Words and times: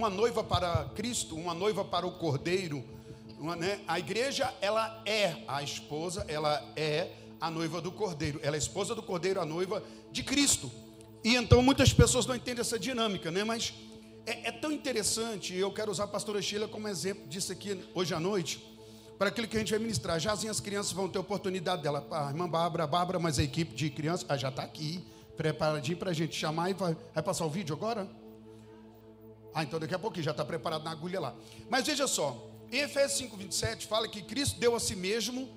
uma 0.00 0.08
noiva 0.08 0.42
para 0.42 0.86
Cristo, 0.94 1.36
uma 1.36 1.52
noiva 1.52 1.84
para 1.84 2.06
o 2.06 2.12
Cordeiro. 2.12 2.82
Uma, 3.38 3.54
né? 3.54 3.80
A 3.86 3.98
igreja, 3.98 4.52
ela 4.62 5.02
é 5.04 5.36
a 5.46 5.62
esposa, 5.62 6.24
ela 6.26 6.66
é 6.74 7.10
a 7.38 7.50
noiva 7.50 7.82
do 7.82 7.92
Cordeiro. 7.92 8.40
Ela 8.42 8.56
é 8.56 8.58
a 8.58 8.58
esposa 8.58 8.94
do 8.94 9.02
Cordeiro, 9.02 9.42
a 9.42 9.44
noiva 9.44 9.82
de 10.10 10.22
Cristo. 10.22 10.72
E 11.22 11.36
então 11.36 11.62
muitas 11.62 11.92
pessoas 11.92 12.24
não 12.24 12.34
entendem 12.34 12.62
essa 12.62 12.78
dinâmica, 12.78 13.30
né? 13.30 13.44
Mas 13.44 13.74
é, 14.24 14.48
é 14.48 14.52
tão 14.52 14.72
interessante, 14.72 15.54
eu 15.54 15.70
quero 15.70 15.90
usar 15.90 16.04
a 16.04 16.08
pastora 16.08 16.40
Sheila 16.40 16.66
como 16.66 16.88
exemplo 16.88 17.28
disso 17.28 17.52
aqui 17.52 17.78
hoje 17.94 18.14
à 18.14 18.20
noite, 18.20 18.58
para 19.18 19.28
aquilo 19.28 19.46
que 19.46 19.56
a 19.56 19.60
gente 19.60 19.70
vai 19.70 19.80
ministrar. 19.80 20.18
Já 20.18 20.32
as 20.32 20.60
crianças 20.60 20.92
vão 20.92 21.10
ter 21.10 21.18
oportunidade 21.18 21.82
dela. 21.82 22.06
A 22.10 22.30
irmã 22.30 22.48
Bárbara, 22.48 22.86
Bárbara, 22.86 23.18
mas 23.18 23.38
a 23.38 23.42
equipe 23.42 23.74
de 23.74 23.90
crianças 23.90 24.24
ah, 24.30 24.36
já 24.38 24.48
está 24.48 24.62
aqui, 24.62 25.04
preparadinho 25.36 25.98
para 25.98 26.10
a 26.10 26.14
gente 26.14 26.34
chamar 26.34 26.70
e 26.70 26.72
vai, 26.72 26.96
vai 27.12 27.22
passar 27.22 27.44
o 27.44 27.50
vídeo 27.50 27.76
agora? 27.76 28.08
Ah, 29.54 29.62
então 29.62 29.80
daqui 29.80 29.94
a 29.94 29.98
pouquinho 29.98 30.24
já 30.24 30.30
está 30.30 30.44
preparado 30.44 30.84
na 30.84 30.90
agulha 30.90 31.20
lá. 31.20 31.34
Mas 31.68 31.86
veja 31.86 32.06
só, 32.06 32.50
em 32.70 32.78
Efésios 32.78 33.18
5, 33.18 33.36
27 33.36 33.86
fala 33.86 34.08
que 34.08 34.22
Cristo 34.22 34.58
deu 34.58 34.74
a 34.74 34.80
si 34.80 34.94
mesmo 34.94 35.48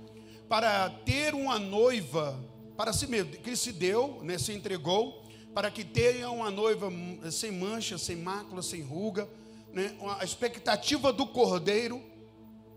para 0.49 0.89
ter 0.89 1.33
uma 1.35 1.59
noiva 1.59 2.39
para 2.75 2.91
si 2.91 3.07
mesmo. 3.07 3.31
Cristo 3.37 3.65
se 3.65 3.71
deu, 3.71 4.19
né, 4.23 4.37
se 4.37 4.51
entregou 4.51 5.23
para 5.53 5.69
que 5.69 5.83
tenha 5.83 6.31
uma 6.31 6.49
noiva 6.49 6.91
sem 7.31 7.51
mancha, 7.51 7.97
sem 7.97 8.15
mácula, 8.15 8.61
sem 8.63 8.81
ruga. 8.81 9.29
Né? 9.71 9.95
A 10.19 10.23
expectativa 10.23 11.13
do 11.13 11.27
cordeiro 11.27 12.01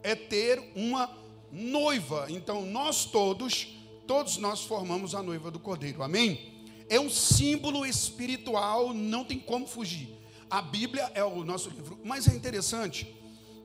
é 0.02 0.14
ter 0.14 0.72
uma 0.76 1.10
noiva. 1.50 2.26
Então 2.28 2.64
nós 2.66 3.06
todos, 3.06 3.78
todos 4.06 4.36
nós 4.36 4.62
formamos 4.62 5.14
a 5.14 5.22
noiva 5.22 5.50
do 5.50 5.58
cordeiro. 5.58 6.02
Amém? 6.02 6.64
É 6.88 7.00
um 7.00 7.10
símbolo 7.10 7.84
espiritual, 7.84 8.92
não 8.92 9.24
tem 9.24 9.38
como 9.38 9.66
fugir. 9.66 10.15
A 10.48 10.62
Bíblia 10.62 11.10
é 11.14 11.24
o 11.24 11.44
nosso 11.44 11.68
livro. 11.70 11.98
Mas 12.04 12.28
é 12.28 12.34
interessante, 12.34 13.12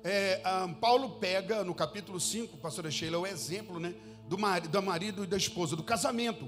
é, 0.03 0.41
um, 0.65 0.73
Paulo 0.73 1.11
pega 1.11 1.63
no 1.63 1.75
capítulo 1.75 2.19
5, 2.19 2.57
pastora 2.57 2.89
Sheila, 2.89 3.19
o 3.19 3.27
exemplo 3.27 3.79
né, 3.79 3.93
do, 4.27 4.37
marido, 4.37 4.69
do 4.69 4.81
marido 4.81 5.23
e 5.23 5.27
da 5.27 5.37
esposa, 5.37 5.75
do 5.75 5.83
casamento. 5.83 6.47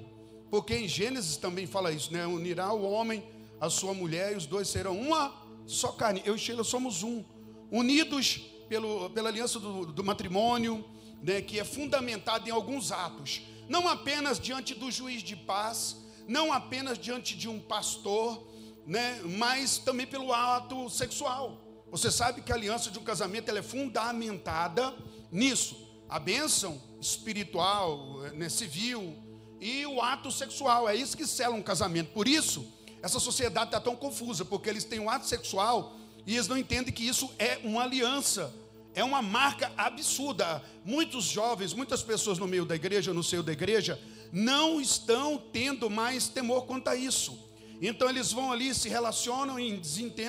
Porque 0.49 0.75
em 0.75 0.87
Gênesis 0.87 1.37
também 1.37 1.67
fala 1.67 1.91
isso, 1.91 2.11
né? 2.13 2.25
Unirá 2.25 2.71
o 2.73 2.83
homem 2.83 3.23
a 3.59 3.69
sua 3.69 3.93
mulher 3.93 4.33
e 4.33 4.35
os 4.35 4.45
dois 4.45 4.67
serão 4.67 4.99
uma 4.99 5.33
só 5.65 5.91
carne. 5.91 6.21
Eu 6.25 6.35
e 6.35 6.39
Sheila 6.39 6.63
somos 6.63 7.03
um, 7.03 7.23
unidos 7.71 8.41
pelo, 8.67 9.09
pela 9.11 9.29
aliança 9.29 9.59
do, 9.59 9.85
do 9.85 10.03
matrimônio, 10.03 10.83
né, 11.21 11.41
que 11.41 11.59
é 11.59 11.63
fundamentada 11.63 12.49
em 12.49 12.51
alguns 12.51 12.91
atos, 12.91 13.41
não 13.69 13.87
apenas 13.87 14.39
diante 14.39 14.75
do 14.75 14.91
juiz 14.91 15.23
de 15.23 15.35
paz, 15.35 15.95
não 16.27 16.51
apenas 16.51 16.97
diante 16.97 17.37
de 17.37 17.47
um 17.47 17.59
pastor, 17.59 18.45
né, 18.85 19.21
mas 19.37 19.77
também 19.77 20.05
pelo 20.05 20.33
ato 20.33 20.89
sexual. 20.89 21.61
Você 21.91 22.09
sabe 22.09 22.41
que 22.41 22.51
a 22.51 22.55
aliança 22.55 22.89
de 22.89 22.97
um 22.97 23.03
casamento 23.03 23.49
ela 23.49 23.59
é 23.59 23.63
fundamentada 23.63 24.93
nisso. 25.31 25.77
A 26.09 26.19
bênção 26.19 26.81
espiritual, 26.99 28.21
né, 28.33 28.49
civil 28.49 29.15
e 29.59 29.85
o 29.85 30.01
ato 30.01 30.31
sexual. 30.31 30.89
É 30.89 30.95
isso 30.95 31.15
que 31.15 31.25
sela 31.25 31.55
um 31.55 31.61
casamento. 31.61 32.11
Por 32.11 32.27
isso, 32.27 32.65
essa 33.01 33.19
sociedade 33.19 33.67
está 33.67 33.79
tão 33.79 33.95
confusa, 33.95 34.43
porque 34.43 34.69
eles 34.69 34.83
têm 34.83 34.99
um 34.99 35.09
ato 35.09 35.27
sexual 35.27 35.95
e 36.25 36.35
eles 36.35 36.47
não 36.47 36.57
entendem 36.57 36.93
que 36.93 37.07
isso 37.07 37.29
é 37.37 37.59
uma 37.63 37.83
aliança. 37.83 38.53
É 38.95 39.03
uma 39.03 39.21
marca 39.21 39.71
absurda. 39.75 40.63
Muitos 40.85 41.25
jovens, 41.25 41.73
muitas 41.73 42.03
pessoas 42.03 42.37
no 42.37 42.47
meio 42.47 42.65
da 42.65 42.75
igreja, 42.75 43.13
no 43.13 43.23
seio 43.23 43.43
da 43.43 43.51
igreja, 43.51 43.99
não 44.31 44.79
estão 44.79 45.37
tendo 45.51 45.89
mais 45.89 46.27
temor 46.27 46.65
quanto 46.65 46.87
a 46.87 46.95
isso. 46.95 47.37
Então 47.85 48.09
eles 48.09 48.31
vão 48.31 48.49
ali, 48.49 48.73
se 48.73 48.87
relacionam 48.87 49.59
e 49.59 49.81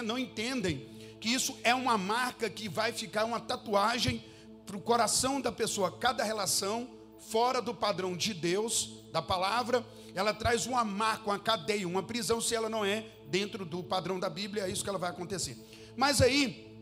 não 0.05 0.19
entendem 0.19 0.89
que 1.21 1.29
isso 1.29 1.57
é 1.63 1.73
uma 1.73 1.97
marca 1.97 2.51
que 2.51 2.69
vai 2.69 2.93
ficar 2.93 3.25
uma 3.25 3.39
tatuagem 3.39 4.25
para 4.67 4.77
o 4.77 4.81
coração 4.81 5.41
da 5.41 5.53
pessoa. 5.53 5.93
Cada 5.93 6.25
relação 6.25 6.91
fora 7.31 7.63
do 7.63 7.73
padrão 7.73 8.17
de 8.17 8.35
Deus, 8.35 9.05
da 9.13 9.23
palavra, 9.23 9.87
ela 10.17 10.35
traz 10.35 10.67
uma 10.67 10.85
marca, 10.85 11.31
uma 11.31 11.39
cadeia, 11.39 11.87
uma 11.87 12.03
prisão, 12.03 12.41
se 12.41 12.57
ela 12.57 12.69
não 12.69 12.85
é 12.85 13.07
dentro 13.29 13.65
do 13.65 13.85
padrão 13.85 14.19
da 14.19 14.29
Bíblia, 14.29 14.65
é 14.65 14.71
isso 14.71 14.83
que 14.83 14.91
ela 14.91 14.99
vai 14.99 15.11
acontecer. 15.11 15.57
Mas 15.97 16.21
aí, 16.21 16.77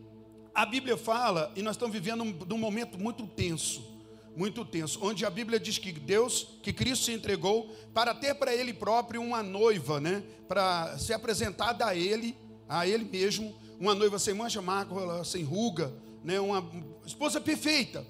a 0.55 0.65
Bíblia 0.65 0.97
fala, 0.97 1.53
e 1.55 1.61
nós 1.61 1.77
estamos 1.77 1.93
vivendo 1.93 2.25
um, 2.25 2.55
um 2.55 2.59
momento 2.59 2.99
muito 2.99 3.27
tenso 3.27 3.92
muito 4.37 4.65
tenso, 4.65 4.99
onde 5.03 5.25
a 5.25 5.31
Bíblia 5.31 5.61
diz 5.61 5.79
que 5.79 5.93
Deus, 5.93 6.59
que 6.63 6.73
Cristo 6.73 7.07
se 7.07 7.13
entregou 7.13 7.75
para 7.93 8.15
ter 8.15 8.35
para 8.35 8.55
ele 8.55 8.73
próprio 8.73 9.23
uma 9.23 9.43
noiva, 9.43 10.01
né? 10.01 10.23
Para 10.49 10.97
ser 10.99 11.15
apresentada 11.15 11.87
a 11.87 11.95
ele, 11.95 12.37
a 12.69 12.87
ele 12.87 13.05
mesmo, 13.05 13.55
uma 13.79 13.95
noiva 13.95 14.19
sem 14.19 14.35
mancha, 14.35 14.63
mácula, 14.63 15.25
sem 15.25 15.43
ruga, 15.43 15.93
né? 16.25 16.41
Uma 16.41 16.67
esposa 17.05 17.41
perfeita. 17.41 18.07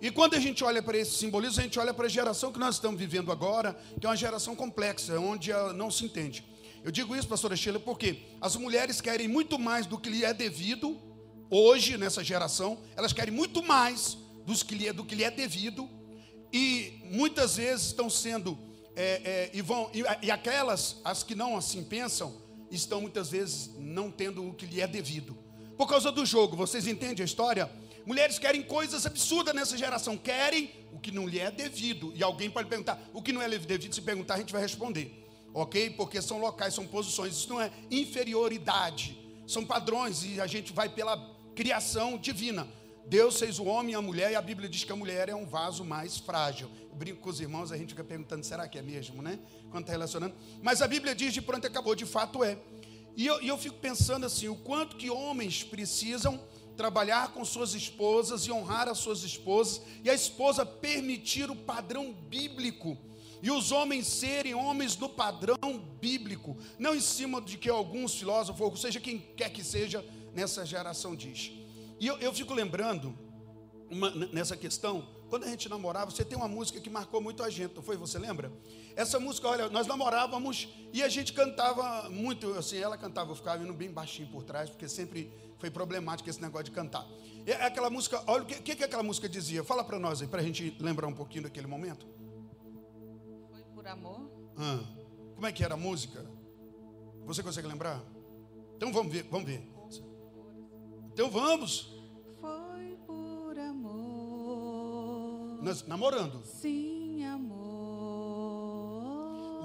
E 0.00 0.10
quando 0.10 0.34
a 0.34 0.40
gente 0.40 0.62
olha 0.62 0.82
para 0.82 0.98
esse 0.98 1.12
simbolismo, 1.12 1.60
a 1.60 1.62
gente 1.62 1.78
olha 1.78 1.94
para 1.94 2.06
a 2.06 2.08
geração 2.08 2.52
que 2.52 2.58
nós 2.58 2.74
estamos 2.74 3.00
vivendo 3.00 3.32
agora, 3.32 3.76
que 3.98 4.06
é 4.06 4.10
uma 4.10 4.16
geração 4.16 4.54
complexa, 4.54 5.18
onde 5.18 5.50
não 5.74 5.90
se 5.90 6.04
entende. 6.04 6.44
Eu 6.84 6.92
digo 6.92 7.16
isso, 7.16 7.26
pastora 7.26 7.56
Sheila, 7.56 7.80
porque 7.80 8.22
as 8.40 8.54
mulheres 8.54 9.00
querem 9.00 9.26
muito 9.26 9.58
mais 9.58 9.86
do 9.86 9.98
que 9.98 10.10
lhe 10.10 10.24
é 10.24 10.32
devido, 10.32 10.96
hoje, 11.50 11.96
nessa 11.96 12.22
geração, 12.22 12.78
elas 12.94 13.12
querem 13.12 13.34
muito 13.34 13.62
mais 13.62 14.18
dos 14.46 14.62
que 14.62 14.74
lhe, 14.74 14.88
é, 14.88 14.92
do 14.92 15.04
que 15.04 15.14
lhe 15.14 15.24
é 15.24 15.30
devido, 15.30 15.90
e 16.52 17.00
muitas 17.10 17.56
vezes 17.56 17.86
estão 17.86 18.08
sendo, 18.08 18.56
é, 18.94 19.02
é, 19.02 19.50
e, 19.52 19.60
vão, 19.60 19.90
e, 19.92 20.04
e 20.24 20.30
aquelas, 20.30 21.00
as 21.04 21.22
que 21.22 21.34
não 21.34 21.56
assim 21.56 21.82
pensam, 21.82 22.34
estão 22.70 23.00
muitas 23.00 23.30
vezes 23.30 23.70
não 23.78 24.10
tendo 24.10 24.48
o 24.48 24.54
que 24.54 24.64
lhe 24.64 24.80
é 24.80 24.86
devido. 24.86 25.36
Por 25.76 25.86
causa 25.86 26.10
do 26.10 26.24
jogo, 26.24 26.56
vocês 26.56 26.86
entendem 26.86 27.22
a 27.22 27.26
história? 27.26 27.70
Mulheres 28.06 28.38
querem 28.38 28.62
coisas 28.62 29.04
absurdas 29.04 29.54
nessa 29.54 29.76
geração, 29.76 30.16
querem 30.16 30.70
o 30.92 30.98
que 30.98 31.10
não 31.10 31.26
lhe 31.26 31.38
é 31.38 31.50
devido. 31.50 32.12
E 32.14 32.22
alguém 32.22 32.48
pode 32.48 32.68
perguntar, 32.68 33.02
o 33.12 33.20
que 33.20 33.32
não 33.32 33.42
é 33.42 33.48
devido? 33.48 33.92
Se 33.94 34.00
perguntar, 34.00 34.34
a 34.34 34.38
gente 34.38 34.52
vai 34.52 34.62
responder. 34.62 35.24
Ok? 35.52 35.90
Porque 35.90 36.22
são 36.22 36.38
locais, 36.38 36.72
são 36.72 36.86
posições. 36.86 37.34
Isso 37.34 37.48
não 37.48 37.60
é 37.60 37.70
inferioridade. 37.90 39.18
São 39.46 39.64
padrões 39.64 40.24
e 40.24 40.40
a 40.40 40.46
gente 40.46 40.72
vai 40.72 40.88
pela 40.88 41.18
criação 41.54 42.16
divina. 42.16 42.68
Deus 43.06 43.38
fez 43.38 43.60
o 43.60 43.64
homem 43.64 43.92
e 43.92 43.94
a 43.94 44.02
mulher, 44.02 44.32
e 44.32 44.34
a 44.34 44.42
Bíblia 44.42 44.68
diz 44.68 44.82
que 44.82 44.90
a 44.90 44.96
mulher 44.96 45.28
é 45.28 45.34
um 45.34 45.46
vaso 45.46 45.84
mais 45.84 46.18
frágil. 46.18 46.68
Eu 46.90 46.96
brinco 46.96 47.20
com 47.20 47.30
os 47.30 47.40
irmãos, 47.40 47.70
a 47.70 47.76
gente 47.76 47.90
fica 47.90 48.02
perguntando, 48.02 48.44
será 48.44 48.66
que 48.66 48.76
é 48.78 48.82
mesmo, 48.82 49.22
né? 49.22 49.38
Quando 49.70 49.84
está 49.84 49.92
relacionando. 49.92 50.34
Mas 50.60 50.82
a 50.82 50.88
Bíblia 50.88 51.14
diz 51.14 51.32
de 51.32 51.40
pronto 51.40 51.64
acabou, 51.66 51.94
de 51.94 52.04
fato 52.04 52.42
é. 52.42 52.58
E 53.16 53.24
eu, 53.24 53.40
e 53.40 53.48
eu 53.48 53.56
fico 53.56 53.76
pensando 53.76 54.26
assim, 54.26 54.48
o 54.48 54.56
quanto 54.56 54.96
que 54.96 55.08
homens 55.08 55.62
precisam 55.62 56.40
trabalhar 56.76 57.32
com 57.32 57.44
suas 57.44 57.74
esposas 57.74 58.42
e 58.42 58.52
honrar 58.52 58.88
as 58.88 58.98
suas 58.98 59.22
esposas, 59.22 59.80
e 60.02 60.10
a 60.10 60.14
esposa 60.14 60.66
permitir 60.66 61.48
o 61.48 61.56
padrão 61.56 62.12
bíblico, 62.12 62.98
e 63.40 63.50
os 63.50 63.70
homens 63.70 64.06
serem 64.06 64.54
homens 64.54 64.96
do 64.96 65.08
padrão 65.08 65.56
bíblico, 66.00 66.56
não 66.78 66.94
em 66.94 67.00
cima 67.00 67.40
de 67.40 67.56
que 67.56 67.70
alguns 67.70 68.14
filósofos, 68.14 68.60
ou 68.60 68.76
seja, 68.76 69.00
quem 69.00 69.18
quer 69.36 69.50
que 69.50 69.62
seja, 69.62 70.04
nessa 70.34 70.66
geração 70.66 71.14
diz. 71.14 71.52
E 71.98 72.06
eu, 72.06 72.18
eu 72.18 72.32
fico 72.32 72.52
lembrando, 72.52 73.16
uma, 73.90 74.10
nessa 74.10 74.56
questão, 74.56 75.06
quando 75.28 75.44
a 75.44 75.48
gente 75.48 75.68
namorava, 75.68 76.10
você 76.10 76.24
tem 76.24 76.36
uma 76.36 76.48
música 76.48 76.80
que 76.80 76.90
marcou 76.90 77.20
muito 77.20 77.42
a 77.42 77.50
gente, 77.50 77.74
não 77.74 77.82
foi? 77.82 77.96
Você 77.96 78.18
lembra? 78.18 78.52
Essa 78.94 79.18
música, 79.18 79.48
olha, 79.48 79.68
nós 79.68 79.86
namorávamos 79.86 80.68
e 80.92 81.02
a 81.02 81.08
gente 81.08 81.32
cantava 81.32 82.08
muito, 82.10 82.52
assim, 82.54 82.78
ela 82.78 82.96
cantava, 82.96 83.30
eu 83.30 83.36
ficava 83.36 83.62
indo 83.62 83.72
bem 83.72 83.90
baixinho 83.90 84.28
por 84.28 84.44
trás, 84.44 84.70
porque 84.70 84.88
sempre 84.88 85.32
foi 85.58 85.70
problemático 85.70 86.28
esse 86.28 86.40
negócio 86.40 86.64
de 86.64 86.70
cantar. 86.70 87.06
E 87.46 87.52
aquela 87.52 87.90
música, 87.90 88.22
olha 88.26 88.42
o 88.42 88.46
que, 88.46 88.56
que, 88.56 88.76
que 88.76 88.84
aquela 88.84 89.02
música 89.02 89.28
dizia? 89.28 89.64
Fala 89.64 89.84
para 89.84 89.98
nós 89.98 90.20
aí, 90.20 90.28
para 90.28 90.40
a 90.40 90.44
gente 90.44 90.76
lembrar 90.80 91.06
um 91.06 91.14
pouquinho 91.14 91.44
daquele 91.44 91.66
momento. 91.66 92.06
Foi 93.50 93.62
por 93.74 93.86
amor? 93.86 94.30
Ah, 94.56 94.80
como 95.34 95.46
é 95.46 95.52
que 95.52 95.64
era 95.64 95.74
a 95.74 95.76
música? 95.76 96.24
Você 97.24 97.42
consegue 97.42 97.66
lembrar? 97.66 98.02
Então 98.76 98.92
vamos 98.92 99.12
ver, 99.12 99.24
vamos 99.30 99.46
ver. 99.46 99.75
Então 101.16 101.30
vamos. 101.30 101.88
Foi 102.42 102.98
por 103.06 103.58
amor. 103.58 105.62
Nós 105.62 105.82
namorando. 105.86 106.42
Sim, 106.44 107.24
amor. 107.24 107.56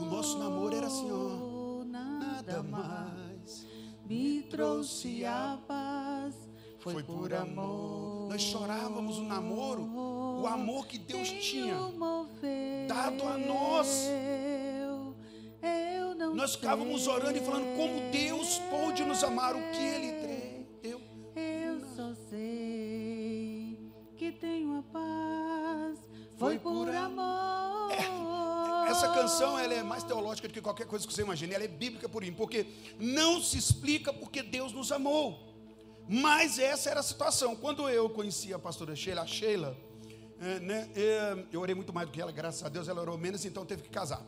O 0.02 0.06
nosso 0.06 0.40
namoro 0.40 0.74
era 0.74 0.88
assim, 0.88 1.12
ó. 1.12 1.84
Nada 1.84 2.64
mais 2.64 3.68
me 4.06 4.44
trouxe 4.44 5.26
a 5.26 5.60
paz. 5.68 6.34
Foi, 6.80 6.94
Foi 6.94 7.04
por 7.04 7.34
amor. 7.34 8.30
Nós 8.30 8.44
chorávamos 8.44 9.18
o 9.18 9.24
namoro, 9.24 9.82
o 10.42 10.48
amor 10.48 10.88
que 10.88 10.98
Deus 10.98 11.30
tinha 11.30 11.76
dado 12.88 13.28
a 13.28 13.38
nós. 13.38 14.08
Nós 16.34 16.56
ficávamos 16.56 17.08
orando 17.08 17.38
e 17.38 17.42
falando 17.42 17.76
como 17.76 18.10
Deus 18.10 18.58
pôde 18.70 19.04
nos 19.04 19.22
amar, 19.22 19.54
o 19.54 19.62
que 19.74 19.84
Ele 19.84 20.12
tenho 24.32 24.80
a 24.80 24.84
paz. 24.84 26.00
Foi 26.38 26.58
por 26.58 26.90
amor. 26.90 27.92
É, 27.92 28.90
essa 28.90 29.10
canção 29.14 29.58
ela 29.60 29.74
é 29.74 29.84
mais 29.84 30.04
teológica 30.04 30.48
do 30.48 30.54
que 30.54 30.62
qualquer 30.62 30.88
coisa 30.88 31.08
que 31.08 31.14
você 31.14 31.22
imagine. 31.22 31.54
Ela 31.54 31.66
é 31.66 31.68
bíblica 31.68 32.10
por 32.10 32.24
isso, 32.24 32.34
porque 32.34 32.66
não 33.00 33.42
se 33.42 33.58
explica 33.58 34.12
porque 34.12 34.42
Deus 34.42 34.74
nos 34.74 34.92
amou. 34.92 35.52
Mas 36.08 36.60
essa 36.60 36.90
era 36.90 37.00
a 37.00 37.04
situação. 37.04 37.56
Quando 37.56 37.88
eu 37.88 38.10
conheci 38.10 38.54
a 38.54 38.60
pastora 38.60 38.96
Sheila, 38.96 39.22
a 39.22 39.28
Sheila, 39.28 39.78
é, 40.40 40.60
né, 40.60 40.90
é, 40.96 41.46
eu 41.52 41.62
orei 41.62 41.76
muito 41.76 41.94
mais 41.94 42.08
do 42.08 42.12
que 42.12 42.20
ela, 42.20 42.32
graças 42.32 42.64
a 42.64 42.70
Deus, 42.70 42.88
ela 42.88 43.02
orou 43.02 43.18
menos, 43.18 43.46
então 43.46 43.66
teve 43.66 43.84
que 43.84 43.90
casar. 43.90 44.26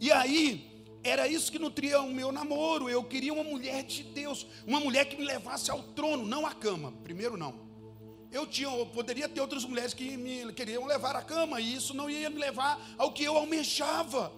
E 0.00 0.12
aí, 0.12 0.86
era 1.02 1.26
isso 1.26 1.50
que 1.50 1.58
nutria 1.58 2.00
o 2.00 2.12
meu 2.12 2.30
namoro. 2.30 2.88
Eu 2.88 3.02
queria 3.02 3.32
uma 3.32 3.44
mulher 3.44 3.82
de 3.82 4.02
Deus, 4.02 4.46
uma 4.66 4.78
mulher 4.78 5.06
que 5.06 5.16
me 5.16 5.24
levasse 5.24 5.70
ao 5.70 5.82
trono, 5.82 6.26
não 6.26 6.44
à 6.44 6.52
cama. 6.52 6.92
Primeiro, 7.02 7.36
não. 7.36 7.65
Eu, 8.36 8.46
tinha, 8.46 8.68
eu 8.68 8.84
poderia 8.84 9.26
ter 9.30 9.40
outras 9.40 9.64
mulheres 9.64 9.94
que 9.94 10.14
me 10.14 10.52
queriam 10.52 10.84
levar 10.84 11.16
à 11.16 11.22
cama, 11.22 11.58
e 11.58 11.74
isso 11.74 11.94
não 11.94 12.10
ia 12.10 12.28
me 12.28 12.38
levar 12.38 12.78
ao 12.98 13.10
que 13.10 13.24
eu 13.24 13.34
almejava. 13.34 14.30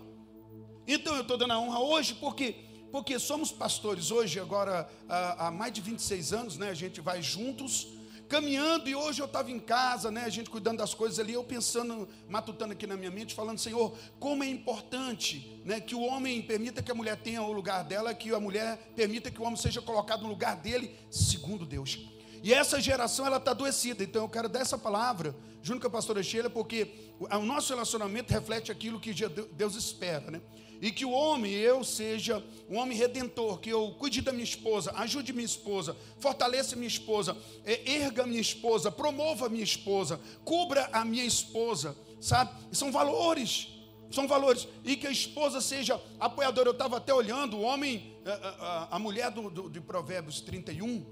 Então 0.86 1.16
eu 1.16 1.22
estou 1.22 1.36
dando 1.36 1.52
a 1.52 1.58
honra 1.58 1.80
hoje, 1.80 2.14
porque 2.14 2.54
porque 2.92 3.18
somos 3.18 3.50
pastores 3.50 4.12
hoje, 4.12 4.38
agora 4.38 4.88
há, 5.08 5.50
mais 5.50 5.72
de 5.72 5.80
26 5.80 6.32
anos, 6.32 6.56
né? 6.56 6.70
A 6.70 6.74
gente 6.74 7.00
vai 7.00 7.20
juntos, 7.20 7.88
caminhando, 8.28 8.88
e 8.88 8.94
hoje 8.94 9.20
eu 9.20 9.26
estava 9.26 9.50
em 9.50 9.58
casa, 9.58 10.12
né? 10.12 10.22
A 10.24 10.30
gente 10.30 10.48
cuidando 10.48 10.78
das 10.78 10.94
coisas 10.94 11.18
ali, 11.18 11.32
eu 11.32 11.42
pensando, 11.42 12.08
matutando 12.28 12.74
aqui 12.74 12.86
na 12.86 12.96
minha 12.96 13.10
mente, 13.10 13.34
falando, 13.34 13.58
Senhor, 13.58 13.98
como 14.20 14.44
é 14.44 14.48
importante, 14.48 15.60
né? 15.64 15.80
Que 15.80 15.96
o 15.96 16.02
homem 16.02 16.40
permita 16.40 16.84
que 16.84 16.92
a 16.92 16.94
mulher 16.94 17.16
tenha 17.16 17.42
o 17.42 17.52
lugar 17.52 17.82
dela, 17.82 18.14
que 18.14 18.32
a 18.32 18.38
mulher 18.38 18.78
permita 18.94 19.28
que 19.28 19.40
o 19.40 19.44
homem 19.44 19.56
seja 19.56 19.82
colocado 19.82 20.22
no 20.22 20.28
lugar 20.28 20.56
dele, 20.56 20.94
segundo 21.10 21.66
Deus. 21.66 21.98
E 22.42 22.54
essa 22.54 22.80
geração, 22.80 23.26
ela 23.26 23.38
está 23.38 23.50
adoecida, 23.50 24.02
então 24.02 24.22
eu 24.22 24.28
quero 24.28 24.48
dar 24.48 24.60
essa 24.60 24.78
palavra, 24.78 25.34
junto 25.62 25.80
com 25.80 25.86
a 25.88 25.90
pastora 25.90 26.22
Sheila, 26.22 26.48
porque 26.48 26.88
o 27.18 27.38
nosso 27.40 27.72
relacionamento 27.72 28.32
reflete 28.32 28.70
aquilo 28.70 29.00
que 29.00 29.12
Deus 29.12 29.74
espera, 29.74 30.30
né? 30.30 30.40
e 30.80 30.90
que 30.90 31.04
o 31.04 31.10
homem, 31.10 31.52
eu, 31.52 31.82
seja 31.82 32.42
um 32.68 32.78
homem 32.78 32.96
redentor, 32.96 33.58
que 33.58 33.70
eu 33.70 33.94
cuide 33.98 34.20
da 34.20 34.32
minha 34.32 34.44
esposa, 34.44 34.92
ajude 34.96 35.32
minha 35.32 35.44
esposa, 35.44 35.96
fortaleça 36.18 36.76
minha 36.76 36.88
esposa, 36.88 37.36
é, 37.64 37.90
erga 37.90 38.26
minha 38.26 38.40
esposa, 38.40 38.90
promova 38.90 39.48
minha 39.48 39.64
esposa, 39.64 40.20
cubra 40.44 40.88
a 40.92 41.04
minha 41.04 41.24
esposa, 41.24 41.96
sabe? 42.20 42.52
São 42.72 42.92
valores, 42.92 43.68
são 44.10 44.28
valores, 44.28 44.68
e 44.84 44.96
que 44.96 45.06
a 45.06 45.10
esposa 45.10 45.60
seja 45.60 46.00
apoiadora. 46.18 46.68
Eu 46.68 46.72
estava 46.72 46.96
até 46.98 47.12
olhando, 47.12 47.56
o 47.56 47.62
homem, 47.62 48.16
a, 48.24 48.30
a, 48.32 48.96
a 48.96 48.98
mulher 48.98 49.30
do, 49.30 49.50
do, 49.50 49.68
de 49.68 49.80
Provérbios 49.80 50.40
31, 50.40 51.04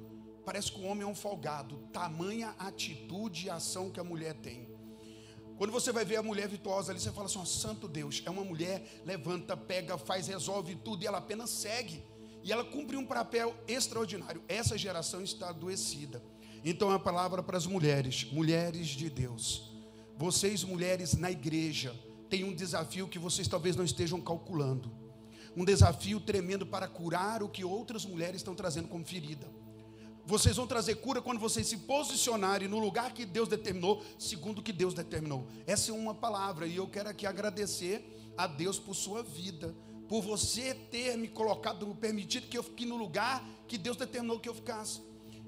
parece 0.47 0.71
que 0.71 0.81
o 0.81 0.85
homem 0.85 1.03
é 1.03 1.07
um 1.07 1.15
folgado, 1.15 1.77
tamanha 1.93 2.55
atitude 2.57 3.47
e 3.47 3.51
ação 3.51 3.91
que 3.91 3.99
a 3.99 4.05
mulher 4.05 4.33
tem. 4.35 4.69
Quando 5.59 5.73
você 5.73 5.91
vai 5.91 6.05
ver 6.05 6.17
a 6.17 6.23
mulher 6.23 6.49
virtuosa 6.49 6.93
ali, 6.93 7.01
você 7.01 7.11
fala 7.11 7.27
assim: 7.27 7.41
oh, 7.41 7.45
Santo 7.45 7.89
Deus, 7.89 8.23
é 8.25 8.31
uma 8.31 8.45
mulher, 8.45 9.03
levanta, 9.05 9.57
pega, 9.57 9.99
faz, 9.99 10.29
resolve 10.29 10.77
tudo, 10.77 11.03
e 11.03 11.07
ela 11.07 11.19
apenas 11.19 11.51
segue. 11.51 12.05
E 12.45 12.53
ela 12.53 12.65
cumpre 12.65 12.97
um 12.97 13.05
papel 13.05 13.57
extraordinário. 13.67 14.41
Essa 14.47 14.79
geração 14.79 15.21
está 15.21 15.49
adoecida. 15.49 16.23
Então, 16.65 16.93
a 16.93 16.99
palavra 16.99 17.43
para 17.43 17.57
as 17.57 17.67
mulheres, 17.67 18.25
mulheres 18.31 18.87
de 18.87 19.11
Deus. 19.11 19.75
Vocês, 20.17 20.63
mulheres 20.63 21.15
na 21.15 21.31
igreja, 21.31 21.93
têm 22.31 22.45
um 22.45 22.55
desafio 22.55 23.09
que 23.09 23.19
vocês 23.19 23.49
talvez 23.49 23.75
não 23.75 23.85
estejam 23.85 24.21
calculando. 24.21 24.93
Um 25.57 25.65
desafio 25.65 26.21
tremendo 26.21 26.65
para 26.65 26.87
curar 26.87 27.43
o 27.43 27.49
que 27.49 27.65
outras 27.65 28.05
mulheres 28.05 28.37
estão 28.37 28.55
trazendo 28.55 28.89
como 28.89 29.05
ferida. 29.05 29.56
Vocês 30.27 30.57
vão 30.57 30.67
trazer 30.67 30.97
cura 30.97 31.23
quando 31.23 31.39
vocês 31.39 31.69
se 31.69 31.77
posicionarem 31.77 32.67
no 32.67 32.81
lugar 32.81 33.15
que 33.15 33.25
Deus 33.25 33.49
determinou, 33.49 34.03
segundo 34.19 34.59
o 34.59 34.63
que 34.63 34.73
Deus 34.73 34.93
determinou. 34.93 35.47
Essa 35.65 35.93
é 35.93 35.95
uma 35.95 36.15
palavra, 36.15 36.67
e 36.67 36.75
eu 36.75 36.89
quero 36.89 37.09
aqui 37.09 37.25
agradecer 37.25 38.05
a 38.37 38.49
Deus 38.49 38.77
por 38.77 38.95
sua 38.95 39.23
vida, 39.23 39.73
por 40.09 40.23
você 40.23 40.75
ter 40.75 41.17
me 41.17 41.29
colocado, 41.29 41.87
permitido 41.95 42.49
que 42.49 42.59
eu 42.59 42.65
fique 42.65 42.85
no 42.85 42.97
lugar 42.97 43.49
que 43.69 43.79
Deus 43.79 43.97
determinou 43.97 44.41
que 44.41 44.49
eu 44.49 44.55
ficasse. 44.55 45.01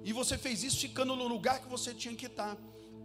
E 0.05 0.13
você 0.13 0.39
fez 0.39 0.63
isso 0.63 0.79
ficando 0.79 1.17
no 1.17 1.27
lugar 1.27 1.61
que 1.61 1.69
você 1.69 1.93
tinha 1.93 2.15
que 2.15 2.27
estar. 2.27 2.57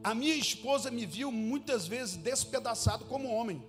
A 0.04 0.14
minha 0.14 0.36
esposa 0.36 0.92
me 0.92 1.08
viu 1.08 1.31
muitas 1.31 1.88
vezes 1.88 2.18
despedaçado 2.18 3.06
como 3.06 3.34
homem. 3.34 3.66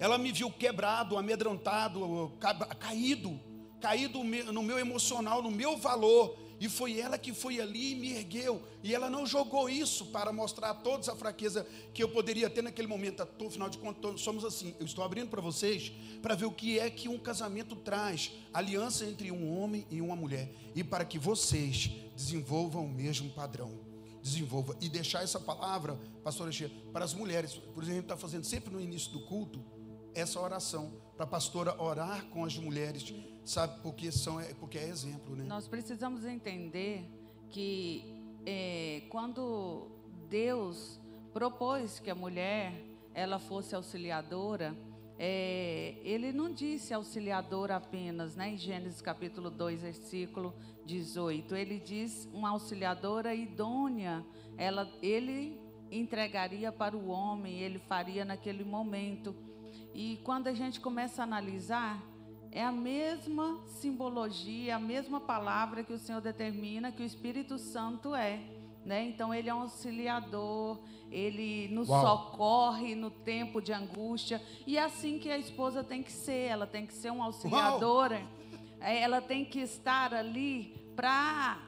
Ela 0.00 0.18
me 0.18 0.32
viu 0.32 0.50
quebrado, 0.50 1.16
amedrontado, 1.16 2.32
caído, 2.80 3.38
caído 3.80 4.24
no 4.24 4.64
meu 4.64 4.80
emocional, 4.80 5.40
no 5.40 5.50
meu 5.50 5.76
valor. 5.76 6.36
E 6.60 6.68
foi 6.68 6.98
ela 6.98 7.16
que 7.16 7.32
foi 7.32 7.60
ali 7.60 7.92
e 7.92 7.94
me 7.94 8.12
ergueu. 8.12 8.62
E 8.82 8.94
ela 8.94 9.08
não 9.08 9.24
jogou 9.24 9.68
isso 9.68 10.06
para 10.06 10.32
mostrar 10.32 10.70
a 10.70 10.74
todos 10.74 11.08
a 11.08 11.14
fraqueza 11.14 11.66
que 11.94 12.02
eu 12.02 12.08
poderia 12.08 12.50
ter 12.50 12.62
naquele 12.62 12.88
momento. 12.88 13.22
Afinal 13.22 13.68
de 13.68 13.78
contas, 13.78 14.20
somos 14.20 14.44
assim. 14.44 14.74
Eu 14.80 14.86
estou 14.86 15.04
abrindo 15.04 15.28
para 15.28 15.40
vocês 15.40 15.92
para 16.20 16.34
ver 16.34 16.46
o 16.46 16.52
que 16.52 16.78
é 16.78 16.90
que 16.90 17.08
um 17.08 17.18
casamento 17.18 17.76
traz 17.76 18.32
aliança 18.52 19.04
entre 19.04 19.30
um 19.30 19.56
homem 19.56 19.86
e 19.90 20.00
uma 20.00 20.16
mulher. 20.16 20.52
E 20.74 20.82
para 20.82 21.04
que 21.04 21.18
vocês 21.18 21.90
desenvolvam 22.16 22.86
o 22.86 22.88
mesmo 22.88 23.30
padrão. 23.30 23.78
Desenvolva. 24.20 24.76
E 24.80 24.88
deixar 24.88 25.22
essa 25.22 25.38
palavra, 25.38 25.98
pastora 26.24 26.50
Chia, 26.50 26.70
para 26.92 27.04
as 27.04 27.14
mulheres. 27.14 27.54
Por 27.54 27.82
exemplo, 27.82 27.90
a 27.90 27.94
gente 27.94 28.04
está 28.04 28.16
fazendo 28.16 28.44
sempre 28.44 28.72
no 28.72 28.80
início 28.80 29.12
do 29.12 29.20
culto 29.20 29.64
essa 30.12 30.40
oração. 30.40 30.92
Para 31.18 31.24
a 31.24 31.28
pastora 31.28 31.82
orar 31.82 32.26
com 32.26 32.44
as 32.44 32.56
mulheres 32.56 33.12
sabe? 33.44 33.80
Porque, 33.82 34.12
são, 34.12 34.38
é, 34.38 34.54
porque 34.54 34.78
é 34.78 34.84
exemplo, 34.84 35.34
né? 35.34 35.42
Nós 35.42 35.66
precisamos 35.66 36.24
entender 36.24 37.04
que 37.50 38.04
é, 38.46 39.02
quando 39.10 39.88
Deus 40.30 41.00
propôs 41.32 41.98
que 41.98 42.08
a 42.08 42.14
mulher 42.14 42.72
ela 43.12 43.40
fosse 43.40 43.74
auxiliadora, 43.74 44.76
é, 45.18 45.96
ele 46.04 46.30
não 46.30 46.52
disse 46.52 46.94
auxiliadora 46.94 47.74
apenas, 47.74 48.36
né? 48.36 48.50
Em 48.50 48.56
Gênesis 48.56 49.02
capítulo 49.02 49.50
2, 49.50 49.82
versículo 49.82 50.54
18. 50.86 51.56
Ele 51.56 51.80
diz 51.80 52.28
uma 52.32 52.50
auxiliadora 52.50 53.34
idônea. 53.34 54.24
Ela, 54.56 54.88
ele 55.02 55.60
entregaria 55.90 56.70
para 56.70 56.96
o 56.96 57.08
homem, 57.08 57.58
ele 57.58 57.80
faria 57.80 58.24
naquele 58.24 58.62
momento. 58.62 59.34
E 59.94 60.18
quando 60.22 60.46
a 60.48 60.52
gente 60.52 60.80
começa 60.80 61.22
a 61.22 61.24
analisar, 61.24 62.02
é 62.50 62.62
a 62.64 62.72
mesma 62.72 63.60
simbologia, 63.66 64.76
a 64.76 64.78
mesma 64.78 65.20
palavra 65.20 65.82
que 65.82 65.92
o 65.92 65.98
Senhor 65.98 66.20
determina 66.20 66.92
que 66.92 67.02
o 67.02 67.06
Espírito 67.06 67.58
Santo 67.58 68.14
é. 68.14 68.40
Né? 68.84 69.04
Então, 69.04 69.34
ele 69.34 69.50
é 69.50 69.54
um 69.54 69.62
auxiliador, 69.62 70.78
ele 71.10 71.68
nos 71.68 71.88
Uau. 71.88 72.00
socorre 72.00 72.94
no 72.94 73.10
tempo 73.10 73.60
de 73.60 73.72
angústia. 73.72 74.42
E 74.66 74.78
é 74.78 74.82
assim 74.82 75.18
que 75.18 75.30
a 75.30 75.36
esposa 75.36 75.84
tem 75.84 76.02
que 76.02 76.12
ser: 76.12 76.46
ela 76.46 76.66
tem 76.66 76.86
que 76.86 76.94
ser 76.94 77.10
uma 77.10 77.26
auxiliadora, 77.26 78.22
é, 78.80 79.00
ela 79.00 79.20
tem 79.20 79.44
que 79.44 79.60
estar 79.60 80.14
ali 80.14 80.74
para 80.96 81.67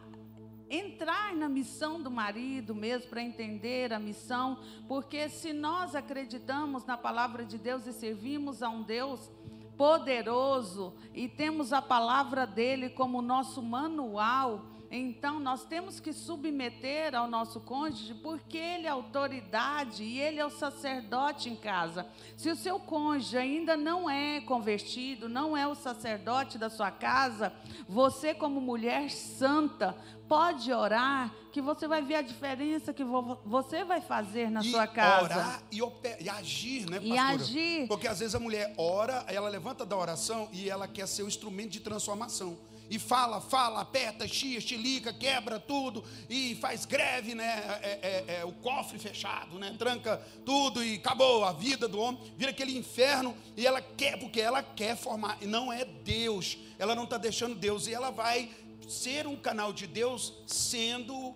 entrar 0.71 1.35
na 1.35 1.49
missão 1.49 2.00
do 2.00 2.11
marido 2.11 2.75
mesmo, 2.75 3.11
para 3.11 3.23
entender 3.23 3.93
a 3.93 3.99
missão, 3.99 4.59
porque 4.87 5.29
se 5.29 5.53
nós 5.53 5.97
acreditamos 5.97 6.87
na 6.87 6.97
palavra 6.97 7.45
de 7.45 7.59
Deus 7.59 7.87
e 7.87 7.93
servimos 7.93 8.62
a 8.62 8.69
um 8.69 8.83
Deus 8.83 9.29
poderoso 9.77 10.95
e 11.12 11.27
temos 11.27 11.73
a 11.73 11.83
palavra 11.83 12.47
dele 12.47 12.91
como 12.91 13.21
nosso 13.21 13.61
manual, 13.61 14.67
então 14.90 15.38
nós 15.38 15.64
temos 15.64 16.00
que 16.00 16.12
submeter 16.12 17.14
ao 17.14 17.28
nosso 17.28 17.61
cônjuge, 17.61 18.12
porque 18.14 18.59
ele 18.59 18.87
é 18.87 18.90
autoridade 18.90 20.02
e 20.02 20.18
ele 20.18 20.40
é 20.40 20.44
o 20.44 20.50
sacerdote 20.50 21.49
em 21.49 21.54
casa. 21.54 22.06
Se 22.37 22.50
o 22.50 22.56
seu 22.56 22.80
cônjuge 22.80 23.37
ainda 23.37 23.76
não 23.76 24.11
é 24.11 24.40
convertido, 24.40 25.28
não 25.28 25.56
é 25.56 25.66
o 25.68 25.76
sacerdote 25.76 26.59
da 26.59 26.68
sua 26.68 26.90
casa, 26.90 27.52
você, 27.88 28.35
como 28.35 28.61
mulher 28.61 29.11
santa, 29.11 29.97
pode 30.28 30.73
orar, 30.73 31.32
que 31.52 31.61
você 31.61 31.87
vai 31.87 32.02
ver 32.02 32.16
a 32.16 32.23
diferença 32.23 32.92
que 32.92 33.04
você 33.44 33.85
vai 33.85 34.00
fazer 34.00 34.50
na 34.50 34.61
e 34.61 34.70
sua 34.70 34.87
casa. 34.87 35.25
Orar 35.25 35.62
e, 35.70 35.78
e 36.25 36.28
agir, 36.28 36.88
né, 36.88 36.99
pastora? 36.99 37.14
E 37.14 37.18
agir. 37.18 37.88
Porque 37.88 38.09
às 38.09 38.18
vezes 38.18 38.35
a 38.35 38.40
mulher 38.40 38.75
ora, 38.76 39.25
ela 39.28 39.49
levanta 39.49 39.85
da 39.87 39.97
oração 39.97 40.49
e 40.52 40.68
ela 40.68 40.88
quer 40.88 41.06
ser 41.06 41.23
um 41.23 41.28
instrumento 41.28 41.70
de 41.70 41.80
transformação. 41.80 42.59
E 42.90 42.99
fala, 42.99 43.40
fala, 43.40 43.80
aperta, 43.80 44.26
chia, 44.26 44.61
chilica, 44.61 45.12
quebra 45.12 45.61
tudo 45.61 46.04
e 46.28 46.56
faz 46.56 46.85
greve, 46.85 47.37
né? 47.37 47.78
É, 47.82 47.99
é, 48.02 48.37
é, 48.40 48.44
o 48.44 48.50
cofre 48.50 48.99
fechado, 48.99 49.61
né? 49.61 49.76
Tranca 49.78 50.20
tudo 50.44 50.82
e 50.82 50.97
acabou 50.97 51.44
a 51.44 51.52
vida 51.52 51.87
do 51.87 52.00
homem, 52.00 52.20
vira 52.37 52.50
aquele 52.50 52.76
inferno 52.76 53.37
e 53.56 53.64
ela 53.64 53.80
quer, 53.80 54.18
porque 54.18 54.40
ela 54.40 54.61
quer 54.61 54.97
formar, 54.97 55.38
e 55.40 55.47
não 55.47 55.73
é 55.73 55.85
Deus, 55.85 56.59
ela 56.80 56.97
não 56.97 57.04
está 57.04 57.16
deixando 57.16 57.54
Deus, 57.54 57.87
e 57.87 57.94
ela 57.94 58.11
vai 58.11 58.50
ser 58.88 59.26
um 59.26 59.37
canal 59.37 59.73
de 59.73 59.87
Deus 59.87 60.35
sendo 60.44 61.35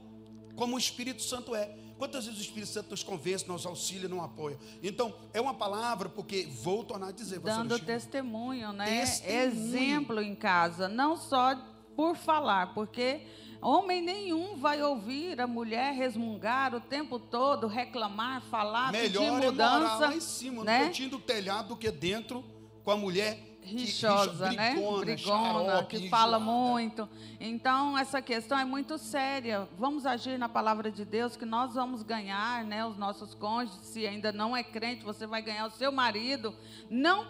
como 0.57 0.75
o 0.75 0.79
Espírito 0.79 1.23
Santo 1.23 1.55
é. 1.55 1.84
Quantas 1.99 2.27
vezes 2.27 2.41
o 2.41 2.43
Espírito 2.43 2.69
Santo 2.69 2.91
nos 2.91 3.03
convence, 3.03 3.47
nos 3.47 3.65
auxilia, 3.65 4.09
nos 4.09 4.23
apoia? 4.23 4.59
Então, 4.83 5.15
é 5.33 5.41
uma 5.41 5.55
palavra, 5.55 6.09
porque 6.09 6.49
vou 6.63 6.85
tornar 6.85 7.09
a 7.09 7.13
dizer. 7.13 7.39
Dando 7.39 7.79
testemunho, 7.79 8.73
né? 8.73 8.85
Testemunho. 8.85 9.43
Exemplo 9.43 10.21
em 10.21 10.35
casa, 10.35 10.89
não 10.89 11.17
só 11.17 11.57
por 11.95 12.17
falar, 12.17 12.75
porque 12.75 13.23
homem 13.63 14.03
nenhum 14.03 14.57
vai 14.57 14.83
ouvir 14.83 15.41
a 15.41 15.47
mulher 15.47 15.95
resmungar 15.95 16.75
o 16.75 16.81
tempo 16.81 17.19
todo, 17.19 17.67
reclamar, 17.67 18.43
falar, 18.43 18.93
Melhor 18.93 19.23
pedir 19.23 19.31
mudança. 19.31 19.53
Melhor 19.53 19.77
é 19.77 19.81
morar 19.81 19.99
lá 19.99 20.17
em 20.17 20.21
cima, 20.21 20.65
né? 20.65 20.79
no 20.79 20.85
cantinho 20.87 21.11
do 21.11 21.19
telhado, 21.21 21.69
do 21.69 21.77
que 21.77 21.91
dentro 21.91 22.45
com 22.83 22.91
a 22.91 22.97
mulher 22.97 23.54
rixosa, 23.65 24.51
que, 24.51 24.57
né? 24.57 24.75
brigona, 24.75 25.01
Brigona, 25.01 25.65
xarope, 25.65 26.01
que 26.01 26.09
fala 26.09 26.39
enjoada. 26.39 26.45
muito. 26.45 27.09
Então, 27.41 27.97
essa 27.99 28.21
questão 28.23 28.59
é 28.59 28.65
muito 28.65 28.99
séria. 28.99 29.69
Vamos 29.79 30.07
agir 30.07 30.39
na 30.39 30.49
palavra 30.49 30.91
de 30.91 31.05
Deus, 31.05 31.37
que 31.37 31.45
nós 31.45 31.75
vamos 31.75 32.03
ganhar, 32.03 32.65
né? 32.65 32.85
Os 32.87 32.97
nossos 32.97 33.35
cônjuges, 33.35 33.81
se 33.87 34.07
ainda 34.07 34.33
não 34.33 34.57
é 34.57 34.63
crente, 34.63 35.05
você 35.05 35.27
vai 35.27 35.43
ganhar 35.43 35.67
o 35.67 35.71
seu 35.71 35.91
marido. 35.91 36.55
Não 36.91 37.27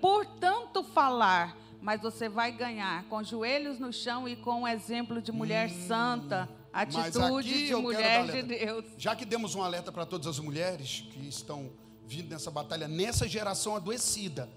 por 0.00 0.26
tanto 0.26 0.82
falar, 0.82 1.56
mas 1.80 2.00
você 2.00 2.28
vai 2.28 2.52
ganhar 2.52 3.04
com 3.04 3.22
joelhos 3.22 3.78
no 3.78 3.92
chão 3.92 4.28
e 4.28 4.36
com 4.36 4.62
um 4.62 4.68
exemplo 4.68 5.20
de 5.20 5.32
mulher 5.32 5.70
santa, 5.70 6.48
Hum, 6.50 6.56
mas 6.72 7.16
atitude 7.16 7.66
de 7.66 7.74
mulher 7.74 8.26
de. 8.30 8.42
Deus. 8.42 8.84
Já 8.96 9.16
que 9.16 9.24
demos 9.24 9.54
um 9.54 9.62
alerta 9.62 9.90
para 9.90 10.06
todas 10.06 10.26
as 10.26 10.38
mulheres 10.38 11.04
que 11.10 11.26
estão 11.28 11.70
vindo 12.06 12.28
nessa 12.30 12.50
batalha, 12.50 12.88
nessa 12.88 13.28
geração 13.28 13.76
adoecida. 13.76 14.48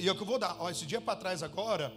E 0.00 0.08
é 0.08 0.12
o 0.12 0.14
que 0.14 0.22
eu 0.22 0.26
vou 0.26 0.38
dar. 0.38 0.56
Ó, 0.58 0.70
esse 0.70 0.86
dia 0.86 1.00
para 1.00 1.16
trás 1.16 1.42
agora, 1.42 1.92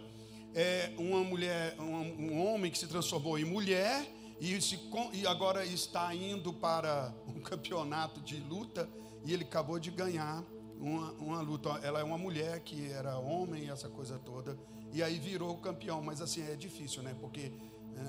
é 0.54 0.92
uma 0.98 1.22
mulher, 1.22 1.76
um, 1.78 2.32
um 2.32 2.46
homem 2.46 2.70
que 2.70 2.78
se 2.78 2.86
transformou 2.86 3.38
em 3.38 3.44
mulher 3.44 4.06
e, 4.40 4.60
se, 4.60 4.78
e 5.12 5.26
agora 5.26 5.64
está 5.64 6.14
indo 6.14 6.52
para 6.52 7.12
um 7.28 7.40
campeonato 7.40 8.20
de 8.20 8.36
luta 8.40 8.88
e 9.24 9.32
ele 9.32 9.44
acabou 9.44 9.78
de 9.78 9.90
ganhar 9.90 10.42
uma, 10.80 11.12
uma 11.12 11.40
luta. 11.40 11.70
Ela 11.82 12.00
é 12.00 12.04
uma 12.04 12.18
mulher 12.18 12.60
que 12.60 12.90
era 12.90 13.18
homem, 13.18 13.70
essa 13.70 13.88
coisa 13.88 14.18
toda, 14.18 14.58
e 14.92 15.02
aí 15.02 15.18
virou 15.18 15.56
campeão. 15.58 16.02
Mas 16.02 16.20
assim, 16.20 16.42
é 16.42 16.56
difícil, 16.56 17.02
né? 17.02 17.14
Porque 17.20 17.52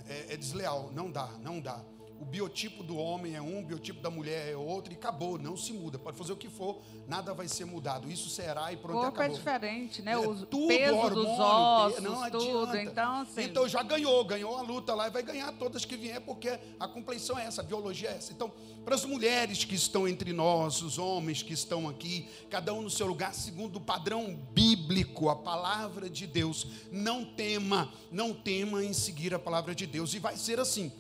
é, 0.08 0.34
é 0.34 0.38
desleal, 0.38 0.92
não 0.94 1.12
dá, 1.12 1.28
não 1.42 1.60
dá. 1.60 1.84
O 2.20 2.26
biotipo 2.26 2.84
do 2.84 2.98
homem 2.98 3.36
é 3.36 3.42
um, 3.42 3.60
o 3.60 3.66
biotipo 3.66 4.02
da 4.02 4.10
mulher 4.10 4.52
é 4.52 4.56
outro 4.56 4.92
e 4.92 4.96
acabou, 4.96 5.40
não 5.40 5.56
se 5.56 5.72
muda. 5.72 5.98
Pode 5.98 6.18
fazer 6.18 6.34
o 6.34 6.36
que 6.38 6.50
for, 6.50 6.78
nada 7.08 7.34
vai 7.34 7.48
ser 7.48 7.64
mudado. 7.64 8.12
Isso 8.12 8.30
será 8.30 8.72
e 8.74 8.76
O 8.76 8.80
pronto, 8.80 9.00
corpo 9.02 9.22
é 9.22 9.26
acabou. 9.26 9.38
diferente, 9.38 10.02
né? 10.02 10.12
É 10.12 10.18
O 10.18 10.46
tudo 10.46 10.68
peso 10.68 10.96
hormônio, 10.96 11.16
dos 11.16 11.40
ossos, 11.40 12.04
não 12.04 12.30
tudo. 12.32 12.78
Então, 12.78 13.22
assim, 13.22 13.44
Então 13.44 13.68
já 13.70 13.82
ganhou, 13.84 14.24
ganhou 14.26 14.58
a 14.58 14.62
luta 14.62 14.94
lá 14.94 15.08
e 15.08 15.12
vai 15.12 15.24
ganhar 15.24 15.52
todas 15.54 15.86
que 15.86 15.96
vier, 15.96 16.20
porque 16.20 16.60
a 16.78 16.88
compleição 16.88 17.40
é 17.40 17.46
essa, 17.46 17.62
a 17.62 17.64
biologia 17.64 18.10
é 18.10 18.18
essa. 18.18 18.34
Então, 18.34 18.52
para 18.84 18.96
as 18.96 19.06
mulheres 19.06 19.64
que 19.64 19.76
estão 19.76 20.06
entre 20.08 20.34
nós, 20.34 20.82
os 20.82 20.98
homens 20.98 21.42
que 21.42 21.54
estão 21.54 21.88
aqui, 21.88 22.28
cada 22.50 22.74
um 22.74 22.82
no 22.82 22.90
seu 22.90 23.08
lugar, 23.08 23.34
segundo 23.34 23.78
o 23.78 23.82
padrão 23.82 24.36
bíblico, 24.52 25.30
a 25.30 25.36
palavra 25.36 26.10
de 26.10 26.28
Deus, 26.28 26.68
não 26.92 27.24
tema, 27.24 27.92
não 28.12 28.34
tema 28.34 28.84
em 28.84 28.92
seguir 28.92 29.34
a 29.34 29.40
palavra 29.40 29.74
de 29.74 29.86
Deus. 29.88 30.14
E 30.14 30.20
vai 30.20 30.36
ser 30.36 30.60
assim. 30.60 30.92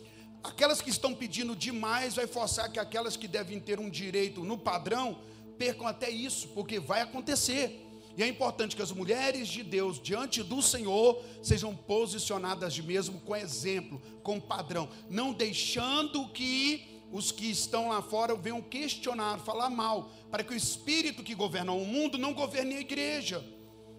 Aquelas 0.43 0.81
que 0.81 0.89
estão 0.89 1.13
pedindo 1.13 1.55
demais 1.55 2.15
vai 2.15 2.25
forçar 2.25 2.71
que 2.71 2.79
aquelas 2.79 3.17
que 3.17 3.27
devem 3.27 3.59
ter 3.59 3.79
um 3.79 3.89
direito 3.89 4.43
no 4.43 4.57
padrão 4.57 5.19
percam 5.57 5.85
até 5.85 6.09
isso, 6.09 6.47
porque 6.49 6.79
vai 6.79 7.01
acontecer. 7.01 7.85
E 8.17 8.23
é 8.23 8.27
importante 8.27 8.75
que 8.75 8.81
as 8.81 8.91
mulheres 8.91 9.47
de 9.47 9.63
Deus 9.63 9.99
diante 10.01 10.41
do 10.41 10.61
Senhor 10.61 11.21
sejam 11.43 11.75
posicionadas 11.75 12.79
mesmo 12.79 13.19
com 13.21 13.35
exemplo, 13.35 14.01
com 14.23 14.39
padrão, 14.39 14.89
não 15.09 15.33
deixando 15.33 16.27
que 16.29 17.01
os 17.11 17.31
que 17.31 17.49
estão 17.49 17.89
lá 17.89 18.01
fora 18.01 18.35
venham 18.35 18.61
questionar, 18.61 19.39
falar 19.39 19.69
mal, 19.69 20.11
para 20.29 20.43
que 20.43 20.53
o 20.53 20.57
espírito 20.57 21.23
que 21.23 21.35
governa 21.35 21.71
o 21.71 21.85
mundo 21.85 22.17
não 22.17 22.33
governe 22.33 22.75
a 22.75 22.81
igreja. 22.81 23.43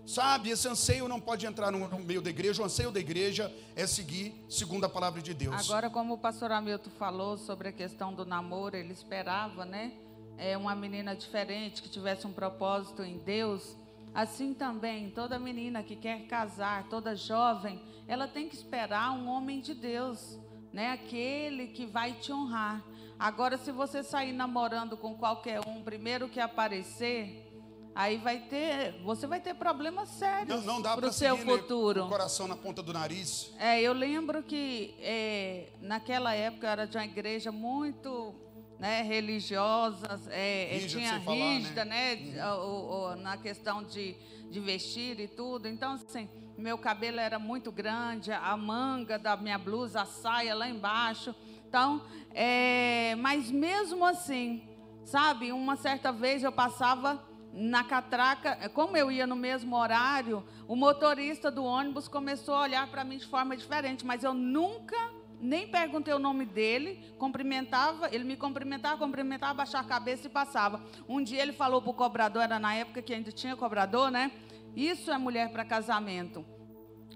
Sabe, 0.07 0.51
esse 0.51 0.67
anseio 0.67 1.07
não 1.07 1.21
pode 1.21 1.47
entrar 1.47 1.71
no 1.71 1.89
meio 2.01 2.21
da 2.21 2.31
igreja, 2.31 2.63
o 2.63 2.65
anseio 2.65 2.91
da 2.91 2.99
igreja 2.99 3.55
é 3.77 3.87
seguir 3.87 4.35
segundo 4.49 4.85
a 4.85 4.89
palavra 4.89 5.23
de 5.23 5.33
Deus. 5.33 5.69
Agora, 5.69 5.89
como 5.89 6.15
o 6.15 6.19
pastor 6.19 6.51
Hamilton 6.51 6.91
falou 6.99 7.39
sobre 7.39 7.69
a 7.69 7.73
questão 7.73 8.13
do 8.13 8.25
namoro, 8.25 8.77
ele 8.77 8.93
esperava, 8.93 9.65
né? 9.65 9.93
É, 10.37 10.57
uma 10.57 10.75
menina 10.75 11.15
diferente, 11.15 11.83
que 11.83 11.89
tivesse 11.89 12.27
um 12.27 12.33
propósito 12.33 13.03
em 13.03 13.19
Deus. 13.19 13.77
Assim 14.13 14.53
também, 14.53 15.11
toda 15.11 15.39
menina 15.39 15.83
que 15.83 15.95
quer 15.95 16.27
casar, 16.27 16.89
toda 16.89 17.15
jovem, 17.15 17.81
ela 18.09 18.27
tem 18.27 18.49
que 18.49 18.57
esperar 18.57 19.13
um 19.13 19.29
homem 19.29 19.61
de 19.61 19.75
Deus, 19.75 20.39
né? 20.73 20.91
Aquele 20.91 21.69
que 21.69 21.87
vai 21.87 22.15
te 22.15 22.33
honrar. 22.33 22.83
Agora, 23.17 23.59
se 23.59 23.71
você 23.71 24.03
sair 24.03 24.33
namorando 24.33 24.97
com 24.97 25.15
qualquer 25.15 25.61
um, 25.69 25.83
primeiro 25.83 26.29
que 26.29 26.41
aparecer, 26.41 27.50
aí 27.95 28.17
vai 28.19 28.39
ter, 28.41 29.01
você 29.05 29.27
vai 29.27 29.41
ter 29.41 29.55
problemas 29.55 30.09
sérios 30.11 30.65
não, 30.65 30.75
não 30.75 30.83
dá 30.83 30.97
para 30.97 31.07
o 31.09 31.13
seu 31.13 31.37
né, 31.37 31.45
futuro. 31.45 32.05
o 32.05 32.09
coração 32.09 32.47
na 32.47 32.57
ponta 32.57 32.83
do 32.83 32.93
nariz. 32.93 33.53
É, 33.59 33.81
eu 33.81 33.93
lembro 33.93 34.43
que 34.43 34.95
é, 35.01 35.69
naquela 35.81 36.35
época 36.35 36.67
eu 36.67 36.71
era 36.71 36.87
de 36.87 36.97
uma 36.97 37.05
igreja 37.05 37.51
muito 37.53 38.35
né, 38.79 39.03
religiosa, 39.03 40.19
é, 40.31 40.71
é, 40.75 40.79
Rígida, 40.79 41.01
tinha 41.01 41.21
falar, 41.21 41.37
rígida, 41.37 41.85
né? 41.85 42.17
né, 42.17 42.53
o- 42.55 43.11
o- 43.13 43.17
na 43.17 43.37
questão 43.37 43.83
de, 43.85 44.15
de 44.51 44.59
vestir 44.61 45.21
e 45.21 45.29
tudo. 45.29 45.69
Então, 45.69 45.93
assim, 45.93 46.31
meu 46.57 46.79
cabelo 46.79 47.21
era 47.21 47.39
muito 47.39 47.71
grande, 47.71 48.33
a 48.33 48.57
manga 48.57 49.19
da 49.19 49.37
minha 49.37 49.59
blusa, 49.59 50.01
a 50.03 50.07
saia 50.07 50.55
lá 50.55 50.67
embaixo. 50.69 51.35
Então, 51.69 52.03
é, 52.33 53.15
mas 53.17 53.51
mesmo 53.51 54.03
assim, 54.05 54.67
sabe, 55.05 55.53
uma 55.53 55.77
certa 55.77 56.11
vez 56.11 56.43
eu 56.43 56.51
passava 56.53 57.23
na 57.53 57.83
catraca, 57.83 58.69
como 58.71 58.97
eu 58.97 59.11
ia 59.11 59.27
no 59.27 59.37
mesmo 59.37 59.77
horário, 59.77 60.45
o 60.69 60.77
motorista 60.77 61.51
do 61.51 61.65
ônibus 61.65 62.07
começou 62.07 62.55
a 62.55 62.63
olhar 62.63 62.87
para 62.89 63.05
mim 63.05 63.19
de 63.19 63.27
forma 63.27 63.57
diferente, 63.57 64.07
mas 64.07 64.23
eu 64.23 64.33
nunca 64.33 64.97
nem 65.41 65.67
perguntei 65.67 66.13
o 66.13 66.19
nome 66.19 66.45
dele, 66.45 67.15
cumprimentava, 67.19 68.09
ele 68.13 68.25
me 68.25 68.37
cumprimentava, 68.37 68.99
cumprimentava, 68.99 69.55
baixava 69.55 69.87
a 69.87 69.89
cabeça 69.89 70.27
e 70.27 70.31
passava. 70.31 70.83
Um 71.09 71.23
dia 71.23 71.43
ele 71.43 71.53
falou 71.53 71.81
para 71.81 71.91
o 71.91 71.95
cobrador, 71.95 72.43
era 72.43 72.59
na 72.59 72.75
época 72.75 73.01
que 73.01 73.15
ainda 73.15 73.33
tinha 73.33 73.57
cobrador, 73.57 74.11
né? 74.11 74.31
Isso 74.77 75.11
é 75.11 75.17
mulher 75.17 75.51
para 75.51 75.65
casamento. 75.65 76.45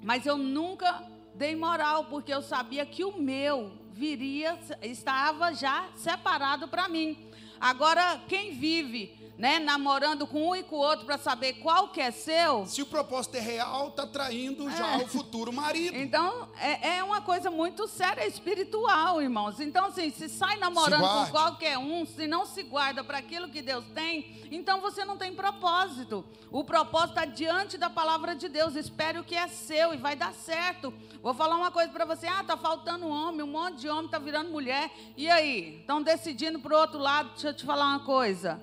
Mas 0.03 0.27
eu 0.27 0.39
nunca 0.39 1.07
dei 1.35 1.55
moral, 1.55 2.07
porque 2.07 2.33
eu 2.33 2.41
sabia 2.41 2.87
que 2.87 3.05
o 3.05 3.19
meu 3.19 3.85
viria, 3.93 4.59
estava 4.83 5.53
já 5.53 5.89
separado 5.95 6.67
para 6.67 6.89
mim. 6.89 7.31
Agora, 7.61 8.21
quem 8.27 8.53
vive, 8.53 9.24
né, 9.37 9.59
namorando 9.59 10.27
com 10.27 10.51
um 10.51 10.57
e 10.57 10.63
com 10.63 10.77
o 10.77 10.79
outro 10.79 11.05
para 11.05 11.19
saber 11.19 11.55
qual 11.55 11.89
que 11.89 12.01
é 12.01 12.11
seu, 12.11 12.67
Se 12.67 12.83
o 12.83 12.87
propósito 12.87 13.37
é 13.37 13.41
real, 13.41 13.89
está 13.89 14.07
traindo 14.07 14.71
já 14.71 14.99
o 14.99 15.09
futuro 15.09 15.53
marido. 15.53 15.97
então 15.97 16.49
é, 16.61 16.99
é 16.99 17.05
uma 17.05 17.21
coisa 17.21 17.51
muito 17.51 17.89
séria 17.89 18.27
espiritual, 18.27 19.21
irmãos. 19.21 19.59
Então, 19.61 19.87
assim, 19.87 20.11
se 20.11 20.29
sai 20.29 20.57
namorando 20.57 21.03
Se 21.03 21.27
com 21.27 21.31
qualquer 21.33 21.79
um, 21.79 22.07
se 22.07 22.27
não 22.27 22.47
se 22.47 22.63
guarda 22.63 23.03
para 23.03 23.19
aquilo 23.19 23.49
que 23.49 23.61
Deus 23.61 23.85
tem, 23.95 24.47
então 24.51 24.81
você 24.81 25.05
não 25.05 25.17
tem 25.17 25.35
propósito. 25.35 26.25
O 26.51 26.63
propósito 26.63 27.11
está 27.11 27.25
diante 27.25 27.77
da 27.77 27.91
palavra 27.91 28.37
de 28.37 28.49
Deus. 28.49 28.77
Espere 28.77 29.19
o 29.19 29.25
que 29.25 29.35
é 29.35 29.49
seu 29.49 29.93
e 29.93 29.97
vai 29.97 30.15
dar 30.15 30.33
certo. 30.33 30.95
Vou 31.21 31.35
falar 31.35 31.57
uma 31.57 31.71
coisa 31.73 31.91
para 31.93 32.05
você. 32.05 32.29
Ah, 32.29 32.45
tá 32.45 32.57
faltando 32.57 33.09
homem, 33.09 33.43
um 33.43 33.47
monte 33.49 33.81
de 33.81 33.89
homem 33.89 34.09
tá 34.09 34.19
virando 34.19 34.51
mulher. 34.51 34.91
E 35.17 35.29
aí? 35.29 35.79
Estão 35.81 36.01
decidindo 36.01 36.61
para 36.61 36.77
o 36.77 36.81
outro 36.81 36.99
lado. 36.99 37.31
Deixa 37.31 37.49
eu 37.49 37.55
te 37.55 37.65
falar 37.65 37.87
uma 37.89 38.05
coisa. 38.05 38.61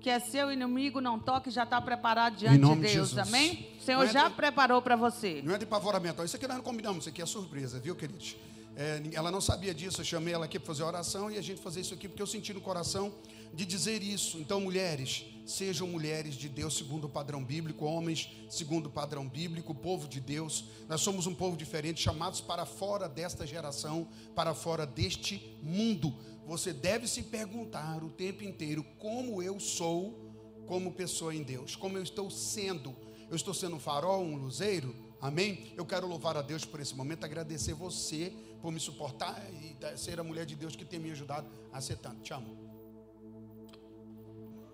Que 0.00 0.08
é 0.10 0.18
seu 0.18 0.50
inimigo, 0.50 1.00
não 1.00 1.18
toque, 1.18 1.50
já 1.50 1.64
está 1.64 1.80
preparado 1.80 2.36
diante 2.36 2.58
de 2.58 2.74
Deus. 2.80 2.92
Jesus. 2.92 3.18
Amém? 3.18 3.68
O 3.78 3.82
Senhor 3.82 4.02
é 4.04 4.08
já 4.08 4.28
de- 4.28 4.34
preparou 4.34 4.80
para 4.80 4.96
você. 4.96 5.42
Não 5.44 5.54
é 5.54 5.58
de 5.58 5.66
pavoramento. 5.66 6.24
Isso 6.24 6.36
aqui 6.36 6.46
nós 6.46 6.56
não 6.56 6.64
combinamos, 6.64 7.00
isso 7.00 7.08
aqui 7.10 7.20
é 7.20 7.26
surpresa, 7.26 7.78
viu, 7.78 7.94
queridos? 7.94 8.34
É, 8.76 9.02
ela 9.12 9.30
não 9.30 9.40
sabia 9.42 9.74
disso, 9.74 10.00
eu 10.00 10.04
chamei 10.04 10.32
ela 10.32 10.46
aqui 10.46 10.58
para 10.58 10.66
fazer 10.68 10.84
oração 10.84 11.30
e 11.30 11.36
a 11.36 11.42
gente 11.42 11.60
fazer 11.60 11.80
isso 11.80 11.92
aqui 11.92 12.08
porque 12.08 12.22
eu 12.22 12.26
senti 12.26 12.54
no 12.54 12.60
coração 12.62 13.12
de 13.52 13.66
dizer 13.66 14.00
isso. 14.02 14.38
Então, 14.38 14.58
mulheres, 14.60 15.24
sejam 15.44 15.86
mulheres 15.88 16.34
de 16.34 16.48
Deus 16.48 16.78
segundo 16.78 17.04
o 17.04 17.08
padrão 17.08 17.44
bíblico, 17.44 17.84
homens 17.84 18.30
segundo 18.48 18.86
o 18.86 18.90
padrão 18.90 19.28
bíblico, 19.28 19.74
povo 19.74 20.08
de 20.08 20.20
Deus. 20.20 20.64
Nós 20.88 21.00
somos 21.02 21.26
um 21.26 21.34
povo 21.34 21.56
diferente, 21.58 22.00
chamados 22.00 22.40
para 22.40 22.64
fora 22.64 23.06
desta 23.08 23.46
geração, 23.46 24.08
para 24.34 24.54
fora 24.54 24.86
deste 24.86 25.58
mundo. 25.62 26.14
Você 26.50 26.72
deve 26.72 27.06
se 27.06 27.22
perguntar 27.22 28.02
o 28.02 28.10
tempo 28.10 28.42
inteiro 28.42 28.84
como 28.98 29.40
eu 29.40 29.60
sou 29.60 30.18
como 30.66 30.90
pessoa 30.90 31.32
em 31.32 31.44
Deus, 31.44 31.76
como 31.76 31.96
eu 31.96 32.02
estou 32.02 32.28
sendo. 32.28 32.92
Eu 33.28 33.36
estou 33.36 33.54
sendo 33.54 33.76
um 33.76 33.78
farol, 33.78 34.24
um 34.24 34.34
luzeiro? 34.34 34.92
Amém? 35.20 35.72
Eu 35.76 35.86
quero 35.86 36.08
louvar 36.08 36.36
a 36.36 36.42
Deus 36.42 36.64
por 36.64 36.80
esse 36.80 36.92
momento, 36.92 37.22
agradecer 37.22 37.72
você 37.72 38.32
por 38.60 38.72
me 38.72 38.80
suportar 38.80 39.40
e 39.62 39.96
ser 39.96 40.18
a 40.18 40.24
mulher 40.24 40.44
de 40.44 40.56
Deus 40.56 40.74
que 40.74 40.84
tem 40.84 40.98
me 40.98 41.12
ajudado 41.12 41.46
a 41.72 41.80
ser 41.80 41.98
tanto. 41.98 42.20
Te 42.22 42.32
amo. 42.32 42.58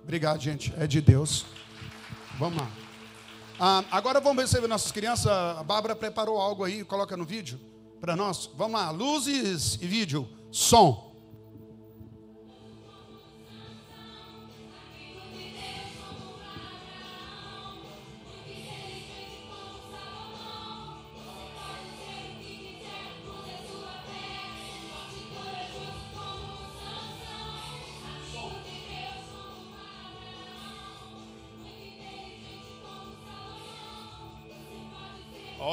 Obrigado, 0.02 0.40
gente. 0.40 0.72
É 0.78 0.86
de 0.86 1.02
Deus. 1.02 1.44
Vamos 2.38 2.58
lá. 2.58 2.70
Ah, 3.60 3.84
agora 3.90 4.18
vamos 4.18 4.42
receber 4.42 4.66
nossas 4.66 4.92
crianças. 4.92 5.30
A 5.30 5.62
Bárbara 5.62 5.94
preparou 5.94 6.38
algo 6.38 6.64
aí, 6.64 6.82
coloca 6.84 7.18
no 7.18 7.26
vídeo 7.26 7.60
para 8.00 8.16
nós. 8.16 8.50
Vamos 8.56 8.80
lá, 8.80 8.90
luzes 8.90 9.74
e 9.74 9.86
vídeo. 9.86 10.26
Som. 10.50 11.05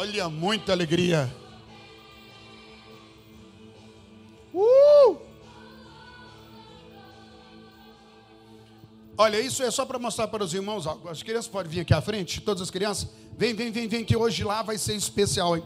Olha, 0.03 0.27
muita 0.27 0.73
alegria. 0.73 1.33
Uh! 4.53 5.17
Olha, 9.17 9.39
isso 9.39 9.63
é 9.63 9.71
só 9.71 9.85
para 9.85 9.97
mostrar 9.97 10.27
para 10.27 10.43
os 10.43 10.53
irmãos. 10.53 10.85
As 11.09 11.23
crianças 11.23 11.47
podem 11.47 11.71
vir 11.71 11.79
aqui 11.79 11.93
à 11.93 12.01
frente, 12.01 12.41
todas 12.41 12.61
as 12.61 12.69
crianças. 12.69 13.07
Vem, 13.37 13.53
vem, 13.53 13.71
vem, 13.71 13.87
vem, 13.87 14.03
que 14.03 14.13
hoje 14.13 14.43
lá 14.43 14.61
vai 14.61 14.77
ser 14.77 14.93
especial, 14.93 15.55
hein? 15.55 15.63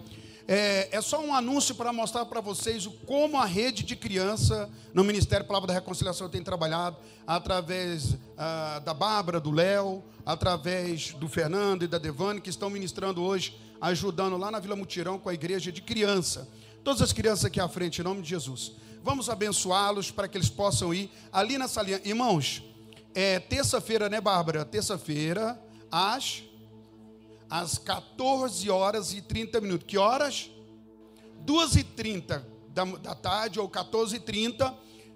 É, 0.48 0.96
é 0.96 1.02
só 1.02 1.20
um 1.20 1.34
anúncio 1.34 1.74
para 1.74 1.92
mostrar 1.92 2.24
para 2.26 2.40
vocês 2.40 2.88
como 3.08 3.38
a 3.38 3.46
rede 3.46 3.82
de 3.82 3.96
criança 3.96 4.70
no 4.94 5.04
Ministério 5.04 5.48
Palavra 5.48 5.70
da 5.70 5.74
Reconciliação 5.74 6.30
tem 6.30 6.44
trabalhado, 6.44 6.96
através 7.26 8.16
ah, 8.38 8.80
da 8.86 8.94
Bárbara, 8.94 9.40
do 9.40 9.50
Léo, 9.50 10.04
através 10.24 11.12
do 11.14 11.28
Fernando 11.28 11.84
e 11.84 11.88
da 11.88 11.98
Devane, 11.98 12.40
que 12.40 12.50
estão 12.50 12.70
ministrando 12.70 13.22
hoje, 13.22 13.58
ajudando 13.82 14.38
lá 14.38 14.52
na 14.52 14.60
Vila 14.60 14.76
Mutirão 14.76 15.20
com 15.20 15.30
a 15.30 15.34
igreja 15.34 15.72
de 15.72 15.82
criança. 15.82 16.48
Todas 16.84 17.02
as 17.02 17.12
crianças 17.12 17.46
aqui 17.46 17.60
à 17.60 17.68
frente, 17.68 18.02
em 18.02 18.04
nome 18.04 18.22
de 18.22 18.30
Jesus. 18.30 18.74
Vamos 19.04 19.30
abençoá-los 19.30 20.12
para 20.12 20.28
que 20.28 20.38
eles 20.38 20.50
possam 20.50 20.94
ir 20.94 21.10
ali 21.32 21.58
na 21.58 21.68
salinha. 21.68 22.02
Irmãos, 22.04 22.64
é 23.14 23.40
terça-feira, 23.40 24.10
né, 24.10 24.20
Bárbara? 24.20 24.66
Terça-feira, 24.66 25.60
às 25.92 26.44
às 27.50 27.78
14 27.78 28.70
horas 28.70 29.14
e 29.14 29.22
30 29.22 29.62
minutos. 29.62 29.88
Que 29.88 29.98
horas? 29.98 30.50
2 31.46 31.76
e 31.78 31.84
30 31.84 32.46
da, 32.70 32.84
da 32.84 33.16
tarde, 33.16 33.60
ou 33.60 33.70
14 33.70 34.18
e 34.18 34.20
30, 34.20 34.74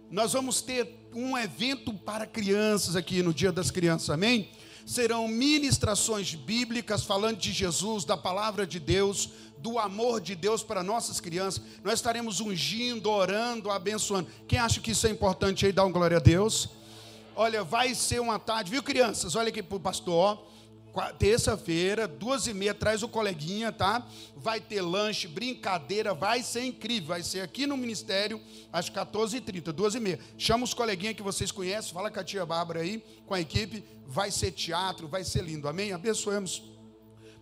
nós 0.10 0.34
vamos 0.34 0.62
ter 0.62 1.10
um 1.14 1.38
evento 1.38 1.94
para 1.94 2.26
crianças 2.26 2.96
aqui 2.96 3.22
no 3.22 3.34
Dia 3.34 3.52
das 3.52 3.70
Crianças, 3.70 4.10
amém? 4.10 4.50
Serão 4.92 5.26
ministrações 5.26 6.36
bíblicas 6.36 7.06
falando 7.06 7.38
de 7.38 7.54
Jesus, 7.54 8.04
da 8.04 8.18
palavra 8.18 8.68
de 8.68 8.78
Deus, 8.78 9.30
do 9.58 9.80
amor 9.80 10.20
de 10.20 10.36
Deus 10.36 10.64
para 10.64 10.84
nossas 10.84 11.22
crianças. 11.22 11.64
Nós 11.82 11.94
estaremos 11.94 12.42
ungindo, 12.42 13.10
orando, 13.10 13.72
abençoando. 13.72 14.28
Quem 14.46 14.60
acha 14.60 14.82
que 14.82 14.92
isso 14.92 15.08
é 15.08 15.10
importante 15.10 15.66
aí, 15.66 15.72
dá 15.72 15.86
um 15.86 15.94
glória 15.94 16.18
a 16.18 16.20
Deus. 16.20 16.68
Olha, 17.38 17.64
vai 17.64 17.96
ser 17.96 18.20
uma 18.20 18.38
tarde, 18.38 18.70
viu, 18.70 18.84
crianças? 18.84 19.34
Olha 19.34 19.48
aqui 19.48 19.64
para 19.64 19.78
o 19.78 19.80
pastor, 19.80 20.14
ó 20.14 20.52
terça-feira, 21.18 22.08
duas 22.08 22.48
e 22.48 22.54
meia, 22.54 22.74
traz 22.74 23.02
o 23.02 23.08
coleguinha, 23.08 23.72
tá? 23.72 24.06
Vai 24.36 24.60
ter 24.60 24.82
lanche, 24.82 25.28
brincadeira, 25.28 26.14
vai 26.14 26.44
ser 26.44 26.66
incrível. 26.66 27.10
Vai 27.10 27.24
ser 27.24 27.42
aqui 27.42 27.66
no 27.66 27.78
Ministério, 27.78 28.42
às 28.72 28.90
14h30, 28.90 29.72
duas 29.72 29.96
e 29.96 30.00
meia. 30.00 30.20
Chama 30.38 30.64
os 30.64 30.74
coleguinhas 30.74 31.16
que 31.16 31.24
vocês 31.24 31.52
conhecem, 31.52 31.94
fala 31.94 32.12
com 32.12 32.20
a 32.20 32.24
tia 32.24 32.46
Bárbara 32.46 32.82
aí, 32.82 33.04
com 33.26 33.34
a 33.34 33.40
equipe. 33.40 33.84
Vai 34.06 34.32
ser 34.32 34.52
teatro, 34.52 35.08
vai 35.08 35.24
ser 35.24 35.44
lindo, 35.44 35.68
amém? 35.68 35.94
Abençoemos. 35.94 36.62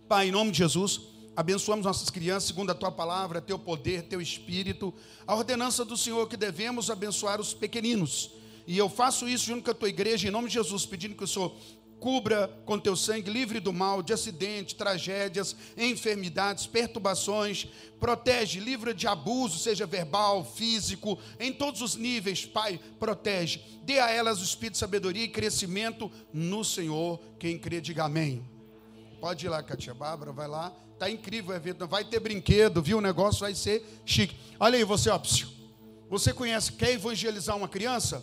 Pai, 0.08 0.28
em 0.28 0.32
nome 0.32 0.52
de 0.52 0.58
Jesus, 0.58 1.00
abençoamos 1.36 1.84
nossas 1.84 2.10
crianças, 2.10 2.48
segundo 2.48 2.70
a 2.70 2.74
tua 2.74 2.92
palavra, 2.92 3.40
teu 3.40 3.58
poder, 3.58 4.02
teu 4.02 4.20
espírito. 4.20 4.94
A 5.26 5.34
ordenança 5.34 5.84
do 5.84 5.96
Senhor 5.96 6.28
que 6.28 6.36
devemos 6.36 6.90
abençoar 6.90 7.40
os 7.40 7.52
pequeninos. 7.52 8.30
E 8.66 8.78
eu 8.78 8.88
faço 8.88 9.28
isso 9.28 9.46
junto 9.46 9.64
com 9.64 9.70
a 9.72 9.74
tua 9.74 9.88
igreja, 9.88 10.28
em 10.28 10.30
nome 10.30 10.46
de 10.46 10.54
Jesus, 10.54 10.86
pedindo 10.86 11.16
que 11.16 11.24
o 11.24 11.26
Senhor 11.26 11.52
cubra 12.00 12.48
com 12.64 12.78
teu 12.78 12.96
sangue, 12.96 13.30
livre 13.30 13.60
do 13.60 13.72
mal, 13.72 14.02
de 14.02 14.12
acidente, 14.12 14.74
tragédias, 14.74 15.54
enfermidades, 15.76 16.66
perturbações, 16.66 17.68
protege, 18.00 18.58
livra 18.58 18.94
de 18.94 19.06
abuso, 19.06 19.58
seja 19.58 19.86
verbal, 19.86 20.42
físico, 20.42 21.18
em 21.38 21.52
todos 21.52 21.82
os 21.82 21.94
níveis, 21.94 22.46
Pai, 22.46 22.80
protege. 22.98 23.60
Dê 23.84 24.00
a 24.00 24.10
elas 24.10 24.40
o 24.40 24.44
espírito 24.44 24.72
de 24.72 24.78
sabedoria 24.78 25.24
e 25.24 25.28
crescimento 25.28 26.10
no 26.32 26.64
Senhor. 26.64 27.20
Quem 27.38 27.58
crê, 27.58 27.80
diga 27.80 28.04
amém. 28.04 28.42
Pode 29.20 29.44
ir 29.44 29.50
lá, 29.50 29.62
Katia 29.62 29.92
Bárbara, 29.92 30.32
vai 30.32 30.48
lá. 30.48 30.72
Tá 30.98 31.10
incrível 31.10 31.52
o 31.52 31.56
evento, 31.56 31.86
vai 31.86 32.04
ter 32.04 32.20
brinquedo, 32.20 32.82
viu? 32.82 32.98
O 32.98 33.02
negócio 33.02 33.40
vai 33.40 33.54
ser 33.54 33.84
chique. 34.04 34.36
Olha 34.58 34.76
aí, 34.76 34.84
você, 34.84 35.10
ó, 35.10 35.20
você 36.08 36.32
conhece, 36.32 36.72
quer 36.72 36.92
evangelizar 36.92 37.56
uma 37.56 37.68
criança? 37.68 38.22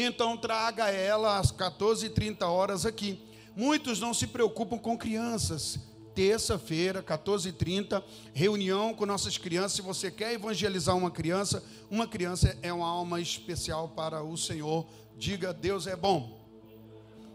Então 0.00 0.36
traga 0.36 0.88
ela 0.88 1.38
às 1.38 1.52
14h30 1.52 2.42
horas 2.46 2.86
aqui. 2.86 3.20
Muitos 3.54 4.00
não 4.00 4.14
se 4.14 4.26
preocupam 4.26 4.78
com 4.78 4.96
crianças. 4.96 5.78
Terça-feira, 6.14 7.02
14h30, 7.02 8.02
reunião 8.32 8.94
com 8.94 9.06
nossas 9.06 9.38
crianças. 9.38 9.72
Se 9.72 9.82
você 9.82 10.10
quer 10.10 10.32
evangelizar 10.32 10.96
uma 10.96 11.10
criança, 11.10 11.62
uma 11.90 12.06
criança 12.06 12.56
é 12.62 12.72
uma 12.72 12.86
alma 12.86 13.20
especial 13.20 13.88
para 13.88 14.22
o 14.22 14.36
Senhor. 14.36 14.86
Diga: 15.16 15.52
Deus 15.52 15.86
é 15.86 15.96
bom. 15.96 16.40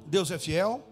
Deus 0.05 0.31
é 0.31 0.39
fiel. 0.39 0.87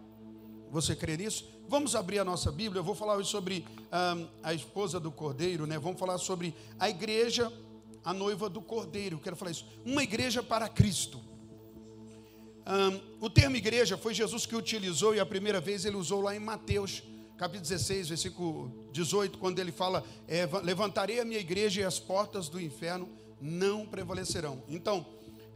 Você 0.71 0.95
crê 0.95 1.15
nisso? 1.15 1.47
Vamos 1.67 1.95
abrir 1.95 2.19
a 2.19 2.25
nossa 2.25 2.51
Bíblia. 2.51 2.79
Eu 2.79 2.83
vou 2.83 2.95
falar 2.95 3.15
hoje 3.15 3.29
sobre 3.29 3.65
um, 3.91 4.27
a 4.43 4.53
esposa 4.53 4.99
do 4.99 5.11
cordeiro, 5.11 5.65
né? 5.65 5.79
Vamos 5.79 5.99
falar 5.99 6.17
sobre 6.17 6.55
a 6.79 6.89
igreja, 6.89 7.51
a 8.03 8.13
noiva 8.13 8.49
do 8.49 8.61
cordeiro. 8.61 9.15
Eu 9.15 9.19
quero 9.19 9.35
falar 9.35 9.51
isso. 9.51 9.65
Uma 9.85 10.03
igreja 10.03 10.43
para 10.43 10.69
Cristo. 10.69 11.19
Um, 12.67 13.25
o 13.25 13.29
termo 13.29 13.55
igreja 13.55 13.95
foi 13.95 14.13
Jesus 14.13 14.45
que 14.45 14.55
utilizou 14.55 15.13
e 15.13 15.19
a 15.19 15.25
primeira 15.25 15.61
vez 15.61 15.85
ele 15.85 15.95
usou 15.95 16.21
lá 16.21 16.35
em 16.35 16.39
Mateus, 16.39 17.03
capítulo 17.37 17.61
16, 17.61 18.09
versículo 18.09 18.89
18, 18.91 19.37
quando 19.37 19.59
ele 19.59 19.71
fala: 19.71 20.03
é, 20.27 20.49
Levantarei 20.63 21.19
a 21.19 21.25
minha 21.25 21.39
igreja 21.39 21.81
e 21.81 21.83
as 21.83 21.99
portas 21.99 22.49
do 22.49 22.59
inferno 22.59 23.07
não 23.39 23.85
prevalecerão. 23.85 24.63
Então, 24.67 25.05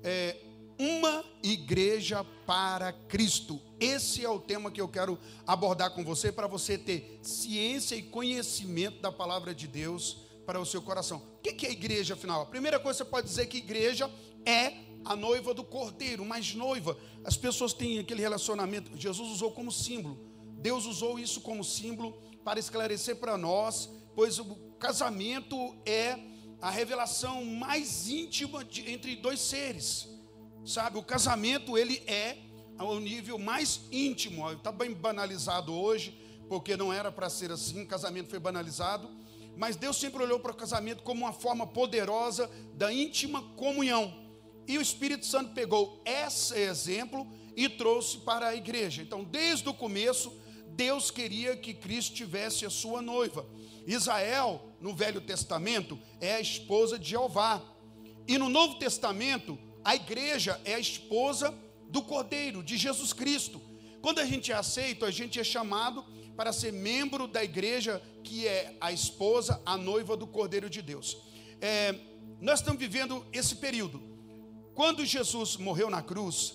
é, 0.04 0.38
uma 0.78 1.26
igreja 1.44 2.24
para 2.46 2.94
Cristo. 2.94 3.60
Esse 3.80 4.24
é 4.24 4.30
o 4.30 4.40
tema 4.40 4.72
que 4.72 4.80
eu 4.80 4.88
quero 4.88 5.18
abordar 5.48 5.92
com 5.92 6.04
você, 6.06 6.32
para 6.32 6.48
você 6.48 6.78
ter 6.78 7.20
ciência 7.24 7.96
e 7.96 8.04
conhecimento 8.04 9.02
da 9.02 9.12
palavra 9.12 9.54
de 9.54 9.68
Deus 9.68 10.18
para 10.46 10.60
o 10.60 10.66
seu 10.66 10.82
coração. 10.82 11.22
O 11.38 11.42
que 11.42 11.66
é 11.66 11.72
igreja, 11.72 12.14
afinal? 12.14 12.44
A 12.44 12.46
primeira 12.46 12.80
coisa 12.80 13.00
que 13.00 13.06
você 13.06 13.12
pode 13.12 13.28
dizer 13.28 13.48
que 13.48 13.58
igreja 13.58 14.10
é 14.46 14.89
a 15.06 15.16
noiva 15.16 15.54
do 15.54 15.64
cordeiro, 15.64 16.26
mas 16.26 16.54
noiva, 16.54 16.98
as 17.24 17.38
pessoas 17.38 17.74
têm 17.74 18.00
aquele 18.00 18.22
relacionamento. 18.22 18.96
Jesus 18.98 19.30
usou 19.30 19.52
como 19.52 19.72
símbolo. 19.72 20.20
Deus 20.62 20.86
usou 20.86 21.18
isso 21.18 21.42
como 21.42 21.64
símbolo 21.64 22.18
para 22.44 22.60
esclarecer 22.60 23.16
para 23.16 23.38
nós, 23.38 23.90
pois 24.16 24.40
o 24.40 24.56
casamento 24.78 25.76
é 25.86 26.20
a 26.62 26.70
revelação 26.70 27.46
mais 27.46 28.10
íntima 28.10 28.64
de, 28.64 28.90
entre 28.90 29.16
dois 29.16 29.40
seres. 29.40 30.08
Sabe, 30.66 30.98
o 30.98 31.04
casamento 31.04 31.78
ele 31.78 32.04
é 32.06 32.38
ao 32.78 33.00
nível 33.00 33.38
mais 33.40 33.82
íntimo. 33.92 34.50
Está 34.52 34.72
bem 34.72 34.94
banalizado 34.94 35.74
hoje, 35.74 36.18
porque 36.48 36.76
não 36.76 36.92
era 36.92 37.12
para 37.12 37.30
ser 37.30 37.52
assim. 37.52 37.86
Casamento 37.86 38.30
foi 38.30 38.40
banalizado, 38.40 39.10
mas 39.56 39.76
Deus 39.76 39.98
sempre 39.98 40.22
olhou 40.22 40.40
para 40.40 40.52
o 40.52 40.56
casamento 40.56 41.04
como 41.04 41.26
uma 41.26 41.34
forma 41.34 41.66
poderosa 41.66 42.50
da 42.76 42.92
íntima 42.92 43.42
comunhão. 43.56 44.29
E 44.70 44.78
o 44.78 44.82
Espírito 44.84 45.26
Santo 45.26 45.52
pegou 45.56 46.00
esse 46.06 46.54
exemplo 46.54 47.26
e 47.56 47.68
trouxe 47.68 48.20
para 48.20 48.50
a 48.50 48.56
igreja. 48.56 49.02
Então, 49.02 49.24
desde 49.24 49.68
o 49.68 49.74
começo, 49.74 50.32
Deus 50.76 51.10
queria 51.10 51.58
que 51.58 51.74
Cristo 51.74 52.14
tivesse 52.14 52.68
a 52.68 52.70
sua 52.70 53.02
noiva. 53.02 53.48
Israel, 53.88 54.72
no 54.80 54.94
Velho 54.94 55.22
Testamento, 55.22 55.98
é 56.22 56.36
a 56.36 56.40
esposa 56.40 57.00
de 57.00 57.10
Jeová. 57.10 57.60
E 58.28 58.38
no 58.38 58.48
Novo 58.48 58.76
Testamento, 58.76 59.58
a 59.84 59.96
igreja 59.96 60.62
é 60.64 60.76
a 60.76 60.80
esposa 60.80 61.52
do 61.90 62.04
Cordeiro, 62.04 62.62
de 62.62 62.78
Jesus 62.78 63.12
Cristo. 63.12 63.60
Quando 64.04 64.20
a 64.20 64.26
gente 64.26 64.52
é 64.52 64.56
aceito, 64.56 65.04
a 65.04 65.10
gente 65.10 65.40
é 65.40 65.44
chamado 65.44 66.06
para 66.38 66.54
ser 66.54 66.72
membro 66.72 67.28
da 67.28 67.44
igreja, 67.44 68.00
que 68.24 68.48
é 68.48 68.78
a 68.80 68.92
esposa, 68.92 69.60
a 69.66 69.76
noiva 69.76 70.16
do 70.16 70.28
Cordeiro 70.28 70.70
de 70.70 70.84
Deus. 70.84 71.18
É, 71.60 71.96
nós 72.40 72.60
estamos 72.60 72.80
vivendo 72.80 73.26
esse 73.34 73.56
período 73.56 74.09
quando 74.80 75.06
Jesus 75.06 75.58
morreu 75.58 75.90
na 75.90 76.02
cruz, 76.02 76.54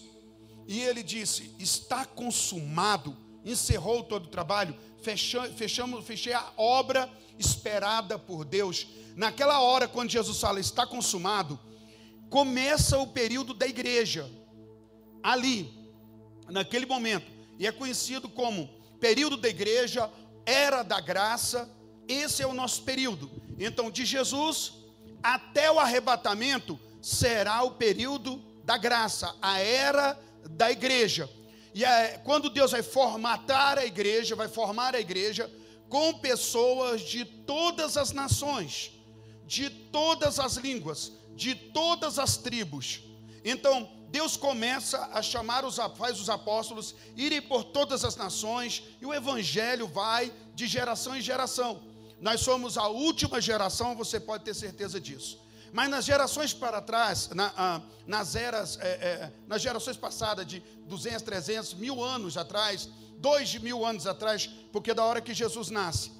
e 0.66 0.80
ele 0.80 1.02
disse: 1.02 1.54
Está 1.58 2.06
consumado, 2.06 3.14
encerrou 3.44 4.02
todo 4.02 4.24
o 4.24 4.30
trabalho, 4.30 4.74
fechamos, 5.54 6.06
fechei 6.06 6.32
a 6.32 6.50
obra 6.56 7.12
esperada 7.38 8.18
por 8.18 8.46
Deus. 8.46 8.86
Naquela 9.14 9.60
hora, 9.60 9.86
quando 9.86 10.08
Jesus 10.08 10.40
fala 10.40 10.58
está 10.58 10.86
consumado, 10.86 11.60
começa 12.30 12.96
o 12.96 13.08
período 13.08 13.52
da 13.52 13.66
igreja. 13.66 14.26
Ali, 15.22 15.70
naquele 16.48 16.86
momento, 16.86 17.30
e 17.58 17.66
é 17.66 17.72
conhecido 17.72 18.26
como 18.26 18.70
período 18.98 19.36
da 19.36 19.50
igreja, 19.50 20.10
era 20.46 20.82
da 20.82 20.98
graça, 20.98 21.70
esse 22.08 22.42
é 22.42 22.46
o 22.46 22.54
nosso 22.54 22.84
período. 22.84 23.30
Então, 23.58 23.90
de 23.90 24.06
Jesus 24.06 24.72
até 25.22 25.70
o 25.70 25.78
arrebatamento, 25.78 26.80
será 27.04 27.62
o 27.62 27.72
período 27.72 28.42
da 28.64 28.78
graça, 28.78 29.36
a 29.42 29.60
era 29.60 30.18
da 30.48 30.72
igreja. 30.72 31.28
E 31.74 31.84
é, 31.84 32.18
quando 32.24 32.48
Deus 32.48 32.70
vai 32.70 32.82
formatar 32.82 33.78
a 33.78 33.84
igreja, 33.84 34.34
vai 34.34 34.48
formar 34.48 34.94
a 34.94 35.00
igreja 35.00 35.50
com 35.86 36.14
pessoas 36.14 37.02
de 37.02 37.26
todas 37.26 37.98
as 37.98 38.10
nações, 38.12 38.90
de 39.46 39.68
todas 39.68 40.40
as 40.40 40.56
línguas, 40.56 41.12
de 41.36 41.54
todas 41.54 42.18
as 42.18 42.38
tribos. 42.38 43.02
Então, 43.44 43.86
Deus 44.08 44.34
começa 44.34 45.10
a 45.12 45.20
chamar 45.20 45.62
os 45.62 45.76
faz 45.98 46.18
os 46.18 46.30
apóstolos 46.30 46.94
irem 47.14 47.42
por 47.42 47.64
todas 47.64 48.02
as 48.02 48.16
nações 48.16 48.82
e 48.98 49.04
o 49.04 49.12
evangelho 49.12 49.86
vai 49.86 50.32
de 50.54 50.66
geração 50.66 51.14
em 51.14 51.20
geração. 51.20 51.82
nós 52.18 52.40
somos 52.40 52.78
a 52.78 52.88
última 52.88 53.42
geração, 53.42 53.94
você 53.94 54.18
pode 54.18 54.44
ter 54.44 54.54
certeza 54.54 54.98
disso. 54.98 55.43
Mas 55.74 55.90
nas 55.90 56.04
gerações 56.04 56.54
para 56.54 56.80
trás, 56.80 57.30
na, 57.30 57.52
ah, 57.56 57.80
nas 58.06 58.36
eras, 58.36 58.78
é, 58.80 58.86
é, 58.86 59.32
nas 59.48 59.60
gerações 59.60 59.96
passadas 59.96 60.46
de 60.46 60.60
200, 60.86 61.20
300, 61.22 61.74
mil 61.74 62.00
anos 62.00 62.36
atrás, 62.36 62.88
dois 63.18 63.52
mil 63.56 63.84
anos 63.84 64.06
atrás, 64.06 64.48
porque 64.72 64.94
da 64.94 65.04
hora 65.04 65.20
que 65.20 65.34
Jesus 65.34 65.70
nasce 65.70 66.12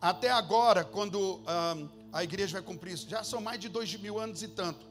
até 0.00 0.30
agora, 0.30 0.84
quando 0.84 1.42
ah, 1.44 1.76
a 2.12 2.22
igreja 2.22 2.52
vai 2.52 2.62
cumprir 2.62 2.94
isso, 2.94 3.08
já 3.08 3.24
são 3.24 3.40
mais 3.40 3.58
de 3.58 3.68
dois 3.68 3.92
mil 3.96 4.16
anos 4.16 4.44
e 4.44 4.48
tanto. 4.48 4.86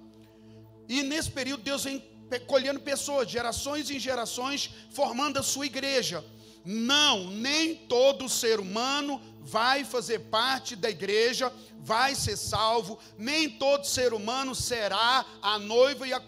E 0.90 1.02
nesse 1.02 1.32
período 1.32 1.64
Deus 1.64 1.86
vem 1.86 2.04
colhendo 2.46 2.82
pessoas, 2.82 3.32
gerações 3.32 3.90
em 3.90 4.02
gerações, 4.02 4.70
formando 4.92 5.40
a 5.40 5.44
sua 5.44 5.66
igreja. 5.66 6.26
Não, 6.66 7.30
nem 7.30 7.76
todo 7.76 8.30
ser 8.30 8.60
humano 8.60 9.22
vai 9.40 9.84
fazer 9.84 10.20
parte 10.30 10.76
da 10.76 10.90
igreja, 10.90 11.52
vai 11.80 12.14
ser 12.14 12.38
salvo, 12.38 13.00
nem 13.18 13.50
todo 13.50 13.86
ser 13.86 14.14
humano 14.14 14.54
será 14.54 15.26
a 15.42 15.58
noiva 15.58 16.08
e 16.08 16.14
a, 16.14 16.22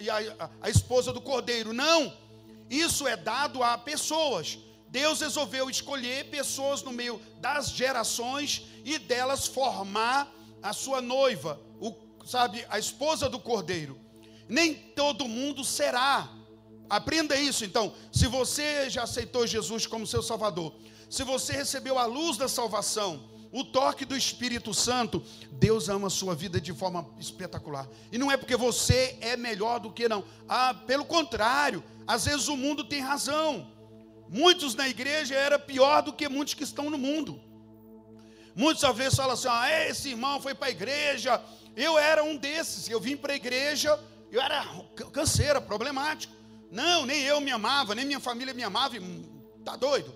e 0.00 0.10
a, 0.10 0.50
a 0.60 0.68
esposa 0.68 1.12
do 1.12 1.20
cordeiro. 1.20 1.72
Não, 1.72 2.12
isso 2.68 3.06
é 3.06 3.16
dado 3.16 3.62
a 3.62 3.78
pessoas. 3.78 4.58
Deus 4.88 5.20
resolveu 5.20 5.68
escolher 5.68 6.30
pessoas 6.30 6.82
no 6.82 6.92
meio 6.92 7.20
das 7.40 7.70
gerações 7.70 8.66
e 8.84 8.98
delas 8.98 9.46
formar 9.46 10.32
a 10.62 10.72
sua 10.72 11.00
noiva, 11.00 11.60
o, 11.80 11.94
sabe, 12.24 12.64
a 12.68 12.78
esposa 12.78 13.28
do 13.28 13.38
cordeiro. 13.38 13.98
Nem 14.48 14.74
todo 14.74 15.28
mundo 15.28 15.64
será. 15.64 16.28
Aprenda 16.88 17.36
isso 17.36 17.64
então. 17.64 17.92
Se 18.12 18.26
você 18.26 18.88
já 18.88 19.02
aceitou 19.02 19.46
Jesus 19.46 19.86
como 19.86 20.06
seu 20.06 20.22
Salvador, 20.22 20.74
se 21.08 21.22
você 21.22 21.52
recebeu 21.52 21.98
a 21.98 22.06
luz 22.06 22.36
da 22.36 22.48
salvação, 22.48 23.22
o 23.52 23.64
toque 23.64 24.04
do 24.04 24.16
Espírito 24.16 24.74
Santo, 24.74 25.22
Deus 25.52 25.88
ama 25.88 26.08
a 26.08 26.10
sua 26.10 26.34
vida 26.34 26.60
de 26.60 26.72
forma 26.72 27.08
espetacular. 27.18 27.88
E 28.12 28.18
não 28.18 28.30
é 28.30 28.36
porque 28.36 28.56
você 28.56 29.16
é 29.20 29.36
melhor 29.36 29.80
do 29.80 29.90
que 29.90 30.08
não. 30.08 30.24
Ah, 30.48 30.74
pelo 30.74 31.04
contrário, 31.04 31.82
às 32.06 32.26
vezes 32.26 32.48
o 32.48 32.56
mundo 32.56 32.84
tem 32.84 33.00
razão. 33.00 33.66
Muitos 34.28 34.74
na 34.74 34.88
igreja 34.88 35.34
era 35.34 35.58
pior 35.58 36.02
do 36.02 36.12
que 36.12 36.28
muitos 36.28 36.54
que 36.54 36.64
estão 36.64 36.90
no 36.90 36.98
mundo. 36.98 37.40
Muitos 38.54 38.84
às 38.84 38.96
vezes 38.96 39.16
falam 39.16 39.32
assim: 39.32 39.48
ah, 39.48 39.88
esse 39.88 40.10
irmão 40.10 40.40
foi 40.40 40.54
para 40.54 40.68
a 40.68 40.70
igreja. 40.70 41.42
Eu 41.74 41.98
era 41.98 42.22
um 42.22 42.36
desses. 42.36 42.88
Eu 42.88 43.00
vim 43.00 43.16
para 43.16 43.32
a 43.32 43.36
igreja, 43.36 43.98
eu 44.30 44.40
era 44.40 44.66
canseira, 45.12 45.60
problemático. 45.60 46.35
Não, 46.70 47.06
nem 47.06 47.22
eu 47.22 47.40
me 47.40 47.50
amava, 47.50 47.94
nem 47.94 48.04
minha 48.04 48.20
família 48.20 48.52
me 48.52 48.62
amava. 48.62 48.96
Tá 49.64 49.76
doido? 49.76 50.12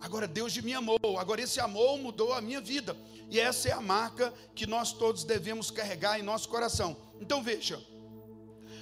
Agora 0.00 0.26
Deus 0.26 0.56
me 0.58 0.74
amou. 0.74 0.98
Agora 1.18 1.40
esse 1.40 1.60
amor 1.60 1.98
mudou 1.98 2.32
a 2.32 2.40
minha 2.40 2.60
vida. 2.60 2.96
E 3.30 3.40
essa 3.40 3.68
é 3.68 3.72
a 3.72 3.80
marca 3.80 4.32
que 4.54 4.66
nós 4.66 4.92
todos 4.92 5.24
devemos 5.24 5.70
carregar 5.70 6.18
em 6.18 6.22
nosso 6.22 6.48
coração. 6.48 6.96
Então 7.20 7.42
veja. 7.42 7.82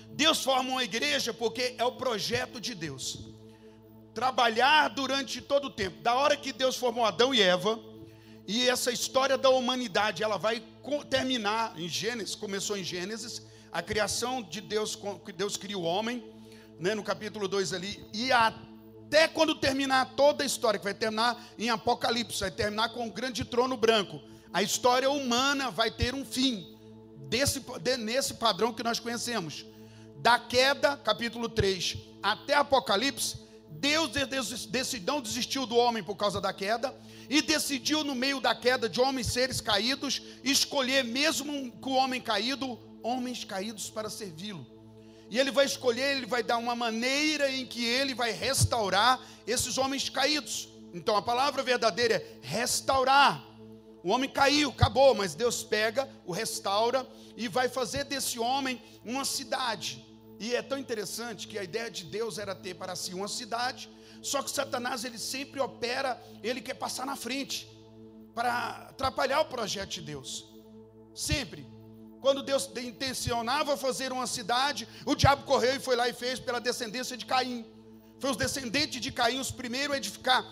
Deus 0.09 0.43
forma 0.43 0.71
uma 0.71 0.85
igreja 0.85 1.33
porque 1.33 1.75
é 1.79 1.85
o 1.85 1.93
projeto 1.93 2.61
de 2.61 2.75
Deus. 2.75 3.31
Trabalhar 4.13 4.89
durante 4.89 5.41
todo 5.41 5.67
o 5.67 5.71
tempo. 5.71 6.03
Da 6.03 6.15
hora 6.15 6.37
que 6.37 6.53
Deus 6.53 6.77
formou 6.77 7.05
Adão 7.05 7.33
e 7.33 7.41
Eva, 7.41 7.79
e 8.47 8.69
essa 8.69 8.91
história 8.91 9.39
da 9.39 9.49
humanidade, 9.49 10.23
ela 10.23 10.37
vai 10.37 10.63
terminar 11.09 11.79
em 11.79 11.89
Gênesis, 11.89 12.35
começou 12.35 12.77
em 12.77 12.85
Gênesis, 12.85 13.43
a 13.71 13.81
criação 13.81 14.43
de 14.43 14.61
Deus, 14.61 14.99
que 15.25 15.33
Deus 15.33 15.57
cria 15.57 15.79
o 15.79 15.83
homem, 15.83 16.23
né, 16.79 16.95
no 16.95 17.03
capítulo 17.03 17.47
2 17.49 17.73
ali, 17.73 18.05
e 18.13 18.33
até 18.33 19.29
quando 19.29 19.55
terminar 19.55 20.15
toda 20.17 20.43
a 20.43 20.47
história, 20.47 20.79
que 20.79 20.85
vai 20.85 20.95
terminar 20.95 21.43
em 21.59 21.71
Apocalipse, 21.71 22.41
vai 22.41 22.51
terminar 22.51 22.91
com 22.91 23.07
o 23.07 23.13
grande 23.13 23.45
trono 23.45 23.77
branco. 23.77 24.21
A 24.53 24.63
história 24.63 25.11
humana 25.11 25.71
vai 25.71 25.91
ter 25.91 26.15
um 26.15 26.25
fim, 26.25 26.77
desse, 27.29 27.61
de, 27.81 27.97
nesse 27.97 28.35
padrão 28.35 28.73
que 28.73 28.83
nós 28.83 29.01
conhecemos. 29.01 29.65
Da 30.19 30.39
queda, 30.39 30.97
capítulo 30.97 31.49
3, 31.49 31.97
até 32.23 32.55
Apocalipse, 32.55 33.39
Deus 33.71 34.11
decidiu, 34.69 35.07
não 35.07 35.21
desistiu 35.21 35.67
do 35.67 35.77
homem 35.77 36.03
por 36.03 36.17
causa 36.17 36.41
da 36.41 36.53
queda, 36.53 36.95
e 37.29 37.41
decidiu, 37.41 38.05
no 38.05 38.15
meio 38.15 38.41
da 38.41 38.55
queda 38.55 38.89
de 38.89 39.01
homens 39.01 39.29
seres 39.29 39.61
caídos, 39.61 40.21
escolher, 40.45 41.03
mesmo 41.03 41.73
com 41.81 41.93
o 41.93 41.97
homem 41.97 42.21
caído, 42.21 42.79
homens 43.03 43.45
caídos 43.45 43.89
para 43.89 44.11
servi-lo. 44.11 44.67
E 45.33 45.39
ele 45.39 45.51
vai 45.51 45.65
escolher, 45.65 46.19
ele 46.19 46.27
vai 46.27 46.43
dar 46.43 46.59
uma 46.59 46.77
maneira 46.77 47.51
em 47.51 47.65
que 47.65 47.83
ele 47.83 48.15
vai 48.15 48.33
restaurar 48.33 49.19
esses 49.47 49.79
homens 49.79 50.11
caídos. 50.11 50.69
Então 50.93 51.17
a 51.17 51.23
palavra 51.23 51.63
verdadeira 51.63 52.17
é 52.17 52.39
restaurar. 52.43 53.43
O 54.05 54.11
homem 54.11 54.29
caiu, 54.29 54.69
acabou, 54.69 55.15
mas 55.15 55.35
Deus 55.35 55.65
pega, 55.65 56.07
o 56.27 56.33
restaura 56.33 57.09
e 57.35 57.49
vai 57.49 57.67
fazer 57.67 58.05
desse 58.05 58.39
homem 58.39 58.83
uma 59.03 59.25
cidade. 59.25 60.05
E 60.39 60.55
é 60.55 60.61
tão 60.61 60.77
interessante 60.77 61.49
que 61.49 61.59
a 61.59 61.65
ideia 61.65 61.91
de 61.91 62.05
Deus 62.05 62.37
era 62.37 62.55
ter 62.55 62.75
para 62.75 62.95
si 62.95 63.15
uma 63.15 63.27
cidade, 63.27 63.89
só 64.21 64.43
que 64.43 64.51
Satanás 64.51 65.03
ele 65.03 65.17
sempre 65.17 65.61
opera, 65.61 66.23
ele 66.43 66.61
quer 66.61 66.75
passar 66.75 67.07
na 67.07 67.17
frente 67.17 67.67
para 68.35 68.89
atrapalhar 68.91 69.41
o 69.41 69.47
projeto 69.47 69.93
de 69.93 70.03
Deus. 70.03 70.45
Sempre. 71.15 71.72
Quando 72.23 72.41
Deus 72.41 72.71
intencionava 72.77 73.77
fazer 73.77 74.13
uma 74.13 74.29
cidade, 74.29 74.87
o 75.05 75.17
diabo 75.17 75.43
correu 75.43 75.75
e 75.75 75.81
foi 75.81 75.97
lá 75.97 76.09
e 76.09 76.13
fez 76.13 76.39
pela 76.39 76.61
descendência 76.61 77.17
de 77.17 77.27
Caim. 77.27 77.67
Foi 78.21 78.31
os 78.31 78.37
descendentes 78.37 79.01
de 79.01 79.11
Caim 79.11 79.41
os 79.41 79.51
primeiros 79.51 79.93
a 79.93 79.99
edificar, 79.99 80.47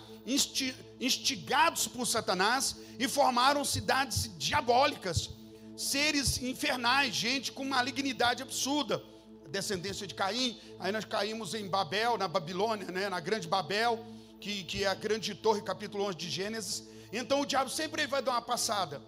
instigados 0.99 1.87
por 1.87 2.05
Satanás, 2.05 2.75
e 2.99 3.07
formaram 3.07 3.63
cidades 3.63 4.29
diabólicas, 4.37 5.29
seres 5.77 6.41
infernais, 6.41 7.15
gente 7.15 7.53
com 7.53 7.63
malignidade 7.63 8.43
absurda. 8.43 9.01
Descendência 9.47 10.05
de 10.05 10.13
Caim, 10.13 10.59
aí 10.77 10.91
nós 10.91 11.05
caímos 11.05 11.53
em 11.53 11.69
Babel, 11.69 12.17
na 12.17 12.27
Babilônia, 12.27 12.91
né, 12.91 13.07
na 13.07 13.21
grande 13.21 13.47
Babel, 13.47 14.05
que, 14.41 14.63
que 14.65 14.83
é 14.83 14.87
a 14.87 14.93
grande 14.93 15.33
torre, 15.35 15.61
capítulo 15.61 16.03
11 16.03 16.17
de 16.17 16.29
Gênesis. 16.29 16.83
Então 17.13 17.39
o 17.39 17.45
diabo 17.45 17.69
sempre 17.69 18.05
vai 18.07 18.21
dar 18.21 18.31
uma 18.31 18.41
passada. 18.41 19.01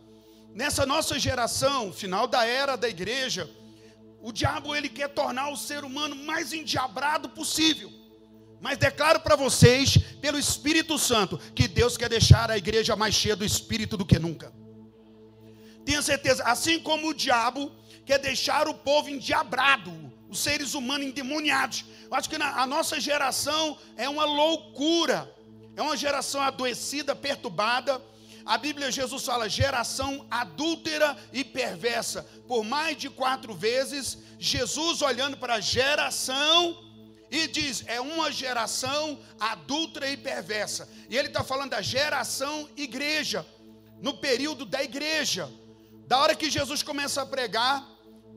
Nessa 0.53 0.85
nossa 0.85 1.17
geração, 1.17 1.91
final 1.91 2.27
da 2.27 2.45
era 2.45 2.75
da 2.75 2.87
igreja, 2.87 3.49
o 4.21 4.31
diabo 4.31 4.75
ele 4.75 4.87
quer 4.87 5.09
tornar 5.09 5.49
o 5.49 5.57
ser 5.57 5.83
humano 5.83 6.15
mais 6.15 6.53
endiabrado 6.53 7.27
possível. 7.29 7.91
Mas 8.61 8.77
declaro 8.77 9.19
para 9.19 9.35
vocês, 9.35 9.97
pelo 10.21 10.37
Espírito 10.37 10.97
Santo, 10.97 11.37
que 11.55 11.67
Deus 11.67 11.97
quer 11.97 12.07
deixar 12.07 12.51
a 12.51 12.57
igreja 12.57 12.95
mais 12.95 13.15
cheia 13.15 13.35
do 13.35 13.43
Espírito 13.43 13.97
do 13.97 14.05
que 14.05 14.19
nunca. 14.19 14.53
Tenha 15.83 16.01
certeza, 16.01 16.43
assim 16.45 16.79
como 16.79 17.09
o 17.09 17.13
diabo 17.13 17.71
quer 18.05 18.19
deixar 18.19 18.67
o 18.67 18.75
povo 18.75 19.09
endiabrado, 19.09 19.91
os 20.29 20.39
seres 20.39 20.75
humanos 20.75 21.07
endemoniados. 21.07 21.83
Eu 22.09 22.15
acho 22.15 22.29
que 22.29 22.35
a 22.35 22.67
nossa 22.67 22.99
geração 22.99 23.77
é 23.97 24.07
uma 24.07 24.23
loucura, 24.23 25.33
é 25.75 25.81
uma 25.81 25.97
geração 25.97 26.41
adoecida, 26.41 27.15
perturbada 27.15 27.99
a 28.45 28.57
Bíblia, 28.57 28.91
Jesus 28.91 29.23
fala 29.23 29.47
geração 29.47 30.25
adúltera 30.29 31.17
e 31.31 31.43
perversa. 31.43 32.27
Por 32.47 32.63
mais 32.63 32.97
de 32.97 33.09
quatro 33.09 33.53
vezes, 33.53 34.17
Jesus 34.37 35.01
olhando 35.01 35.37
para 35.37 35.55
a 35.55 35.59
geração 35.61 36.77
e 37.31 37.47
diz: 37.47 37.83
é 37.87 38.01
uma 38.01 38.31
geração 38.31 39.19
adúltera 39.39 40.09
e 40.09 40.17
perversa. 40.17 40.89
E 41.09 41.17
ele 41.17 41.29
está 41.29 41.43
falando 41.43 41.71
da 41.71 41.81
geração 41.81 42.69
igreja, 42.75 43.45
no 44.01 44.17
período 44.17 44.65
da 44.65 44.83
igreja. 44.83 45.49
Da 46.05 46.19
hora 46.19 46.35
que 46.35 46.49
Jesus 46.49 46.83
começa 46.83 47.21
a 47.21 47.25
pregar, 47.25 47.89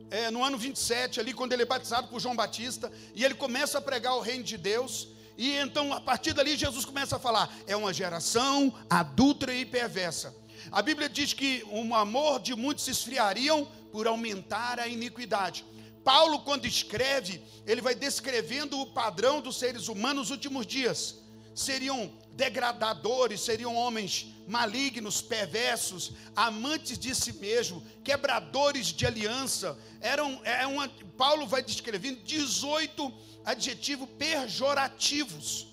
é, 0.09 0.31
no 0.31 0.41
ano 0.41 0.57
27, 0.57 1.19
ali, 1.19 1.33
quando 1.33 1.51
ele 1.51 1.63
é 1.63 1.65
batizado 1.65 2.07
por 2.07 2.21
João 2.21 2.35
Batista, 2.35 2.89
e 3.13 3.25
ele 3.25 3.35
começa 3.35 3.77
a 3.77 3.81
pregar 3.81 4.15
o 4.15 4.21
reino 4.21 4.43
de 4.43 4.57
Deus. 4.57 5.09
E 5.37 5.53
então, 5.53 5.93
a 5.93 6.01
partir 6.01 6.33
dali, 6.33 6.57
Jesus 6.57 6.83
começa 6.83 7.17
a 7.17 7.19
falar: 7.19 7.53
é 7.67 7.75
uma 7.75 7.93
geração 7.93 8.73
adulta 8.89 9.53
e 9.53 9.65
perversa. 9.65 10.35
A 10.71 10.81
Bíblia 10.81 11.07
diz 11.07 11.33
que 11.33 11.63
o 11.69 11.93
amor 11.93 12.39
de 12.39 12.55
muitos 12.55 12.85
se 12.85 12.91
esfriariam 12.91 13.65
por 13.91 14.07
aumentar 14.07 14.79
a 14.79 14.87
iniquidade. 14.87 15.63
Paulo, 16.03 16.39
quando 16.39 16.65
escreve, 16.65 17.41
ele 17.65 17.81
vai 17.81 17.93
descrevendo 17.93 18.79
o 18.79 18.87
padrão 18.87 19.41
dos 19.41 19.59
seres 19.59 19.87
humanos 19.87 20.29
nos 20.29 20.31
últimos 20.31 20.65
dias. 20.65 21.19
Seriam 21.53 22.11
degradadores, 22.37 23.41
seriam 23.41 23.75
homens 23.75 24.27
malignos, 24.47 25.19
perversos, 25.19 26.13
amantes 26.35 26.97
de 26.97 27.13
si 27.13 27.33
mesmo, 27.33 27.83
quebradores 28.03 28.87
de 28.87 29.05
aliança. 29.05 29.77
Eram, 29.99 30.39
é 30.45 30.65
uma, 30.67 30.87
Paulo 31.17 31.47
vai 31.47 31.63
descrevendo 31.63 32.21
18 32.23 33.11
adjetivos 33.43 34.07
pejorativos, 34.17 35.67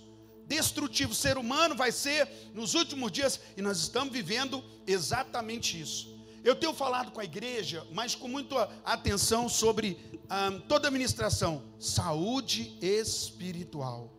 destrutivos. 0.46 1.18
O 1.18 1.20
ser 1.20 1.37
humano 1.37 1.77
vai 1.77 1.92
ser 1.92 2.29
nos 2.55 2.74
últimos 2.74 3.12
dias, 3.12 3.38
e 3.57 3.62
nós 3.62 3.79
estamos 3.79 4.12
vivendo 4.12 4.64
exatamente 4.87 5.79
isso. 5.79 6.14
Eu 6.42 6.57
tenho 6.57 6.74
falado 6.74 7.12
com 7.12 7.20
a 7.20 7.24
igreja, 7.24 7.87
mas 7.92 8.14
com 8.14 8.27
muita 8.27 8.70
atenção 8.85 9.48
sobre 9.48 9.98
ah, 10.29 10.50
toda 10.68 10.87
a 10.87 10.88
administração, 10.88 11.62
saúde 11.79 12.77
espiritual. 12.83 14.11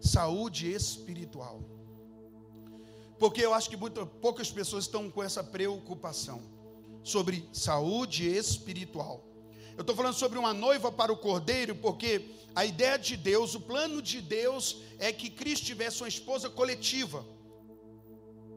Saúde 0.00 0.70
espiritual. 0.70 1.77
Porque 3.18 3.40
eu 3.44 3.52
acho 3.52 3.68
que 3.68 3.76
muito, 3.76 4.06
poucas 4.06 4.50
pessoas 4.50 4.84
estão 4.84 5.10
com 5.10 5.22
essa 5.22 5.42
preocupação 5.42 6.42
sobre 7.02 7.48
saúde 7.52 8.28
espiritual. 8.28 9.24
Eu 9.76 9.82
estou 9.82 9.94
falando 9.94 10.14
sobre 10.14 10.38
uma 10.38 10.52
noiva 10.52 10.90
para 10.90 11.12
o 11.12 11.16
cordeiro, 11.16 11.74
porque 11.74 12.30
a 12.54 12.64
ideia 12.64 12.98
de 12.98 13.16
Deus, 13.16 13.54
o 13.54 13.60
plano 13.60 14.02
de 14.02 14.20
Deus 14.20 14.78
é 14.98 15.12
que 15.12 15.30
Cristo 15.30 15.66
tivesse 15.66 16.02
uma 16.02 16.08
esposa 16.08 16.50
coletiva, 16.50 17.24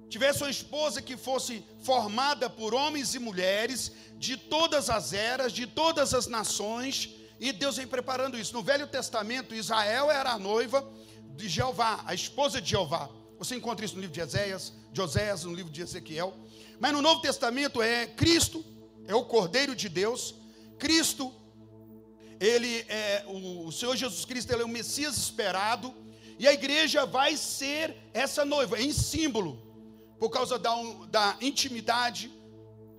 tivesse 0.10 0.44
uma 0.44 0.50
esposa 0.50 1.02
que 1.02 1.16
fosse 1.16 1.64
formada 1.80 2.50
por 2.50 2.74
homens 2.74 3.14
e 3.16 3.20
mulheres 3.20 3.92
de 4.18 4.36
todas 4.36 4.90
as 4.90 5.14
eras, 5.14 5.54
de 5.54 5.66
todas 5.66 6.14
as 6.14 6.28
nações, 6.28 7.16
e 7.40 7.52
Deus 7.52 7.78
vem 7.78 7.88
preparando 7.88 8.38
isso. 8.38 8.54
No 8.54 8.62
Velho 8.62 8.88
Testamento, 8.88 9.56
Israel 9.56 10.12
era 10.12 10.32
a 10.32 10.40
noiva 10.40 10.88
de 11.36 11.48
Jeová, 11.48 12.04
a 12.06 12.14
esposa 12.14 12.62
de 12.62 12.72
Jeová. 12.72 13.10
Você 13.42 13.56
encontra 13.56 13.84
isso 13.84 13.96
no 13.96 14.02
livro 14.02 14.14
de 14.14 14.22
Eséias, 14.22 14.72
de 14.94 15.02
Oséias, 15.02 15.46
no 15.46 15.56
livro 15.56 15.72
de 15.72 15.82
Ezequiel. 15.82 16.32
Mas 16.80 16.94
no 16.94 17.02
Novo 17.02 17.22
Testamento 17.22 17.82
é 17.82 18.06
Cristo, 18.06 18.64
é 19.08 19.16
o 19.16 19.26
Cordeiro 19.26 19.76
de 19.76 19.90
Deus. 19.90 20.36
Cristo, 20.78 21.34
ele 22.40 22.86
é 22.88 23.26
o, 23.28 23.66
o 23.66 23.72
Senhor 23.72 23.96
Jesus 23.96 24.26
Cristo, 24.26 24.52
ele 24.52 24.62
é 24.62 24.66
o 24.66 24.70
Messias 24.70 25.18
esperado. 25.18 25.92
E 26.38 26.48
a 26.48 26.54
igreja 26.54 27.04
vai 27.04 27.36
ser 27.36 27.98
essa 28.14 28.46
noiva, 28.46 28.80
em 28.80 28.94
símbolo, 28.94 29.60
por 30.20 30.30
causa 30.30 30.60
da, 30.60 30.76
da 31.10 31.36
intimidade, 31.42 32.32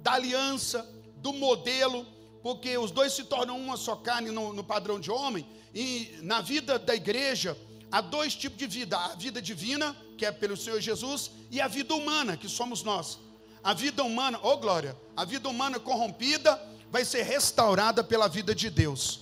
da 0.01 0.15
aliança, 0.15 0.85
do 1.19 1.33
modelo 1.33 2.05
porque 2.43 2.77
os 2.77 2.91
dois 2.91 3.13
se 3.13 3.23
tornam 3.23 3.57
uma 3.57 3.77
só 3.77 3.95
carne 3.95 4.33
no, 4.33 4.53
no 4.53 4.65
padrão 4.65 4.99
de 4.99 5.13
homem, 5.13 5.47
e 5.73 6.19
na 6.23 6.41
vida 6.41 6.77
da 6.79 6.93
igreja 6.93 7.57
há 7.93 8.01
dois 8.01 8.35
tipos 8.35 8.59
de 8.59 8.67
vida: 8.67 8.97
a 8.97 9.15
vida 9.15 9.41
divina, 9.41 9.95
que 10.17 10.25
é 10.25 10.33
pelo 10.33 10.57
Senhor 10.57 10.81
Jesus, 10.81 11.31
e 11.51 11.61
a 11.61 11.69
vida 11.69 11.95
humana, 11.95 12.37
que 12.37 12.49
somos 12.49 12.83
nós. 12.83 13.19
A 13.63 13.75
vida 13.75 14.03
humana, 14.03 14.41
oh 14.43 14.57
glória, 14.57 14.97
a 15.17 15.25
vida 15.25 15.49
humana 15.49 15.79
corrompida 15.79 16.61
vai 16.91 17.05
ser 17.05 17.23
restaurada 17.23 18.03
pela 18.03 18.29
vida 18.29 18.55
de 18.55 18.69
Deus. 18.69 19.21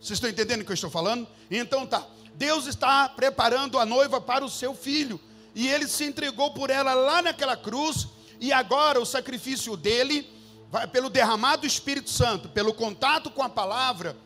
Vocês 0.00 0.16
estão 0.16 0.28
entendendo 0.28 0.60
o 0.60 0.64
que 0.64 0.72
eu 0.72 0.74
estou 0.74 0.90
falando? 0.90 1.26
Então 1.50 1.86
tá. 1.86 2.06
Deus 2.34 2.66
está 2.66 3.08
preparando 3.08 3.78
a 3.78 3.86
noiva 3.86 4.20
para 4.20 4.44
o 4.44 4.50
seu 4.50 4.74
filho, 4.74 5.20
e 5.54 5.66
ele 5.68 5.88
se 5.88 6.04
entregou 6.04 6.52
por 6.52 6.70
ela 6.70 6.94
lá 6.94 7.22
naquela 7.22 7.56
cruz, 7.56 8.06
e 8.40 8.52
agora 8.52 9.00
o 9.00 9.06
sacrifício 9.06 9.76
dele 9.76 10.28
vai, 10.70 10.86
pelo 10.86 11.10
derramado 11.10 11.62
do 11.62 11.66
Espírito 11.66 12.10
Santo, 12.10 12.48
pelo 12.48 12.72
contato 12.72 13.30
com 13.30 13.42
a 13.42 13.48
palavra, 13.48 14.16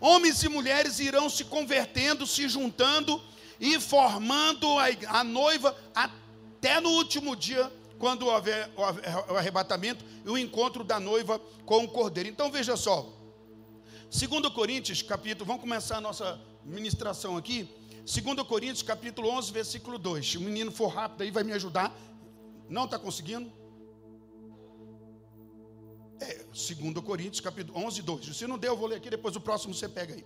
homens 0.00 0.42
e 0.42 0.48
mulheres 0.48 0.98
irão 0.98 1.30
se 1.30 1.44
convertendo, 1.44 2.26
se 2.26 2.46
juntando 2.48 3.22
e 3.62 3.78
formando 3.78 4.66
a, 5.06 5.22
noiva 5.22 5.76
até 5.94 6.80
no 6.80 6.90
último 6.90 7.36
dia, 7.36 7.72
quando 7.96 8.26
houver 8.26 8.68
o 8.76 9.36
arrebatamento 9.36 10.04
e 10.26 10.28
o 10.28 10.36
encontro 10.36 10.82
da 10.82 10.98
noiva 10.98 11.38
com 11.64 11.84
o 11.84 11.88
cordeiro. 11.88 12.28
Então 12.28 12.50
veja 12.50 12.76
só, 12.76 13.08
2 14.10 14.52
Coríntios, 14.52 15.00
capítulo, 15.00 15.46
vamos 15.46 15.62
começar 15.62 15.98
a 15.98 16.00
nossa 16.00 16.40
ministração 16.64 17.36
aqui. 17.36 17.68
2 18.04 18.42
Coríntios, 18.48 18.82
capítulo 18.82 19.28
11, 19.28 19.52
versículo 19.52 19.96
2. 19.96 20.28
Se 20.32 20.38
o 20.38 20.40
menino 20.40 20.72
for 20.72 20.88
rápido 20.88 21.22
aí, 21.22 21.30
vai 21.30 21.44
me 21.44 21.52
ajudar. 21.52 21.96
Não 22.68 22.86
está 22.86 22.98
conseguindo? 22.98 23.48
É, 26.18 26.44
2 26.46 26.94
Coríntios, 27.04 27.40
capítulo 27.40 27.78
11, 27.78 28.02
2. 28.02 28.36
Se 28.36 28.44
não 28.48 28.58
deu, 28.58 28.72
eu 28.72 28.76
vou 28.76 28.88
ler 28.88 28.96
aqui, 28.96 29.08
depois 29.08 29.36
o 29.36 29.40
próximo 29.40 29.72
você 29.72 29.88
pega 29.88 30.14
aí. 30.14 30.24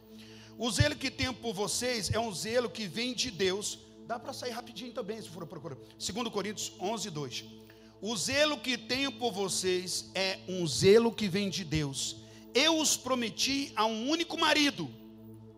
O 0.59 0.71
zelo 0.71 0.97
que 0.97 1.11
tenho 1.11 1.35
por 1.35 1.53
vocês 1.53 2.11
é 2.11 2.19
um 2.19 2.33
zelo 2.33 2.71
que 2.71 2.87
vem 2.87 3.13
de 3.13 3.31
Deus. 3.31 3.79
Dá 4.07 4.19
para 4.19 4.33
sair 4.33 4.53
rapidinho 4.53 4.93
também, 4.93 5.21
se 5.21 5.29
for 5.29 5.47
procurar. 5.47 5.77
2 5.99 6.29
Coríntios 6.29 6.73
11, 6.81 7.11
2. 7.11 7.45
O 8.01 8.17
zelo 8.17 8.59
que 8.59 8.79
tenho 8.79 9.13
por 9.13 9.33
vocês 9.33 10.11
é 10.15 10.39
um 10.49 10.67
zelo 10.67 11.13
que 11.13 11.29
vem 11.29 11.51
de 11.51 11.65
Deus. 11.65 12.17
Eu 12.55 12.79
os 12.79 12.97
prometi 12.97 13.73
a 13.77 13.85
um 13.85 14.09
único 14.09 14.39
marido, 14.39 14.91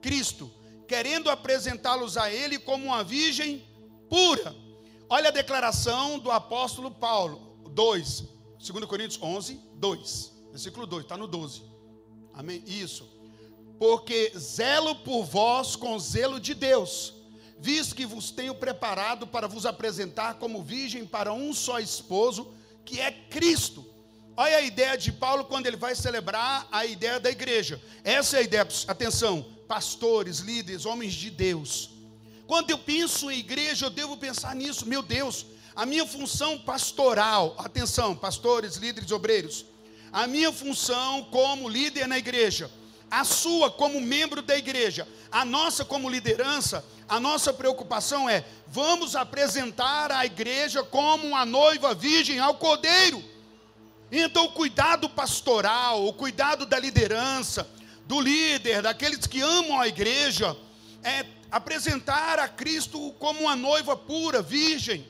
Cristo, 0.00 0.50
querendo 0.88 1.30
apresentá-los 1.30 2.16
a 2.16 2.32
Ele 2.32 2.58
como 2.58 2.86
uma 2.86 3.04
virgem 3.04 3.64
pura. 4.08 4.54
Olha 5.08 5.28
a 5.28 5.32
declaração 5.32 6.18
do 6.18 6.30
apóstolo 6.30 6.90
Paulo, 6.90 7.70
2, 7.70 8.24
2 8.58 8.84
Coríntios 8.86 9.22
11, 9.22 9.60
2. 9.74 10.32
Versículo 10.50 10.86
2, 10.86 11.04
está 11.04 11.16
no 11.16 11.28
12. 11.28 11.62
Amém? 12.32 12.64
Isso. 12.66 13.17
Porque 13.78 14.32
zelo 14.36 14.94
por 14.96 15.24
vós 15.24 15.76
com 15.76 15.98
zelo 15.98 16.40
de 16.40 16.54
Deus, 16.54 17.14
visto 17.58 17.94
que 17.94 18.06
vos 18.06 18.30
tenho 18.30 18.54
preparado 18.54 19.26
para 19.26 19.46
vos 19.46 19.66
apresentar 19.66 20.34
como 20.34 20.62
virgem 20.62 21.04
para 21.04 21.32
um 21.32 21.52
só 21.52 21.78
esposo, 21.78 22.52
que 22.84 23.00
é 23.00 23.10
Cristo. 23.10 23.86
Olha 24.36 24.58
a 24.58 24.62
ideia 24.62 24.96
de 24.96 25.10
Paulo 25.10 25.44
quando 25.44 25.66
ele 25.66 25.76
vai 25.76 25.94
celebrar 25.94 26.66
a 26.70 26.86
ideia 26.86 27.18
da 27.18 27.30
igreja. 27.30 27.80
Essa 28.04 28.36
é 28.36 28.40
a 28.40 28.42
ideia, 28.42 28.66
atenção, 28.86 29.44
pastores, 29.66 30.38
líderes, 30.38 30.86
homens 30.86 31.12
de 31.12 31.30
Deus. 31.30 31.90
Quando 32.46 32.70
eu 32.70 32.78
penso 32.78 33.30
em 33.30 33.38
igreja, 33.38 33.86
eu 33.86 33.90
devo 33.90 34.16
pensar 34.16 34.54
nisso, 34.54 34.86
meu 34.86 35.02
Deus, 35.02 35.44
a 35.76 35.84
minha 35.84 36.06
função 36.06 36.58
pastoral, 36.58 37.54
atenção, 37.58 38.16
pastores, 38.16 38.76
líderes, 38.76 39.12
obreiros, 39.12 39.64
a 40.10 40.26
minha 40.26 40.52
função 40.52 41.24
como 41.24 41.68
líder 41.68 42.08
na 42.08 42.16
igreja, 42.16 42.70
a 43.10 43.24
sua 43.24 43.70
como 43.70 44.00
membro 44.00 44.42
da 44.42 44.56
igreja, 44.56 45.08
a 45.30 45.44
nossa 45.44 45.84
como 45.84 46.08
liderança, 46.08 46.84
a 47.08 47.18
nossa 47.18 47.52
preocupação 47.52 48.28
é: 48.28 48.44
vamos 48.66 49.16
apresentar 49.16 50.12
a 50.12 50.26
igreja 50.26 50.82
como 50.82 51.26
uma 51.26 51.46
noiva 51.46 51.94
virgem 51.94 52.38
ao 52.38 52.54
cordeiro. 52.54 53.22
Então, 54.10 54.46
o 54.46 54.52
cuidado 54.52 55.08
pastoral, 55.08 56.06
o 56.06 56.12
cuidado 56.12 56.64
da 56.64 56.78
liderança, 56.78 57.68
do 58.06 58.20
líder, 58.20 58.82
daqueles 58.82 59.26
que 59.26 59.40
amam 59.40 59.78
a 59.78 59.86
igreja, 59.86 60.56
é 61.02 61.26
apresentar 61.50 62.38
a 62.38 62.48
Cristo 62.48 63.12
como 63.18 63.40
uma 63.40 63.56
noiva 63.56 63.96
pura, 63.96 64.40
virgem. 64.40 65.06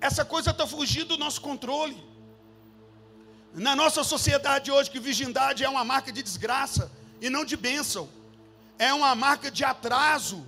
Essa 0.00 0.24
coisa 0.24 0.50
está 0.50 0.66
fugindo 0.66 1.16
do 1.16 1.18
nosso 1.18 1.40
controle. 1.40 2.11
Na 3.54 3.76
nossa 3.76 4.02
sociedade 4.02 4.70
hoje, 4.70 4.90
que 4.90 4.98
virgindade 4.98 5.62
é 5.62 5.68
uma 5.68 5.84
marca 5.84 6.10
de 6.10 6.22
desgraça 6.22 6.90
e 7.20 7.28
não 7.28 7.44
de 7.44 7.54
bênção, 7.54 8.08
é 8.78 8.92
uma 8.94 9.14
marca 9.14 9.50
de 9.50 9.62
atraso, 9.62 10.46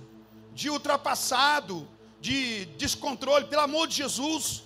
de 0.53 0.71
ultrapassado, 0.71 1.87
de 2.19 2.65
descontrole, 2.77 3.45
pelo 3.45 3.61
amor 3.61 3.87
de 3.87 3.95
Jesus. 3.97 4.63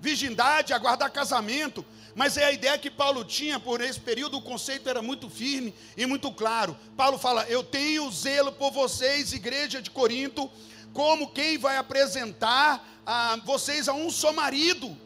Virgindade, 0.00 0.72
aguardar 0.72 1.12
casamento, 1.12 1.84
mas 2.16 2.36
é 2.36 2.44
a 2.46 2.52
ideia 2.52 2.76
que 2.78 2.90
Paulo 2.90 3.24
tinha 3.24 3.60
por 3.60 3.80
esse 3.80 4.00
período, 4.00 4.38
o 4.38 4.42
conceito 4.42 4.88
era 4.88 5.00
muito 5.00 5.30
firme 5.30 5.72
e 5.96 6.04
muito 6.04 6.32
claro. 6.32 6.76
Paulo 6.96 7.16
fala: 7.16 7.44
Eu 7.44 7.62
tenho 7.62 8.10
zelo 8.10 8.50
por 8.50 8.72
vocês, 8.72 9.32
igreja 9.32 9.80
de 9.80 9.90
Corinto, 9.90 10.50
como 10.92 11.30
quem 11.30 11.56
vai 11.58 11.76
apresentar 11.76 12.84
a 13.06 13.36
vocês 13.44 13.88
a 13.88 13.92
um 13.92 14.10
só 14.10 14.32
marido. 14.32 14.96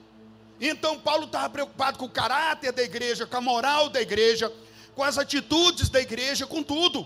Então 0.64 0.96
Paulo 0.96 1.24
estava 1.24 1.50
preocupado 1.50 1.98
com 1.98 2.04
o 2.04 2.08
caráter 2.08 2.70
da 2.70 2.84
igreja, 2.84 3.26
com 3.26 3.36
a 3.36 3.40
moral 3.40 3.88
da 3.88 4.00
igreja, 4.00 4.50
com 4.94 5.02
as 5.02 5.18
atitudes 5.18 5.88
da 5.88 6.00
igreja, 6.00 6.46
com 6.46 6.62
tudo. 6.62 7.04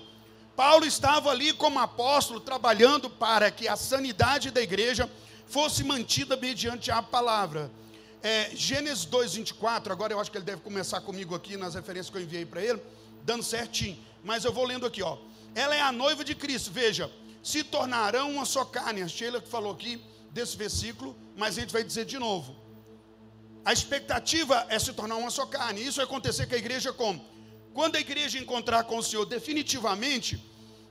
Paulo 0.55 0.85
estava 0.85 1.31
ali 1.31 1.55
como 1.55 1.79
apóstolo, 1.79 2.39
trabalhando 2.39 3.09
para 3.09 3.51
que 3.51 3.67
a 3.67 3.75
sanidade 3.75 4.51
da 4.51 4.61
igreja 4.61 5.11
fosse 5.47 5.83
mantida 5.83 6.37
mediante 6.37 6.91
a 6.91 7.03
palavra. 7.03 7.71
É, 8.23 8.51
Gênesis 8.55 9.07
2,24, 9.07 9.91
agora 9.91 10.13
eu 10.13 10.21
acho 10.21 10.31
que 10.31 10.37
ele 10.37 10.45
deve 10.45 10.61
começar 10.61 11.01
comigo 11.01 11.35
aqui 11.35 11.57
nas 11.57 11.75
referências 11.75 12.11
que 12.11 12.19
eu 12.19 12.23
enviei 12.23 12.45
para 12.45 12.63
ele, 12.63 12.83
dando 13.25 13.43
certinho. 13.43 13.97
Mas 14.23 14.45
eu 14.45 14.53
vou 14.53 14.67
lendo 14.67 14.85
aqui, 14.85 15.03
ó. 15.03 15.17
Ela 15.55 15.75
é 15.75 15.81
a 15.81 15.93
noiva 15.93 16.23
de 16.23 16.35
Cristo, 16.35 16.71
veja, 16.71 17.11
se 17.43 17.65
tornarão 17.65 18.33
uma 18.33 18.45
só 18.45 18.67
carne. 18.67 19.01
A 19.01 19.09
Sheila 19.09 19.41
que 19.41 19.49
falou 19.49 19.73
aqui, 19.73 20.03
desse 20.31 20.59
versículo, 20.59 21.17
mas 21.35 21.57
a 21.57 21.61
gente 21.63 21.73
vai 21.73 21.83
dizer 21.83 22.05
de 22.05 22.19
novo. 22.19 22.66
A 23.67 23.73
expectativa 23.73 24.65
é 24.69 24.79
se 24.79 24.93
tornar 24.93 25.17
uma 25.17 25.29
só 25.29 25.45
carne. 25.45 25.85
Isso 25.85 25.97
vai 25.97 26.05
acontecer 26.05 26.47
com 26.47 26.55
a 26.55 26.59
igreja 26.59 26.93
como? 26.93 27.21
Quando 27.75 27.97
a 27.97 28.01
igreja 28.01 28.39
encontrar 28.39 28.85
com 28.85 28.97
o 28.97 29.03
Senhor 29.03 29.27
definitivamente, 29.27 30.41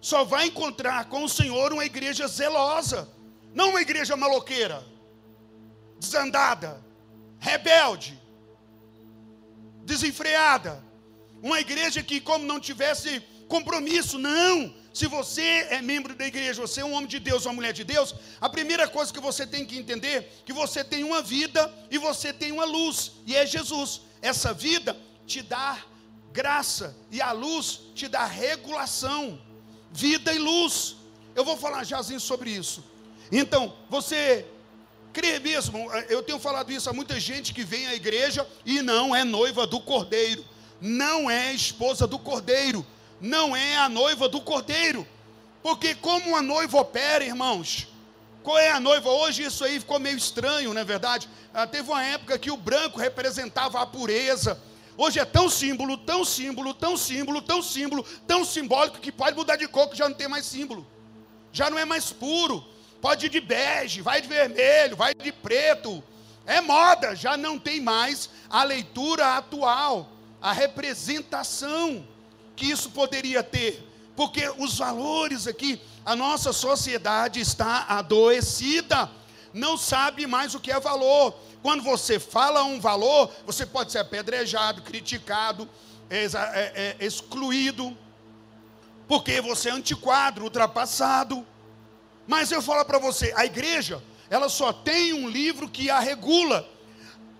só 0.02 0.26
vai 0.26 0.48
encontrar 0.48 1.06
com 1.06 1.24
o 1.24 1.30
Senhor 1.30 1.72
uma 1.72 1.86
igreja 1.86 2.28
zelosa, 2.28 3.10
não 3.54 3.70
uma 3.70 3.82
igreja 3.82 4.18
maloqueira, 4.18 4.86
desandada, 5.98 6.84
rebelde, 7.40 8.22
desenfreada. 9.86 10.84
Uma 11.42 11.62
igreja 11.62 12.04
que, 12.04 12.20
como 12.20 12.44
não 12.44 12.60
tivesse 12.60 13.22
compromisso, 13.48 14.20
não, 14.20 14.76
se 14.96 15.08
você 15.08 15.68
é 15.70 15.82
membro 15.82 16.16
da 16.16 16.26
igreja, 16.26 16.62
você 16.62 16.80
é 16.80 16.86
um 16.86 16.94
homem 16.94 17.10
de 17.10 17.20
Deus, 17.20 17.46
uma 17.46 17.54
mulher 17.54 17.74
de 17.74 17.84
Deus, 17.84 18.16
a 18.40 18.48
primeira 18.48 18.88
coisa 18.88 19.12
que 19.12 19.20
você 19.20 19.46
tem 19.46 19.66
que 19.66 19.78
entender 19.78 20.08
é 20.08 20.30
que 20.46 20.54
você 20.54 20.86
tem 20.86 21.04
uma 21.04 21.22
vida 21.22 21.70
e 21.92 21.98
você 21.98 22.32
tem 22.32 22.54
uma 22.54 22.64
luz, 22.64 23.12
e 23.26 23.36
é 23.36 23.46
Jesus. 23.46 24.00
Essa 24.22 24.54
vida 24.54 24.96
te 25.28 25.42
dá 25.42 25.84
graça 26.32 26.96
e 27.12 27.22
a 27.22 27.34
luz 27.34 27.82
te 27.94 28.08
dá 28.08 28.24
regulação, 28.24 29.38
vida 29.92 30.32
e 30.34 30.40
luz. 30.40 30.96
Eu 31.36 31.44
vou 31.44 31.58
falar 31.58 31.84
jazinho 31.84 32.22
sobre 32.22 32.52
isso. 32.52 32.82
Então, 33.30 33.76
você 33.90 34.46
crer 35.12 35.42
mesmo. 35.42 35.92
Eu 36.08 36.24
tenho 36.24 36.40
falado 36.40 36.72
isso 36.72 36.90
a 36.90 36.94
muita 36.94 37.20
gente 37.20 37.54
que 37.54 37.66
vem 37.66 37.86
à 37.88 37.96
igreja 37.96 38.48
e 38.66 38.82
não 38.82 39.14
é 39.14 39.26
noiva 39.26 39.68
do 39.68 39.82
cordeiro, 39.82 40.46
não 40.80 41.30
é 41.30 41.52
esposa 41.52 42.08
do 42.08 42.18
cordeiro, 42.18 42.86
não 43.20 43.56
é 43.56 43.78
a 43.78 43.90
noiva 43.90 44.28
do 44.28 44.42
cordeiro. 44.42 45.08
Porque 45.62 45.96
como 45.96 46.36
a 46.36 46.42
noiva 46.42 46.78
opera, 46.78 47.24
irmãos? 47.24 47.88
Qual 48.44 48.58
é 48.58 48.70
a 48.70 48.80
noiva? 48.80 49.10
Hoje 49.10 49.44
isso 49.44 49.64
aí 49.66 49.80
ficou 49.80 50.00
meio 50.00 50.18
estranho, 50.18 50.74
não 50.74 50.80
é 50.80 50.84
verdade? 50.84 51.28
Ah, 51.52 51.66
teve 51.66 51.90
uma 51.90 52.04
época 52.04 52.38
que 52.38 52.52
o 52.52 52.58
branco 52.58 53.00
representava 53.00 53.82
a 53.82 53.86
pureza. 53.86 54.62
Hoje 54.96 55.20
é 55.20 55.26
tão 55.26 55.50
símbolo, 55.50 55.98
tão 55.98 56.24
símbolo, 56.24 56.74
tão 56.74 56.96
símbolo, 56.96 57.42
tão 57.42 57.62
símbolo, 57.62 58.06
tão 58.28 58.46
simbólico 58.46 59.00
que 59.00 59.12
pode 59.12 59.36
mudar 59.36 59.56
de 59.56 59.68
cor 59.68 59.90
que 59.90 59.98
já 59.98 60.08
não 60.08 60.16
tem 60.16 60.28
mais 60.28 60.46
símbolo. 60.46 60.86
Já 61.52 61.70
não 61.70 61.80
é 61.80 61.86
mais 61.86 62.12
puro. 62.12 62.64
Pode 63.02 63.26
ir 63.26 63.30
de 63.30 63.42
bege, 63.42 64.02
vai 64.02 64.22
de 64.22 64.28
vermelho, 64.28 64.96
vai 64.96 65.14
de 65.16 65.32
preto. 65.32 66.04
É 66.46 66.62
moda, 66.62 67.16
já 67.16 67.36
não 67.36 67.58
tem 67.58 67.82
mais 67.82 68.30
a 68.50 68.64
leitura 68.64 69.36
atual, 69.36 70.12
a 70.40 70.52
representação 70.52 72.08
que 72.56 72.66
isso 72.66 72.90
poderia 72.92 73.44
ter. 73.44 73.84
Porque 74.16 74.48
os 74.58 74.78
valores 74.78 75.46
aqui, 75.46 75.82
a 76.06 76.16
nossa 76.16 76.54
sociedade 76.54 77.40
está 77.40 77.86
adoecida, 77.90 79.10
não 79.54 79.78
sabe 79.78 80.26
mais 80.26 80.56
o 80.56 80.60
que 80.60 80.72
é 80.72 80.80
valor. 80.80 81.34
Quando 81.62 81.84
você 81.84 82.20
fala 82.20 82.64
um 82.64 82.80
valor, 82.80 83.32
você 83.46 83.66
pode 83.66 83.92
ser 83.92 84.00
apedrejado, 84.00 84.82
criticado, 84.84 85.68
é, 86.10 86.26
é, 86.26 86.96
excluído, 87.00 87.98
porque 89.08 89.42
você 89.42 89.70
é 89.70 89.72
antiquado, 89.72 90.44
ultrapassado. 90.44 91.46
Mas 92.28 92.52
eu 92.52 92.62
falo 92.62 92.86
para 92.86 93.00
você, 93.00 93.34
a 93.36 93.46
igreja, 93.46 94.02
ela 94.30 94.50
só 94.50 94.72
tem 94.72 95.14
um 95.14 95.28
livro 95.28 95.70
que 95.70 95.90
a 95.90 96.00
regula. 96.00 96.68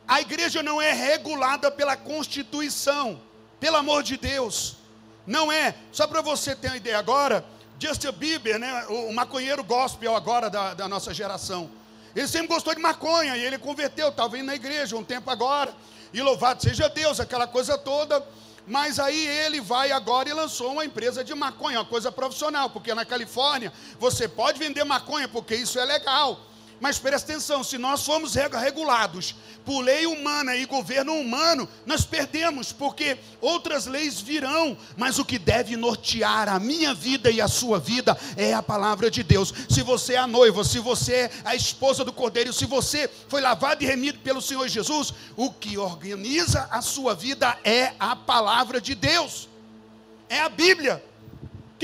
A 0.08 0.22
igreja 0.22 0.62
não 0.62 0.82
é 0.82 0.92
regulada 0.92 1.72
pela 1.72 1.96
Constituição, 1.96 3.22
pelo 3.60 3.78
amor 3.78 4.04
de 4.04 4.18
Deus. 4.18 4.78
Não 5.26 5.52
é. 5.52 5.76
Só 5.92 6.08
para 6.08 6.22
você 6.22 6.56
ter 6.56 6.68
uma 6.68 6.78
ideia 6.78 7.00
agora, 7.00 7.46
Justin 7.80 8.12
Bieber, 8.12 8.60
né, 8.60 8.86
o 8.90 9.14
maconheiro 9.14 9.64
gospel 9.64 10.16
agora 10.16 10.50
da, 10.50 10.74
da 10.74 10.88
nossa 10.88 11.14
geração. 11.14 11.70
Ele 12.16 12.28
sempre 12.28 12.48
gostou 12.48 12.74
de 12.74 12.82
maconha 12.82 13.36
e 13.36 13.44
ele 13.44 13.58
converteu, 13.58 14.10
estava 14.10 14.38
indo 14.38 14.46
na 14.46 14.56
igreja 14.56 14.96
um 14.96 15.04
tempo 15.04 15.30
agora. 15.30 15.74
E 16.14 16.22
louvado 16.22 16.64
seja 16.64 16.88
Deus, 16.88 17.20
aquela 17.20 17.46
coisa 17.46 17.78
toda. 17.78 18.26
Mas 18.68 19.00
aí 19.00 19.28
ele 19.28 19.62
vai 19.62 19.92
agora 19.92 20.28
e 20.30 20.34
lançou 20.34 20.72
uma 20.72 20.86
empresa 20.86 21.24
de 21.24 21.36
maconha, 21.36 21.80
uma 21.80 21.86
coisa 21.86 22.12
profissional, 22.12 22.70
porque 22.70 22.94
na 22.96 23.06
Califórnia 23.06 23.72
você 24.00 24.28
pode 24.28 24.58
vender 24.58 24.84
maconha, 24.84 25.28
porque 25.28 25.56
isso 25.56 25.78
é 25.78 25.86
legal. 25.86 26.40
Mas 26.80 27.00
presta 27.00 27.32
atenção, 27.32 27.64
se 27.64 27.78
nós 27.78 28.06
formos 28.06 28.36
regulados 28.36 29.36
por 29.66 29.82
lei 29.82 30.06
humana 30.06 30.56
e 30.56 30.66
governo 30.66 31.14
humano, 31.14 31.68
nós 31.86 32.06
perdemos, 32.06 32.72
porque 32.72 33.18
outras 33.42 33.86
leis 33.86 34.20
virão, 34.20 34.78
mas 34.96 35.18
o 35.18 35.26
que 35.26 35.40
deve 35.40 35.76
nortear 35.76 36.50
a 36.50 36.60
minha 36.60 36.94
vida 36.94 37.32
e 37.32 37.42
a 37.42 37.48
sua 37.48 37.80
vida 37.80 38.18
é 38.36 38.54
a 38.54 38.62
palavra 38.62 39.10
de 39.10 39.24
Deus. 39.24 39.54
Se 39.70 39.82
você 39.82 40.14
é 40.14 40.18
a 40.18 40.28
noiva, 40.28 40.64
se 40.64 40.80
você 40.80 41.14
é 41.14 41.32
a 41.46 41.56
esposa 41.56 42.04
do 42.04 42.14
cordeiro, 42.14 42.54
se 42.54 42.66
você 42.66 43.10
foi 43.28 43.42
lavado 43.42 43.84
e 43.84 43.88
remido 43.88 44.20
pelo 44.20 44.42
Senhor 44.42 44.68
Jesus, 44.68 45.14
o 45.36 45.52
que 45.52 45.78
organiza 45.78 46.68
a 46.70 46.82
sua 46.82 47.16
vida 47.16 47.58
é 47.64 47.94
a 48.00 48.16
palavra 48.16 48.80
de 48.80 48.94
Deus, 48.94 49.48
é 50.30 50.40
a 50.42 50.50
Bíblia. 50.50 51.04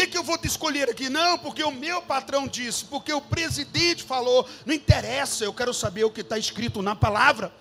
Que, 0.01 0.07
que 0.07 0.17
eu 0.17 0.23
vou 0.23 0.35
te 0.35 0.47
escolher 0.47 0.89
aqui? 0.89 1.09
Não, 1.09 1.37
porque 1.37 1.63
o 1.63 1.69
meu 1.69 2.01
patrão 2.01 2.47
disse, 2.47 2.85
porque 2.85 3.13
o 3.13 3.21
presidente 3.21 4.03
falou. 4.03 4.47
Não 4.65 4.73
interessa, 4.73 5.43
eu 5.43 5.53
quero 5.53 5.71
saber 5.75 6.03
o 6.05 6.09
que 6.09 6.21
está 6.21 6.39
escrito 6.39 6.81
na 6.81 6.95
palavra. 6.95 7.53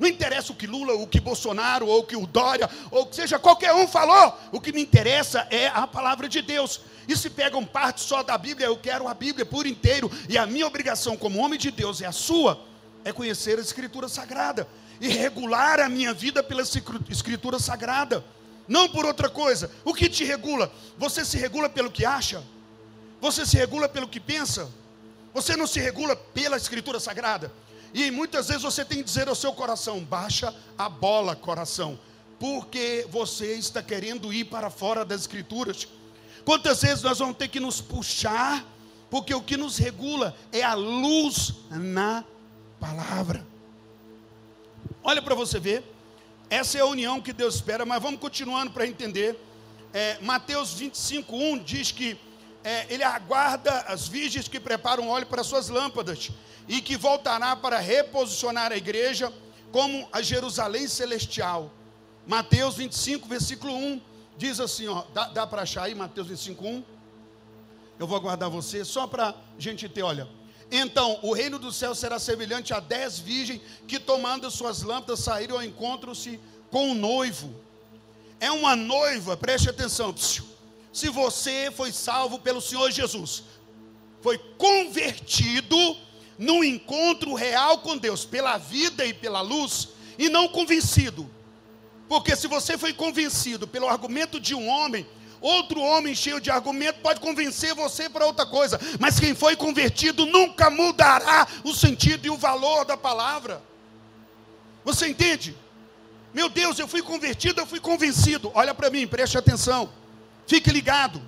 Não 0.00 0.08
interessa 0.08 0.50
o 0.50 0.56
que 0.56 0.66
Lula, 0.66 0.94
o 0.94 1.06
que 1.06 1.20
Bolsonaro, 1.20 1.86
ou 1.86 2.00
o 2.00 2.04
que 2.04 2.16
o 2.16 2.26
Dória, 2.26 2.68
ou 2.90 3.06
que 3.06 3.14
seja 3.14 3.38
qualquer 3.38 3.72
um 3.74 3.86
falou. 3.86 4.36
O 4.50 4.60
que 4.60 4.72
me 4.72 4.82
interessa 4.82 5.46
é 5.52 5.68
a 5.68 5.86
palavra 5.86 6.28
de 6.28 6.42
Deus. 6.42 6.80
E 7.06 7.16
se 7.16 7.30
pegam 7.30 7.64
parte 7.64 8.00
só 8.00 8.24
da 8.24 8.36
Bíblia, 8.36 8.66
eu 8.66 8.76
quero 8.76 9.06
a 9.06 9.14
Bíblia 9.14 9.46
por 9.46 9.64
inteiro. 9.64 10.10
E 10.28 10.36
a 10.36 10.46
minha 10.46 10.66
obrigação 10.66 11.16
como 11.16 11.38
homem 11.38 11.60
de 11.60 11.70
Deus 11.70 12.02
é 12.02 12.06
a 12.06 12.12
sua, 12.12 12.60
é 13.04 13.12
conhecer 13.12 13.56
a 13.56 13.62
Escritura 13.62 14.08
Sagrada 14.08 14.66
e 15.00 15.06
regular 15.06 15.78
a 15.78 15.88
minha 15.88 16.12
vida 16.12 16.42
pela 16.42 16.62
Escritura 17.08 17.60
Sagrada 17.60 18.24
não 18.66 18.88
por 18.88 19.04
outra 19.04 19.28
coisa. 19.28 19.70
O 19.84 19.92
que 19.92 20.08
te 20.08 20.24
regula? 20.24 20.72
Você 20.98 21.24
se 21.24 21.36
regula 21.36 21.68
pelo 21.68 21.90
que 21.90 22.04
acha? 22.04 22.42
Você 23.20 23.46
se 23.46 23.56
regula 23.56 23.88
pelo 23.88 24.08
que 24.08 24.20
pensa? 24.20 24.70
Você 25.32 25.56
não 25.56 25.66
se 25.66 25.80
regula 25.80 26.14
pela 26.14 26.56
Escritura 26.56 27.00
Sagrada? 27.00 27.52
E 27.92 28.10
muitas 28.10 28.48
vezes 28.48 28.62
você 28.62 28.84
tem 28.84 28.98
que 28.98 29.04
dizer 29.04 29.28
ao 29.28 29.34
seu 29.34 29.52
coração: 29.52 30.00
baixa 30.00 30.54
a 30.76 30.88
bola, 30.88 31.36
coração, 31.36 31.98
porque 32.38 33.06
você 33.10 33.54
está 33.54 33.82
querendo 33.82 34.32
ir 34.32 34.44
para 34.44 34.70
fora 34.70 35.04
das 35.04 35.22
Escrituras. 35.22 35.88
Quantas 36.44 36.82
vezes 36.82 37.02
nós 37.02 37.18
vamos 37.18 37.36
ter 37.36 37.48
que 37.48 37.60
nos 37.60 37.80
puxar, 37.80 38.64
porque 39.10 39.34
o 39.34 39.40
que 39.40 39.56
nos 39.56 39.78
regula 39.78 40.36
é 40.52 40.62
a 40.62 40.74
luz 40.74 41.54
na 41.70 42.24
palavra. 42.78 43.46
Olha 45.02 45.22
para 45.22 45.34
você 45.34 45.58
ver. 45.58 45.93
Essa 46.50 46.78
é 46.78 46.80
a 46.80 46.86
união 46.86 47.20
que 47.20 47.32
Deus 47.32 47.56
espera, 47.56 47.84
mas 47.84 48.02
vamos 48.02 48.20
continuando 48.20 48.72
para 48.72 48.86
entender. 48.86 49.38
É, 49.92 50.18
Mateus 50.20 50.74
25, 50.74 51.34
1 51.34 51.58
diz 51.58 51.90
que 51.90 52.18
é, 52.62 52.86
ele 52.92 53.02
aguarda 53.02 53.72
as 53.82 54.08
virgens 54.08 54.48
que 54.48 54.58
preparam 54.58 55.08
óleo 55.08 55.26
para 55.26 55.44
suas 55.44 55.68
lâmpadas 55.68 56.30
e 56.68 56.80
que 56.80 56.96
voltará 56.96 57.54
para 57.54 57.78
reposicionar 57.78 58.72
a 58.72 58.76
igreja 58.76 59.32
como 59.70 60.08
a 60.12 60.22
Jerusalém 60.22 60.88
celestial. 60.88 61.70
Mateus 62.26 62.76
25, 62.76 63.28
versículo 63.28 63.74
1 63.74 64.00
diz 64.36 64.60
assim: 64.60 64.88
ó, 64.88 65.04
dá, 65.12 65.28
dá 65.28 65.46
para 65.46 65.62
achar 65.62 65.84
aí 65.84 65.94
Mateus 65.94 66.28
25, 66.28 66.66
1? 66.66 66.84
Eu 67.98 68.06
vou 68.06 68.16
aguardar 68.16 68.50
você 68.50 68.84
só 68.84 69.06
para 69.06 69.28
a 69.28 69.34
gente 69.58 69.88
ter, 69.88 70.02
olha. 70.02 70.28
Então 70.76 71.20
o 71.22 71.32
reino 71.32 71.56
do 71.56 71.70
céu 71.70 71.94
será 71.94 72.18
semelhante 72.18 72.74
a 72.74 72.80
dez 72.80 73.16
virgens 73.16 73.60
que, 73.86 74.00
tomando 74.00 74.50
suas 74.50 74.82
lâmpadas, 74.82 75.20
saíram 75.20 75.54
ao 75.54 75.62
encontro-se 75.62 76.40
com 76.68 76.90
o 76.90 76.94
noivo. 76.94 77.54
É 78.40 78.50
uma 78.50 78.74
noiva, 78.74 79.36
preste 79.36 79.70
atenção. 79.70 80.12
Se 80.92 81.08
você 81.10 81.70
foi 81.70 81.92
salvo 81.92 82.40
pelo 82.40 82.60
Senhor 82.60 82.90
Jesus, 82.90 83.44
foi 84.20 84.36
convertido 84.58 85.76
num 86.36 86.64
encontro 86.64 87.34
real 87.34 87.78
com 87.78 87.96
Deus, 87.96 88.24
pela 88.24 88.58
vida 88.58 89.06
e 89.06 89.14
pela 89.14 89.42
luz, 89.42 89.90
e 90.18 90.28
não 90.28 90.48
convencido. 90.48 91.30
Porque 92.08 92.34
se 92.34 92.48
você 92.48 92.76
foi 92.76 92.92
convencido 92.92 93.68
pelo 93.68 93.88
argumento 93.88 94.40
de 94.40 94.56
um 94.56 94.66
homem, 94.66 95.06
Outro 95.44 95.78
homem 95.78 96.14
cheio 96.14 96.40
de 96.40 96.50
argumento 96.50 97.00
pode 97.00 97.20
convencer 97.20 97.74
você 97.74 98.08
para 98.08 98.24
outra 98.24 98.46
coisa, 98.46 98.80
mas 98.98 99.20
quem 99.20 99.34
foi 99.34 99.54
convertido 99.54 100.24
nunca 100.24 100.70
mudará 100.70 101.46
o 101.62 101.74
sentido 101.74 102.24
e 102.24 102.30
o 102.30 102.36
valor 102.38 102.86
da 102.86 102.96
palavra. 102.96 103.62
Você 104.86 105.06
entende? 105.06 105.54
Meu 106.32 106.48
Deus, 106.48 106.78
eu 106.78 106.88
fui 106.88 107.02
convertido, 107.02 107.60
eu 107.60 107.66
fui 107.66 107.78
convencido. 107.78 108.50
Olha 108.54 108.72
para 108.72 108.88
mim, 108.88 109.06
preste 109.06 109.36
atenção. 109.36 109.92
Fique 110.46 110.70
ligado. 110.70 111.20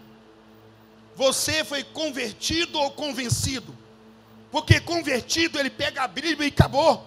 Você 1.14 1.62
foi 1.62 1.84
convertido 1.84 2.78
ou 2.78 2.92
convencido? 2.92 3.76
Porque 4.50 4.80
convertido 4.80 5.58
ele 5.60 5.68
pega 5.68 6.04
a 6.04 6.08
Bíblia 6.08 6.46
e 6.46 6.48
acabou. 6.48 7.06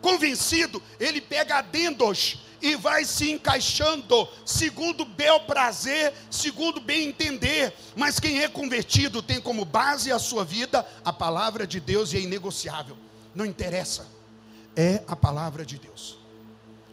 Convencido, 0.00 0.82
ele 0.98 1.20
pega 1.20 1.58
adendos 1.58 2.38
e 2.60 2.76
vai 2.76 3.04
se 3.04 3.30
encaixando 3.30 4.28
segundo 4.44 5.04
bel 5.04 5.40
prazer, 5.40 6.12
segundo 6.30 6.80
bem 6.80 7.08
entender. 7.08 7.74
Mas 7.94 8.18
quem 8.18 8.42
é 8.42 8.48
convertido 8.48 9.22
tem 9.22 9.40
como 9.40 9.64
base 9.64 10.10
a 10.10 10.18
sua 10.18 10.44
vida 10.44 10.86
a 11.04 11.12
palavra 11.12 11.66
de 11.66 11.80
Deus 11.80 12.12
e 12.12 12.16
é 12.16 12.20
inegociável. 12.20 12.96
Não 13.34 13.44
interessa, 13.44 14.06
é 14.74 15.02
a 15.06 15.14
palavra 15.14 15.64
de 15.64 15.78
Deus. 15.78 16.18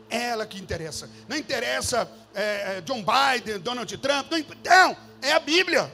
É 0.09 0.30
ela 0.30 0.45
que 0.45 0.59
interessa. 0.59 1.09
Não 1.28 1.36
interessa 1.36 2.09
é, 2.36 2.78
é 2.78 2.82
John 2.82 3.03
Biden, 3.03 3.59
Donald 3.59 3.97
Trump, 3.97 4.32
não, 4.32 4.45
não, 4.64 4.97
é 5.22 5.32
a 5.32 5.39
Bíblia. 5.39 5.91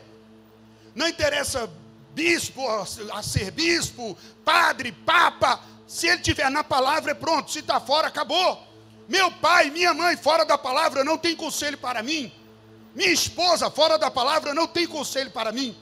Não 0.95 1.07
interessa 1.07 1.69
bispo 2.13 2.67
a 3.13 3.23
ser 3.23 3.51
bispo, 3.51 4.17
padre, 4.43 4.91
papa. 4.91 5.61
Se 5.87 6.07
ele 6.07 6.21
tiver 6.21 6.49
na 6.51 6.63
palavra, 6.63 7.11
é 7.11 7.15
pronto. 7.15 7.51
Se 7.51 7.59
está 7.59 7.79
fora, 7.79 8.07
acabou. 8.07 8.68
Meu 9.09 9.31
pai, 9.31 9.69
minha 9.71 9.93
mãe, 9.93 10.15
fora 10.15 10.45
da 10.45 10.57
palavra, 10.57 11.03
não 11.03 11.17
tem 11.17 11.35
conselho 11.35 11.77
para 11.77 12.01
mim. 12.01 12.31
Minha 12.95 13.11
esposa, 13.11 13.69
fora 13.69 13.97
da 13.97 14.09
palavra, 14.09 14.53
não 14.53 14.67
tem 14.67 14.87
conselho 14.87 15.31
para 15.31 15.51
mim. 15.51 15.75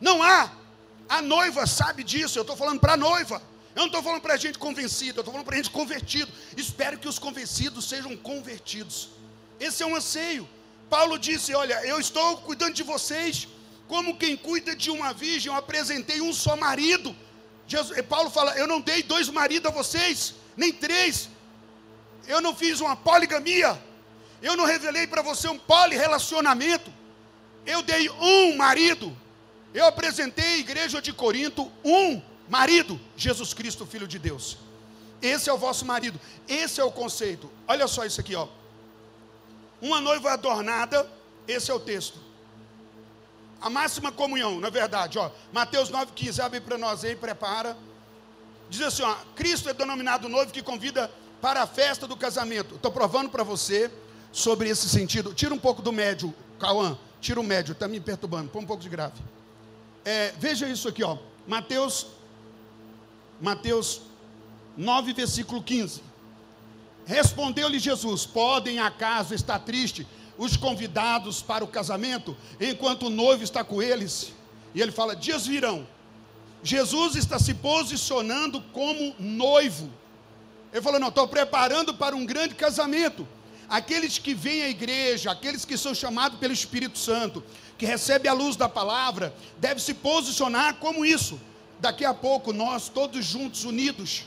Não 0.00 0.22
há. 0.22 0.50
A 1.08 1.22
noiva 1.22 1.66
sabe 1.66 2.04
disso. 2.04 2.38
Eu 2.38 2.42
estou 2.42 2.56
falando 2.56 2.80
para 2.80 2.94
a 2.94 2.96
noiva. 2.96 3.40
Eu 3.74 3.80
não 3.80 3.86
estou 3.86 4.02
falando 4.02 4.20
para 4.20 4.34
a 4.34 4.36
gente 4.36 4.58
convencido, 4.58 5.18
eu 5.18 5.20
estou 5.22 5.32
falando 5.32 5.46
para 5.46 5.54
a 5.54 5.56
gente 5.58 5.70
convertido. 5.70 6.30
Espero 6.56 6.98
que 6.98 7.08
os 7.08 7.18
convencidos 7.18 7.88
sejam 7.88 8.16
convertidos. 8.16 9.10
Esse 9.60 9.82
é 9.84 9.86
um 9.86 9.94
anseio. 9.94 10.48
Paulo 10.88 11.16
disse: 11.18 11.54
Olha, 11.54 11.80
eu 11.86 12.00
estou 12.00 12.38
cuidando 12.38 12.74
de 12.74 12.82
vocês 12.82 13.46
como 13.86 14.16
quem 14.16 14.36
cuida 14.36 14.74
de 14.74 14.90
uma 14.90 15.12
virgem. 15.12 15.52
Eu 15.52 15.56
apresentei 15.56 16.20
um 16.20 16.32
só 16.32 16.56
marido 16.56 17.16
Jesus, 17.70 18.02
Paulo 18.02 18.28
fala: 18.28 18.58
Eu 18.58 18.66
não 18.66 18.80
dei 18.80 19.00
dois 19.00 19.28
maridos 19.28 19.70
a 19.70 19.72
vocês, 19.72 20.34
nem 20.56 20.72
três. 20.72 21.28
Eu 22.30 22.40
não 22.40 22.54
fiz 22.54 22.80
uma 22.80 22.94
poligamia. 22.94 23.76
Eu 24.40 24.56
não 24.56 24.64
revelei 24.64 25.04
para 25.04 25.20
você 25.20 25.48
um 25.48 25.58
polirelacionamento. 25.58 26.92
Eu 27.66 27.82
dei 27.82 28.08
um 28.08 28.56
marido. 28.56 29.16
Eu 29.74 29.84
apresentei 29.86 30.54
à 30.54 30.58
igreja 30.58 31.02
de 31.02 31.12
Corinto 31.12 31.70
um 31.84 32.22
marido, 32.48 33.00
Jesus 33.16 33.52
Cristo, 33.52 33.84
Filho 33.84 34.06
de 34.06 34.18
Deus. 34.18 34.58
Esse 35.20 35.50
é 35.50 35.52
o 35.52 35.58
vosso 35.58 35.84
marido. 35.84 36.20
Esse 36.46 36.80
é 36.80 36.84
o 36.84 36.92
conceito. 36.92 37.50
Olha 37.66 37.88
só 37.88 38.04
isso 38.04 38.20
aqui, 38.20 38.36
ó. 38.36 38.46
Uma 39.82 40.00
noiva 40.00 40.32
adornada, 40.32 41.10
esse 41.48 41.68
é 41.68 41.74
o 41.74 41.80
texto. 41.80 42.18
A 43.60 43.68
máxima 43.68 44.12
comunhão, 44.12 44.60
na 44.60 44.70
verdade, 44.70 45.18
ó. 45.18 45.32
Mateus 45.52 45.90
9,15, 45.90 46.44
abre 46.44 46.60
para 46.60 46.78
nós 46.78 47.04
aí, 47.04 47.16
prepara. 47.16 47.76
Diz 48.68 48.82
assim, 48.82 49.02
ó. 49.02 49.16
Cristo 49.34 49.68
é 49.68 49.74
denominado 49.74 50.28
noivo 50.28 50.52
que 50.52 50.62
convida 50.62 51.10
para 51.40 51.62
a 51.62 51.66
festa 51.66 52.06
do 52.06 52.16
casamento. 52.16 52.74
Estou 52.74 52.90
provando 52.90 53.30
para 53.30 53.42
você 53.42 53.90
sobre 54.32 54.68
esse 54.68 54.88
sentido. 54.88 55.34
Tira 55.34 55.54
um 55.54 55.58
pouco 55.58 55.82
do 55.82 55.92
médio, 55.92 56.34
Cauã. 56.58 56.98
Tira 57.20 57.40
o 57.40 57.44
médio, 57.44 57.72
está 57.72 57.86
me 57.88 58.00
perturbando. 58.00 58.50
Põe 58.50 58.62
um 58.62 58.66
pouco 58.66 58.82
de 58.82 58.88
grave. 58.88 59.20
É, 60.04 60.32
veja 60.38 60.68
isso 60.68 60.88
aqui, 60.88 61.02
ó. 61.02 61.18
Mateus, 61.46 62.06
Mateus 63.40 64.02
9, 64.76 65.12
versículo 65.12 65.62
15. 65.62 66.02
Respondeu-lhe 67.04 67.78
Jesus: 67.78 68.24
Podem 68.24 68.78
acaso 68.78 69.34
estar 69.34 69.58
triste 69.58 70.06
os 70.38 70.56
convidados 70.56 71.42
para 71.42 71.62
o 71.62 71.68
casamento, 71.68 72.34
enquanto 72.58 73.06
o 73.06 73.10
noivo 73.10 73.44
está 73.44 73.62
com 73.62 73.82
eles? 73.82 74.32
E 74.74 74.80
ele 74.80 74.92
fala: 74.92 75.14
Dias 75.14 75.46
virão. 75.46 75.86
Jesus 76.62 77.16
está 77.16 77.38
se 77.38 77.54
posicionando 77.54 78.60
como 78.72 79.14
noivo. 79.18 79.90
Ele 80.72 80.82
falou: 80.82 81.00
Não, 81.00 81.08
estou 81.08 81.26
preparando 81.26 81.94
para 81.94 82.14
um 82.14 82.24
grande 82.24 82.54
casamento. 82.54 83.26
Aqueles 83.68 84.18
que 84.18 84.34
vêm 84.34 84.62
à 84.62 84.68
igreja, 84.68 85.30
aqueles 85.30 85.64
que 85.64 85.76
são 85.76 85.94
chamados 85.94 86.38
pelo 86.38 86.52
Espírito 86.52 86.98
Santo, 86.98 87.42
que 87.78 87.86
recebem 87.86 88.30
a 88.30 88.34
luz 88.34 88.56
da 88.56 88.68
palavra, 88.68 89.32
devem 89.58 89.78
se 89.78 89.94
posicionar 89.94 90.74
como 90.76 91.04
isso. 91.04 91.40
Daqui 91.78 92.04
a 92.04 92.12
pouco, 92.12 92.52
nós 92.52 92.88
todos 92.88 93.24
juntos, 93.24 93.64
unidos, 93.64 94.24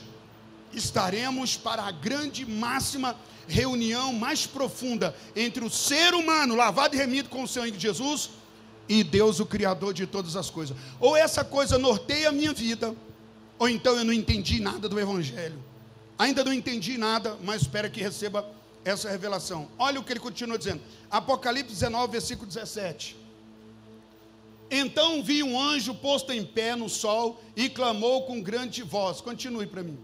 estaremos 0.72 1.56
para 1.56 1.82
a 1.82 1.90
grande 1.90 2.46
máxima 2.46 3.16
reunião 3.46 4.12
mais 4.12 4.46
profunda 4.46 5.14
entre 5.36 5.64
o 5.64 5.70
ser 5.70 6.14
humano 6.14 6.56
lavado 6.56 6.94
e 6.94 6.98
remido 6.98 7.28
com 7.28 7.42
o 7.42 7.48
sangue 7.48 7.72
de 7.72 7.82
Jesus 7.82 8.30
e 8.88 9.02
Deus, 9.02 9.40
o 9.40 9.46
Criador 9.46 9.94
de 9.94 10.06
todas 10.06 10.36
as 10.36 10.50
coisas. 10.50 10.76
Ou 11.00 11.16
essa 11.16 11.44
coisa 11.44 11.78
norteia 11.78 12.28
a 12.28 12.32
minha 12.32 12.52
vida, 12.52 12.94
ou 13.58 13.68
então 13.68 13.96
eu 13.96 14.04
não 14.04 14.12
entendi 14.12 14.60
nada 14.60 14.88
do 14.88 14.98
Evangelho. 14.98 15.58
Ainda 16.18 16.44
não 16.44 16.52
entendi 16.52 16.96
nada, 16.96 17.36
mas 17.42 17.62
espero 17.62 17.90
que 17.90 18.00
receba 18.00 18.48
essa 18.84 19.10
revelação. 19.10 19.68
Olha 19.78 19.98
o 19.98 20.04
que 20.04 20.12
ele 20.12 20.20
continua 20.20 20.58
dizendo. 20.58 20.82
Apocalipse 21.10 21.72
19, 21.72 22.12
versículo 22.12 22.46
17. 22.46 23.16
Então 24.70 25.22
vi 25.22 25.42
um 25.42 25.60
anjo 25.60 25.94
posto 25.94 26.32
em 26.32 26.44
pé 26.44 26.74
no 26.74 26.88
sol 26.88 27.42
e 27.56 27.68
clamou 27.68 28.22
com 28.24 28.40
grande 28.42 28.82
voz. 28.82 29.20
Continue 29.20 29.66
para 29.66 29.82
mim 29.82 29.98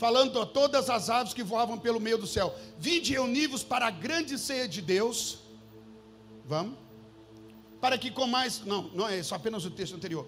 falando 0.00 0.40
a 0.40 0.46
todas 0.46 0.88
as 0.88 1.10
aves 1.10 1.34
que 1.34 1.42
voavam 1.42 1.78
pelo 1.78 2.00
meio 2.00 2.16
do 2.16 2.26
céu: 2.26 2.54
Vinde 2.78 3.12
reunivos 3.12 3.62
para 3.62 3.86
a 3.86 3.90
grande 3.90 4.38
ceia 4.38 4.66
de 4.66 4.80
Deus. 4.80 5.40
Vamos? 6.46 6.76
Para 7.80 7.98
que 7.98 8.10
com 8.10 8.26
mais. 8.26 8.64
Não, 8.64 8.84
não 8.94 9.06
é 9.06 9.18
isso, 9.18 9.34
apenas 9.34 9.64
o 9.66 9.70
texto 9.70 9.94
anterior. 9.94 10.26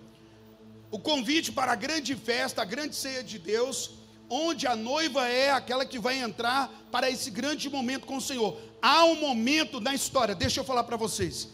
O 0.90 0.98
convite 0.98 1.50
para 1.50 1.72
a 1.72 1.74
grande 1.74 2.14
festa, 2.14 2.60
a 2.60 2.66
grande 2.66 2.94
ceia 2.94 3.24
de 3.24 3.38
Deus, 3.38 3.92
onde 4.34 4.66
a 4.66 4.74
noiva 4.74 5.28
é 5.28 5.50
aquela 5.50 5.84
que 5.84 5.98
vai 5.98 6.18
entrar 6.18 6.72
para 6.90 7.10
esse 7.10 7.30
grande 7.30 7.68
momento 7.68 8.06
com 8.06 8.16
o 8.16 8.20
Senhor. 8.20 8.58
Há 8.80 9.04
um 9.04 9.16
momento 9.16 9.78
na 9.78 9.94
história, 9.94 10.34
deixa 10.34 10.60
eu 10.60 10.64
falar 10.64 10.84
para 10.84 10.96
vocês. 10.96 11.50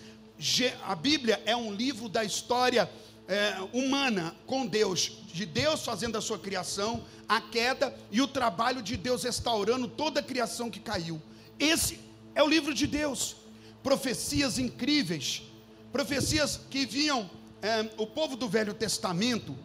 A 0.84 0.94
Bíblia 0.94 1.42
é 1.44 1.56
um 1.56 1.74
livro 1.74 2.08
da 2.08 2.22
história 2.22 2.88
é, 3.26 3.56
humana 3.72 4.32
com 4.46 4.64
Deus, 4.64 5.10
de 5.34 5.44
Deus 5.44 5.84
fazendo 5.84 6.16
a 6.16 6.20
sua 6.20 6.38
criação, 6.38 7.04
a 7.28 7.40
queda 7.40 7.92
e 8.12 8.22
o 8.22 8.28
trabalho 8.28 8.80
de 8.80 8.96
Deus 8.96 9.24
restaurando 9.24 9.88
toda 9.88 10.20
a 10.20 10.22
criação 10.22 10.70
que 10.70 10.78
caiu. 10.78 11.20
Esse 11.58 11.98
é 12.32 12.44
o 12.44 12.48
livro 12.48 12.72
de 12.72 12.86
Deus. 12.86 13.34
Profecias 13.82 14.56
incríveis, 14.56 15.42
profecias 15.90 16.60
que 16.70 16.86
vinham 16.86 17.28
é, 17.60 17.90
o 17.96 18.06
povo 18.06 18.36
do 18.36 18.48
Velho 18.48 18.72
Testamento, 18.72 19.56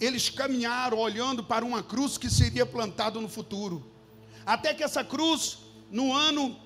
eles 0.00 0.30
caminharam 0.30 0.98
olhando 0.98 1.42
para 1.42 1.64
uma 1.64 1.82
cruz 1.82 2.16
que 2.16 2.30
seria 2.30 2.64
plantada 2.64 3.20
no 3.20 3.28
futuro. 3.28 3.84
Até 4.44 4.72
que 4.72 4.82
essa 4.82 5.04
cruz, 5.04 5.58
no 5.90 6.14
ano 6.14 6.56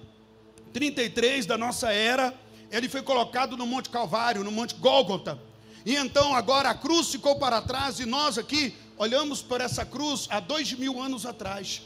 33 0.73 1.47
da 1.47 1.59
nossa 1.59 1.93
era, 1.93 2.35
ele 2.71 2.89
foi 2.89 3.03
colocado 3.03 3.57
no 3.57 3.67
Monte 3.67 3.91
Calvário, 3.91 4.45
no 4.45 4.53
Monte 4.53 4.75
Gólgota 4.75 5.39
e 5.85 5.97
então 5.97 6.35
agora 6.35 6.71
a 6.71 6.75
cruz 6.75 7.11
ficou 7.11 7.37
para 7.37 7.61
trás 7.61 7.99
e 7.99 8.07
nós 8.07 8.39
aqui 8.39 8.75
olhamos 8.97 9.43
para 9.43 9.65
essa 9.65 9.85
cruz 9.85 10.29
há 10.31 10.39
dois 10.39 10.73
mil 10.73 11.01
anos 11.01 11.27
atrás. 11.27 11.83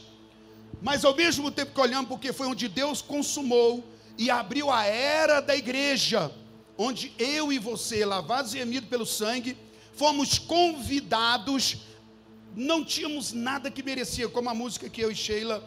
Mas 0.81 1.03
ao 1.03 1.15
mesmo 1.15 1.49
tempo 1.49 1.73
que 1.73 1.81
olhamos, 1.81 2.07
porque 2.07 2.31
foi 2.31 2.45
onde 2.45 2.67
Deus 2.67 3.01
consumou 3.01 3.83
e 4.17 4.29
abriu 4.29 4.71
a 4.71 4.85
era 4.85 5.39
da 5.39 5.55
igreja, 5.55 6.31
onde 6.77 7.11
eu 7.17 7.51
e 7.51 7.57
você, 7.57 8.05
lavados 8.05 8.53
e 8.53 8.59
remidos 8.59 8.87
pelo 8.87 9.05
sangue, 9.05 9.57
fomos 9.97 10.39
convidados, 10.39 11.77
não 12.55 12.85
tínhamos 12.85 13.33
nada 13.33 13.69
que 13.69 13.83
merecia, 13.83 14.29
como 14.29 14.49
a 14.49 14.53
música 14.53 14.89
que 14.89 15.01
eu 15.01 15.11
e 15.11 15.15
Sheila 15.15 15.63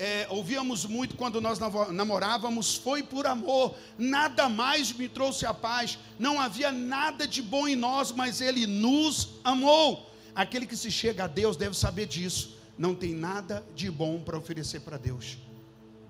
é, 0.00 0.26
ouvíamos 0.30 0.86
muito 0.86 1.14
quando 1.14 1.42
nós 1.42 1.58
namorávamos, 1.90 2.76
foi 2.76 3.02
por 3.02 3.26
amor, 3.26 3.74
nada 3.98 4.48
mais 4.48 4.92
me 4.92 5.08
trouxe 5.08 5.44
a 5.44 5.52
paz, 5.52 5.98
não 6.18 6.40
havia 6.40 6.72
nada 6.72 7.26
de 7.26 7.42
bom 7.42 7.68
em 7.68 7.76
nós, 7.76 8.10
mas 8.10 8.40
Ele 8.40 8.66
nos 8.66 9.28
amou. 9.44 10.10
Aquele 10.34 10.66
que 10.66 10.76
se 10.76 10.90
chega 10.90 11.24
a 11.24 11.26
Deus 11.26 11.54
deve 11.54 11.76
saber 11.76 12.06
disso, 12.06 12.56
não 12.78 12.94
tem 12.94 13.14
nada 13.14 13.62
de 13.74 13.90
bom 13.90 14.18
para 14.20 14.38
oferecer 14.38 14.80
para 14.80 14.96
Deus. 14.96 15.36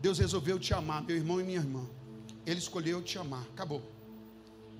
Deus 0.00 0.18
resolveu 0.18 0.56
te 0.56 0.72
amar, 0.72 1.02
meu 1.02 1.16
irmão 1.16 1.40
e 1.40 1.44
minha 1.44 1.58
irmã, 1.58 1.84
Ele 2.46 2.60
escolheu 2.60 3.02
te 3.02 3.18
amar, 3.18 3.42
acabou. 3.52 3.82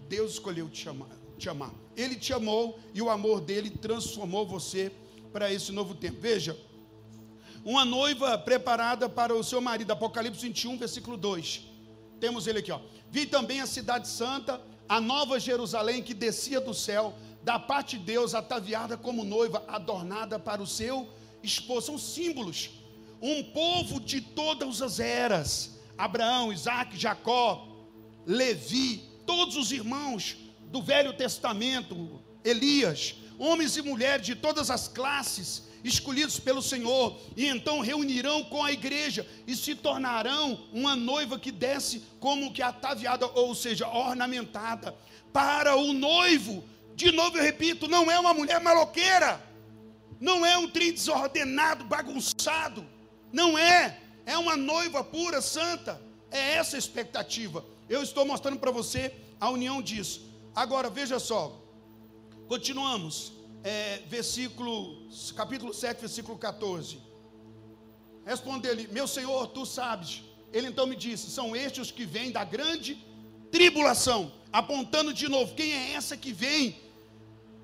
Deus 0.08 0.34
escolheu 0.34 0.68
te 0.68 0.88
amar, 0.88 1.10
te 1.40 1.48
amar. 1.48 1.72
Ele 1.96 2.14
te 2.14 2.32
amou 2.32 2.78
e 2.94 3.02
o 3.02 3.10
amor 3.10 3.40
dele 3.40 3.70
transformou 3.70 4.46
você 4.46 4.92
para 5.32 5.52
esse 5.52 5.72
novo 5.72 5.94
tempo. 5.94 6.20
Veja, 6.20 6.56
uma 7.64 7.84
noiva 7.84 8.38
preparada 8.38 9.08
para 9.08 9.34
o 9.34 9.42
seu 9.42 9.60
marido. 9.60 9.90
Apocalipse 9.90 10.42
21, 10.42 10.78
versículo 10.78 11.16
2. 11.16 11.62
Temos 12.20 12.46
ele 12.46 12.58
aqui, 12.58 12.70
ó. 12.70 12.80
Vi 13.10 13.26
também 13.26 13.60
a 13.60 13.66
cidade 13.66 14.06
santa, 14.06 14.60
a 14.88 15.00
nova 15.00 15.40
Jerusalém 15.40 16.02
que 16.02 16.14
descia 16.14 16.60
do 16.60 16.74
céu, 16.74 17.14
da 17.42 17.58
parte 17.58 17.98
de 17.98 18.04
Deus, 18.04 18.34
ataviada 18.34 18.96
como 18.96 19.24
noiva, 19.24 19.64
adornada 19.66 20.38
para 20.38 20.62
o 20.62 20.66
seu 20.66 21.08
esposo. 21.42 21.86
São 21.86 21.98
símbolos. 21.98 22.70
Um 23.20 23.42
povo 23.44 23.98
de 24.00 24.20
todas 24.20 24.82
as 24.82 25.00
eras: 25.00 25.78
Abraão, 25.96 26.52
Isaac, 26.52 26.96
Jacó, 26.98 27.66
Levi, 28.26 28.98
todos 29.26 29.56
os 29.56 29.72
irmãos 29.72 30.36
do 30.70 30.80
Velho 30.80 31.12
Testamento, 31.12 32.20
Elias, 32.44 33.16
homens 33.38 33.76
e 33.76 33.82
mulheres 33.82 34.24
de 34.24 34.34
todas 34.34 34.70
as 34.70 34.86
classes 34.86 35.68
escolhidos 35.82 36.38
pelo 36.38 36.62
Senhor, 36.62 37.18
e 37.36 37.46
então 37.46 37.80
reunirão 37.80 38.44
com 38.44 38.62
a 38.62 38.70
igreja 38.70 39.26
e 39.46 39.56
se 39.56 39.74
tornarão 39.74 40.66
uma 40.72 40.94
noiva 40.94 41.38
que 41.38 41.50
desce 41.50 42.04
como 42.20 42.52
que 42.52 42.62
ataviada, 42.62 43.26
ou 43.26 43.54
seja, 43.54 43.88
ornamentada. 43.88 44.94
Para 45.32 45.76
o 45.76 45.92
noivo, 45.92 46.62
de 46.94 47.10
novo 47.10 47.38
eu 47.38 47.42
repito, 47.42 47.88
não 47.88 48.10
é 48.10 48.18
uma 48.18 48.34
mulher 48.34 48.60
maloqueira, 48.60 49.42
não 50.20 50.44
é 50.44 50.58
um 50.58 50.68
trem 50.68 50.92
desordenado, 50.92 51.84
bagunçado, 51.84 52.86
não 53.32 53.56
é, 53.58 53.98
é 54.26 54.36
uma 54.36 54.56
noiva 54.56 55.02
pura, 55.02 55.40
santa, 55.40 56.00
é 56.30 56.56
essa 56.56 56.76
a 56.76 56.78
expectativa. 56.78 57.64
Eu 57.88 58.02
estou 58.02 58.26
mostrando 58.26 58.58
para 58.58 58.70
você 58.70 59.14
a 59.40 59.48
união 59.48 59.80
disso. 59.80 60.29
Agora 60.54 60.90
veja 60.90 61.18
só, 61.20 61.62
continuamos 62.48 63.32
é, 63.62 64.02
versículo, 64.08 65.08
capítulo 65.36 65.72
7, 65.72 66.00
versículo 66.00 66.36
14. 66.36 66.98
Respondeu-lhe, 68.26 68.88
meu 68.88 69.06
senhor, 69.06 69.46
tu 69.48 69.64
sabes. 69.64 70.22
Ele 70.52 70.66
então 70.66 70.86
me 70.86 70.96
disse: 70.96 71.30
são 71.30 71.54
estes 71.54 71.86
os 71.86 71.90
que 71.90 72.04
vêm 72.04 72.32
da 72.32 72.42
grande 72.42 72.98
tribulação, 73.50 74.32
apontando 74.52 75.12
de 75.12 75.28
novo, 75.28 75.54
quem 75.54 75.72
é 75.72 75.92
essa 75.92 76.16
que 76.16 76.32
vem? 76.32 76.76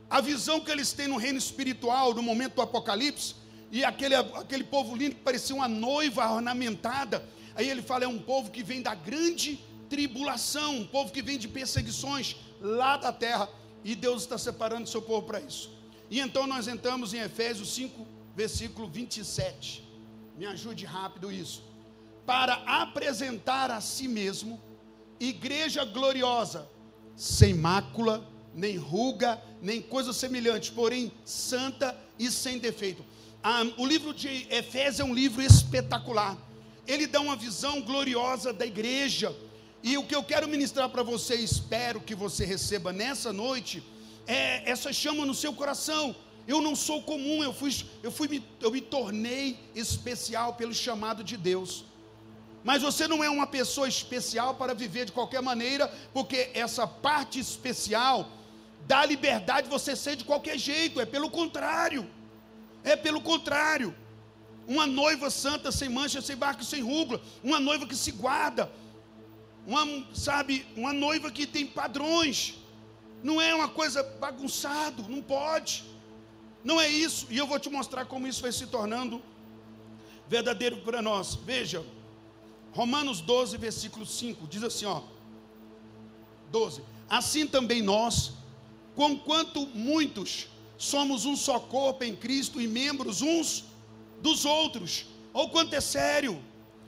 A 0.09 0.21
visão 0.21 0.61
que 0.61 0.71
eles 0.71 0.93
têm 0.93 1.09
no 1.09 1.17
reino 1.17 1.39
espiritual, 1.39 2.15
no 2.15 2.23
momento 2.23 2.55
do 2.55 2.63
Apocalipse, 2.63 3.35
e 3.73 3.85
aquele, 3.85 4.15
aquele 4.15 4.63
povo 4.63 4.95
lindo 4.95 5.17
que 5.17 5.23
parecia 5.23 5.57
uma 5.57 5.67
noiva 5.67 6.31
ornamentada. 6.31 7.29
Aí 7.57 7.69
ele 7.69 7.83
fala: 7.83 8.05
é 8.05 8.09
um 8.09 8.19
povo 8.19 8.53
que 8.53 8.63
vem 8.63 8.81
da 8.81 8.95
grande 8.95 9.59
tribulação, 9.89 10.77
um 10.77 10.87
povo 10.87 11.11
que 11.11 11.23
vem 11.23 11.37
de 11.37 11.49
perseguições 11.49 12.37
lá 12.61 12.97
da 12.97 13.13
terra, 13.13 13.49
e 13.85 13.95
Deus 13.95 14.23
está 14.23 14.37
separando 14.37 14.89
seu 14.89 15.01
povo 15.01 15.27
para 15.27 15.41
isso. 15.41 15.71
E 16.11 16.21
então 16.21 16.47
nós 16.47 16.69
entramos 16.69 17.15
em 17.15 17.19
Efésios 17.19 17.75
5, 17.75 18.07
versículo 18.35 18.89
27. 18.89 19.87
Me 20.37 20.47
ajude 20.47 20.85
rápido 20.85 21.33
isso. 21.33 21.63
Para 22.25 22.55
apresentar 22.67 23.71
a 23.71 23.81
si 23.81 24.09
mesmo 24.09 24.61
igreja 25.19 25.85
gloriosa, 25.85 26.69
sem 27.15 27.55
mácula, 27.55 28.27
nem 28.55 28.77
ruga, 28.77 29.41
nem 29.63 29.81
coisa 29.81 30.13
semelhante, 30.13 30.73
porém 30.73 31.13
santa 31.25 31.97
e 32.19 32.31
sem 32.31 32.59
defeito. 32.59 33.05
Ah, 33.43 33.63
o 33.77 33.87
livro 33.87 34.13
de 34.13 34.47
Efésios 34.51 35.01
é 35.01 35.05
um 35.05 35.15
livro 35.15 35.43
espetacular. 35.43 36.37
Ele 36.87 37.07
dá 37.07 37.21
uma 37.21 37.37
visão 37.37 37.81
gloriosa 37.81 38.53
da 38.53 38.67
igreja. 38.67 39.35
E 39.89 39.97
o 39.97 40.03
que 40.03 40.17
eu 40.17 40.25
quero 40.31 40.49
ministrar 40.49 40.89
para 40.89 41.05
você, 41.05 41.37
espero 41.37 42.01
que 42.01 42.13
você 42.13 42.45
receba 42.45 42.93
nessa 42.93 43.33
noite, 43.33 43.85
é 44.27 44.69
essa 44.69 44.93
chama 44.93 45.25
no 45.25 45.33
seu 45.33 45.53
coração. 45.53 46.05
Eu 46.45 46.61
não 46.61 46.75
sou 46.75 47.05
comum, 47.05 47.41
eu 47.45 47.53
fui, 47.53 47.73
eu 48.03 48.11
fui, 48.11 48.43
eu 48.61 48.73
me 48.73 48.81
tornei 48.81 49.57
especial 49.77 50.55
pelo 50.55 50.75
chamado 50.75 51.23
de 51.23 51.37
Deus. 51.37 51.85
Mas 52.65 52.83
você 52.83 53.07
não 53.07 53.23
é 53.23 53.31
uma 53.31 53.47
pessoa 53.47 53.87
especial 53.87 54.57
para 54.57 54.75
viver 54.75 55.05
de 55.05 55.13
qualquer 55.13 55.41
maneira, 55.41 55.87
porque 56.13 56.51
essa 56.53 56.85
parte 56.85 57.39
especial 57.39 58.29
dá 58.89 59.07
liberdade 59.07 59.69
de 59.69 59.73
você 59.73 59.95
ser 59.95 60.17
de 60.17 60.25
qualquer 60.25 60.59
jeito, 60.59 61.01
é 61.01 61.07
pelo 61.07 61.31
contrário. 61.31 62.11
É 62.83 62.97
pelo 62.97 63.21
contrário. 63.21 63.95
Uma 64.67 64.85
noiva 64.85 65.31
santa, 65.31 65.71
sem 65.71 65.89
mancha, 65.89 66.21
sem 66.21 66.35
barco, 66.35 66.65
sem 66.65 66.83
rúgula, 66.83 67.23
uma 67.41 67.61
noiva 67.61 67.87
que 67.87 67.95
se 67.95 68.11
guarda, 68.11 68.69
uma, 69.67 69.85
sabe, 70.15 70.65
uma 70.77 70.93
noiva 70.93 71.31
que 71.31 71.47
tem 71.47 71.67
padrões. 71.67 72.55
Não 73.23 73.41
é 73.41 73.55
uma 73.55 73.69
coisa 73.69 74.03
bagunçado, 74.03 75.03
não 75.09 75.21
pode. 75.21 75.85
Não 76.63 76.81
é 76.81 76.89
isso. 76.89 77.27
E 77.31 77.37
eu 77.37 77.47
vou 77.47 77.59
te 77.59 77.69
mostrar 77.69 78.05
como 78.05 78.27
isso 78.27 78.43
vai 78.43 78.53
se 78.53 78.67
tornando 78.67 79.23
verdadeiro 80.29 80.79
para 80.79 81.03
nós. 81.03 81.35
Veja, 81.35 81.85
Romanos 82.73 83.21
12, 83.21 83.57
versículo 83.57 84.07
5, 84.07 84.47
diz 84.47 84.63
assim, 84.63 84.85
ó. 84.85 85.03
12. 86.51 86.83
Assim 87.09 87.47
também 87.47 87.83
nós, 87.83 88.33
conquanto 88.95 89.67
muitos 89.69 90.49
somos 90.79 91.25
um 91.25 91.37
só 91.37 91.59
corpo 91.59 92.05
em 92.05 92.15
Cristo 92.15 92.61
e 92.61 92.69
membros 92.69 93.23
uns 93.23 93.65
dos 94.21 94.45
outros. 94.45 95.07
Ou 95.33 95.51
quanto 95.51 95.75
é 95.75 95.81
sério, 95.81 96.43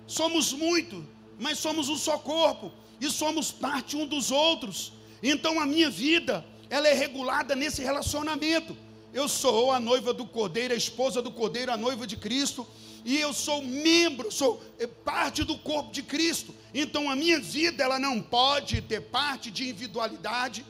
somos 0.06 0.52
muito, 0.52 1.06
mas 1.38 1.58
somos 1.58 1.88
um 1.88 1.96
só 1.96 2.18
corpo 2.18 2.72
e 3.00 3.08
somos 3.10 3.50
parte 3.50 3.96
um 3.96 4.06
dos 4.06 4.30
outros. 4.30 4.92
Então 5.22 5.60
a 5.60 5.66
minha 5.66 5.90
vida, 5.90 6.44
ela 6.68 6.88
é 6.88 6.92
regulada 6.92 7.54
nesse 7.54 7.82
relacionamento. 7.82 8.76
Eu 9.12 9.28
sou 9.28 9.72
a 9.72 9.80
noiva 9.80 10.12
do 10.12 10.26
Cordeiro, 10.26 10.74
a 10.74 10.76
esposa 10.76 11.22
do 11.22 11.30
Cordeiro, 11.30 11.72
a 11.72 11.76
noiva 11.76 12.06
de 12.06 12.16
Cristo, 12.16 12.66
e 13.04 13.18
eu 13.18 13.32
sou 13.32 13.62
membro, 13.62 14.30
sou 14.30 14.62
é, 14.78 14.86
parte 14.86 15.44
do 15.44 15.56
corpo 15.56 15.92
de 15.92 16.02
Cristo. 16.02 16.54
Então 16.74 17.10
a 17.10 17.16
minha 17.16 17.40
vida, 17.40 17.82
ela 17.82 17.98
não 17.98 18.20
pode 18.20 18.82
ter 18.82 19.00
parte 19.00 19.50
de 19.50 19.64
individualidade 19.64 20.64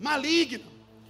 maligna. 0.00 0.64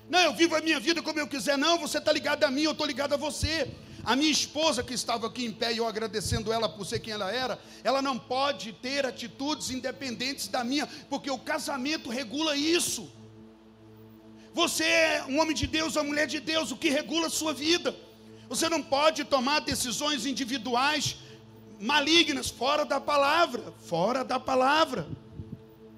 Não, 0.09 0.21
eu 0.21 0.35
vivo 0.35 0.55
a 0.55 0.61
minha 0.61 0.81
vida 0.81 1.03
como 1.03 1.19
eu 1.19 1.27
quiser. 1.27 1.59
Não, 1.59 1.79
você 1.79 1.99
está 1.99 2.13
ligado 2.13 2.45
a 2.45 2.51
mim, 2.51 2.63
eu 2.63 2.73
estou 2.73 2.87
ligado 2.87 3.13
a 3.13 3.17
você. 3.17 3.69
A 4.07 4.15
minha 4.15 4.31
esposa, 4.31 4.85
que 4.85 4.95
estava 4.95 5.27
aqui 5.27 5.45
em 5.45 5.51
pé 5.51 5.73
e 5.73 5.79
eu 5.79 5.87
agradecendo 5.89 6.53
ela 6.53 6.69
por 6.69 6.87
ser 6.87 7.01
quem 7.01 7.13
ela 7.13 7.33
era, 7.33 7.59
ela 7.83 8.01
não 8.01 8.17
pode 8.17 8.73
ter 8.75 9.05
atitudes 9.05 9.71
independentes 9.71 10.47
da 10.47 10.63
minha, 10.63 10.87
porque 11.11 11.29
o 11.29 11.37
casamento 11.37 12.09
regula 12.09 12.57
isso. 12.57 13.11
Você 14.55 14.85
é 14.85 15.25
um 15.29 15.41
homem 15.41 15.57
de 15.57 15.67
Deus, 15.67 15.97
uma 15.97 16.05
mulher 16.05 16.29
de 16.29 16.39
Deus, 16.39 16.71
o 16.71 16.77
que 16.77 16.89
regula 16.89 17.27
a 17.27 17.31
sua 17.31 17.53
vida. 17.53 17.97
Você 18.49 18.69
não 18.69 18.81
pode 18.81 19.25
tomar 19.25 19.59
decisões 19.59 20.25
individuais 20.25 21.17
malignas, 21.81 22.49
fora 22.49 22.85
da 22.85 23.01
palavra, 23.01 23.75
fora 23.83 24.23
da 24.23 24.39
palavra. 24.39 25.09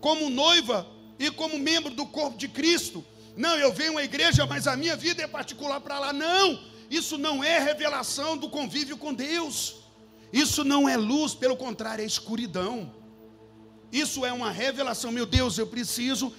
Como 0.00 0.30
noiva 0.30 0.86
e 1.18 1.30
como 1.30 1.58
membro 1.58 1.92
do 1.94 2.06
corpo 2.06 2.38
de 2.38 2.48
Cristo, 2.48 3.04
não, 3.36 3.54
eu 3.56 3.70
venho 3.70 3.98
à 3.98 4.02
igreja, 4.02 4.46
mas 4.46 4.66
a 4.66 4.76
minha 4.76 4.96
vida 4.96 5.22
é 5.22 5.26
particular 5.26 5.78
para 5.80 5.98
lá. 5.98 6.12
Não, 6.12 6.58
isso 6.90 7.18
não 7.18 7.42
é 7.42 7.58
revelação 7.58 8.36
do 8.36 8.48
convívio 8.48 8.96
com 8.96 9.12
Deus. 9.12 9.76
Isso 10.32 10.64
não 10.64 10.88
é 10.88 10.96
luz, 10.96 11.34
pelo 11.34 11.56
contrário, 11.56 12.02
é 12.02 12.06
escuridão. 12.06 12.94
Isso 13.90 14.24
é 14.24 14.32
uma 14.32 14.50
revelação. 14.50 15.10
Meu 15.10 15.26
Deus, 15.26 15.58
eu 15.58 15.66
preciso 15.66 16.32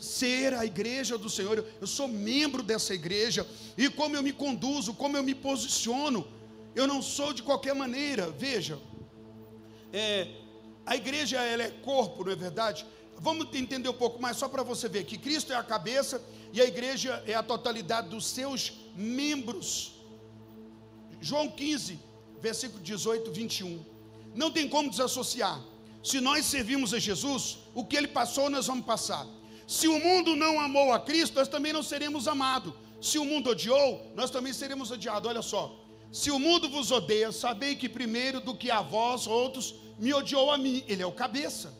ser 0.00 0.54
a 0.54 0.64
igreja 0.64 1.16
do 1.16 1.30
Senhor. 1.30 1.64
Eu 1.80 1.86
sou 1.86 2.08
membro 2.08 2.62
dessa 2.62 2.94
igreja. 2.94 3.46
E 3.76 3.88
como 3.88 4.16
eu 4.16 4.22
me 4.22 4.32
conduzo, 4.32 4.94
como 4.94 5.16
eu 5.16 5.22
me 5.22 5.34
posiciono. 5.34 6.26
Eu 6.74 6.86
não 6.86 7.00
sou 7.00 7.32
de 7.32 7.42
qualquer 7.42 7.74
maneira. 7.74 8.30
Veja, 8.30 8.78
é, 9.92 10.28
a 10.84 10.94
igreja 10.96 11.40
ela 11.40 11.62
é 11.62 11.70
corpo, 11.70 12.24
não 12.24 12.32
é 12.32 12.36
verdade? 12.36 12.86
Vamos 13.18 13.46
entender 13.54 13.88
um 13.88 13.94
pouco 13.94 14.20
mais, 14.20 14.36
só 14.36 14.46
para 14.46 14.62
você 14.62 14.88
ver 14.88 15.04
que 15.04 15.16
Cristo 15.16 15.52
é 15.52 15.56
a 15.56 15.62
cabeça 15.62 16.22
e 16.52 16.60
a 16.60 16.64
igreja 16.64 17.22
é 17.26 17.34
a 17.34 17.42
totalidade 17.42 18.10
dos 18.10 18.26
seus 18.26 18.72
membros. 18.94 19.95
João 21.20 21.48
15, 21.48 21.98
versículo 22.40 22.82
18, 22.82 23.30
21. 23.30 23.84
Não 24.34 24.50
tem 24.50 24.68
como 24.68 24.90
desassociar. 24.90 25.60
Se 26.02 26.20
nós 26.20 26.44
servimos 26.44 26.94
a 26.94 26.98
Jesus, 26.98 27.58
o 27.74 27.84
que 27.84 27.96
ele 27.96 28.08
passou, 28.08 28.48
nós 28.48 28.66
vamos 28.66 28.86
passar. 28.86 29.26
Se 29.66 29.88
o 29.88 29.98
mundo 29.98 30.36
não 30.36 30.60
amou 30.60 30.92
a 30.92 31.00
Cristo, 31.00 31.34
nós 31.34 31.48
também 31.48 31.72
não 31.72 31.82
seremos 31.82 32.28
amados. 32.28 32.72
Se 33.00 33.18
o 33.18 33.24
mundo 33.24 33.50
odiou, 33.50 34.12
nós 34.14 34.30
também 34.30 34.52
seremos 34.52 34.90
odiados. 34.90 35.28
Olha 35.28 35.42
só. 35.42 35.74
Se 36.12 36.30
o 36.30 36.38
mundo 36.38 36.68
vos 36.68 36.92
odeia, 36.92 37.32
sabei 37.32 37.74
que 37.74 37.88
primeiro 37.88 38.40
do 38.40 38.54
que 38.54 38.70
a 38.70 38.80
vós, 38.80 39.26
outros, 39.26 39.74
me 39.98 40.14
odiou 40.14 40.50
a 40.50 40.56
mim. 40.56 40.84
Ele 40.86 41.02
é 41.02 41.06
o 41.06 41.12
cabeça. 41.12 41.74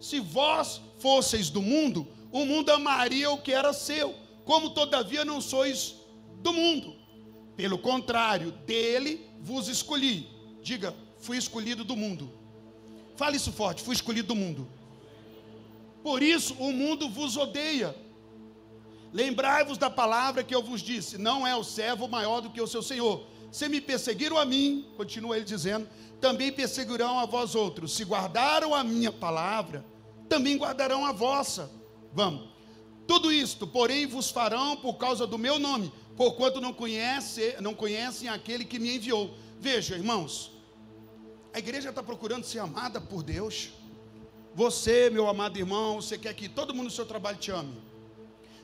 Se 0.00 0.20
vós 0.20 0.80
fosseis 0.98 1.50
do 1.50 1.60
mundo, 1.60 2.06
o 2.30 2.44
mundo 2.44 2.70
amaria 2.70 3.30
o 3.30 3.38
que 3.38 3.52
era 3.52 3.72
seu, 3.72 4.14
como 4.44 4.70
todavia 4.70 5.24
não 5.24 5.40
sois 5.40 5.96
do 6.36 6.52
mundo. 6.52 6.94
Pelo 7.58 7.76
contrário, 7.76 8.52
dele 8.52 9.28
vos 9.40 9.66
escolhi. 9.66 10.28
Diga, 10.62 10.94
fui 11.18 11.36
escolhido 11.36 11.82
do 11.82 11.96
mundo. 11.96 12.30
Fale 13.16 13.36
isso 13.36 13.50
forte, 13.50 13.82
fui 13.82 13.96
escolhido 13.96 14.28
do 14.28 14.36
mundo. 14.36 14.68
Por 16.00 16.22
isso 16.22 16.54
o 16.54 16.72
mundo 16.72 17.08
vos 17.08 17.36
odeia. 17.36 17.96
Lembrai-vos 19.12 19.76
da 19.76 19.90
palavra 19.90 20.44
que 20.44 20.54
eu 20.54 20.62
vos 20.62 20.80
disse: 20.80 21.18
não 21.18 21.44
é 21.44 21.56
o 21.56 21.64
servo 21.64 22.06
maior 22.06 22.40
do 22.40 22.50
que 22.50 22.60
o 22.60 22.66
seu 22.68 22.80
senhor. 22.80 23.26
Se 23.50 23.68
me 23.68 23.80
perseguiram 23.80 24.38
a 24.38 24.44
mim, 24.44 24.86
continua 24.96 25.34
ele 25.34 25.44
dizendo, 25.44 25.88
também 26.20 26.52
perseguirão 26.52 27.18
a 27.18 27.26
vós 27.26 27.56
outros. 27.56 27.92
Se 27.92 28.04
guardaram 28.04 28.72
a 28.72 28.84
minha 28.84 29.10
palavra, 29.10 29.84
também 30.28 30.56
guardarão 30.56 31.04
a 31.04 31.10
vossa. 31.10 31.68
Vamos. 32.12 32.50
Tudo 33.08 33.32
isto, 33.32 33.66
porém, 33.66 34.06
vos 34.06 34.30
farão 34.30 34.76
por 34.76 34.94
causa 34.94 35.26
do 35.26 35.38
meu 35.38 35.58
nome, 35.58 35.90
porquanto 36.18 36.60
não, 36.60 36.74
conhece, 36.74 37.54
não 37.60 37.72
conhecem 37.72 38.28
aquele 38.28 38.64
que 38.64 38.78
me 38.80 38.96
enviou. 38.96 39.32
Veja, 39.60 39.94
irmãos, 39.94 40.50
a 41.54 41.60
igreja 41.60 41.90
está 41.90 42.02
procurando 42.02 42.44
ser 42.44 42.58
amada 42.58 43.00
por 43.00 43.22
Deus. 43.22 43.70
Você, 44.52 45.08
meu 45.10 45.28
amado 45.28 45.56
irmão, 45.56 46.02
você 46.02 46.18
quer 46.18 46.34
que 46.34 46.48
todo 46.48 46.74
mundo 46.74 46.86
no 46.86 46.90
seu 46.90 47.06
trabalho 47.06 47.38
te 47.38 47.52
ame. 47.52 47.80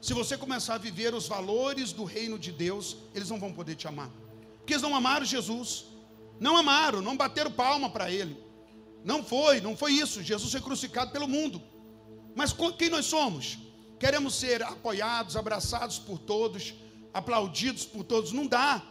Se 0.03 0.13
você 0.13 0.37
começar 0.37 0.75
a 0.75 0.79
viver 0.79 1.15
os 1.15 1.29
valores 1.29 1.93
do 1.93 2.03
reino 2.03 2.37
de 2.41 2.51
Deus, 2.51 2.97
eles 3.15 3.31
não 3.31 3.39
vão 3.39 3.53
poder 3.53 3.77
te 3.77 3.87
amar. 3.87 4.11
Porque 4.59 4.73
eles 4.73 4.83
não 4.83 4.97
amaram 4.97 5.25
Jesus. 5.25 5.85
Não 6.41 6.57
amaram, 6.57 7.01
não 7.01 7.17
bateram 7.17 7.53
palma 7.53 7.89
para 7.89 8.11
ele. 8.11 8.37
Não 9.05 9.23
foi, 9.23 9.61
não 9.61 9.77
foi 9.77 9.93
isso. 9.93 10.25
Jesus 10.25 10.51
foi 10.51 10.61
crucificado 10.61 11.13
pelo 11.13 11.29
mundo. 11.29 11.63
Mas 12.35 12.53
quem 12.77 12.91
nós 12.91 13.07
somos? 13.07 13.59
Queremos 14.01 14.35
ser 14.35 14.61
apoiados, 14.65 15.37
abraçados 15.37 16.01
por 16.01 16.19
todos, 16.19 16.75
aplaudidos 17.15 17.87
por 17.87 18.05
todos. 18.05 18.33
Não 18.33 18.47
dá. 18.47 18.83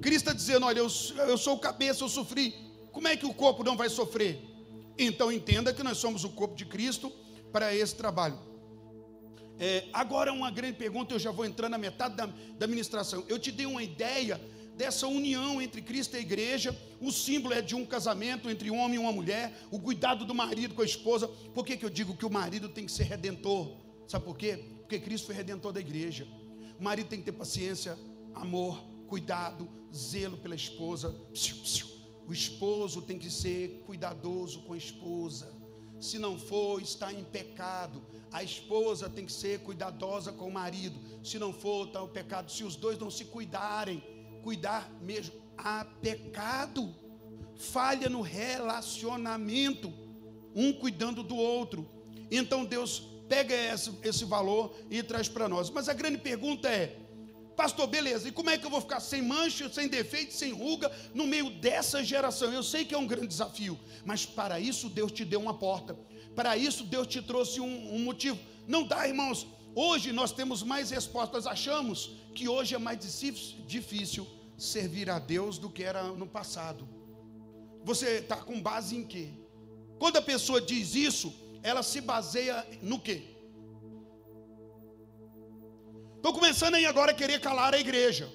Cristo 0.00 0.28
está 0.28 0.32
dizendo: 0.32 0.64
olha, 0.64 0.78
eu, 0.78 0.88
eu 1.28 1.36
sou 1.36 1.56
o 1.56 1.58
cabeça, 1.58 2.04
eu 2.04 2.08
sofri. 2.08 2.54
Como 2.92 3.08
é 3.08 3.16
que 3.16 3.26
o 3.26 3.34
corpo 3.34 3.64
não 3.64 3.76
vai 3.76 3.88
sofrer? 3.88 4.40
Então 4.96 5.30
entenda 5.30 5.74
que 5.74 5.82
nós 5.82 5.98
somos 5.98 6.24
o 6.24 6.30
corpo 6.30 6.54
de 6.54 6.64
Cristo 6.64 7.12
para 7.52 7.74
esse 7.74 7.94
trabalho. 7.94 8.38
É, 9.60 9.86
agora 9.92 10.32
uma 10.32 10.50
grande 10.50 10.78
pergunta, 10.78 11.14
eu 11.14 11.18
já 11.18 11.32
vou 11.32 11.44
entrar 11.44 11.68
na 11.68 11.76
metade 11.76 12.16
da, 12.16 12.26
da 12.26 12.66
ministração. 12.66 13.24
Eu 13.28 13.38
te 13.38 13.50
dei 13.50 13.66
uma 13.66 13.82
ideia 13.82 14.40
dessa 14.76 15.08
união 15.08 15.60
entre 15.60 15.82
Cristo 15.82 16.14
e 16.14 16.18
a 16.18 16.20
igreja. 16.20 16.76
O 17.00 17.10
símbolo 17.10 17.54
é 17.54 17.60
de 17.60 17.74
um 17.74 17.84
casamento 17.84 18.48
entre 18.48 18.70
um 18.70 18.78
homem 18.78 18.94
e 18.94 18.98
uma 18.98 19.12
mulher, 19.12 19.52
o 19.70 19.80
cuidado 19.80 20.24
do 20.24 20.34
marido 20.34 20.74
com 20.74 20.82
a 20.82 20.84
esposa. 20.84 21.26
Por 21.26 21.66
que, 21.66 21.76
que 21.76 21.84
eu 21.84 21.90
digo 21.90 22.16
que 22.16 22.24
o 22.24 22.30
marido 22.30 22.68
tem 22.68 22.86
que 22.86 22.92
ser 22.92 23.04
redentor? 23.04 23.76
Sabe 24.06 24.24
por 24.24 24.36
quê? 24.36 24.64
Porque 24.80 25.00
Cristo 25.00 25.26
foi 25.26 25.34
redentor 25.34 25.72
da 25.72 25.80
igreja. 25.80 26.26
O 26.78 26.82
marido 26.82 27.08
tem 27.08 27.18
que 27.18 27.24
ter 27.24 27.32
paciência, 27.32 27.98
amor, 28.34 28.80
cuidado, 29.08 29.68
zelo 29.94 30.36
pela 30.36 30.54
esposa. 30.54 31.14
O 32.26 32.32
esposo 32.32 33.02
tem 33.02 33.18
que 33.18 33.30
ser 33.30 33.82
cuidadoso 33.86 34.60
com 34.60 34.74
a 34.74 34.76
esposa. 34.76 35.52
Se 36.00 36.18
não 36.18 36.38
for, 36.38 36.80
está 36.80 37.12
em 37.12 37.24
pecado. 37.24 38.02
A 38.30 38.44
esposa 38.44 39.08
tem 39.08 39.26
que 39.26 39.32
ser 39.32 39.60
cuidadosa 39.60 40.30
com 40.30 40.46
o 40.46 40.52
marido. 40.52 40.98
Se 41.24 41.38
não 41.38 41.52
for, 41.52 41.88
está 41.88 42.02
o 42.02 42.08
pecado. 42.08 42.52
Se 42.52 42.62
os 42.62 42.76
dois 42.76 42.98
não 42.98 43.10
se 43.10 43.24
cuidarem, 43.24 44.02
cuidar 44.42 44.88
mesmo, 45.00 45.34
há 45.56 45.84
pecado. 45.84 46.94
Falha 47.56 48.08
no 48.08 48.20
relacionamento, 48.20 49.92
um 50.54 50.72
cuidando 50.72 51.24
do 51.24 51.34
outro. 51.34 51.88
Então 52.30 52.64
Deus 52.64 53.17
pega 53.28 53.54
esse, 53.54 53.92
esse 54.02 54.24
valor 54.24 54.74
e 54.90 55.02
traz 55.02 55.28
para 55.28 55.48
nós. 55.48 55.70
Mas 55.70 55.88
a 55.88 55.92
grande 55.92 56.18
pergunta 56.18 56.68
é: 56.68 56.96
Pastor, 57.56 57.86
beleza, 57.88 58.28
e 58.28 58.32
como 58.32 58.50
é 58.50 58.56
que 58.56 58.64
eu 58.64 58.70
vou 58.70 58.80
ficar 58.80 59.00
sem 59.00 59.20
mancha, 59.20 59.68
sem 59.68 59.88
defeito, 59.88 60.32
sem 60.32 60.52
ruga, 60.52 60.90
no 61.12 61.26
meio 61.26 61.50
dessa 61.50 62.04
geração? 62.04 62.52
Eu 62.52 62.62
sei 62.62 62.84
que 62.84 62.94
é 62.94 62.98
um 62.98 63.06
grande 63.06 63.26
desafio, 63.26 63.78
mas 64.04 64.24
para 64.24 64.60
isso 64.60 64.88
Deus 64.88 65.10
te 65.10 65.24
deu 65.24 65.40
uma 65.40 65.54
porta, 65.54 65.98
para 66.34 66.56
isso 66.56 66.84
Deus 66.84 67.06
te 67.06 67.20
trouxe 67.20 67.60
um, 67.60 67.94
um 67.94 67.98
motivo. 67.98 68.38
Não 68.66 68.84
dá, 68.84 69.08
irmãos, 69.08 69.46
hoje 69.74 70.12
nós 70.12 70.30
temos 70.30 70.62
mais 70.62 70.90
respostas, 70.90 71.46
achamos 71.46 72.12
que 72.32 72.48
hoje 72.48 72.76
é 72.76 72.78
mais 72.78 72.98
difícil 73.66 74.24
servir 74.56 75.10
a 75.10 75.18
Deus 75.18 75.58
do 75.58 75.68
que 75.68 75.82
era 75.82 76.04
no 76.04 76.26
passado. 76.26 76.88
Você 77.84 78.18
está 78.18 78.36
com 78.36 78.60
base 78.60 78.96
em 78.96 79.04
quê? 79.04 79.30
Quando 79.98 80.16
a 80.16 80.22
pessoa 80.22 80.60
diz 80.60 80.94
isso, 80.94 81.34
ela 81.62 81.82
se 81.82 82.00
baseia 82.00 82.66
no 82.82 82.98
quê? 82.98 83.22
Estou 86.16 86.32
começando 86.32 86.74
aí 86.74 86.86
agora 86.86 87.12
a 87.12 87.14
querer 87.14 87.40
calar 87.40 87.74
a 87.74 87.78
igreja. 87.78 88.28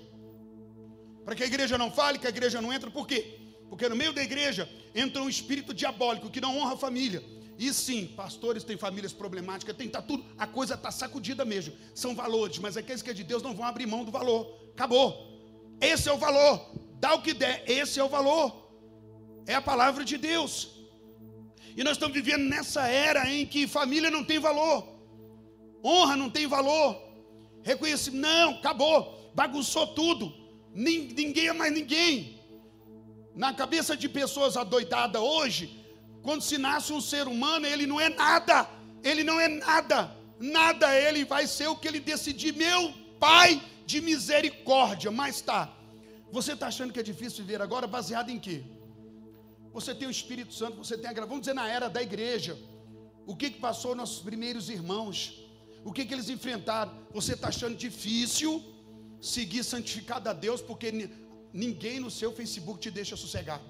Para 1.26 1.36
que 1.36 1.44
a 1.44 1.46
igreja 1.46 1.78
não 1.78 1.92
fale, 1.92 2.20
que 2.20 2.28
a 2.28 2.30
igreja 2.30 2.62
não 2.62 2.74
entre. 2.74 2.90
Por 2.90 3.08
quê? 3.08 3.40
Porque 3.70 3.88
no 3.90 3.96
meio 3.96 4.14
da 4.14 4.22
igreja 4.22 4.70
entra 4.94 5.22
um 5.22 5.30
espírito 5.30 5.74
diabólico 5.74 6.30
que 6.30 6.42
não 6.42 6.58
honra 6.58 6.74
a 6.74 6.78
família. 6.78 7.24
E 7.58 7.72
sim, 7.74 8.08
pastores 8.08 8.64
têm 8.64 8.78
famílias 8.78 9.14
problemáticas, 9.14 9.76
tem 9.76 9.88
tá 9.88 10.02
tudo, 10.02 10.26
a 10.38 10.48
coisa 10.48 10.74
está 10.74 10.92
sacudida 10.92 11.46
mesmo. 11.46 11.74
São 11.94 12.16
valores, 12.16 12.58
mas 12.58 12.78
aqueles 12.78 13.02
que 13.02 13.10
é 13.10 13.14
de 13.14 13.24
Deus 13.24 13.44
não 13.44 13.54
vão 13.56 13.66
abrir 13.66 13.86
mão 13.86 14.04
do 14.04 14.12
valor. 14.12 14.60
Acabou. 14.74 15.78
Esse 15.80 16.10
é 16.10 16.14
o 16.14 16.18
valor. 16.18 16.72
Dá 17.00 17.14
o 17.14 17.22
que 17.22 17.34
der, 17.34 17.64
esse 17.68 18.00
é 18.00 18.04
o 18.04 18.10
valor. 18.10 18.72
É 19.46 19.56
a 19.56 19.62
palavra 19.62 20.04
de 20.04 20.18
Deus. 20.18 20.73
E 21.76 21.84
nós 21.84 21.94
estamos 21.94 22.14
vivendo 22.14 22.44
nessa 22.44 22.88
era 22.88 23.30
em 23.30 23.46
que 23.46 23.68
família 23.68 24.12
não 24.12 24.24
tem 24.24 24.40
valor, 24.40 24.88
honra 25.84 26.16
não 26.16 26.30
tem 26.30 26.46
valor, 26.48 27.02
reconheci, 27.64 28.12
não, 28.12 28.52
acabou, 28.52 29.32
bagunçou 29.34 29.88
tudo, 29.88 30.34
ninguém 30.74 31.48
é 31.48 31.54
mais 31.54 31.74
ninguém. 31.74 32.40
Na 33.36 33.54
cabeça 33.54 33.98
de 33.98 34.08
pessoas 34.08 34.56
adoidadas 34.56 35.22
hoje, 35.22 35.84
quando 36.22 36.42
se 36.42 36.58
nasce 36.58 36.94
um 36.94 37.02
ser 37.02 37.28
humano, 37.28 37.66
ele 37.66 37.88
não 37.88 38.00
é 38.00 38.10
nada, 38.10 38.70
ele 39.04 39.24
não 39.24 39.40
é 39.40 39.48
nada, 39.48 40.16
nada, 40.40 40.96
ele 40.96 41.26
vai 41.26 41.48
ser 41.48 41.68
o 41.68 41.76
que 41.76 41.88
ele 41.88 42.00
decidir, 42.00 42.54
meu 42.54 42.94
Pai 43.20 43.62
de 43.86 44.02
misericórdia, 44.02 45.10
mas 45.10 45.40
tá. 45.40 45.74
Você 46.30 46.54
está 46.54 46.68
achando 46.68 46.92
que 46.92 47.00
é 47.00 47.04
difícil 47.04 47.46
viver 47.46 47.62
agora 47.62 47.88
baseado 47.88 48.30
em 48.30 48.38
quê? 48.38 48.64
Você 49.74 49.94
tem 49.96 50.08
o 50.08 50.12
Espírito 50.12 50.54
Santo, 50.54 50.78
você 50.78 50.98
tem 50.98 51.10
a 51.10 51.14
graça. 51.14 51.28
Vamos 51.28 51.42
dizer 51.42 51.54
na 51.54 51.68
era 51.68 51.90
da 51.90 52.02
igreja. 52.02 52.58
O 53.26 53.36
que, 53.36 53.50
que 53.50 53.60
passou 53.60 53.96
nossos 53.96 54.22
primeiros 54.22 54.70
irmãos? 54.70 55.44
O 55.84 55.92
que, 55.92 56.06
que 56.06 56.14
eles 56.14 56.30
enfrentaram? 56.30 56.94
Você 57.12 57.34
está 57.34 57.48
achando 57.48 57.76
difícil 57.76 58.64
seguir 59.20 59.64
santificado 59.64 60.30
a 60.30 60.34
Deus 60.34 60.62
porque 60.62 61.10
ninguém 61.52 62.00
no 62.00 62.12
seu 62.12 62.32
Facebook 62.32 62.80
te 62.80 62.92
deixa 62.92 63.16
sossegar. 63.16 63.62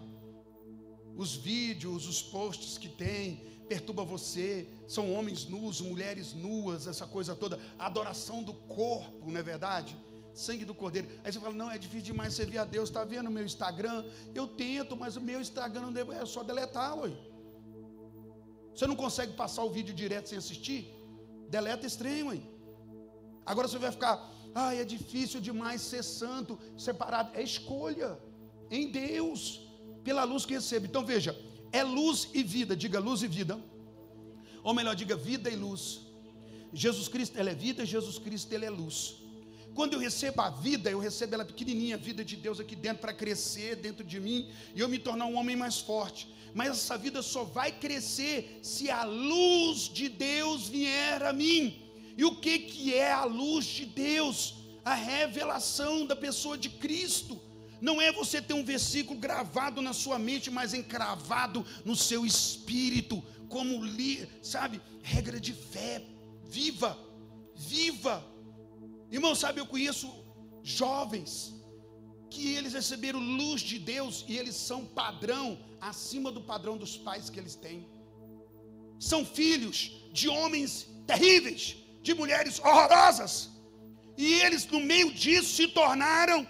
Os 1.15 1.35
vídeos, 1.35 2.07
os 2.07 2.21
posts 2.21 2.77
que 2.77 2.89
tem, 2.89 3.41
perturba 3.69 4.03
você. 4.03 4.67
São 4.87 5.13
homens 5.13 5.45
nus, 5.45 5.79
mulheres 5.79 6.33
nuas, 6.33 6.87
essa 6.87 7.07
coisa 7.07 7.35
toda. 7.35 7.59
Adoração 7.79 8.43
do 8.43 8.53
corpo, 8.53 9.31
não 9.31 9.39
é 9.39 9.43
verdade? 9.43 9.95
Sangue 10.33 10.65
do 10.65 10.73
cordeiro. 10.73 11.07
Aí 11.23 11.31
você 11.31 11.39
fala: 11.39 11.53
não, 11.53 11.69
é 11.69 11.77
difícil 11.77 12.05
demais 12.05 12.33
servir 12.33 12.57
a 12.57 12.65
Deus. 12.65 12.89
Está 12.89 13.03
vendo 13.03 13.27
o 13.27 13.31
meu 13.31 13.45
Instagram? 13.45 14.03
Eu 14.33 14.47
tento, 14.47 14.95
mas 14.97 15.15
o 15.15 15.21
meu 15.21 15.39
Instagram 15.39 15.81
não 15.81 15.93
deve, 15.93 16.13
é 16.13 16.25
só 16.25 16.43
deletar, 16.43 16.97
ué. 16.99 17.11
Você 18.73 18.87
não 18.87 18.95
consegue 18.95 19.33
passar 19.33 19.63
o 19.63 19.69
vídeo 19.69 19.93
direto 19.93 20.29
sem 20.29 20.37
assistir? 20.37 20.91
Deleta 21.49 21.85
estranho, 21.85 22.33
hein? 22.33 22.43
Agora 23.45 23.67
você 23.67 23.77
vai 23.77 23.91
ficar, 23.91 24.15
ai, 24.55 24.79
é 24.79 24.83
difícil 24.83 25.39
demais 25.39 25.81
ser 25.81 26.03
santo, 26.03 26.57
separado. 26.77 27.29
É 27.35 27.43
escolha 27.43 28.17
em 28.71 28.89
Deus, 28.89 29.61
pela 30.03 30.23
luz 30.23 30.45
que 30.45 30.53
recebe. 30.53 30.87
Então 30.87 31.05
veja, 31.05 31.37
é 31.71 31.83
luz 31.83 32.29
e 32.33 32.41
vida, 32.41 32.75
diga 32.75 32.99
luz 32.99 33.21
e 33.21 33.27
vida. 33.27 33.59
Ou 34.63 34.73
melhor, 34.73 34.95
diga 34.95 35.15
vida 35.15 35.49
e 35.49 35.55
luz. 35.55 36.01
Jesus 36.73 37.07
Cristo, 37.07 37.37
ele 37.37 37.51
é 37.51 37.55
vida, 37.55 37.85
Jesus 37.85 38.17
Cristo, 38.17 38.51
ele 38.51 38.65
é 38.65 38.69
luz. 38.69 39.22
Quando 39.73 39.93
eu 39.93 39.99
recebo 39.99 40.41
a 40.41 40.49
vida, 40.49 40.89
eu 40.89 40.99
recebo 40.99 41.35
ela 41.35 41.45
pequenininha, 41.45 41.95
a 41.95 41.99
vida 41.99 42.23
de 42.23 42.35
Deus 42.35 42.59
aqui 42.59 42.75
dentro 42.75 43.01
para 43.01 43.13
crescer 43.13 43.75
dentro 43.75 44.03
de 44.03 44.19
mim 44.19 44.49
e 44.75 44.79
eu 44.79 44.87
me 44.87 44.99
tornar 44.99 45.25
um 45.25 45.35
homem 45.35 45.55
mais 45.55 45.79
forte 45.79 46.33
mas 46.53 46.69
essa 46.69 46.97
vida 46.97 47.21
só 47.21 47.43
vai 47.43 47.71
crescer 47.71 48.59
se 48.61 48.89
a 48.89 49.03
luz 49.03 49.89
de 49.89 50.07
Deus 50.07 50.67
vier 50.67 51.23
a 51.23 51.33
mim. 51.33 51.81
E 52.15 52.23
o 52.23 52.35
que, 52.35 52.59
que 52.59 52.93
é 52.93 53.11
a 53.11 53.25
luz 53.25 53.65
de 53.65 53.85
Deus? 53.85 54.55
A 54.85 54.93
revelação 54.93 56.05
da 56.05 56.15
pessoa 56.15 56.57
de 56.57 56.69
Cristo. 56.69 57.41
Não 57.81 57.99
é 57.99 58.11
você 58.11 58.41
ter 58.41 58.53
um 58.53 58.63
versículo 58.63 59.19
gravado 59.19 59.81
na 59.81 59.93
sua 59.93 60.19
mente, 60.19 60.51
mas 60.51 60.73
encravado 60.73 61.65
no 61.83 61.95
seu 61.95 62.25
espírito, 62.25 63.21
como 63.49 63.81
sabe, 64.41 64.79
regra 65.01 65.39
de 65.39 65.53
fé. 65.53 66.03
Viva, 66.45 66.97
viva. 67.55 68.23
Irmão, 69.11 69.35
sabe, 69.35 69.59
eu 69.59 69.65
conheço 69.65 70.11
jovens 70.63 71.53
que 72.29 72.55
eles 72.55 72.73
receberam 72.73 73.19
luz 73.19 73.61
de 73.61 73.77
Deus 73.77 74.25
e 74.27 74.37
eles 74.37 74.55
são 74.55 74.85
padrão 74.85 75.59
acima 75.79 76.31
do 76.31 76.41
padrão 76.41 76.77
dos 76.77 76.97
pais 76.97 77.29
que 77.29 77.39
eles 77.39 77.55
têm. 77.55 77.87
São 78.99 79.25
filhos 79.25 80.07
de 80.11 80.27
homens 80.29 80.89
terríveis, 81.05 81.75
de 82.01 82.13
mulheres 82.13 82.59
horrorosas. 82.59 83.49
E 84.17 84.33
eles, 84.41 84.65
no 84.67 84.79
meio 84.79 85.13
disso, 85.13 85.55
se 85.55 85.67
tornaram 85.67 86.47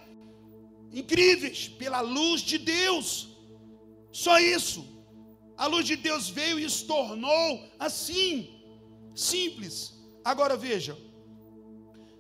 incríveis 0.92 1.68
pela 1.68 2.02
luz 2.02 2.42
de 2.42 2.58
Deus. 2.58 3.08
Só 4.12 4.40
isso. 4.40 4.82
A 5.58 5.68
luz 5.68 5.86
de 5.86 5.96
Deus 5.96 6.30
veio 6.30 6.60
e 6.60 6.70
se 6.70 6.86
tornou 6.86 7.48
assim, 7.80 8.64
simples. 9.16 9.94
Agora 10.24 10.56
veja, 10.56 10.98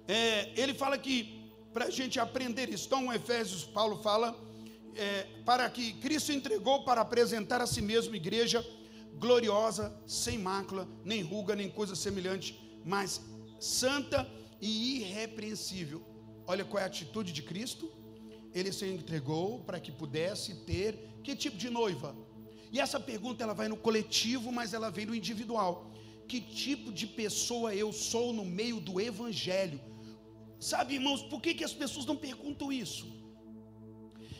é, 0.07 0.51
ele 0.59 0.73
fala 0.73 0.97
que 0.97 1.51
para 1.73 1.85
a 1.85 1.89
gente 1.89 2.19
aprender 2.19 2.69
isso. 2.69 2.85
Então, 2.87 3.11
Efésios, 3.11 3.63
Paulo 3.63 3.97
fala 3.97 4.37
é, 4.95 5.25
para 5.43 5.69
que 5.69 5.93
Cristo 5.93 6.31
entregou 6.31 6.83
para 6.83 7.01
apresentar 7.01 7.61
a 7.61 7.67
si 7.67 7.81
mesmo 7.81 8.15
igreja 8.15 8.65
gloriosa, 9.15 9.95
sem 10.05 10.37
mácula, 10.37 10.87
nem 11.03 11.21
ruga, 11.21 11.55
nem 11.55 11.69
coisa 11.69 11.95
semelhante, 11.95 12.59
mas 12.85 13.21
santa 13.59 14.29
e 14.61 14.99
irrepreensível. 14.99 16.01
Olha 16.45 16.65
qual 16.65 16.81
é 16.81 16.83
a 16.83 16.87
atitude 16.87 17.31
de 17.31 17.41
Cristo. 17.41 17.91
Ele 18.53 18.71
se 18.71 18.85
entregou 18.85 19.59
para 19.59 19.79
que 19.79 19.91
pudesse 19.91 20.53
ter 20.65 20.97
que 21.23 21.35
tipo 21.35 21.57
de 21.57 21.69
noiva? 21.69 22.15
E 22.71 22.79
essa 22.79 22.99
pergunta 22.99 23.43
ela 23.43 23.53
vai 23.53 23.67
no 23.67 23.77
coletivo, 23.77 24.51
mas 24.51 24.73
ela 24.73 24.91
vem 24.91 25.05
no 25.05 25.15
individual. 25.15 25.91
Que 26.27 26.41
tipo 26.41 26.91
de 26.91 27.07
pessoa 27.07 27.73
eu 27.73 27.93
sou 27.93 28.33
no 28.33 28.43
meio 28.43 28.79
do 28.79 28.99
evangelho? 28.99 29.79
Sabe, 30.63 30.93
irmãos, 30.93 31.21
por 31.21 31.41
que, 31.41 31.53
que 31.53 31.65
as 31.69 31.73
pessoas 31.73 32.05
não 32.05 32.15
perguntam 32.15 32.71
isso? 32.71 33.05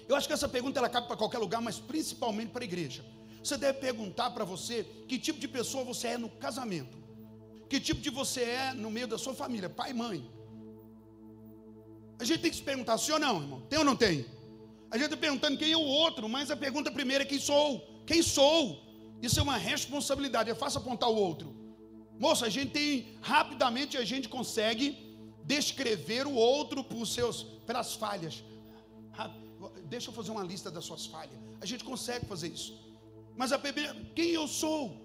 Eu 0.08 0.16
acho 0.16 0.26
que 0.26 0.34
essa 0.34 0.48
pergunta 0.48 0.80
ela 0.80 0.88
cabe 0.88 1.06
para 1.08 1.18
qualquer 1.18 1.38
lugar, 1.38 1.62
mas 1.62 1.80
principalmente 1.80 2.52
para 2.52 2.64
a 2.64 2.70
igreja. 2.72 3.04
Você 3.44 3.58
deve 3.58 3.80
perguntar 3.80 4.30
para 4.32 4.46
você 4.46 4.86
que 5.06 5.20
tipo 5.20 5.38
de 5.38 5.50
pessoa 5.50 5.84
você 5.84 6.08
é 6.10 6.18
no 6.18 6.30
casamento. 6.30 6.98
Que 7.70 7.78
tipo 7.78 8.00
de 8.00 8.10
você 8.10 8.42
é 8.42 8.74
no 8.74 8.90
meio 8.90 9.06
da 9.06 9.18
sua 9.18 9.34
família, 9.34 9.70
pai 9.70 9.92
e 9.92 9.94
mãe. 9.94 10.26
A 12.18 12.24
gente 12.24 12.40
tem 12.40 12.52
que 12.52 12.56
se 12.56 12.64
perguntar 12.64 12.98
sim 12.98 13.12
ou 13.12 13.20
não, 13.20 13.42
irmão. 13.42 13.62
Tem 13.70 13.80
ou 13.80 13.84
não 13.84 13.98
tem? 13.98 14.26
A 14.92 14.98
gente 14.98 15.08
está 15.08 15.18
perguntando 15.18 15.58
quem 15.58 15.74
é 15.74 15.78
o 15.78 15.82
outro, 15.82 16.30
mas 16.30 16.50
a 16.50 16.56
pergunta 16.56 16.90
primeira 16.90 17.26
é 17.26 17.28
quem 17.28 17.40
sou. 17.40 18.02
Quem 18.08 18.22
sou? 18.22 18.82
Isso 19.22 19.42
é 19.42 19.44
uma 19.44 19.58
responsabilidade. 19.58 20.50
É 20.50 20.56
fácil 20.56 20.80
apontar 20.80 21.10
o 21.10 21.16
outro. 21.18 21.54
Moça, 22.18 22.46
a 22.46 22.50
gente 22.50 22.72
tem 22.72 23.18
rapidamente 23.22 23.98
a 23.98 24.06
gente 24.06 24.30
consegue 24.30 25.13
descrever 25.44 26.26
o 26.26 26.34
outro 26.34 26.84
por 26.84 27.06
seus, 27.06 27.44
pelas 27.66 27.94
falhas. 27.94 28.44
Deixa 29.86 30.10
eu 30.10 30.14
fazer 30.14 30.32
uma 30.32 30.44
lista 30.44 30.70
das 30.72 30.86
suas 30.86 31.06
falhas. 31.06 31.36
A 31.62 31.66
gente 31.66 31.84
consegue 31.84 32.26
fazer 32.26 32.50
isso. 32.50 32.80
Mas 33.36 33.52
a 33.52 33.58
Bíblia, 33.58 33.96
quem 34.16 34.32
eu 34.32 34.48
sou? 34.48 35.02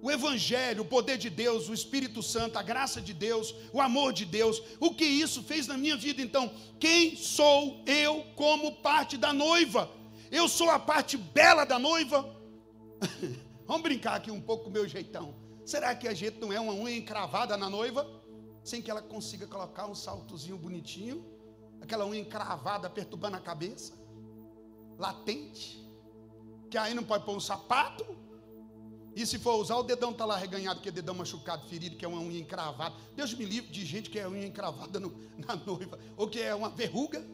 O 0.00 0.10
Evangelho, 0.10 0.82
o 0.82 0.86
poder 0.86 1.18
de 1.18 1.28
Deus, 1.28 1.68
o 1.68 1.74
Espírito 1.74 2.22
Santo, 2.22 2.56
a 2.56 2.62
graça 2.62 3.00
de 3.00 3.12
Deus, 3.12 3.54
o 3.72 3.80
amor 3.80 4.12
de 4.12 4.24
Deus, 4.24 4.62
o 4.78 4.94
que 4.94 5.04
isso 5.04 5.42
fez 5.42 5.66
na 5.66 5.76
minha 5.76 5.96
vida? 5.96 6.22
Então, 6.22 6.52
quem 6.78 7.16
sou 7.16 7.82
eu 7.84 8.24
como 8.36 8.76
parte 8.76 9.16
da 9.16 9.32
noiva? 9.32 9.90
Eu 10.30 10.48
sou 10.48 10.70
a 10.70 10.78
parte 10.78 11.16
bela 11.16 11.64
da 11.64 11.78
noiva? 11.78 12.36
Vamos 13.66 13.82
brincar 13.82 14.14
aqui 14.14 14.30
um 14.30 14.40
pouco 14.40 14.64
com 14.64 14.70
o 14.70 14.72
meu 14.72 14.86
jeitão. 14.86 15.34
Será 15.66 15.94
que 15.94 16.06
a 16.06 16.14
gente 16.14 16.38
não 16.38 16.52
é 16.52 16.60
uma 16.60 16.72
unha 16.72 16.96
encravada 16.96 17.56
na 17.56 17.68
noiva? 17.68 18.08
Sem 18.64 18.82
que 18.82 18.90
ela 18.90 19.02
consiga 19.02 19.46
colocar 19.46 19.86
um 19.86 19.94
saltozinho 19.94 20.58
bonitinho? 20.58 21.24
Aquela 21.80 22.06
unha 22.06 22.20
encravada 22.20 22.90
perturbando 22.90 23.36
a 23.36 23.40
cabeça? 23.40 23.94
Latente? 24.98 25.86
Que 26.70 26.76
aí 26.76 26.94
não 26.94 27.04
pode 27.04 27.24
pôr 27.24 27.36
um 27.36 27.40
sapato? 27.40 28.04
E 29.14 29.26
se 29.26 29.38
for 29.38 29.56
usar, 29.56 29.76
o 29.76 29.82
dedão 29.82 30.12
está 30.12 30.24
lá 30.24 30.36
reganhado, 30.36 30.80
que 30.80 30.88
é 30.88 30.92
dedão 30.92 31.14
machucado, 31.14 31.66
ferido, 31.66 31.96
que 31.96 32.04
é 32.04 32.08
uma 32.08 32.20
unha 32.20 32.38
encravada. 32.38 32.94
Deus 33.16 33.34
me 33.34 33.44
livre 33.44 33.70
de 33.70 33.84
gente 33.84 34.10
que 34.10 34.18
é 34.18 34.28
unha 34.28 34.46
encravada 34.46 35.00
no, 35.00 35.12
na 35.36 35.56
noiva, 35.56 35.98
ou 36.16 36.28
que 36.28 36.40
é 36.40 36.54
uma 36.54 36.68
verruga. 36.68 37.24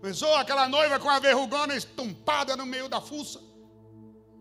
Pensou 0.00 0.34
aquela 0.34 0.68
noiva 0.68 0.98
com 0.98 1.08
a 1.08 1.18
verrugona 1.18 1.76
estumpada 1.76 2.56
no 2.56 2.66
meio 2.66 2.88
da 2.88 3.00
fuça? 3.00 3.40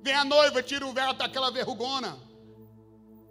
Vem 0.01 0.14
a 0.14 0.24
noiva, 0.24 0.64
tira 0.64 0.88
o 0.88 0.93
véu 0.93 1.14
daquela 1.14 1.51
verrugona. 1.51 2.18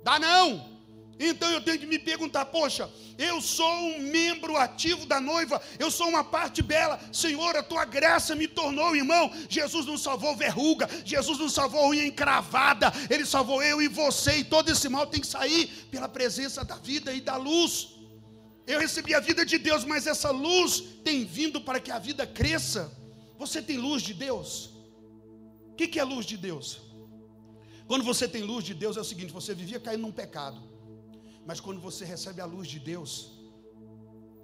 Dá 0.04 0.18
não. 0.18 0.77
Então 1.18 1.50
eu 1.50 1.60
tenho 1.60 1.78
que 1.78 1.86
me 1.86 1.98
perguntar: 1.98 2.44
poxa, 2.46 2.88
eu 3.18 3.40
sou 3.40 3.70
um 3.70 3.98
membro 3.98 4.56
ativo 4.56 5.04
da 5.04 5.20
noiva, 5.20 5.60
eu 5.78 5.90
sou 5.90 6.08
uma 6.08 6.22
parte 6.22 6.62
bela. 6.62 7.00
Senhor, 7.12 7.56
a 7.56 7.62
tua 7.62 7.84
graça 7.84 8.34
me 8.34 8.46
tornou 8.46 8.94
irmão. 8.94 9.30
Jesus 9.48 9.86
não 9.86 9.98
salvou 9.98 10.36
verruga, 10.36 10.88
Jesus 11.04 11.38
não 11.38 11.48
salvou 11.48 11.88
unha 11.90 12.06
encravada, 12.06 12.92
Ele 13.10 13.26
salvou 13.26 13.62
eu 13.62 13.82
e 13.82 13.88
você. 13.88 14.38
E 14.38 14.44
todo 14.44 14.70
esse 14.70 14.88
mal 14.88 15.06
tem 15.06 15.20
que 15.20 15.26
sair 15.26 15.66
pela 15.90 16.08
presença 16.08 16.64
da 16.64 16.76
vida 16.76 17.12
e 17.12 17.20
da 17.20 17.36
luz. 17.36 17.88
Eu 18.64 18.78
recebi 18.78 19.14
a 19.14 19.20
vida 19.20 19.44
de 19.44 19.58
Deus, 19.58 19.84
mas 19.84 20.06
essa 20.06 20.30
luz 20.30 20.84
tem 21.02 21.24
vindo 21.24 21.60
para 21.60 21.80
que 21.80 21.90
a 21.90 21.98
vida 21.98 22.26
cresça. 22.26 22.92
Você 23.38 23.62
tem 23.62 23.78
luz 23.78 24.02
de 24.02 24.12
Deus? 24.12 24.70
O 25.70 25.74
que 25.74 25.98
é 25.98 26.04
luz 26.04 26.26
de 26.26 26.36
Deus? 26.36 26.80
Quando 27.86 28.04
você 28.04 28.28
tem 28.28 28.42
luz 28.42 28.64
de 28.64 28.74
Deus, 28.74 28.96
é 28.96 29.00
o 29.00 29.04
seguinte: 29.04 29.32
você 29.32 29.54
vivia 29.54 29.80
caindo 29.80 30.02
num 30.02 30.12
pecado. 30.12 30.77
Mas 31.48 31.60
quando 31.60 31.80
você 31.80 32.04
recebe 32.04 32.42
a 32.42 32.44
luz 32.44 32.68
de 32.68 32.78
Deus, 32.78 33.10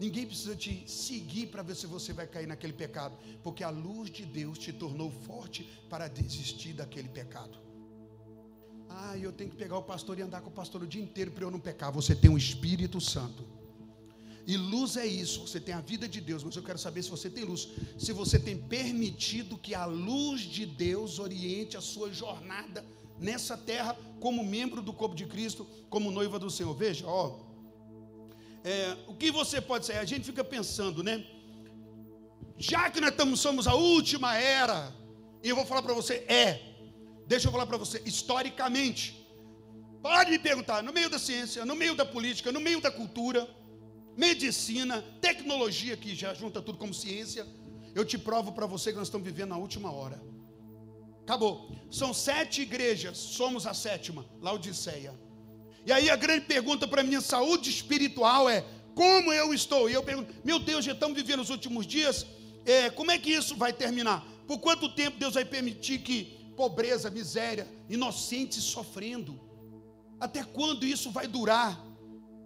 ninguém 0.00 0.26
precisa 0.26 0.57
te 0.57 0.72
seguir 0.90 1.48
para 1.48 1.62
ver 1.62 1.76
se 1.76 1.86
você 1.86 2.14
vai 2.14 2.26
cair 2.26 2.46
naquele 2.46 2.72
pecado, 2.72 3.14
porque 3.42 3.62
a 3.62 3.68
luz 3.68 4.09
de 4.11 4.24
Deus 4.24 4.57
te 4.57 4.72
tornou 4.72 5.11
forte 5.26 5.68
para 5.90 6.09
desistir 6.09 6.72
daquele 6.72 7.11
pecado. 7.11 7.59
Ah, 8.88 9.18
eu 9.18 9.32
tenho 9.32 9.50
que 9.50 9.57
pegar 9.64 9.76
o 9.76 9.82
pastor 9.82 10.18
e 10.18 10.22
andar 10.22 10.40
com 10.40 10.48
o 10.48 10.59
pastor 10.61 10.82
o 10.82 10.86
dia 10.86 11.02
inteiro 11.02 11.30
para 11.30 11.44
eu 11.44 11.50
não 11.50 11.61
pecar. 11.61 11.92
Você 11.92 12.14
tem 12.14 12.30
um 12.30 12.38
Espírito 12.38 12.98
Santo. 13.02 13.44
E 14.46 14.57
luz 14.57 14.96
é 14.96 15.07
isso, 15.07 15.46
você 15.46 15.61
tem 15.61 15.74
a 15.74 15.82
vida 15.82 16.09
de 16.09 16.22
Deus, 16.22 16.42
mas 16.42 16.57
eu 16.57 16.62
quero 16.62 16.78
saber 16.78 17.02
se 17.02 17.11
você 17.11 17.28
tem 17.28 17.44
luz, 17.44 17.68
se 17.98 18.12
você 18.14 18.38
tem 18.38 18.57
permitido 18.57 19.59
que 19.59 19.74
a 19.74 19.84
luz 19.84 20.40
de 20.40 20.64
Deus 20.64 21.18
oriente 21.18 21.76
a 21.76 21.82
sua 21.82 22.11
jornada 22.12 22.82
nessa 23.18 23.56
terra 23.56 23.96
como 24.20 24.44
membro 24.44 24.82
do 24.82 24.92
corpo 24.92 25.14
de 25.14 25.26
Cristo, 25.26 25.66
como 25.88 26.10
noiva 26.10 26.38
do 26.38 26.50
Senhor. 26.50 26.74
Veja, 26.74 27.06
ó, 27.06 27.38
é, 28.64 28.96
o 29.06 29.14
que 29.14 29.30
você 29.30 29.60
pode 29.60 29.86
ser? 29.86 29.94
A 29.98 30.04
gente 30.04 30.24
fica 30.24 30.42
pensando, 30.42 31.02
né? 31.02 31.24
Já 32.56 32.88
que 32.90 33.00
nós 33.00 33.10
estamos, 33.10 33.40
somos 33.40 33.66
a 33.66 33.74
última 33.74 34.36
era, 34.36 34.92
e 35.42 35.48
eu 35.48 35.56
vou 35.56 35.66
falar 35.66 35.82
para 35.82 35.92
você, 35.92 36.24
é, 36.28 36.60
deixa 37.26 37.48
eu 37.48 37.52
falar 37.52 37.66
para 37.66 37.76
você, 37.76 38.02
historicamente, 38.06 39.28
pode 40.02 40.30
me 40.30 40.38
perguntar, 40.38 40.82
no 40.82 40.92
meio 40.92 41.10
da 41.10 41.18
ciência, 41.18 41.64
no 41.64 41.74
meio 41.74 41.94
da 41.94 42.06
política, 42.06 42.52
no 42.52 42.60
meio 42.60 42.80
da 42.80 42.90
cultura, 42.90 43.48
medicina, 44.16 45.02
tecnologia, 45.20 45.96
que 45.96 46.14
já 46.14 46.32
junta 46.32 46.62
tudo 46.62 46.78
como 46.78 46.94
ciência, 46.94 47.46
eu 47.94 48.04
te 48.04 48.16
provo 48.16 48.52
para 48.52 48.66
você 48.66 48.90
que 48.90 48.98
nós 48.98 49.08
estamos 49.08 49.26
vivendo 49.26 49.52
a 49.52 49.56
última 49.56 49.92
hora. 49.92 50.20
Acabou. 51.25 51.75
São 51.91 52.12
sete 52.12 52.62
igrejas, 52.62 53.16
somos 53.16 53.66
a 53.66 53.72
sétima, 53.72 54.27
Laodiceia. 54.43 55.18
E 55.87 55.93
aí 55.93 56.11
a 56.11 56.16
grande 56.16 56.45
pergunta 56.45 56.87
para 56.87 57.03
minha 57.03 57.20
saúde 57.20 57.70
espiritual 57.70 58.49
é: 58.49 58.62
como 58.95 59.33
eu 59.33 59.53
estou? 59.55 59.89
E 59.89 59.95
eu 59.95 60.03
pergunto, 60.03 60.35
meu 60.45 60.59
Deus, 60.59 60.85
já 60.85 60.93
estamos 60.93 61.16
vivendo 61.16 61.41
os 61.41 61.51
últimos 61.51 61.87
dias, 61.87 62.27
é, 62.66 62.91
como 62.91 63.11
é 63.11 63.18
que 63.18 63.31
isso 63.31 63.57
vai 63.57 63.72
terminar? 63.72 64.25
Por 64.47 64.59
quanto 64.59 64.95
tempo 64.95 65.18
Deus 65.18 65.35
vai 65.35 65.47
permitir 65.47 66.01
que 66.01 66.53
pobreza, 66.57 67.11
miséria, 67.11 67.66
inocentes 67.89 68.62
sofrendo? 68.62 69.41
Até 70.20 70.45
quando 70.45 70.85
isso 70.85 71.11
vai 71.11 71.27
durar? 71.27 71.83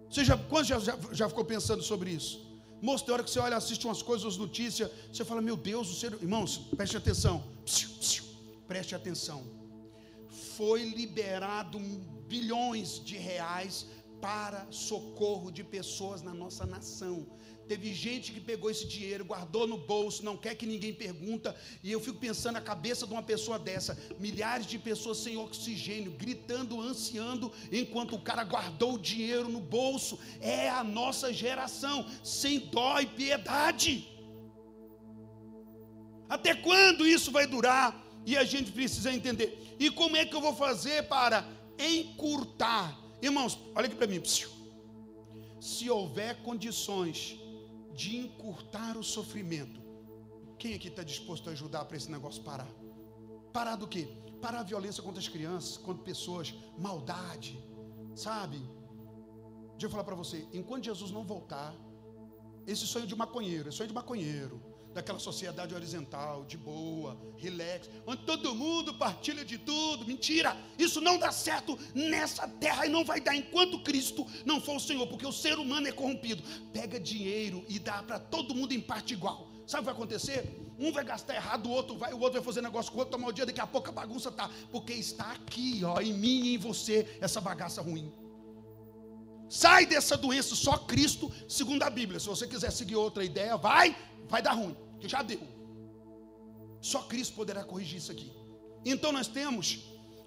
Você 0.09 0.23
já, 0.23 0.37
quando 0.37 0.65
já, 0.65 0.79
já, 0.79 0.97
já 1.11 1.27
ficou 1.27 1.43
pensando 1.43 1.83
sobre 1.83 2.11
isso? 2.11 2.47
Moço, 2.81 3.03
tem 3.03 3.13
hora 3.13 3.23
que 3.23 3.29
você 3.29 3.39
olha, 3.39 3.57
assiste 3.57 3.85
umas 3.85 4.01
coisas, 4.01 4.37
notícias, 4.37 4.89
você 5.11 5.25
fala, 5.25 5.41
meu 5.41 5.57
Deus, 5.57 5.91
o 5.91 5.95
ser... 5.95 6.13
irmãos, 6.13 6.57
preste 6.77 6.95
atenção. 6.95 7.43
Psiu, 7.65 7.89
psiu 7.99 8.28
preste 8.69 8.93
atenção, 8.93 9.39
foi 10.55 10.83
liberado 10.83 11.79
bilhões 12.27 13.03
de 13.03 13.17
reais 13.17 13.87
para 14.21 14.67
socorro 14.69 15.51
de 15.51 15.63
pessoas 15.63 16.21
na 16.21 16.33
nossa 16.33 16.65
nação. 16.67 17.25
Teve 17.67 17.93
gente 17.93 18.31
que 18.31 18.39
pegou 18.39 18.69
esse 18.69 18.85
dinheiro, 18.87 19.25
guardou 19.25 19.65
no 19.67 19.77
bolso, 19.77 20.25
não 20.25 20.35
quer 20.35 20.53
que 20.55 20.65
ninguém 20.65 20.93
pergunta, 20.93 21.55
e 21.83 21.91
eu 21.91 21.99
fico 21.99 22.19
pensando 22.19 22.55
na 22.55 22.61
cabeça 22.61 23.07
de 23.07 23.13
uma 23.13 23.23
pessoa 23.23 23.57
dessa, 23.57 23.97
milhares 24.19 24.67
de 24.67 24.77
pessoas 24.77 25.17
sem 25.19 25.37
oxigênio, 25.37 26.11
gritando, 26.11 26.79
ansiando, 26.79 27.51
enquanto 27.71 28.15
o 28.15 28.21
cara 28.21 28.43
guardou 28.43 28.93
o 28.95 28.99
dinheiro 28.99 29.49
no 29.49 29.61
bolso. 29.61 30.19
É 30.41 30.69
a 30.69 30.83
nossa 30.83 31.31
geração, 31.33 32.05
sem 32.23 32.59
dó 32.59 32.99
e 32.99 33.05
piedade. 33.05 34.07
Até 36.27 36.53
quando 36.53 37.07
isso 37.07 37.31
vai 37.31 37.47
durar? 37.47 38.08
E 38.25 38.37
a 38.37 38.43
gente 38.43 38.71
precisa 38.71 39.11
entender. 39.11 39.75
E 39.79 39.89
como 39.89 40.15
é 40.15 40.25
que 40.25 40.35
eu 40.35 40.41
vou 40.41 40.55
fazer 40.55 41.07
para 41.07 41.47
encurtar? 41.77 42.97
Irmãos, 43.21 43.59
olha 43.75 43.87
aqui 43.87 43.95
para 43.95 44.07
mim. 44.07 44.21
Se 45.59 45.89
houver 45.89 46.41
condições 46.41 47.39
de 47.93 48.17
encurtar 48.17 48.97
o 48.97 49.03
sofrimento, 49.03 49.81
quem 50.57 50.73
aqui 50.73 50.87
está 50.87 51.03
disposto 51.03 51.49
a 51.49 51.53
ajudar 51.53 51.85
para 51.85 51.97
esse 51.97 52.11
negócio 52.11 52.43
parar? 52.43 52.69
Parar 53.51 53.75
do 53.75 53.87
quê? 53.87 54.07
Parar 54.41 54.59
a 54.59 54.63
violência 54.63 55.03
contra 55.03 55.19
as 55.19 55.27
crianças, 55.27 55.77
contra 55.77 56.03
pessoas, 56.03 56.53
maldade, 56.77 57.61
sabe? 58.15 58.57
Deixa 59.71 59.85
eu 59.85 59.89
falar 59.89 60.03
para 60.03 60.15
você, 60.15 60.45
enquanto 60.53 60.85
Jesus 60.85 61.11
não 61.11 61.23
voltar, 61.23 61.73
esse 62.67 62.85
sonho 62.85 63.07
de 63.07 63.15
maconheiro, 63.15 63.69
esse 63.69 63.77
sonho 63.77 63.87
de 63.87 63.93
maconheiro, 63.93 64.61
daquela 64.93 65.19
sociedade 65.19 65.73
horizontal, 65.73 66.45
de 66.45 66.57
boa, 66.57 67.17
relax, 67.37 67.89
onde 68.05 68.23
todo 68.23 68.55
mundo 68.55 68.93
partilha 68.93 69.45
de 69.45 69.57
tudo. 69.57 70.05
Mentira! 70.05 70.55
Isso 70.77 70.99
não 70.99 71.17
dá 71.17 71.31
certo 71.31 71.77
nessa 71.93 72.47
terra 72.47 72.85
e 72.85 72.89
não 72.89 73.05
vai 73.05 73.21
dar 73.21 73.35
enquanto 73.35 73.83
Cristo 73.83 74.25
não 74.45 74.59
for 74.59 74.77
o 74.77 74.79
Senhor, 74.79 75.05
porque 75.07 75.25
o 75.25 75.31
ser 75.31 75.57
humano 75.57 75.87
é 75.87 75.91
corrompido. 75.91 76.43
Pega 76.73 76.99
dinheiro 76.99 77.63
e 77.67 77.79
dá 77.79 78.01
para 78.03 78.19
todo 78.19 78.55
mundo 78.55 78.73
em 78.73 78.81
parte 78.81 79.13
igual. 79.13 79.47
Sabe 79.67 79.81
o 79.81 79.83
que 79.83 79.85
vai 79.85 79.93
acontecer? 79.93 80.69
Um 80.79 80.91
vai 80.91 81.03
gastar 81.03 81.35
errado, 81.35 81.67
o 81.67 81.71
outro 81.71 81.97
vai, 81.97 82.13
o 82.13 82.19
outro 82.19 82.33
vai 82.33 82.41
fazer 82.41 82.61
negócio 82.61 82.91
com 82.91 82.97
o 82.97 83.01
outro, 83.01 83.17
tomar 83.17 83.27
o 83.27 83.33
dia, 83.33 83.45
daqui 83.45 83.59
a 83.59 83.67
pouco 83.67 83.89
a 83.89 83.91
bagunça 83.91 84.31
tá, 84.31 84.49
porque 84.71 84.93
está 84.93 85.31
aqui, 85.33 85.81
ó, 85.83 85.99
em 85.99 86.13
mim 86.13 86.45
e 86.45 86.55
em 86.55 86.57
você 86.57 87.17
essa 87.21 87.39
bagaça 87.39 87.81
ruim. 87.81 88.11
Sai 89.49 89.87
dessa 89.87 90.15
doença, 90.15 90.55
só 90.55 90.77
Cristo, 90.77 91.31
segundo 91.47 91.81
a 91.81 91.89
Bíblia. 91.89 92.19
Se 92.19 92.27
você 92.27 92.47
quiser 92.47 92.71
seguir 92.71 92.95
outra 92.95 93.25
ideia, 93.25 93.57
vai, 93.57 93.95
vai 94.29 94.41
dar 94.41 94.53
ruim, 94.53 94.75
que 94.99 95.07
já 95.07 95.21
deu. 95.21 95.41
Só 96.81 97.01
Cristo 97.03 97.33
poderá 97.35 97.63
corrigir 97.63 97.97
isso 97.97 98.11
aqui. 98.11 98.31
Então 98.85 99.11
nós 99.11 99.27
temos 99.27 99.79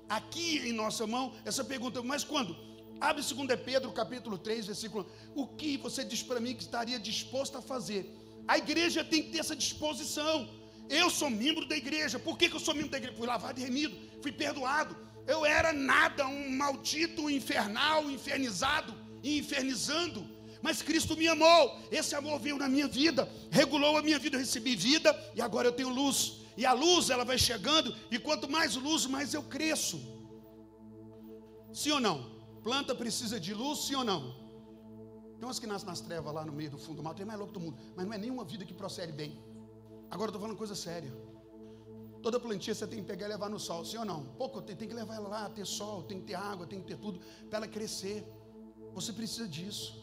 aqui 0.09 0.59
em 0.69 0.73
nossa 0.73 1.07
mão 1.07 1.33
essa 1.45 1.65
pergunta, 1.65 2.03
mas 2.03 2.25
quando? 2.25 2.55
Abre 3.01 3.23
2 3.23 3.61
Pedro 3.65 3.91
capítulo 3.93 4.37
3, 4.37 4.67
versículo 4.67 5.07
1. 5.35 5.43
O 5.43 5.47
que 5.47 5.77
você 5.77 6.05
diz 6.05 6.23
para 6.23 6.41
mim 6.41 6.55
que 6.55 6.63
estaria 6.63 6.99
disposto 6.99 7.57
a 7.57 7.63
fazer? 7.63 8.07
A 8.47 8.59
igreja 8.59 9.05
tem 9.05 9.23
que 9.23 9.31
ter 9.31 9.39
essa 9.39 9.57
disposição. 9.57 10.49
Eu 10.89 11.09
sou 11.09 11.31
membro 11.31 11.67
da 11.67 11.77
igreja. 11.77 12.19
Por 12.19 12.37
que, 12.37 12.49
que 12.49 12.57
eu 12.57 12.61
sou 12.61 12.75
membro 12.75 12.91
da 12.91 12.99
igreja? 12.99 13.17
Fui 13.17 13.27
lavado 13.27 13.59
e 13.59 13.65
remido, 13.65 13.97
fui 14.21 14.31
perdoado. 14.31 14.97
Eu 15.27 15.45
era 15.47 15.73
nada, 15.73 16.27
um 16.27 16.51
maldito, 16.51 17.31
infernal, 17.31 18.11
infernizado, 18.11 18.95
infernizando 19.23 20.29
mas 20.63 20.81
Cristo 20.81 21.17
me 21.17 21.27
amou. 21.29 21.77
Esse 21.91 22.15
amor 22.15 22.39
veio 22.39 22.57
na 22.57 22.69
minha 22.69 22.87
vida, 22.87 23.29
regulou 23.51 23.97
a 23.97 24.03
minha 24.03 24.19
vida, 24.19 24.37
eu 24.37 24.41
recebi 24.41 24.77
vida 24.77 25.15
e 25.35 25.43
agora 25.43 25.69
eu 25.69 25.73
tenho 25.73 25.89
luz. 25.89 26.41
E 26.57 26.65
a 26.65 26.73
luz 26.73 27.11
ela 27.11 27.25
vai 27.25 27.37
chegando 27.37 27.95
e 28.11 28.19
quanto 28.19 28.49
mais 28.49 28.77
luz, 28.77 29.07
mais 29.07 29.35
eu 29.35 29.43
cresço. 29.43 30.01
Sim 31.73 31.93
ou 31.93 32.01
não? 32.01 32.31
Planta 32.63 32.95
precisa 32.95 33.41
de 33.41 33.53
luz, 33.53 33.87
sim 33.87 33.95
ou 33.95 34.05
não? 34.05 34.41
Tem 35.39 35.49
umas 35.49 35.59
que 35.59 35.67
nascem 35.67 35.89
nas 35.89 36.01
trevas 36.01 36.33
lá 36.33 36.45
no 36.45 36.53
meio 36.53 36.71
do 36.71 36.79
fundo 36.79 36.99
do 36.99 37.03
mar, 37.03 37.15
tem 37.15 37.27
mais 37.27 37.39
louco 37.39 37.53
do 37.53 37.59
mundo, 37.59 37.77
mas 37.97 38.07
não 38.07 38.13
é 38.13 38.19
nenhuma 38.19 38.45
vida 38.45 38.65
que 38.65 38.73
procede 38.73 39.13
bem. 39.13 39.37
Agora 40.09 40.29
eu 40.29 40.31
estou 40.31 40.41
falando 40.41 40.57
coisa 40.57 40.75
séria. 40.77 41.13
Toda 42.23 42.39
plantinha 42.39 42.75
você 42.75 42.87
tem 42.87 43.01
que 43.01 43.07
pegar 43.07 43.27
e 43.27 43.31
levar 43.31 43.51
no 43.51 43.59
sol, 43.59 43.85
sim 43.85 43.97
ou 43.97 44.05
não? 44.05 44.25
Pouco, 44.37 44.63
tem, 44.63 44.77
tem 44.77 44.87
que 44.87 44.95
levar 44.95 45.17
ela 45.17 45.29
lá, 45.29 45.51
ter 45.51 45.67
sol, 45.67 46.05
tem 46.05 46.21
que 46.21 46.27
ter 46.27 46.35
água, 46.35 46.67
tem 46.67 46.81
que 46.81 46.87
ter 46.87 46.97
tudo 46.97 47.19
para 47.49 47.59
ela 47.59 47.67
crescer. 47.67 48.25
Você 48.95 49.13
precisa 49.13 49.49
disso. 49.49 50.02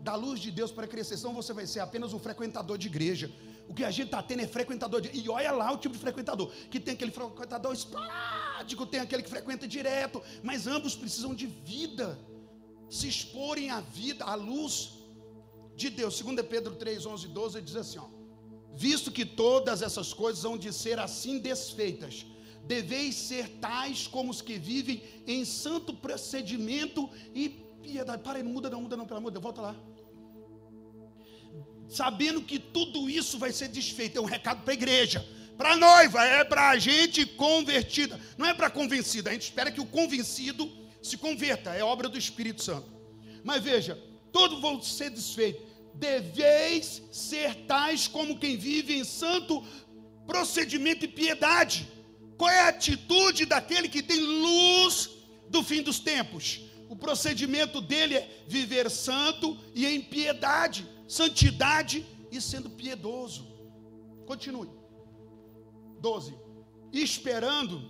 Da 0.00 0.14
luz 0.14 0.40
de 0.40 0.50
Deus 0.50 0.70
para 0.70 0.86
crescer, 0.86 1.16
senão 1.16 1.34
você 1.34 1.52
vai 1.52 1.66
ser 1.66 1.80
apenas 1.80 2.12
um 2.12 2.18
frequentador 2.18 2.78
de 2.78 2.86
igreja. 2.86 3.30
O 3.68 3.74
que 3.74 3.84
a 3.84 3.90
gente 3.90 4.06
está 4.06 4.22
tendo 4.22 4.42
é 4.42 4.46
frequentador 4.46 5.00
de. 5.00 5.10
E 5.16 5.28
olha 5.28 5.52
lá 5.52 5.72
o 5.72 5.78
tipo 5.78 5.94
de 5.94 6.00
frequentador. 6.00 6.50
Que 6.70 6.80
tem 6.80 6.94
aquele 6.94 7.10
frequentador 7.10 7.72
esporádico, 7.72 8.86
tem 8.86 9.00
aquele 9.00 9.22
que 9.22 9.30
frequenta 9.30 9.66
direto. 9.68 10.22
Mas 10.42 10.66
ambos 10.66 10.96
precisam 10.96 11.34
de 11.34 11.46
vida. 11.46 12.18
Se 12.88 13.06
exporem 13.06 13.70
à 13.70 13.80
vida, 13.80 14.24
à 14.24 14.34
luz 14.34 14.94
de 15.76 15.88
Deus. 15.88 16.20
2 16.20 16.46
Pedro 16.46 16.74
3, 16.74 17.06
11 17.06 17.26
e 17.26 17.28
12 17.28 17.62
diz 17.62 17.76
assim: 17.76 17.98
ó, 17.98 18.08
Visto 18.74 19.10
que 19.10 19.24
todas 19.24 19.82
essas 19.82 20.12
coisas 20.12 20.44
hão 20.44 20.56
de 20.56 20.72
ser 20.72 20.98
assim 20.98 21.38
desfeitas, 21.38 22.26
deveis 22.64 23.14
ser 23.14 23.48
tais 23.60 24.06
como 24.06 24.30
os 24.30 24.40
que 24.40 24.58
vivem 24.58 25.02
em 25.26 25.44
santo 25.44 25.92
procedimento 25.94 27.08
e 27.34 27.48
piedade. 27.82 28.22
Para 28.22 28.38
aí, 28.38 28.42
não 28.42 28.52
muda, 28.52 28.70
não 28.70 28.82
muda, 28.82 28.96
não, 28.96 29.06
pelo 29.06 29.18
amor 29.18 29.30
de 29.30 29.34
Deus, 29.34 29.42
volta 29.42 29.60
lá 29.60 29.76
sabendo 31.90 32.40
que 32.40 32.58
tudo 32.58 33.10
isso 33.10 33.38
vai 33.38 33.52
ser 33.52 33.68
desfeito. 33.68 34.16
É 34.16 34.20
um 34.20 34.24
recado 34.24 34.62
para 34.62 34.72
a 34.72 34.74
igreja, 34.74 35.26
para 35.58 35.72
a 35.72 35.76
noiva, 35.76 36.24
é 36.24 36.44
para 36.44 36.70
a 36.70 36.78
gente 36.78 37.26
convertida, 37.26 38.18
não 38.38 38.46
é 38.46 38.54
para 38.54 38.70
convencida. 38.70 39.28
A 39.28 39.32
gente 39.32 39.42
espera 39.42 39.70
que 39.70 39.80
o 39.80 39.86
convencido 39.86 40.70
se 41.02 41.18
converta, 41.18 41.74
é 41.74 41.82
obra 41.82 42.08
do 42.08 42.16
Espírito 42.16 42.62
Santo. 42.62 42.88
Mas 43.42 43.62
veja, 43.62 43.98
todos 44.32 44.60
vão 44.60 44.80
ser 44.80 45.10
desfeitos. 45.10 45.68
Deveis 45.94 47.02
ser 47.10 47.54
tais 47.66 48.06
como 48.06 48.38
quem 48.38 48.56
vive 48.56 48.96
em 48.96 49.04
santo 49.04 49.62
procedimento 50.26 51.04
e 51.04 51.08
piedade. 51.08 51.88
Qual 52.38 52.48
é 52.48 52.60
a 52.60 52.68
atitude 52.68 53.44
daquele 53.44 53.88
que 53.88 54.02
tem 54.02 54.20
luz 54.20 55.10
do 55.48 55.62
fim 55.64 55.82
dos 55.82 55.98
tempos? 55.98 56.60
O 56.90 56.96
procedimento 56.96 57.80
dele 57.80 58.16
é 58.16 58.44
viver 58.46 58.90
santo 58.90 59.56
e 59.74 59.86
em 59.86 60.02
piedade 60.02 60.86
santidade 61.10 62.06
e 62.30 62.40
sendo 62.40 62.70
piedoso. 62.70 63.44
Continue. 64.26 64.70
12. 66.00 66.32
Esperando 66.92 67.82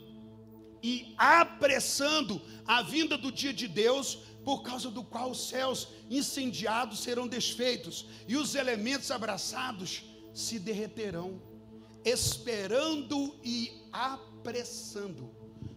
e 0.82 1.14
apressando 1.18 2.40
a 2.66 2.80
vinda 2.80 3.18
do 3.18 3.30
dia 3.30 3.52
de 3.52 3.68
Deus, 3.68 4.14
por 4.42 4.62
causa 4.62 4.90
do 4.90 5.04
qual 5.04 5.30
os 5.30 5.48
céus 5.48 5.88
incendiados 6.08 7.00
serão 7.00 7.28
desfeitos 7.28 8.06
e 8.26 8.38
os 8.38 8.54
elementos 8.54 9.10
abraçados 9.10 10.02
se 10.32 10.58
derreterão, 10.58 11.42
esperando 12.02 13.38
e 13.44 13.70
apressando. 13.92 15.30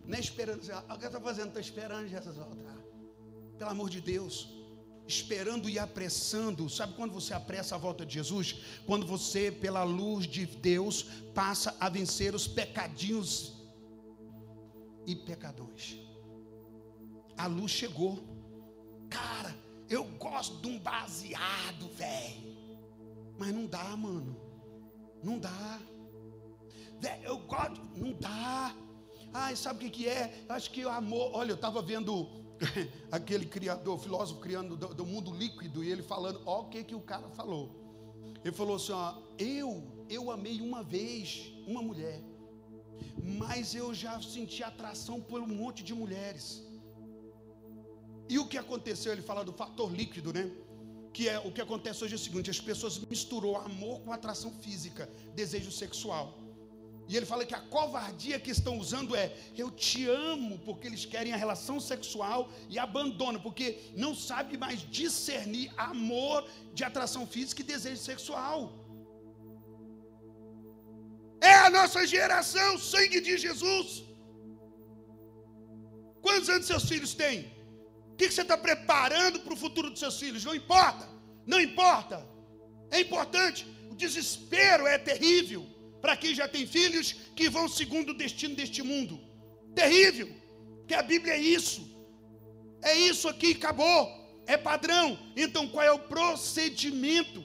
Não 0.05 0.15
é 0.15 0.21
esperando, 0.21 0.61
o 0.61 0.97
que 0.97 1.05
está 1.05 1.19
fazendo? 1.19 1.49
Está 1.49 1.59
esperando 1.59 2.07
Jesus 2.07 2.37
voltar. 2.37 2.72
Pelo 3.57 3.71
amor 3.71 3.89
de 3.89 4.01
Deus 4.01 4.53
esperando 5.07 5.69
e 5.69 5.77
apressando. 5.77 6.69
Sabe 6.69 6.93
quando 6.93 7.13
você 7.13 7.33
apressa 7.33 7.75
a 7.75 7.77
volta 7.77 8.05
de 8.05 8.13
Jesus? 8.13 8.55
Quando 8.85 9.05
você, 9.05 9.51
pela 9.51 9.83
luz 9.83 10.25
de 10.25 10.45
Deus, 10.45 11.03
passa 11.33 11.75
a 11.79 11.89
vencer 11.89 12.33
os 12.33 12.47
pecadinhos 12.47 13.53
e 15.05 15.15
pecadores. 15.15 15.97
A 17.37 17.47
luz 17.47 17.71
chegou. 17.71 18.19
Cara, 19.09 19.55
eu 19.89 20.05
gosto 20.17 20.57
de 20.61 20.67
um 20.67 20.79
baseado, 20.79 21.87
velho. 21.95 22.53
Mas 23.37 23.53
não 23.53 23.65
dá, 23.65 23.95
mano. 23.95 24.39
Não 25.23 25.37
dá. 25.37 25.79
Véio, 26.99 27.23
eu 27.23 27.37
gosto. 27.39 27.81
Não 27.95 28.13
dá. 28.13 28.75
Ai, 29.33 29.55
sabe 29.55 29.77
o 29.77 29.89
que, 29.89 30.03
que 30.03 30.07
é? 30.07 30.45
Acho 30.47 30.71
que 30.71 30.85
o 30.85 30.89
amor. 30.89 31.31
Olha, 31.33 31.51
eu 31.51 31.55
estava 31.55 31.81
vendo 31.81 32.42
aquele 33.11 33.45
criador, 33.45 33.99
filósofo 33.99 34.39
criando 34.39 34.75
do, 34.75 34.93
do, 34.93 35.05
mundo 35.05 35.31
líquido, 35.31 35.83
e 35.83 35.91
ele 35.91 36.01
falando, 36.01 36.41
ó 36.45 36.61
o 36.61 36.69
que 36.69 36.83
que 36.83 36.95
o 36.95 37.01
cara 37.01 37.27
falou. 37.29 37.71
Ele 38.43 38.53
falou 38.53 38.75
assim, 38.75 38.91
ó, 38.91 39.15
eu, 39.37 39.83
eu 40.09 40.31
amei 40.31 40.61
uma 40.61 40.83
vez 40.83 41.53
uma 41.65 41.81
mulher, 41.81 42.21
mas 43.17 43.73
eu 43.73 43.93
já 43.93 44.21
senti 44.21 44.63
atração 44.63 45.21
por 45.21 45.41
um 45.41 45.47
monte 45.47 45.83
de 45.83 45.93
mulheres. 45.93 46.63
E 48.29 48.39
o 48.39 48.47
que 48.47 48.57
aconteceu? 48.57 49.11
Ele 49.11 49.21
fala 49.21 49.43
do 49.43 49.53
fator 49.53 49.91
líquido, 49.91 50.33
né? 50.33 50.51
Que 51.13 51.29
é 51.29 51.37
o 51.39 51.51
que 51.51 51.61
acontece 51.61 52.03
hoje 52.03 52.13
é 52.13 52.15
o 52.15 52.19
seguinte: 52.19 52.49
as 52.49 52.59
pessoas 52.59 52.97
misturou 52.99 53.55
amor 53.57 54.01
com 54.01 54.11
atração 54.11 54.51
física, 54.51 55.09
desejo 55.35 55.71
sexual. 55.71 56.42
E 57.13 57.17
ele 57.17 57.27
fala 57.31 57.45
que 57.49 57.53
a 57.53 57.65
covardia 57.73 58.39
que 58.43 58.49
estão 58.49 58.75
usando 58.83 59.15
é: 59.23 59.25
eu 59.55 59.69
te 59.69 59.99
amo, 60.09 60.57
porque 60.67 60.87
eles 60.87 61.05
querem 61.05 61.31
a 61.31 61.41
relação 61.43 61.79
sexual 61.79 62.39
e 62.73 62.79
abandonam, 62.85 63.39
porque 63.39 63.67
não 64.03 64.13
sabe 64.15 64.57
mais 64.63 64.79
discernir 64.99 65.67
amor 65.77 66.39
de 66.73 66.83
atração 66.83 67.23
física 67.33 67.61
e 67.61 67.71
desejo 67.73 68.01
sexual. 68.01 68.57
É 71.39 71.53
a 71.65 71.69
nossa 71.69 72.01
geração, 72.15 72.79
sangue 72.79 73.21
de 73.27 73.37
Jesus. 73.45 74.03
Quantos 76.19 76.49
anos 76.49 76.65
seus 76.65 76.85
filhos 76.93 77.13
têm? 77.13 77.37
O 78.11 78.15
que 78.15 78.31
você 78.31 78.41
está 78.41 78.57
preparando 78.57 79.41
para 79.41 79.53
o 79.53 79.61
futuro 79.65 79.91
dos 79.91 79.99
seus 79.99 80.17
filhos? 80.23 80.43
Não 80.49 80.55
importa, 80.55 81.07
não 81.45 81.61
importa. 81.61 82.17
É 82.89 82.99
importante. 83.05 83.67
O 83.91 83.95
desespero 84.03 84.87
é 84.87 84.97
terrível 84.97 85.72
para 86.03 86.17
quem 86.17 86.35
já 86.35 86.49
tem 86.49 86.67
filhos 86.67 87.15
que 87.33 87.49
vão 87.49 87.69
segundo 87.69 88.09
o 88.09 88.13
destino 88.13 88.53
deste 88.57 88.83
mundo. 88.83 89.17
Terrível, 89.73 90.29
que 90.85 90.93
a 90.93 91.01
Bíblia 91.01 91.35
é 91.35 91.41
isso. 91.41 91.81
É 92.81 92.93
isso 92.93 93.29
aqui, 93.29 93.51
acabou. 93.53 94.11
É 94.45 94.57
padrão. 94.57 95.17
Então 95.33 95.65
qual 95.65 95.85
é 95.85 95.93
o 95.93 95.99
procedimento? 95.99 97.41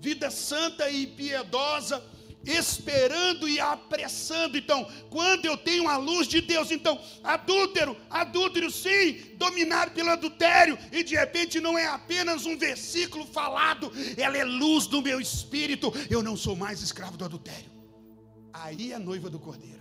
Vida 0.00 0.32
santa 0.32 0.90
e 0.90 1.06
piedosa 1.06 2.04
esperando 2.44 3.48
e 3.48 3.60
apressando. 3.60 4.56
Então, 4.56 4.88
quando 5.10 5.44
eu 5.44 5.56
tenho 5.56 5.88
a 5.88 5.96
luz 5.96 6.26
de 6.26 6.40
Deus, 6.40 6.70
então, 6.70 7.00
adúltero, 7.22 7.96
adúltero 8.08 8.70
sim, 8.70 9.34
dominado 9.36 9.92
pelo 9.92 10.10
adultério, 10.10 10.78
e 10.92 11.02
de 11.02 11.14
repente 11.14 11.60
não 11.60 11.78
é 11.78 11.86
apenas 11.86 12.46
um 12.46 12.56
versículo 12.56 13.26
falado, 13.26 13.92
ela 14.16 14.36
é 14.36 14.44
luz 14.44 14.86
do 14.86 15.02
meu 15.02 15.20
espírito, 15.20 15.92
eu 16.08 16.22
não 16.22 16.36
sou 16.36 16.56
mais 16.56 16.82
escravo 16.82 17.16
do 17.16 17.24
adultério. 17.24 17.70
Aí 18.52 18.92
é 18.92 18.98
noiva 18.98 19.30
do 19.30 19.38
cordeiro. 19.38 19.80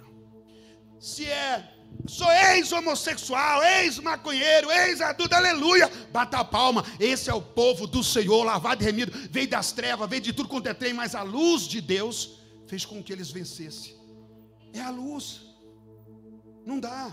Se 1.00 1.26
é 1.26 1.76
Sou 2.08 2.32
ex-homossexual, 2.32 3.64
ex-maconheiro, 3.64 4.72
ex-adulto, 4.72 5.36
aleluia. 5.36 5.92
Bata 6.12 6.38
a 6.38 6.46
palma. 6.46 6.86
Esse 7.00 7.30
é 7.30 7.34
o 7.34 7.42
povo 7.42 7.86
do 7.86 8.04
Senhor, 8.04 8.44
lavado 8.44 8.82
e 8.82 8.86
remido. 8.86 9.12
Veio 9.30 9.48
das 9.48 9.72
trevas, 9.72 10.10
veio 10.10 10.22
de 10.22 10.34
tudo 10.34 10.50
quanto 10.50 10.68
é 10.68 10.74
trem, 10.74 10.94
mas 10.94 11.14
a 11.14 11.24
luz 11.24 11.68
de 11.68 11.82
Deus 11.82 12.39
fez 12.70 12.86
com 12.86 13.04
que 13.04 13.12
eles 13.12 13.32
vencessem. 13.32 13.96
É 14.74 14.82
a 14.82 14.92
luz. 14.92 15.26
Não 16.70 16.80
dá. 16.80 17.12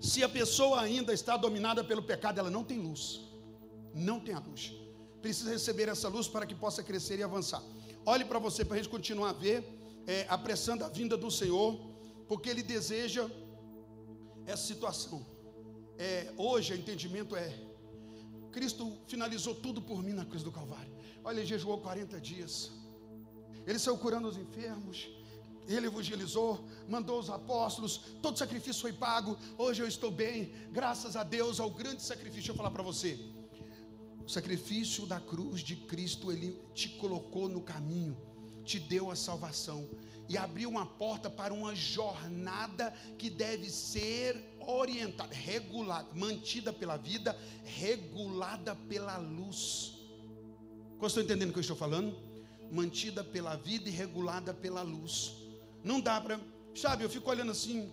Se 0.00 0.20
a 0.24 0.28
pessoa 0.28 0.80
ainda 0.80 1.12
está 1.12 1.36
dominada 1.36 1.84
pelo 1.84 2.02
pecado, 2.02 2.38
ela 2.40 2.50
não 2.50 2.64
tem 2.64 2.78
luz. 2.88 3.20
Não 3.94 4.18
tem 4.18 4.34
a 4.34 4.40
luz. 4.40 4.72
Precisa 5.20 5.50
receber 5.50 5.88
essa 5.88 6.08
luz 6.08 6.26
para 6.26 6.44
que 6.44 6.56
possa 6.64 6.82
crescer 6.82 7.18
e 7.20 7.22
avançar. 7.22 7.62
Olhe 8.04 8.24
para 8.24 8.40
você 8.40 8.64
para 8.64 8.74
a 8.74 8.78
gente 8.78 8.90
continuar 8.90 9.30
a 9.30 9.38
ver, 9.44 9.58
é, 10.08 10.26
apressando 10.28 10.84
a 10.84 10.88
vinda 10.88 11.16
do 11.16 11.30
Senhor, 11.30 11.78
porque 12.26 12.48
Ele 12.50 12.64
deseja 12.64 13.30
essa 14.44 14.64
situação. 14.66 15.24
É, 15.96 16.32
hoje 16.36 16.72
o 16.72 16.76
entendimento 16.76 17.36
é: 17.36 17.48
Cristo 18.50 18.98
finalizou 19.06 19.54
tudo 19.54 19.80
por 19.80 20.02
mim 20.02 20.14
na 20.20 20.24
cruz 20.24 20.42
do 20.42 20.50
Calvário. 20.50 20.92
Olha, 21.22 21.38
ele 21.38 21.46
jejuou 21.46 21.78
40 21.78 22.20
dias. 22.20 22.72
Ele 23.66 23.78
saiu 23.78 23.96
curando 23.98 24.28
os 24.28 24.36
enfermos. 24.36 25.08
Ele 25.68 25.86
evangelizou, 25.86 26.66
mandou 26.88 27.20
os 27.20 27.30
apóstolos, 27.30 28.00
todo 28.20 28.38
sacrifício 28.38 28.82
foi 28.82 28.92
pago. 28.92 29.38
Hoje 29.56 29.80
eu 29.80 29.86
estou 29.86 30.10
bem, 30.10 30.52
graças 30.72 31.14
a 31.14 31.22
Deus, 31.22 31.60
ao 31.60 31.70
grande 31.70 32.02
sacrifício. 32.02 32.42
Deixa 32.42 32.52
eu 32.52 32.56
falar 32.56 32.70
para 32.70 32.82
você. 32.82 33.18
O 34.24 34.28
sacrifício 34.28 35.06
da 35.06 35.20
cruz 35.20 35.60
de 35.60 35.76
Cristo, 35.76 36.32
ele 36.32 36.60
te 36.74 36.88
colocou 36.88 37.48
no 37.48 37.60
caminho, 37.60 38.16
te 38.64 38.78
deu 38.78 39.10
a 39.10 39.16
salvação 39.16 39.88
e 40.28 40.36
abriu 40.36 40.68
uma 40.68 40.86
porta 40.86 41.28
para 41.28 41.52
uma 41.52 41.74
jornada 41.74 42.92
que 43.18 43.28
deve 43.28 43.68
ser 43.70 44.56
orientada, 44.60 45.34
regulada, 45.34 46.08
mantida 46.14 46.72
pela 46.72 46.96
vida, 46.96 47.38
regulada 47.64 48.74
pela 48.74 49.16
luz. 49.18 49.98
Qual 50.98 51.08
estão 51.08 51.22
entendendo 51.22 51.50
o 51.50 51.52
que 51.52 51.58
eu 51.58 51.62
estou 51.62 51.76
falando? 51.76 52.31
Mantida 52.78 53.22
pela 53.22 53.54
vida 53.54 53.86
e 53.90 53.92
regulada 53.92 54.52
pela 54.64 54.82
luz. 54.82 55.14
Não 55.84 56.00
dá 56.00 56.18
para, 56.20 56.40
sabe, 56.74 57.04
eu 57.04 57.10
fico 57.10 57.28
olhando 57.28 57.52
assim, 57.52 57.92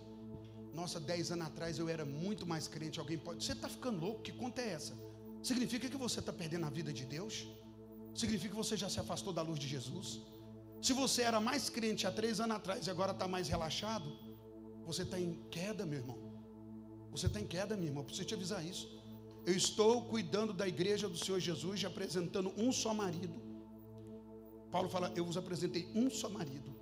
nossa, 0.72 0.98
dez 0.98 1.30
anos 1.30 1.46
atrás 1.48 1.78
eu 1.78 1.88
era 1.88 2.04
muito 2.04 2.46
mais 2.46 2.66
crente. 2.66 2.98
Alguém 2.98 3.18
pode, 3.18 3.44
você 3.44 3.52
está 3.52 3.68
ficando 3.68 4.00
louco? 4.00 4.22
Que 4.22 4.32
conta 4.32 4.62
é 4.62 4.70
essa? 4.70 4.94
Significa 5.42 5.86
que 5.88 5.98
você 5.98 6.20
está 6.20 6.32
perdendo 6.32 6.64
a 6.64 6.70
vida 6.70 6.92
de 6.92 7.04
Deus? 7.04 7.46
Significa 8.14 8.50
que 8.54 8.56
você 8.64 8.76
já 8.76 8.88
se 8.88 8.98
afastou 8.98 9.32
da 9.32 9.42
luz 9.42 9.58
de 9.58 9.68
Jesus? 9.68 10.20
Se 10.80 10.94
você 10.94 11.22
era 11.22 11.40
mais 11.40 11.68
crente 11.68 12.06
há 12.06 12.10
três 12.10 12.40
anos 12.40 12.56
atrás 12.56 12.86
e 12.86 12.90
agora 12.90 13.12
está 13.12 13.28
mais 13.28 13.48
relaxado, 13.48 14.10
você 14.86 15.02
está 15.02 15.20
em 15.20 15.34
queda, 15.50 15.84
meu 15.84 15.98
irmão. 15.98 16.18
Você 17.10 17.26
está 17.26 17.38
em 17.38 17.46
queda, 17.46 17.76
minha 17.76 17.90
irmã. 17.90 18.02
Preciso 18.02 18.26
te 18.26 18.34
avisar 18.34 18.64
isso. 18.64 18.88
eu 19.44 19.54
estou 19.54 20.04
cuidando 20.04 20.52
da 20.52 20.66
igreja 20.66 21.06
do 21.08 21.18
Senhor 21.18 21.40
Jesus 21.40 21.82
e 21.82 21.86
apresentando 21.86 22.52
um 22.56 22.72
só 22.72 22.94
marido. 22.94 23.49
Paulo 24.70 24.88
fala: 24.88 25.12
Eu 25.16 25.24
vos 25.24 25.36
apresentei 25.36 25.90
um 25.94 26.10
só 26.10 26.28
marido, 26.28 26.74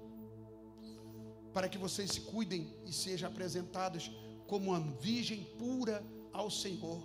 para 1.52 1.68
que 1.68 1.78
vocês 1.78 2.10
se 2.10 2.20
cuidem 2.20 2.74
e 2.86 2.92
sejam 2.92 3.28
apresentadas 3.28 4.10
como 4.46 4.70
uma 4.70 4.80
virgem 4.98 5.44
pura 5.58 6.04
ao 6.32 6.50
Senhor. 6.50 7.00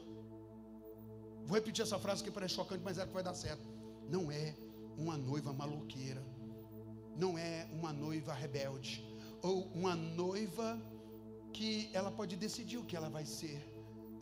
Vou 1.45 1.55
repetir 1.55 1.83
essa 1.83 1.99
frase 1.99 2.23
que 2.23 2.31
parece 2.31 2.55
chocante, 2.55 2.83
mas 2.83 2.97
é 2.97 3.05
que 3.05 3.13
vai 3.13 3.23
dar 3.23 3.33
certo. 3.33 3.67
Não 4.09 4.31
é 4.31 4.55
uma 4.97 5.17
noiva 5.17 5.51
maloqueira, 5.51 6.23
não 7.17 7.37
é 7.37 7.67
uma 7.71 7.91
noiva 7.91 8.33
rebelde, 8.33 9.03
ou 9.41 9.67
uma 9.73 9.95
noiva 9.95 10.79
que 11.51 11.89
ela 11.93 12.11
pode 12.11 12.35
decidir 12.35 12.77
o 12.77 12.85
que 12.85 12.95
ela 12.95 13.09
vai 13.09 13.25
ser 13.25 13.73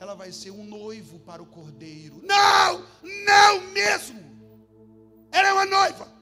ela 0.02 0.16
vai 0.16 0.32
ser 0.32 0.50
um 0.50 0.66
noivo 0.66 1.20
para 1.20 1.44
o 1.44 1.46
cordeiro. 1.46 2.20
Não, 2.24 2.84
não 3.04 3.62
mesmo. 3.72 4.20
Ela 5.32 5.50
é 5.50 5.54
uma 5.54 5.66
noiva. 5.66 6.21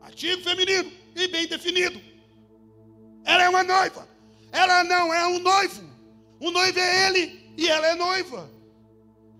Artigo 0.00 0.42
feminino 0.42 0.90
e 1.14 1.28
bem 1.28 1.46
definido. 1.46 2.00
Ela 3.24 3.44
é 3.44 3.48
uma 3.48 3.64
noiva. 3.64 4.08
Ela 4.50 4.84
não 4.84 5.12
é 5.12 5.26
um 5.26 5.38
noivo. 5.38 5.88
O 6.40 6.50
noivo 6.50 6.78
é 6.78 7.08
ele 7.08 7.52
e 7.56 7.68
ela 7.68 7.88
é 7.88 7.94
noiva. 7.94 8.50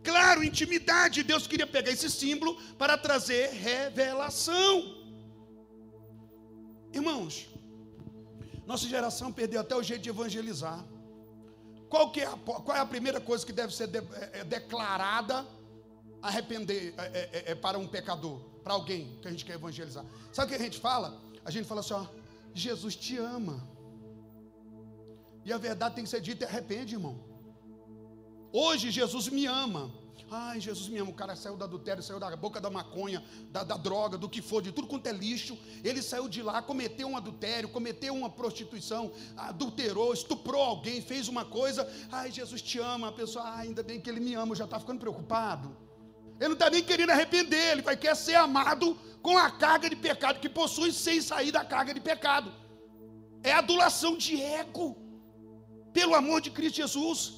Claro, 0.03 0.43
intimidade. 0.43 1.23
Deus 1.23 1.47
queria 1.47 1.67
pegar 1.67 1.91
esse 1.91 2.11
símbolo 2.11 2.61
para 2.77 2.97
trazer 2.97 3.51
revelação. 3.51 4.97
Irmãos, 6.93 7.49
nossa 8.67 8.87
geração 8.87 9.33
perdeu 9.33 9.61
até 9.61 9.75
o 9.75 9.83
jeito 9.83 10.03
de 10.03 10.11
evangelizar. 10.11 10.85
Qual, 11.89 12.13
é 12.17 12.25
a, 12.25 12.37
qual 12.37 12.77
é 12.77 12.81
a 12.81 12.87
primeira 12.87 13.21
coisa 13.21 13.45
que 13.45 13.53
deve 13.53 13.75
ser 13.75 13.87
de, 13.87 13.99
é, 13.99 14.41
é 14.41 14.45
declarada 14.45 15.47
arrepender 16.21 16.95
é, 16.99 17.03
é, 17.03 17.53
é, 17.53 17.55
para 17.55 17.79
um 17.79 17.87
pecador, 17.87 18.41
para 18.69 18.75
alguém 18.75 19.19
que 19.23 19.27
a 19.27 19.31
gente 19.31 19.47
quer 19.47 19.55
evangelizar? 19.55 20.05
Sabe 20.31 20.47
o 20.47 20.55
que 20.55 20.63
a 20.63 20.65
gente 20.67 20.79
fala? 20.79 21.19
A 21.43 21.51
gente 21.51 21.67
fala 21.67 21.81
assim: 21.81 21.95
ó, 21.95 22.05
Jesus 22.53 22.95
te 22.95 23.17
ama. 23.17 23.67
E 25.43 25.51
a 25.51 25.57
verdade 25.57 25.95
tem 25.95 26.05
que 26.05 26.11
ser 26.11 26.21
dita 26.21 26.45
arrepende, 26.45 26.95
irmão. 26.95 27.17
Hoje 28.53 28.91
Jesus 28.91 29.29
me 29.31 29.47
ama. 29.47 29.91
Ai, 30.31 30.61
Jesus 30.61 30.87
me 30.91 30.99
ama. 30.99 31.11
O 31.11 31.15
cara 31.15 31.35
saiu 31.35 31.57
do 31.57 31.65
adultério, 31.65 32.03
saiu 32.03 32.21
da 32.21 32.37
boca 32.37 32.61
da 32.61 32.69
maconha, 32.69 33.25
da, 33.51 33.65
da, 33.65 33.79
droga, 33.79 34.19
do 34.19 34.29
que 34.29 34.43
for, 34.43 34.61
de 34.61 34.71
tudo 34.71 34.87
quanto 34.87 35.07
é 35.07 35.13
lixo. 35.13 35.57
Ele 35.83 36.03
saiu 36.03 36.29
de 36.29 36.43
lá, 36.43 36.61
cometeu 36.61 37.09
um 37.09 37.17
adultério, 37.17 37.71
cometeu 37.71 38.15
uma 38.15 38.29
prostituição, 38.29 39.11
adulterou, 39.35 40.13
estuprou 40.13 40.63
alguém, 40.63 41.01
fez 41.01 41.27
uma 41.27 41.47
coisa. 41.47 41.91
Ai, 42.13 42.31
Jesus 42.31 42.61
te 42.61 42.79
ama. 42.79 43.09
A 43.09 43.13
pessoa, 43.13 43.47
ah, 43.47 43.61
ainda 43.61 43.83
bem 43.83 43.99
que 43.99 44.11
ele 44.11 44.21
me 44.21 44.35
ama, 44.35 44.55
já 44.55 44.67
está 44.67 44.79
ficando 44.79 45.01
preocupado. 45.01 45.88
Ele 46.39 46.49
não 46.49 46.55
está 46.55 46.71
nem 46.71 46.83
querendo 46.83 47.11
arrepender, 47.11 47.73
ele 47.73 47.83
vai 47.83 47.97
querer 47.97 48.17
ser 48.17 48.37
amado 48.37 48.97
com 49.23 49.37
a 49.37 49.51
carga 49.51 49.91
de 49.91 49.97
pecado 49.97 50.41
que 50.41 50.49
possui 50.49 50.93
sem 50.93 51.21
sair 51.21 51.51
da 51.51 51.65
carga 51.65 51.93
de 51.93 52.01
pecado. 52.01 52.53
É 53.43 53.53
adulação 53.53 54.17
de 54.17 54.41
ego, 54.41 54.97
pelo 55.93 56.15
amor 56.15 56.41
de 56.41 56.51
Cristo 56.51 56.77
Jesus. 56.77 57.35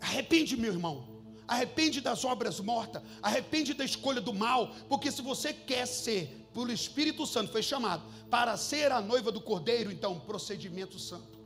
Arrepende, 0.00 0.56
meu 0.56 0.72
irmão 0.72 1.12
arrepende 1.52 2.00
das 2.00 2.24
obras 2.24 2.60
mortas, 2.60 3.02
arrepende 3.22 3.74
da 3.74 3.84
escolha 3.84 4.20
do 4.20 4.32
mal, 4.32 4.74
porque 4.88 5.10
se 5.10 5.20
você 5.20 5.52
quer 5.52 5.86
ser, 5.86 6.48
pelo 6.52 6.72
Espírito 6.72 7.26
Santo, 7.26 7.52
foi 7.52 7.62
chamado 7.62 8.02
para 8.30 8.56
ser 8.56 8.90
a 8.90 9.00
noiva 9.00 9.30
do 9.30 9.40
Cordeiro, 9.40 9.90
então, 9.92 10.18
procedimento 10.20 10.98
santo. 10.98 11.41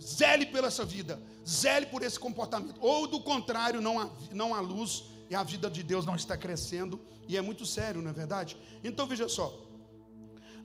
Zele 0.00 0.46
pela 0.46 0.68
essa 0.68 0.84
vida, 0.84 1.20
zele 1.46 1.86
por 1.86 2.02
esse 2.02 2.18
comportamento, 2.18 2.76
ou 2.80 3.06
do 3.06 3.20
contrário, 3.20 3.80
não 3.80 3.98
há, 3.98 4.10
não 4.32 4.54
há 4.54 4.60
luz 4.60 5.04
e 5.30 5.34
a 5.34 5.42
vida 5.42 5.70
de 5.70 5.82
Deus 5.82 6.04
não 6.04 6.14
está 6.14 6.36
crescendo, 6.36 7.00
e 7.26 7.36
é 7.36 7.40
muito 7.40 7.64
sério, 7.64 8.02
não 8.02 8.10
é 8.10 8.12
verdade? 8.12 8.56
Então 8.84 9.06
veja 9.06 9.28
só, 9.28 9.66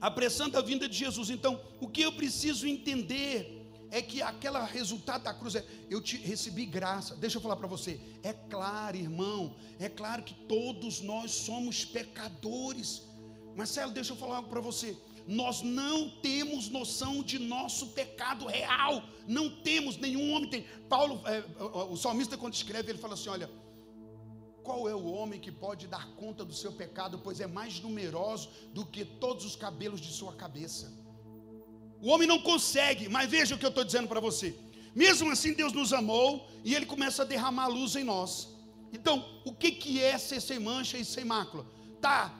apressando 0.00 0.58
a 0.58 0.62
vinda 0.62 0.88
de 0.88 0.96
Jesus, 0.96 1.30
então, 1.30 1.60
o 1.80 1.88
que 1.88 2.02
eu 2.02 2.12
preciso 2.12 2.66
entender 2.66 3.62
é 3.92 4.00
que 4.00 4.22
aquele 4.22 4.58
resultado 4.64 5.24
da 5.24 5.34
cruz 5.34 5.54
é 5.54 5.64
eu 5.90 6.00
te 6.00 6.16
recebi 6.16 6.64
graça. 6.64 7.14
Deixa 7.14 7.36
eu 7.36 7.42
falar 7.42 7.56
para 7.56 7.68
você. 7.68 8.00
É 8.22 8.32
claro, 8.32 8.96
irmão, 8.96 9.54
é 9.78 9.86
claro 9.86 10.22
que 10.22 10.32
todos 10.32 11.02
nós 11.02 11.30
somos 11.30 11.84
pecadores. 11.84 13.02
Marcelo, 13.54 13.92
deixa 13.92 14.14
eu 14.14 14.16
falar 14.16 14.36
algo 14.36 14.48
para 14.48 14.62
você. 14.62 14.96
Nós 15.26 15.62
não 15.62 16.08
temos 16.08 16.68
noção 16.68 17.22
de 17.22 17.38
nosso 17.38 17.88
pecado 17.88 18.46
real. 18.46 19.02
Não 19.26 19.48
temos, 19.48 19.96
nenhum 19.96 20.32
homem 20.32 20.50
tem. 20.50 20.66
Paulo, 20.88 21.22
é, 21.26 21.44
o 21.90 21.96
salmista, 21.96 22.36
quando 22.36 22.54
escreve, 22.54 22.90
ele 22.90 22.98
fala 22.98 23.14
assim: 23.14 23.28
olha, 23.28 23.50
qual 24.62 24.88
é 24.88 24.94
o 24.94 25.06
homem 25.12 25.40
que 25.40 25.50
pode 25.50 25.86
dar 25.86 26.06
conta 26.14 26.44
do 26.44 26.54
seu 26.54 26.72
pecado, 26.72 27.18
pois 27.18 27.40
é 27.40 27.46
mais 27.46 27.80
numeroso 27.80 28.48
do 28.72 28.86
que 28.86 29.04
todos 29.04 29.44
os 29.44 29.56
cabelos 29.56 30.00
de 30.00 30.12
sua 30.12 30.32
cabeça? 30.32 30.92
O 32.00 32.08
homem 32.08 32.26
não 32.26 32.40
consegue, 32.40 33.08
mas 33.08 33.30
veja 33.30 33.54
o 33.54 33.58
que 33.58 33.64
eu 33.64 33.70
estou 33.70 33.84
dizendo 33.84 34.08
para 34.08 34.20
você. 34.20 34.56
Mesmo 34.94 35.30
assim, 35.30 35.54
Deus 35.54 35.72
nos 35.72 35.92
amou 35.92 36.48
e 36.64 36.74
Ele 36.74 36.86
começa 36.86 37.22
a 37.22 37.24
derramar 37.24 37.68
luz 37.68 37.96
em 37.96 38.04
nós. 38.04 38.48
Então, 38.92 39.40
o 39.44 39.52
que, 39.52 39.70
que 39.70 40.02
é 40.02 40.18
ser 40.18 40.40
sem 40.40 40.58
mancha 40.58 40.98
e 40.98 41.04
sem 41.04 41.24
mácula? 41.24 41.66
Tá, 42.00 42.38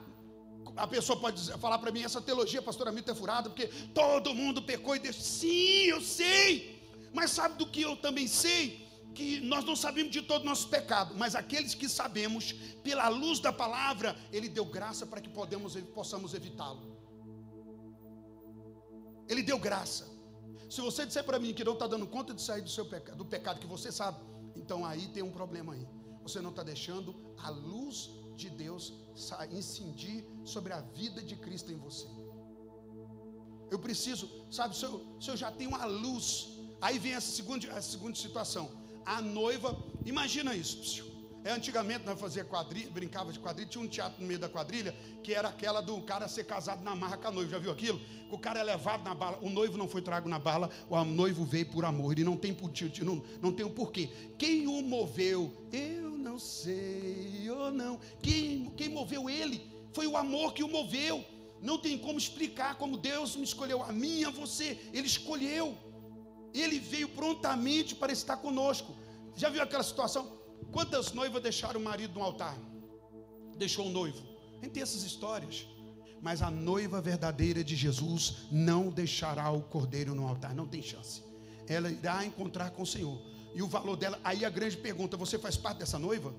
a 0.75 0.87
pessoa 0.87 1.19
pode 1.19 1.37
dizer, 1.37 1.57
falar 1.57 1.77
para 1.77 1.91
mim, 1.91 2.03
essa 2.03 2.21
teologia, 2.21 2.61
pastor 2.61 2.87
Amito, 2.87 3.11
é 3.11 3.15
furada, 3.15 3.49
porque 3.49 3.67
todo 3.93 4.33
mundo 4.33 4.61
pecou 4.61 4.95
e 4.95 4.99
Deus. 4.99 5.15
Sim, 5.15 5.85
eu 5.85 6.01
sei. 6.01 6.81
Mas 7.13 7.31
sabe 7.31 7.57
do 7.57 7.67
que 7.67 7.81
eu 7.81 7.95
também 7.95 8.27
sei? 8.27 8.87
Que 9.13 9.39
nós 9.41 9.63
não 9.63 9.75
sabemos 9.75 10.11
de 10.11 10.23
todo 10.23 10.41
o 10.41 10.45
nosso 10.45 10.67
pecado, 10.69 11.13
mas 11.15 11.35
aqueles 11.35 11.75
que 11.75 11.87
sabemos, 11.87 12.53
pela 12.83 13.07
luz 13.07 13.39
da 13.39 13.53
palavra, 13.53 14.17
Ele 14.31 14.49
deu 14.49 14.65
graça 14.65 15.05
para 15.05 15.21
que 15.21 15.29
podemos, 15.29 15.75
possamos 15.93 16.33
evitá-lo. 16.33 16.97
Ele 19.27 19.43
deu 19.43 19.59
graça. 19.59 20.11
Se 20.69 20.81
você 20.81 21.05
disser 21.05 21.23
para 21.23 21.37
mim 21.37 21.53
que 21.53 21.63
não 21.63 21.73
está 21.73 21.85
dando 21.85 22.07
conta 22.07 22.33
de 22.33 22.41
sair 22.41 22.63
do 22.63 22.69
seu 22.69 22.85
pecado, 22.85 23.17
do 23.17 23.25
pecado 23.25 23.59
que 23.59 23.67
você 23.67 23.91
sabe, 23.91 24.17
então 24.55 24.83
aí 24.83 25.07
tem 25.09 25.21
um 25.21 25.31
problema 25.31 25.73
aí. 25.73 25.87
Você 26.23 26.41
não 26.41 26.49
está 26.49 26.63
deixando 26.63 27.15
a 27.37 27.49
luz 27.49 28.09
de 28.35 28.49
Deus 28.49 28.93
incidir 29.51 30.25
sobre 30.43 30.73
a 30.73 30.81
vida 30.81 31.21
de 31.21 31.35
Cristo 31.35 31.71
em 31.71 31.77
você. 31.77 32.07
Eu 33.69 33.79
preciso, 33.79 34.29
sabe, 34.51 34.75
se 34.75 34.85
eu, 34.85 35.05
se 35.19 35.29
eu 35.29 35.37
já 35.37 35.51
tenho 35.51 35.75
a 35.75 35.85
luz, 35.85 36.49
aí 36.81 36.99
vem 36.99 37.15
a 37.15 37.21
segunda, 37.21 37.71
a 37.73 37.81
segunda 37.81 38.15
situação. 38.15 38.69
A 39.05 39.21
noiva, 39.21 39.77
imagina 40.05 40.55
isso. 40.55 41.11
É, 41.45 41.51
antigamente 41.51 42.05
nós 42.05 42.17
fazia 42.19 42.45
quadrilha, 42.45 42.89
brincava 42.89 43.33
de 43.33 43.39
quadrilha, 43.39 43.67
tinha 43.67 43.83
um 43.83 43.87
teatro 43.87 44.21
no 44.21 44.27
meio 44.27 44.39
da 44.39 44.47
quadrilha, 44.47 44.95
que 45.21 45.33
era 45.33 45.49
aquela 45.49 45.81
do 45.81 46.01
cara 46.03 46.27
ser 46.27 46.45
casado 46.45 46.81
na 46.83 46.95
marra 46.95 47.17
com 47.17 47.27
a 47.27 47.31
noiva. 47.31 47.51
Já 47.51 47.59
viu 47.59 47.71
aquilo? 47.71 47.99
O 48.31 48.37
cara 48.37 48.61
é 48.61 48.63
levado 48.63 49.03
na 49.03 49.13
bala, 49.13 49.39
o 49.41 49.49
noivo 49.49 49.77
não 49.77 49.87
foi 49.87 50.01
trago 50.01 50.29
na 50.29 50.39
bala, 50.39 50.69
o 50.89 51.03
noivo 51.03 51.43
veio 51.43 51.65
por 51.65 51.83
amor, 51.83 52.13
ele 52.13 52.23
não 52.23 52.37
tem, 52.37 52.55
não, 53.01 53.21
não 53.41 53.51
tem 53.51 53.65
o 53.65 53.69
um 53.69 53.73
porquê. 53.73 54.09
Quem 54.37 54.67
o 54.67 54.81
moveu? 54.81 55.51
Eu 55.71 56.12
não 56.27 56.37
sei, 56.39 57.49
ou 57.49 57.71
não. 57.71 57.99
Quem, 58.21 58.71
quem 58.77 58.89
moveu 58.89 59.29
ele? 59.29 59.57
Foi 59.91 60.07
o 60.07 60.17
amor 60.17 60.53
que 60.53 60.63
o 60.63 60.73
moveu. 60.77 61.23
Não 61.61 61.77
tem 61.77 61.97
como 61.97 62.17
explicar 62.17 62.75
como 62.81 62.97
Deus 62.97 63.35
me 63.35 63.43
escolheu, 63.43 63.83
a 63.83 63.91
mim 63.91 64.19
e 64.21 64.25
a 64.25 64.29
você. 64.29 64.67
Ele 64.93 65.07
escolheu. 65.07 65.77
Ele 66.53 66.79
veio 66.79 67.09
prontamente 67.09 67.93
para 67.95 68.11
estar 68.11 68.37
conosco. 68.37 68.95
Já 69.35 69.49
viu 69.49 69.61
aquela 69.61 69.83
situação? 69.83 70.23
Quantas 70.71 71.11
noivas 71.13 71.41
deixaram 71.41 71.79
o 71.79 71.83
marido 71.83 72.13
no 72.17 72.23
altar? 72.23 72.57
Deixou 73.57 73.87
o 73.87 73.89
noivo. 73.89 74.21
Tem 74.73 74.81
essas 74.81 75.03
histórias. 75.03 75.67
Mas 76.21 76.41
a 76.41 76.49
noiva 76.49 77.01
verdadeira 77.01 77.63
de 77.63 77.75
Jesus 77.75 78.47
não 78.49 78.89
deixará 78.89 79.51
o 79.51 79.61
cordeiro 79.61 80.15
no 80.15 80.25
altar, 80.25 80.55
não 80.55 80.65
tem 80.65 80.81
chance. 80.81 81.21
Ela 81.67 81.91
irá 81.91 82.25
encontrar 82.25 82.71
com 82.71 82.83
o 82.83 82.87
Senhor. 82.87 83.21
E 83.53 83.61
o 83.61 83.67
valor 83.67 83.95
dela, 83.95 84.19
aí 84.23 84.43
a 84.43 84.49
grande 84.49 84.77
pergunta: 84.77 85.17
você 85.17 85.37
faz 85.37 85.55
parte 85.57 85.79
dessa 85.79 85.99
noiva? 85.99 86.33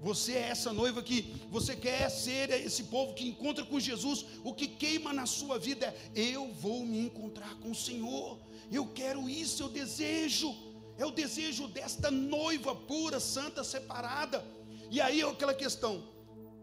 Você 0.00 0.32
é 0.32 0.50
essa 0.50 0.72
noiva 0.72 1.02
que 1.02 1.34
você 1.50 1.74
quer 1.74 2.08
ser 2.08 2.50
esse 2.50 2.84
povo 2.84 3.14
que 3.14 3.26
encontra 3.28 3.64
com 3.64 3.80
Jesus. 3.80 4.24
O 4.44 4.54
que 4.54 4.68
queima 4.68 5.12
na 5.12 5.26
sua 5.26 5.58
vida 5.58 5.86
é: 6.14 6.22
eu 6.22 6.52
vou 6.52 6.84
me 6.86 6.98
encontrar 6.98 7.54
com 7.56 7.70
o 7.70 7.74
Senhor. 7.74 8.38
Eu 8.70 8.86
quero 8.86 9.28
isso, 9.28 9.62
eu 9.62 9.68
desejo 9.68 10.54
é 10.98 11.06
o 11.06 11.12
desejo 11.12 11.68
desta 11.68 12.10
noiva 12.10 12.74
pura, 12.74 13.20
santa, 13.20 13.62
separada. 13.62 14.44
E 14.90 15.00
aí 15.00 15.20
é 15.20 15.30
aquela 15.30 15.54
questão: 15.54 16.02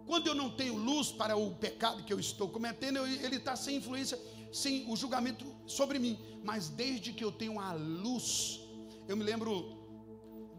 quando 0.05 0.27
eu 0.27 0.35
não 0.35 0.49
tenho 0.49 0.75
luz 0.75 1.09
para 1.09 1.37
o 1.37 1.55
pecado 1.55 2.03
que 2.03 2.11
eu 2.11 2.19
estou 2.19 2.49
cometendo, 2.49 2.99
ele 3.07 3.37
está 3.37 3.55
sem 3.55 3.77
influência, 3.77 4.19
sem 4.51 4.91
o 4.91 4.95
julgamento 4.95 5.45
sobre 5.65 5.97
mim. 5.97 6.19
Mas 6.43 6.67
desde 6.67 7.13
que 7.13 7.23
eu 7.23 7.31
tenho 7.31 7.59
a 7.59 7.71
luz, 7.73 8.59
eu 9.07 9.15
me 9.15 9.23
lembro 9.23 9.85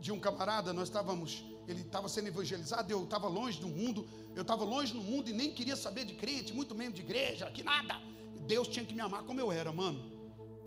de 0.00 0.12
um 0.12 0.20
camarada, 0.20 0.72
nós 0.72 0.88
estávamos, 0.88 1.44
ele 1.66 1.82
estava 1.82 2.08
sendo 2.08 2.28
evangelizado, 2.28 2.90
eu 2.90 3.04
estava 3.04 3.28
longe 3.28 3.60
do 3.60 3.68
mundo, 3.68 4.06
eu 4.34 4.42
estava 4.42 4.64
longe 4.64 4.92
do 4.92 5.00
mundo 5.00 5.30
e 5.30 5.32
nem 5.32 5.52
queria 5.52 5.76
saber 5.76 6.04
de 6.04 6.14
crente, 6.14 6.52
muito 6.52 6.74
menos 6.74 6.94
de 6.94 7.02
igreja, 7.02 7.50
que 7.50 7.62
nada. 7.62 8.00
Deus 8.46 8.68
tinha 8.68 8.84
que 8.84 8.94
me 8.94 9.00
amar 9.00 9.22
como 9.24 9.40
eu 9.40 9.50
era, 9.50 9.72
mano. 9.72 9.98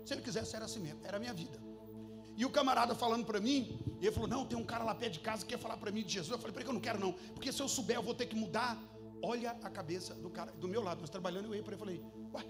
Se 0.04 0.14
ele 0.14 0.22
quisesse, 0.22 0.54
era 0.54 0.64
assim 0.64 0.80
mesmo, 0.80 1.00
era 1.04 1.16
a 1.16 1.20
minha 1.20 1.32
vida. 1.32 1.58
E 2.36 2.44
o 2.44 2.50
camarada 2.50 2.94
falando 2.94 3.26
para 3.26 3.38
mim 3.38 3.78
E 4.00 4.06
ele 4.06 4.12
falou: 4.12 4.28
Não, 4.28 4.46
tem 4.46 4.58
um 4.58 4.64
cara 4.64 4.82
lá 4.82 4.94
perto 4.94 5.14
de 5.14 5.20
casa 5.20 5.44
que 5.44 5.50
quer 5.52 5.58
falar 5.58 5.76
para 5.76 5.90
mim 5.92 6.02
de 6.02 6.12
Jesus. 6.14 6.32
Eu 6.32 6.38
falei: 6.38 6.54
Para 6.54 6.64
que 6.64 6.70
eu 6.70 6.72
não 6.72 6.80
quero, 6.80 6.98
não. 6.98 7.12
Porque 7.12 7.52
se 7.52 7.60
eu 7.60 7.68
souber, 7.68 7.96
eu 7.96 8.02
vou 8.02 8.14
ter 8.14 8.26
que 8.26 8.34
mudar. 8.34 8.82
Olha 9.22 9.50
a 9.62 9.68
cabeça 9.68 10.14
do 10.14 10.30
cara, 10.30 10.50
do 10.52 10.66
meu 10.66 10.82
lado, 10.82 11.00
nós 11.02 11.10
trabalhando, 11.10 11.46
eu 11.46 11.54
ia 11.54 11.62
para 11.62 11.74
ele 11.74 11.78
falei: 11.78 12.02
Ué, 12.34 12.44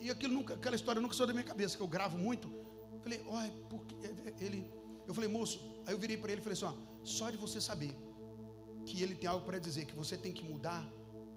e 0.00 0.10
aquilo 0.10 0.34
nunca, 0.34 0.54
aquela 0.54 0.74
história 0.74 1.00
nunca 1.00 1.14
saiu 1.14 1.28
da 1.28 1.32
minha 1.32 1.44
cabeça, 1.44 1.76
que 1.76 1.82
eu 1.82 1.86
gravo 1.86 2.18
muito. 2.18 2.50
Falei: 3.06 3.22
Olha, 3.28 3.52
porque 3.70 3.94
ele. 4.44 4.68
Eu 5.06 5.14
falei: 5.14 5.30
Moço, 5.30 5.60
aí 5.86 5.94
eu 5.94 5.98
virei 5.98 6.16
para 6.16 6.32
ele 6.32 6.40
e 6.40 6.44
falei 6.44 6.58
assim: 6.58 6.64
Ó, 6.64 6.74
só 7.04 7.30
de 7.30 7.36
você 7.36 7.60
saber 7.60 7.96
que 8.84 9.00
ele 9.00 9.14
tem 9.14 9.28
algo 9.30 9.44
para 9.46 9.60
dizer, 9.60 9.84
que 9.84 9.94
você 9.94 10.16
tem 10.16 10.32
que 10.32 10.42
mudar 10.42 10.84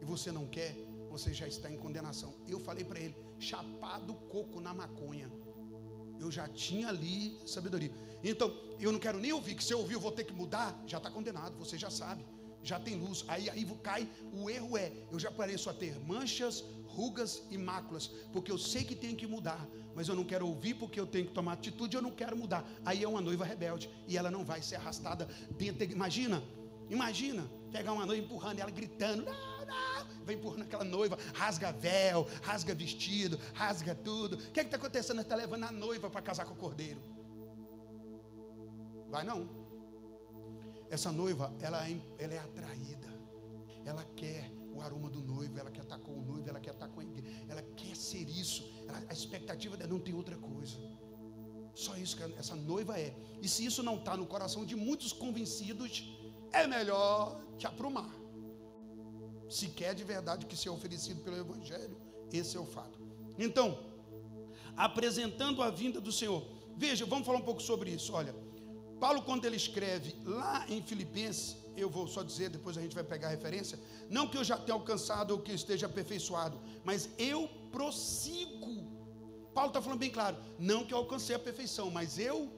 e 0.01 0.05
você 0.05 0.31
não 0.31 0.47
quer, 0.47 0.75
você 1.11 1.31
já 1.31 1.47
está 1.47 1.69
em 1.69 1.77
condenação. 1.77 2.33
Eu 2.47 2.59
falei 2.59 2.83
para 2.83 2.99
ele: 2.99 3.15
Chapado 3.37 4.15
coco 4.33 4.59
na 4.59 4.73
maconha. 4.73 5.29
Eu 6.19 6.31
já 6.31 6.47
tinha 6.47 6.87
ali 6.89 7.39
sabedoria. 7.45 7.91
Então, 8.23 8.51
eu 8.79 8.91
não 8.91 8.99
quero 8.99 9.19
nem 9.19 9.31
ouvir, 9.31 9.53
que 9.53 9.63
se 9.63 9.71
eu 9.71 9.79
ouvir 9.79 9.93
eu 9.93 9.99
vou 9.99 10.11
ter 10.11 10.23
que 10.23 10.33
mudar, 10.33 10.75
já 10.87 10.97
está 10.97 11.11
condenado, 11.11 11.55
você 11.55 11.77
já 11.77 11.91
sabe, 11.91 12.25
já 12.63 12.79
tem 12.79 12.95
luz. 12.95 13.23
Aí, 13.27 13.49
aí 13.49 13.65
cai, 13.81 14.07
o 14.33 14.49
erro 14.49 14.77
é, 14.77 14.91
eu 15.11 15.19
já 15.19 15.31
pareço 15.31 15.69
a 15.69 15.73
ter 15.73 15.99
manchas, 15.99 16.63
rugas 16.85 17.43
e 17.49 17.57
máculas, 17.57 18.07
porque 18.33 18.51
eu 18.51 18.57
sei 18.57 18.83
que 18.83 18.95
tenho 18.95 19.15
que 19.15 19.27
mudar, 19.27 19.67
mas 19.95 20.07
eu 20.07 20.15
não 20.15 20.23
quero 20.23 20.47
ouvir 20.47 20.73
porque 20.73 20.99
eu 20.99 21.05
tenho 21.05 21.27
que 21.27 21.33
tomar 21.33 21.53
atitude, 21.53 21.95
eu 21.95 22.01
não 22.01 22.11
quero 22.11 22.35
mudar. 22.35 22.65
Aí 22.85 23.03
é 23.03 23.07
uma 23.07 23.21
noiva 23.21 23.45
rebelde 23.45 23.89
e 24.07 24.17
ela 24.17 24.31
não 24.31 24.43
vai 24.43 24.61
ser 24.61 24.75
arrastada. 24.75 25.27
Imagina, 25.89 26.43
imagina, 26.89 27.49
pegar 27.71 27.93
uma 27.93 28.05
noiva 28.05 28.23
empurrando 28.23 28.59
ela 28.59 28.71
gritando, 28.71 29.23
não, 29.23 29.65
não, 29.65 30.25
vai 30.25 30.35
empurrando 30.35 30.63
aquela 30.63 30.83
noiva, 30.83 31.17
rasga 31.33 31.71
véu, 31.71 32.27
rasga 32.41 32.73
vestido, 32.73 33.39
rasga 33.53 33.95
tudo. 33.95 34.35
O 34.35 34.51
que 34.51 34.59
é 34.59 34.63
está 34.63 34.77
acontecendo? 34.77 35.21
Está 35.21 35.35
levando 35.35 35.63
a 35.63 35.71
noiva 35.71 36.09
para 36.09 36.21
casar 36.21 36.45
com 36.45 36.53
o 36.53 36.57
cordeiro. 36.57 37.01
Vai 39.09 39.23
não. 39.23 39.58
Essa 40.89 41.11
noiva, 41.11 41.53
ela 41.61 41.87
é, 41.87 41.99
ela 42.17 42.33
é 42.33 42.39
atraída. 42.39 43.07
Ela 43.85 44.03
quer 44.15 44.51
o 44.73 44.81
aroma 44.81 45.09
do 45.09 45.21
noivo, 45.21 45.57
ela 45.59 45.71
quer 45.71 45.83
estar 45.83 45.99
com 45.99 46.13
o 46.13 46.21
noivo, 46.21 46.47
ela 46.49 46.59
quer 46.59 46.73
estar 46.73 46.87
com 46.87 46.99
a 46.99 47.03
igreja, 47.03 47.29
ela 47.47 47.61
quer 47.61 47.95
ser 47.95 48.27
isso. 48.29 48.63
Ela, 48.87 49.03
a 49.09 49.13
expectativa 49.13 49.75
dela 49.77 49.91
não 49.91 49.99
tem 49.99 50.13
outra 50.13 50.37
coisa. 50.37 50.77
Só 51.73 51.95
isso 51.95 52.17
que 52.17 52.23
essa 52.37 52.55
noiva 52.55 52.99
é. 52.99 53.15
E 53.41 53.47
se 53.47 53.65
isso 53.65 53.81
não 53.83 53.95
está 53.95 54.17
no 54.17 54.25
coração 54.25 54.65
de 54.65 54.75
muitos 54.75 55.13
convencidos, 55.13 56.17
é 56.51 56.67
melhor 56.67 57.41
te 57.57 57.67
aprumar. 57.67 58.13
Se 59.49 59.67
quer 59.67 59.95
de 59.95 60.03
verdade 60.03 60.45
que 60.45 60.55
seja 60.55 60.71
oferecido 60.71 61.21
pelo 61.21 61.37
Evangelho, 61.37 61.97
esse 62.31 62.55
é 62.57 62.59
o 62.59 62.65
fato. 62.65 62.99
Então, 63.37 63.79
apresentando 64.75 65.61
a 65.61 65.69
vinda 65.69 65.99
do 65.99 66.11
Senhor. 66.11 66.43
Veja, 66.77 67.05
vamos 67.05 67.25
falar 67.25 67.39
um 67.39 67.43
pouco 67.43 67.61
sobre 67.61 67.91
isso. 67.91 68.13
Olha, 68.13 68.33
Paulo, 68.99 69.21
quando 69.21 69.45
ele 69.45 69.55
escreve 69.55 70.15
lá 70.25 70.65
em 70.69 70.81
Filipenses, 70.81 71.57
eu 71.75 71.89
vou 71.89 72.07
só 72.07 72.21
dizer, 72.21 72.49
depois 72.49 72.77
a 72.77 72.81
gente 72.81 72.93
vai 72.93 73.03
pegar 73.03 73.27
a 73.27 73.31
referência, 73.31 73.79
não 74.09 74.27
que 74.27 74.37
eu 74.37 74.43
já 74.43 74.57
tenha 74.57 74.75
alcançado 74.75 75.31
ou 75.31 75.39
que 75.39 75.53
esteja 75.53 75.85
aperfeiçoado, 75.85 76.59
mas 76.83 77.09
eu 77.17 77.47
prossigo. 77.71 78.83
Paulo 79.53 79.69
está 79.69 79.81
falando 79.81 79.99
bem 79.99 80.11
claro, 80.11 80.37
não 80.57 80.85
que 80.85 80.93
eu 80.93 80.97
alcancei 80.97 81.35
a 81.35 81.39
perfeição, 81.39 81.89
mas 81.89 82.19
eu 82.19 82.51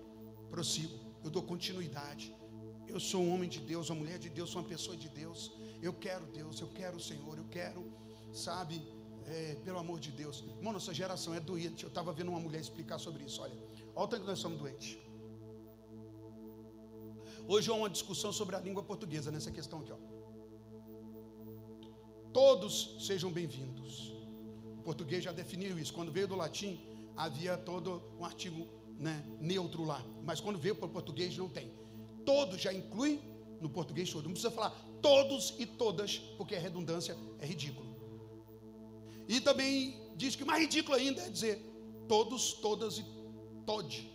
prossigo, 0.49 0.99
eu 1.23 1.29
dou 1.29 1.43
continuidade. 1.43 2.35
Eu 2.87 2.99
sou 2.99 3.21
um 3.21 3.33
homem 3.33 3.49
de 3.49 3.59
Deus, 3.59 3.89
uma 3.89 3.99
mulher 3.99 4.19
de 4.19 4.29
Deus, 4.29 4.49
sou 4.49 4.61
uma 4.61 4.67
pessoa 4.67 4.97
de 4.97 5.07
Deus. 5.07 5.51
Eu 5.81 5.93
quero 5.93 6.25
Deus, 6.25 6.59
eu 6.59 6.67
quero 6.67 6.97
o 6.97 6.99
Senhor, 6.99 7.37
eu 7.37 7.45
quero, 7.45 7.85
sabe, 8.33 8.81
é, 9.27 9.55
pelo 9.63 9.79
amor 9.79 9.99
de 9.99 10.11
Deus. 10.11 10.43
Irmão, 10.57 10.73
nossa 10.73 10.93
geração 10.93 11.33
é 11.33 11.39
doente. 11.39 11.83
Eu 11.83 11.87
estava 11.87 12.11
vendo 12.11 12.29
uma 12.29 12.39
mulher 12.39 12.59
explicar 12.59 12.99
sobre 12.99 13.23
isso. 13.23 13.41
Olha, 13.41 13.57
olha 13.95 14.05
o 14.05 14.07
tanto 14.09 14.23
que 14.23 14.27
nós 14.27 14.39
somos 14.39 14.59
doentes. 14.59 14.97
Hoje 17.53 17.69
há 17.69 17.73
uma 17.73 17.89
discussão 17.89 18.31
sobre 18.31 18.55
a 18.55 18.59
língua 18.61 18.81
portuguesa 18.81 19.29
nessa 19.29 19.51
questão 19.51 19.79
aqui. 19.81 19.91
Ó. 19.91 19.97
Todos 22.31 22.95
sejam 23.05 23.29
bem-vindos. 23.29 24.13
O 24.77 24.83
português 24.83 25.21
já 25.21 25.33
definiu 25.33 25.77
isso. 25.77 25.93
Quando 25.93 26.13
veio 26.13 26.29
do 26.29 26.35
latim, 26.37 26.79
havia 27.13 27.57
todo 27.57 28.01
um 28.17 28.23
artigo 28.23 28.65
né, 28.97 29.21
neutro 29.41 29.83
lá. 29.83 30.01
Mas 30.23 30.39
quando 30.39 30.57
veio 30.57 30.75
para 30.75 30.85
o 30.85 30.89
português, 30.89 31.35
não 31.35 31.49
tem. 31.49 31.73
Todos 32.25 32.61
já 32.61 32.71
inclui 32.71 33.19
no 33.59 33.69
português 33.69 34.09
todo. 34.09 34.23
Não 34.23 34.31
precisa 34.31 34.49
falar 34.49 34.69
todos 35.01 35.53
e 35.59 35.65
todas, 35.65 36.19
porque 36.37 36.55
a 36.55 36.59
redundância 36.59 37.17
é 37.37 37.45
ridículo. 37.45 37.93
E 39.27 39.41
também 39.41 39.99
diz 40.15 40.37
que 40.37 40.45
mais 40.45 40.61
ridículo 40.61 40.95
ainda 40.95 41.21
é 41.21 41.29
dizer 41.29 41.59
todos, 42.07 42.53
todas 42.53 42.97
e 42.97 43.05
tode. 43.65 44.09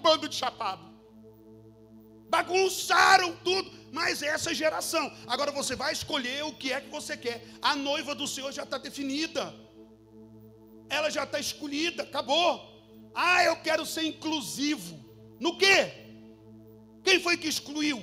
É 0.00 0.02
bando 0.02 0.28
de 0.28 0.34
chapado. 0.34 0.82
Bagunçaram 2.30 3.36
tudo, 3.44 3.70
mas 3.92 4.22
essa 4.22 4.54
geração. 4.54 5.12
Agora 5.26 5.52
você 5.52 5.76
vai 5.76 5.92
escolher 5.92 6.44
o 6.44 6.54
que 6.54 6.72
é 6.72 6.80
que 6.80 6.88
você 6.88 7.16
quer. 7.16 7.44
A 7.60 7.76
noiva 7.76 8.14
do 8.14 8.26
Senhor 8.26 8.50
já 8.52 8.62
está 8.62 8.78
definida. 8.78 9.54
Ela 10.88 11.10
já 11.10 11.24
está 11.24 11.38
escolhida, 11.38 12.02
acabou. 12.04 12.50
Ah, 13.14 13.44
eu 13.44 13.56
quero 13.56 13.84
ser 13.84 14.04
inclusivo. 14.04 14.98
No 15.38 15.58
quê? 15.58 15.92
Quem 17.04 17.20
foi 17.20 17.36
que 17.36 17.48
excluiu? 17.48 18.00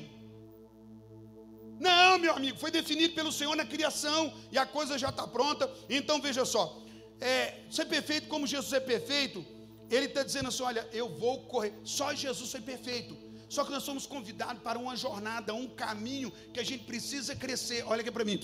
Não, 1.79 2.17
meu 2.17 2.33
amigo, 2.33 2.57
foi 2.57 2.71
definido 2.71 3.13
pelo 3.13 3.31
Senhor 3.31 3.55
na 3.55 3.65
criação 3.65 4.33
e 4.51 4.57
a 4.57 4.65
coisa 4.65 4.97
já 4.97 5.09
está 5.09 5.25
pronta. 5.27 5.71
Então 5.89 6.21
veja 6.21 6.43
só, 6.43 6.83
é, 7.19 7.61
ser 7.71 7.85
perfeito 7.85 8.27
como 8.27 8.47
Jesus 8.47 8.73
é 8.73 8.79
perfeito, 8.79 9.45
ele 9.89 10.05
está 10.05 10.23
dizendo 10.23 10.49
assim: 10.49 10.63
olha, 10.63 10.87
eu 10.91 11.09
vou 11.17 11.43
correr. 11.43 11.73
Só 11.83 12.13
Jesus 12.13 12.51
foi 12.51 12.61
perfeito. 12.61 13.17
Só 13.49 13.63
que 13.63 13.71
nós 13.71 13.83
somos 13.83 14.05
convidados 14.05 14.61
para 14.61 14.77
uma 14.77 14.95
jornada, 14.95 15.53
um 15.53 15.67
caminho 15.69 16.31
que 16.53 16.59
a 16.59 16.63
gente 16.63 16.83
precisa 16.83 17.35
crescer. 17.35 17.83
Olha 17.85 18.01
aqui 18.01 18.11
para 18.11 18.25
mim. 18.25 18.39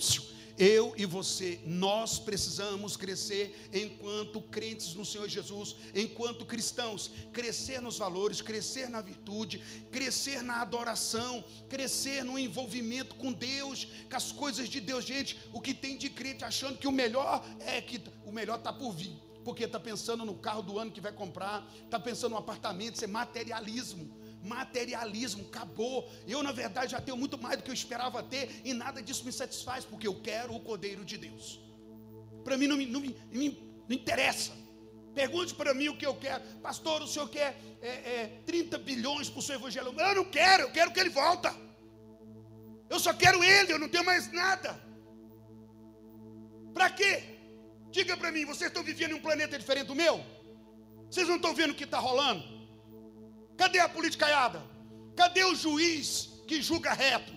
Eu 0.56 0.94
e 0.96 1.04
você, 1.04 1.60
nós 1.66 2.16
precisamos 2.18 2.96
crescer 2.96 3.68
enquanto 3.72 4.40
crentes 4.40 4.94
no 4.94 5.04
Senhor 5.04 5.28
Jesus, 5.28 5.74
enquanto 5.92 6.46
cristãos, 6.46 7.10
crescer 7.32 7.82
nos 7.82 7.98
valores, 7.98 8.40
crescer 8.40 8.88
na 8.88 9.00
virtude, 9.00 9.60
crescer 9.90 10.42
na 10.42 10.62
adoração, 10.62 11.44
crescer 11.68 12.22
no 12.22 12.38
envolvimento 12.38 13.16
com 13.16 13.32
Deus, 13.32 13.88
com 14.08 14.16
as 14.16 14.30
coisas 14.30 14.68
de 14.68 14.80
Deus. 14.80 15.04
Gente, 15.04 15.36
o 15.52 15.60
que 15.60 15.74
tem 15.74 15.98
de 15.98 16.08
crente 16.08 16.44
achando 16.44 16.78
que 16.78 16.86
o 16.86 16.92
melhor 16.92 17.44
é 17.58 17.80
que 17.80 18.00
o 18.24 18.30
melhor 18.30 18.58
está 18.58 18.72
por 18.72 18.92
vir 18.92 19.23
porque 19.44 19.64
está 19.64 19.78
pensando 19.78 20.24
no 20.24 20.34
carro 20.34 20.62
do 20.62 20.78
ano 20.78 20.90
que 20.90 21.00
vai 21.00 21.12
comprar, 21.12 21.64
está 21.84 22.00
pensando 22.00 22.32
no 22.32 22.38
apartamento, 22.38 22.94
isso 22.94 23.04
é 23.04 23.08
materialismo. 23.08 24.10
Materialismo, 24.42 25.44
acabou. 25.46 26.10
Eu, 26.26 26.42
na 26.42 26.52
verdade, 26.52 26.92
já 26.92 27.00
tenho 27.00 27.16
muito 27.16 27.38
mais 27.38 27.56
do 27.56 27.62
que 27.62 27.70
eu 27.70 27.74
esperava 27.74 28.22
ter, 28.22 28.60
e 28.64 28.74
nada 28.74 29.02
disso 29.02 29.24
me 29.24 29.32
satisfaz, 29.32 29.84
porque 29.84 30.06
eu 30.06 30.20
quero 30.20 30.54
o 30.54 30.60
Cordeiro 30.60 31.04
de 31.04 31.16
Deus. 31.16 31.60
Para 32.42 32.56
mim 32.56 32.66
não 32.66 32.76
me, 32.76 32.86
não, 32.86 33.00
me, 33.00 33.74
não 33.88 33.96
interessa. 33.96 34.52
Pergunte 35.14 35.54
para 35.54 35.72
mim 35.72 35.88
o 35.88 35.96
que 35.96 36.04
eu 36.04 36.14
quero. 36.16 36.42
Pastor, 36.60 37.02
o 37.02 37.06
senhor 37.06 37.28
quer 37.28 37.56
é, 37.80 37.88
é, 37.88 38.42
30 38.44 38.78
bilhões 38.78 39.30
para 39.30 39.38
o 39.38 39.42
seu 39.42 39.54
evangelho? 39.54 39.94
Eu 39.96 40.14
não 40.14 40.24
quero, 40.24 40.64
eu 40.64 40.72
quero 40.72 40.92
que 40.92 41.00
ele 41.00 41.10
volta. 41.10 41.54
Eu 42.90 42.98
só 42.98 43.14
quero 43.14 43.42
ele, 43.42 43.72
eu 43.72 43.78
não 43.78 43.88
tenho 43.88 44.04
mais 44.04 44.30
nada. 44.32 44.78
Para 46.74 46.90
quê? 46.90 47.33
Diga 47.96 48.16
para 48.20 48.32
mim, 48.32 48.44
vocês 48.44 48.68
estão 48.70 48.82
vivendo 48.82 49.12
em 49.12 49.18
um 49.18 49.24
planeta 49.26 49.56
diferente 49.56 49.86
do 49.86 49.94
meu? 49.94 50.14
Vocês 51.08 51.28
não 51.28 51.36
estão 51.36 51.54
vendo 51.54 51.70
o 51.70 51.74
que 51.80 51.84
está 51.84 52.00
rolando? 52.00 52.42
Cadê 53.56 53.78
a 53.78 53.88
politicaiada? 53.88 54.60
Cadê 55.20 55.44
o 55.44 55.54
juiz 55.54 56.08
que 56.48 56.60
julga 56.60 56.92
reto? 56.92 57.32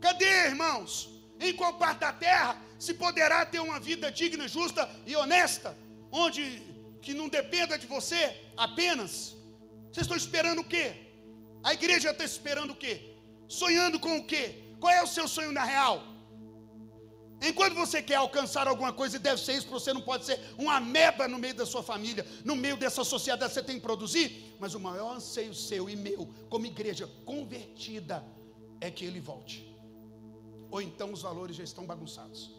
Cadê, 0.00 0.46
irmãos? 0.52 0.90
Em 1.38 1.52
qual 1.52 1.74
parte 1.74 2.00
da 2.00 2.12
terra 2.14 2.52
se 2.78 2.94
poderá 2.94 3.44
ter 3.44 3.60
uma 3.60 3.78
vida 3.78 4.10
digna, 4.10 4.48
justa 4.48 4.88
e 5.06 5.14
honesta, 5.14 5.76
onde 6.10 6.42
que 7.02 7.12
não 7.12 7.28
dependa 7.28 7.76
de 7.76 7.86
você 7.86 8.22
apenas? 8.56 9.36
Vocês 9.90 10.06
estão 10.06 10.16
esperando 10.16 10.60
o 10.62 10.64
quê? 10.64 10.86
A 11.62 11.74
igreja 11.74 12.10
está 12.10 12.24
esperando 12.24 12.70
o 12.70 12.76
quê? 12.76 12.94
Sonhando 13.48 14.00
com 14.00 14.16
o 14.16 14.24
quê? 14.24 14.44
Qual 14.80 14.90
é 14.90 15.02
o 15.02 15.06
seu 15.06 15.28
sonho 15.28 15.52
na 15.52 15.62
real? 15.62 16.11
Enquanto 17.42 17.74
você 17.74 18.00
quer 18.00 18.14
alcançar 18.14 18.68
alguma 18.68 18.92
coisa, 18.92 19.16
e 19.16 19.18
deve 19.18 19.40
ser 19.40 19.54
isso, 19.54 19.66
você 19.66 19.92
não 19.92 20.00
pode 20.00 20.24
ser 20.24 20.38
uma 20.56 20.76
ameba 20.76 21.26
no 21.26 21.38
meio 21.38 21.54
da 21.54 21.66
sua 21.66 21.82
família, 21.82 22.24
no 22.44 22.54
meio 22.54 22.76
dessa 22.76 23.02
sociedade, 23.02 23.52
você 23.52 23.62
tem 23.62 23.76
que 23.76 23.82
produzir. 23.82 24.54
Mas 24.60 24.74
o 24.74 24.80
maior 24.80 25.16
anseio 25.16 25.52
seu 25.52 25.90
e 25.90 25.96
meu, 25.96 26.28
como 26.48 26.66
igreja 26.66 27.10
convertida, 27.24 28.24
é 28.80 28.90
que 28.92 29.04
ele 29.04 29.18
volte. 29.20 29.68
Ou 30.70 30.80
então 30.80 31.12
os 31.12 31.22
valores 31.22 31.56
já 31.56 31.64
estão 31.64 31.84
bagunçados. 31.84 32.54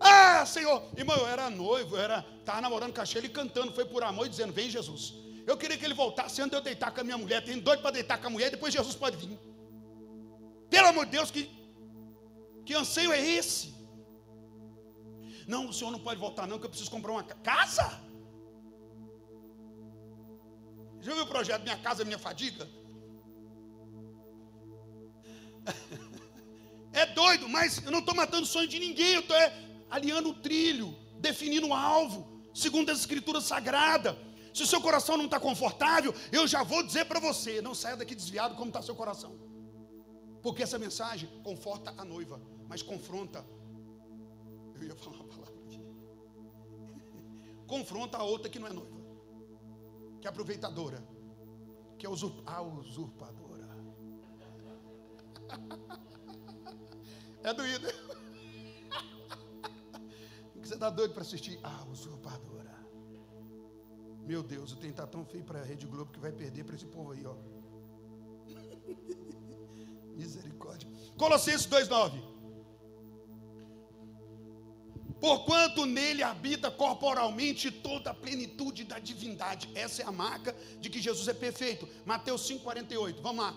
Ah, 0.00 0.46
Senhor, 0.46 0.82
irmão, 0.96 1.16
eu 1.16 1.26
era 1.26 1.50
noivo, 1.50 1.96
eu 1.96 2.00
era, 2.00 2.24
estava 2.38 2.60
namorando 2.62 2.94
com 2.94 3.00
a 3.00 3.04
Sheila 3.04 3.26
e 3.26 3.30
cantando, 3.30 3.72
foi 3.72 3.84
por 3.84 4.02
amor 4.02 4.26
e 4.26 4.30
dizendo: 4.30 4.52
Vem 4.52 4.70
Jesus. 4.70 5.14
Eu 5.46 5.56
queria 5.56 5.76
que 5.76 5.84
ele 5.84 5.94
voltasse 5.94 6.40
antes 6.40 6.50
de 6.50 6.56
eu 6.56 6.62
deitar 6.62 6.92
com 6.92 7.00
a 7.00 7.04
minha 7.04 7.18
mulher. 7.18 7.44
Tenho 7.44 7.60
doido 7.60 7.80
para 7.80 7.90
deitar 7.90 8.18
com 8.18 8.26
a 8.26 8.30
mulher, 8.30 8.50
depois 8.50 8.72
Jesus 8.72 8.94
pode 8.94 9.16
vir. 9.16 9.38
Pelo 10.70 10.88
amor 10.88 11.06
de 11.06 11.12
Deus, 11.12 11.30
que, 11.30 11.50
que 12.64 12.74
anseio 12.74 13.12
é 13.12 13.20
esse? 13.20 13.77
Não, 15.52 15.70
o 15.70 15.72
senhor 15.72 15.90
não 15.90 15.98
pode 15.98 16.20
voltar, 16.20 16.46
não, 16.46 16.58
que 16.58 16.66
eu 16.66 16.68
preciso 16.68 16.90
comprar 16.90 17.12
uma 17.12 17.22
casa. 17.24 17.84
Já 21.00 21.14
viu 21.14 21.24
o 21.24 21.26
projeto 21.26 21.62
Minha 21.62 21.78
Casa 21.78 22.04
Minha 22.04 22.18
Fadiga? 22.18 22.68
É 26.90 27.04
doido, 27.06 27.48
mas 27.48 27.84
eu 27.84 27.92
não 27.92 27.98
estou 28.00 28.14
matando 28.14 28.42
o 28.42 28.46
sonho 28.46 28.66
de 28.66 28.78
ninguém, 28.78 29.12
eu 29.14 29.20
estou 29.20 29.36
é, 29.36 29.52
alinhando 29.88 30.30
o 30.30 30.34
trilho, 30.34 30.96
definindo 31.20 31.68
o 31.68 31.74
alvo, 31.74 32.26
segundo 32.52 32.90
as 32.90 32.98
escrituras 32.98 33.44
sagradas. 33.44 34.16
Se 34.54 34.62
o 34.62 34.66
seu 34.66 34.80
coração 34.80 35.16
não 35.16 35.26
está 35.26 35.38
confortável, 35.38 36.12
eu 36.32 36.46
já 36.48 36.62
vou 36.64 36.82
dizer 36.82 37.04
para 37.04 37.20
você: 37.20 37.60
não 37.60 37.74
saia 37.74 37.96
daqui 37.96 38.14
desviado 38.14 38.56
como 38.56 38.70
está 38.70 38.82
seu 38.82 38.96
coração. 38.96 39.38
Porque 40.42 40.62
essa 40.62 40.78
mensagem 40.78 41.28
conforta 41.44 41.94
a 41.96 42.04
noiva, 42.04 42.40
mas 42.66 42.82
confronta. 42.82 43.44
Eu 44.74 44.82
ia 44.88 44.96
falar. 44.96 45.27
Confronta 47.68 48.16
a 48.16 48.24
outra 48.24 48.50
que 48.50 48.58
não 48.58 48.66
é 48.66 48.72
noiva, 48.72 48.98
que 50.20 50.26
é 50.26 50.30
aproveitadora, 50.30 51.06
que 51.98 52.06
é 52.06 52.08
a 52.08 52.12
usurpadora. 52.62 53.68
É 57.44 57.54
doído. 57.54 57.86
Você 60.60 60.74
está 60.74 60.90
doido 60.90 61.14
para 61.14 61.22
assistir? 61.22 61.58
Ah, 61.62 61.84
usurpadora. 61.88 62.74
Meu 64.26 64.42
Deus, 64.42 64.72
o 64.72 64.76
trem 64.76 64.90
está 64.90 65.06
tão 65.06 65.24
feio 65.24 65.44
para 65.44 65.60
a 65.60 65.64
Rede 65.64 65.86
Globo 65.86 66.10
que 66.12 66.18
vai 66.18 66.32
perder 66.32 66.64
para 66.64 66.74
esse 66.74 66.86
povo 66.86 67.12
aí, 67.12 67.24
ó. 67.24 67.36
Misericórdia. 70.14 70.90
Colossenses 71.16 71.68
2,9. 71.68 72.37
Porquanto 75.20 75.84
nele 75.84 76.22
habita 76.22 76.70
corporalmente 76.70 77.70
toda 77.70 78.10
a 78.10 78.14
plenitude 78.14 78.84
da 78.84 78.98
divindade. 78.98 79.68
Essa 79.74 80.02
é 80.02 80.06
a 80.06 80.12
marca 80.12 80.54
de 80.80 80.88
que 80.88 81.00
Jesus 81.00 81.26
é 81.26 81.34
perfeito. 81.34 81.88
Mateus 82.04 82.48
5,48. 82.48 83.20
Vamos 83.20 83.44
lá. 83.44 83.54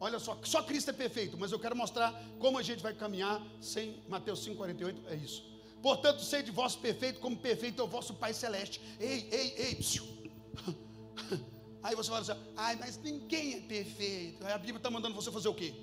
Olha 0.00 0.18
só, 0.18 0.38
só 0.42 0.62
Cristo 0.62 0.90
é 0.90 0.92
perfeito, 0.92 1.38
mas 1.38 1.52
eu 1.52 1.58
quero 1.58 1.76
mostrar 1.76 2.12
como 2.38 2.58
a 2.58 2.62
gente 2.62 2.82
vai 2.82 2.92
caminhar 2.92 3.40
sem 3.60 4.02
Mateus 4.08 4.46
5,48. 4.46 4.96
É 5.06 5.14
isso. 5.14 5.54
Portanto, 5.80 6.22
sede 6.22 6.50
vosso 6.50 6.78
perfeito, 6.78 7.20
como 7.20 7.36
perfeito 7.36 7.80
é 7.80 7.84
o 7.84 7.88
vosso 7.88 8.14
Pai 8.14 8.34
Celeste. 8.34 8.80
Ei, 8.98 9.28
ei, 9.30 9.54
ei, 9.56 9.74
psiu. 9.76 10.04
Aí 11.82 11.94
você 11.94 12.08
fala 12.08 12.22
assim, 12.22 12.32
ai, 12.56 12.76
mas 12.76 12.98
ninguém 12.98 13.54
é 13.54 13.60
perfeito. 13.60 14.44
Aí 14.46 14.52
a 14.52 14.58
Bíblia 14.58 14.78
está 14.78 14.90
mandando 14.90 15.14
você 15.14 15.30
fazer 15.30 15.48
o 15.48 15.54
quê? 15.54 15.74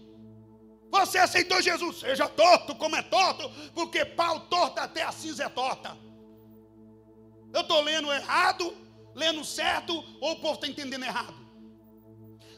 Você 0.91 1.17
aceitou 1.17 1.61
Jesus, 1.61 1.99
seja 2.01 2.27
torto 2.27 2.75
como 2.75 2.95
é 2.95 3.01
torto, 3.01 3.49
porque 3.73 4.03
pau 4.03 4.41
torto 4.41 4.79
até 4.79 5.01
a 5.03 5.11
cinza 5.11 5.45
é 5.45 5.49
torta. 5.49 5.97
Eu 7.53 7.61
estou 7.61 7.81
lendo 7.81 8.11
errado, 8.11 8.75
lendo 9.15 9.43
certo, 9.43 9.93
ou 10.19 10.33
o 10.33 10.39
povo 10.41 10.55
está 10.55 10.67
entendendo 10.67 11.03
errado? 11.03 11.41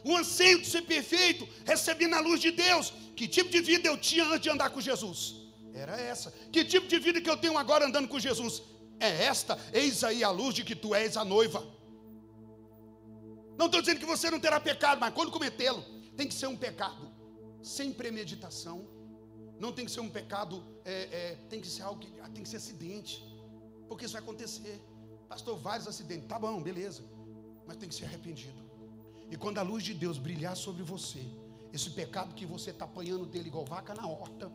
o 0.04 0.16
anseio 0.16 0.60
de 0.60 0.66
ser 0.66 0.82
perfeito, 0.82 1.48
recebi 1.64 2.06
na 2.06 2.20
luz 2.20 2.40
de 2.40 2.50
Deus. 2.50 2.92
Que 3.16 3.26
tipo 3.26 3.50
de 3.50 3.60
vida 3.60 3.88
eu 3.88 3.96
tinha 3.96 4.24
antes 4.24 4.42
de 4.42 4.50
andar 4.50 4.68
com 4.70 4.80
Jesus? 4.80 5.36
Era 5.72 5.98
essa. 5.98 6.30
Que 6.52 6.64
tipo 6.64 6.86
de 6.86 6.98
vida 6.98 7.20
que 7.20 7.30
eu 7.30 7.36
tenho 7.36 7.56
agora 7.56 7.86
andando 7.86 8.06
com 8.06 8.18
Jesus? 8.18 8.62
É 9.00 9.24
esta. 9.24 9.58
Eis 9.72 10.04
aí 10.04 10.22
a 10.22 10.30
luz 10.30 10.54
de 10.54 10.62
que 10.62 10.76
tu 10.76 10.94
és 10.94 11.16
a 11.16 11.24
noiva. 11.24 11.66
Não 13.56 13.66
estou 13.66 13.80
dizendo 13.80 13.98
que 13.98 14.06
você 14.06 14.30
não 14.30 14.38
terá 14.38 14.60
pecado, 14.60 15.00
mas 15.00 15.14
quando 15.14 15.30
cometê-lo, 15.30 15.82
tem 16.16 16.28
que 16.28 16.34
ser 16.34 16.48
um 16.48 16.56
pecado 16.56 17.13
sem 17.64 17.92
premeditação. 17.92 18.86
Não 19.58 19.72
tem 19.72 19.84
que 19.86 19.90
ser 19.90 20.00
um 20.00 20.10
pecado, 20.10 20.62
é, 20.84 20.92
é, 20.92 21.34
tem 21.48 21.60
que 21.60 21.66
ser 21.66 21.82
algo 21.82 22.00
que 22.00 22.12
ah, 22.20 22.28
tem 22.28 22.42
que 22.42 22.48
ser 22.48 22.58
acidente, 22.58 23.24
porque 23.88 24.04
isso 24.04 24.12
vai 24.12 24.22
acontecer. 24.22 24.80
Pastor, 25.28 25.58
vários 25.58 25.88
acidentes, 25.88 26.28
tá 26.28 26.38
bom, 26.38 26.62
beleza, 26.62 27.02
mas 27.66 27.76
tem 27.76 27.88
que 27.88 27.94
ser 27.94 28.04
arrependido. 28.04 28.62
E 29.30 29.36
quando 29.36 29.58
a 29.58 29.62
luz 29.62 29.82
de 29.82 29.94
Deus 29.94 30.18
brilhar 30.18 30.56
sobre 30.56 30.82
você, 30.82 31.24
esse 31.72 31.90
pecado 31.90 32.34
que 32.34 32.44
você 32.44 32.70
está 32.70 32.84
apanhando 32.84 33.24
dele 33.24 33.48
igual 33.48 33.64
vaca 33.64 33.94
na 33.94 34.06
horta, 34.06 34.52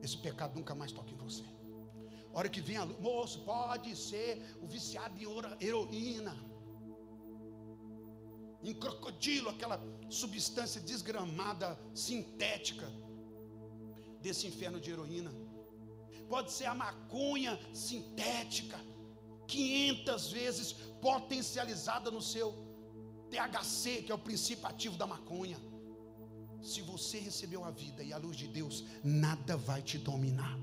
esse 0.00 0.16
pecado 0.16 0.54
nunca 0.54 0.74
mais 0.74 0.92
toca 0.92 1.10
em 1.10 1.16
você. 1.16 1.42
A 2.32 2.38
hora 2.38 2.48
que 2.48 2.60
vem 2.60 2.76
a 2.76 2.84
luz, 2.84 3.00
moço, 3.00 3.40
pode 3.40 3.96
ser 3.96 4.42
o 4.62 4.66
viciado 4.66 5.18
em 5.18 5.66
heroína, 5.66 6.36
em 8.70 8.74
crocodilo, 8.74 9.50
aquela 9.50 9.80
substância 10.08 10.80
desgramada, 10.80 11.78
sintética, 11.94 12.90
desse 14.20 14.46
inferno 14.46 14.80
de 14.80 14.90
heroína. 14.90 15.32
Pode 16.28 16.50
ser 16.50 16.64
a 16.64 16.74
maconha 16.74 17.58
sintética, 17.74 18.78
500 19.46 20.32
vezes 20.32 20.72
potencializada 21.00 22.10
no 22.10 22.22
seu 22.22 22.54
THC, 23.30 24.02
que 24.02 24.12
é 24.12 24.14
o 24.14 24.18
princípio 24.18 24.66
ativo 24.66 24.96
da 24.96 25.06
maconha. 25.06 25.58
Se 26.62 26.80
você 26.80 27.18
recebeu 27.18 27.62
a 27.62 27.70
vida 27.70 28.02
e 28.02 28.12
a 28.12 28.16
luz 28.16 28.36
de 28.36 28.48
Deus, 28.48 28.84
nada 29.02 29.54
vai 29.54 29.82
te 29.82 29.98
dominar. 29.98 30.58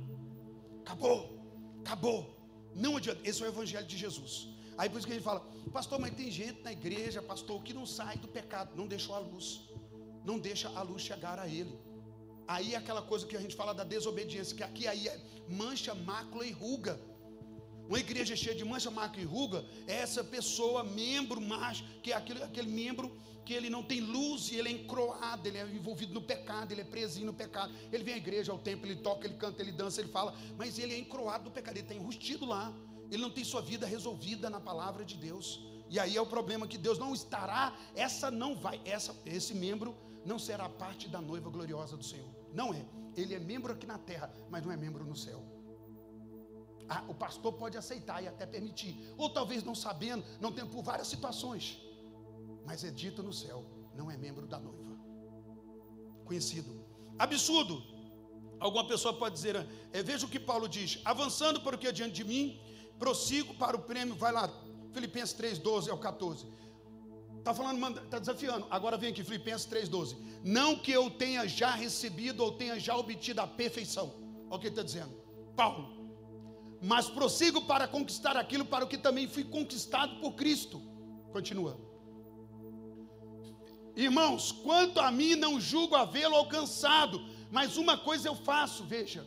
Acabou, 0.82 1.40
acabou. 1.82 2.20
Não 2.74 2.98
adianta. 2.98 3.22
Esse 3.24 3.44
é 3.44 3.46
o 3.46 3.50
evangelho 3.50 3.86
de 3.86 3.98
Jesus. 3.98 4.48
Aí 4.82 4.90
por 4.90 4.98
isso 4.98 5.06
que 5.06 5.14
ele 5.14 5.22
fala, 5.22 5.42
pastor, 5.72 6.00
mas 6.00 6.12
tem 6.20 6.32
gente 6.32 6.64
na 6.64 6.72
igreja, 6.72 7.22
pastor, 7.22 7.62
que 7.62 7.72
não 7.72 7.86
sai 7.86 8.18
do 8.18 8.28
pecado, 8.28 8.76
não 8.76 8.88
deixou 8.88 9.14
a 9.16 9.20
luz, 9.20 9.48
não 10.26 10.40
deixa 10.40 10.70
a 10.70 10.82
luz 10.82 11.04
chegar 11.04 11.38
a 11.38 11.48
ele. 11.48 11.74
Aí 12.48 12.74
é 12.74 12.78
aquela 12.78 13.04
coisa 13.04 13.28
que 13.28 13.38
a 13.38 13.40
gente 13.44 13.56
fala 13.56 13.76
da 13.76 13.84
desobediência, 13.84 14.58
que 14.58 14.64
aqui 14.64 14.88
aí 14.88 15.08
é 15.08 15.16
mancha, 15.48 15.94
mácula 15.94 16.48
e 16.48 16.52
ruga. 16.52 17.00
Uma 17.88 18.00
igreja 18.00 18.36
cheia 18.36 18.56
de 18.56 18.66
mancha, 18.66 18.90
marca 18.90 19.22
e 19.22 19.24
ruga 19.24 19.64
é 19.86 19.98
essa 19.98 20.24
pessoa, 20.24 20.84
membro 20.84 21.40
macho, 21.40 21.84
que 22.02 22.12
é 22.12 22.16
aquele, 22.16 22.42
aquele 22.42 22.72
membro 22.72 23.16
que 23.46 23.54
ele 23.54 23.70
não 23.70 23.84
tem 23.84 24.02
luz 24.02 24.52
e 24.52 24.56
ele 24.56 24.70
é 24.70 24.72
encroado, 24.72 25.48
ele 25.48 25.60
é 25.60 25.66
envolvido 25.80 26.12
no 26.12 26.24
pecado, 26.24 26.72
ele 26.72 26.82
é 26.82 26.90
presinho 26.96 27.28
no 27.28 27.36
pecado. 27.36 27.72
Ele 27.94 28.04
vem 28.04 28.16
à 28.16 28.18
igreja, 28.18 28.52
ao 28.52 28.58
templo, 28.58 28.88
ele 28.88 28.96
toca, 28.96 29.28
ele 29.28 29.36
canta, 29.36 29.62
ele 29.62 29.72
dança, 29.72 30.02
ele 30.02 30.10
fala, 30.10 30.34
mas 30.58 30.80
ele 30.80 30.96
é 30.96 30.98
encroado 30.98 31.44
do 31.44 31.52
pecado, 31.52 31.76
ele 31.76 31.86
está 31.86 31.94
enrustido 31.94 32.48
lá. 32.48 32.74
Ele 33.12 33.22
não 33.22 33.30
tem 33.30 33.44
sua 33.44 33.62
vida 33.62 33.86
resolvida 33.86 34.50
na 34.50 34.60
palavra 34.60 35.04
de 35.04 35.18
Deus. 35.18 35.62
E 35.90 36.00
aí 36.00 36.16
é 36.16 36.22
o 36.22 36.26
problema 36.26 36.66
que 36.66 36.78
Deus 36.78 36.98
não 36.98 37.14
estará, 37.14 37.76
essa 37.94 38.32
não 38.32 38.56
vai, 38.56 38.80
essa, 38.86 39.14
esse 39.26 39.54
membro 39.54 39.94
não 40.26 40.40
será 40.40 40.70
parte 40.70 41.10
da 41.10 41.20
noiva 41.20 41.50
gloriosa 41.50 41.98
do 41.98 42.04
Senhor. 42.04 42.30
Não 42.54 42.74
é. 42.74 42.86
Ele 43.16 43.36
é 43.36 43.40
membro 43.40 43.74
aqui 43.74 43.86
na 43.86 43.98
terra, 43.98 44.34
mas 44.50 44.64
não 44.64 44.72
é 44.72 44.78
membro 44.78 45.04
no 45.04 45.16
céu. 45.16 45.44
Ah, 46.88 47.04
o 47.10 47.14
pastor 47.14 47.54
pode 47.54 47.78
aceitar 47.78 48.24
e 48.24 48.28
até 48.28 48.46
permitir, 48.46 48.98
ou 49.18 49.30
talvez 49.30 49.64
não 49.64 49.76
sabendo, 49.76 50.24
não 50.40 50.52
tendo 50.52 50.70
por 50.70 50.84
várias 50.84 51.08
situações, 51.08 51.80
mas 52.66 52.84
é 52.84 52.92
dito 52.92 53.22
no 53.22 53.34
céu, 53.34 53.66
não 53.96 54.10
é 54.10 54.18
membro 54.18 54.48
da 54.48 54.60
noiva. 54.60 54.98
Conhecido. 56.26 56.86
Absurdo. 57.20 57.84
Alguma 58.60 58.88
pessoa 58.88 59.14
pode 59.14 59.36
dizer, 59.36 59.56
é, 59.92 60.04
veja 60.04 60.26
o 60.26 60.30
que 60.30 60.40
Paulo 60.40 60.68
diz: 60.70 61.00
avançando 61.04 61.62
para 61.62 61.76
o 61.76 61.80
que 61.80 61.88
é 61.88 61.92
diante 61.92 62.14
de 62.14 62.24
mim, 62.24 62.60
prossigo 63.02 63.56
para 63.56 63.76
o 63.76 63.82
prêmio, 63.82 64.16
vai 64.16 64.32
lá, 64.32 64.48
Filipenses 64.94 65.34
3, 65.34 65.58
12 65.58 65.90
ao 65.90 65.98
14. 65.98 66.46
Está 67.40 67.52
falando, 67.52 68.00
está 68.00 68.20
desafiando. 68.20 68.68
Agora 68.70 68.96
vem 68.96 69.10
aqui, 69.10 69.24
Filipenses 69.24 69.66
3,12. 69.68 70.16
Não 70.44 70.78
que 70.78 70.92
eu 70.92 71.10
tenha 71.10 71.48
já 71.48 71.72
recebido 71.72 72.44
ou 72.44 72.52
tenha 72.52 72.80
já 72.80 72.96
obtido 72.96 73.42
a 73.42 73.48
perfeição. 73.48 74.14
Olha 74.48 74.58
o 74.58 74.60
que 74.60 74.68
ele 74.68 74.74
está 74.74 74.84
dizendo. 74.84 75.12
Paulo, 75.56 75.84
mas 76.80 77.10
prossigo 77.10 77.64
para 77.64 77.88
conquistar 77.88 78.38
aquilo 78.38 78.64
para 78.64 78.86
o 78.86 78.88
que 78.88 79.00
também 79.00 79.28
fui 79.28 79.44
conquistado 79.44 80.20
por 80.22 80.34
Cristo. 80.34 80.80
Continua. 81.32 81.80
Irmãos, 83.96 84.52
quanto 84.52 85.00
a 85.00 85.12
mim, 85.12 85.34
não 85.36 85.60
julgo 85.60 85.96
havê-lo 85.96 86.36
alcançado, 86.36 87.20
mas 87.50 87.76
uma 87.76 87.98
coisa 87.98 88.28
eu 88.28 88.36
faço, 88.36 88.84
veja, 88.84 89.26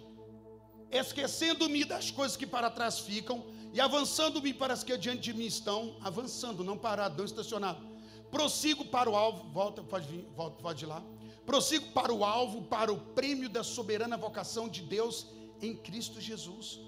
esquecendo-me 0.90 1.84
das 1.84 2.12
coisas 2.12 2.36
que 2.36 2.46
para 2.46 2.70
trás 2.70 3.00
ficam 3.00 3.44
e 3.74 3.80
avançando-me 3.80 4.54
para 4.54 4.72
as 4.72 4.84
que 4.84 4.92
adiante 4.92 5.22
de 5.22 5.34
mim 5.34 5.46
estão, 5.46 5.96
avançando, 6.00 6.62
não 6.62 6.78
parado, 6.78 7.18
não 7.18 7.24
estacionado. 7.24 7.84
Prossigo 8.30 8.84
para 8.84 9.10
o 9.10 9.16
alvo, 9.16 9.50
volta, 9.50 9.82
pode 9.82 10.06
vir, 10.06 10.24
volta, 10.36 10.62
pode 10.62 10.84
ir 10.84 10.86
lá. 10.86 11.02
Prossigo 11.44 11.90
para 11.90 12.14
o 12.14 12.24
alvo, 12.24 12.62
para 12.62 12.92
o 12.92 12.98
prêmio 12.98 13.48
da 13.48 13.64
soberana 13.64 14.16
vocação 14.16 14.68
de 14.68 14.80
Deus 14.80 15.26
em 15.60 15.76
Cristo 15.76 16.20
Jesus. 16.20 16.78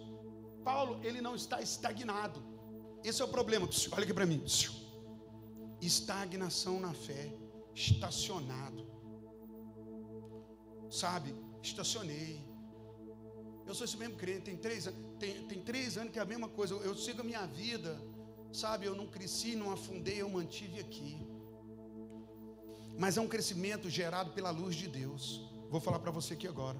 Paulo, 0.64 1.00
ele 1.02 1.20
não 1.20 1.34
está 1.34 1.60
estagnado. 1.60 2.40
Esse 3.02 3.20
é 3.20 3.24
o 3.24 3.28
problema. 3.28 3.68
Olha 3.90 4.04
aqui 4.04 4.14
para 4.14 4.24
mim. 4.24 4.40
Estagnação 5.80 6.78
na 6.78 6.94
fé. 6.94 7.36
Estacionado. 7.74 8.86
Sabe? 10.88 11.34
Estacionei. 11.60 12.45
Eu 13.66 13.74
sou 13.74 13.84
esse 13.84 13.96
mesmo 13.96 14.16
crente. 14.16 14.42
Tem 14.42 14.56
três, 14.56 14.88
tem, 15.18 15.46
tem 15.46 15.60
três 15.60 15.98
anos 15.98 16.12
que 16.12 16.18
é 16.18 16.22
a 16.22 16.26
mesma 16.26 16.48
coisa. 16.48 16.74
Eu, 16.74 16.82
eu 16.82 16.94
sigo 16.94 17.20
a 17.20 17.24
minha 17.24 17.46
vida. 17.46 18.00
Sabe? 18.52 18.86
Eu 18.86 18.94
não 18.94 19.06
cresci, 19.06 19.54
não 19.56 19.70
afundei, 19.72 20.22
eu 20.22 20.28
mantive 20.28 20.80
aqui. 20.80 21.26
Mas 22.98 23.16
é 23.16 23.20
um 23.20 23.28
crescimento 23.28 23.90
gerado 23.90 24.30
pela 24.30 24.50
luz 24.50 24.74
de 24.74 24.88
Deus. 24.88 25.50
Vou 25.68 25.80
falar 25.80 25.98
para 25.98 26.10
você 26.10 26.34
aqui 26.34 26.48
agora. 26.48 26.78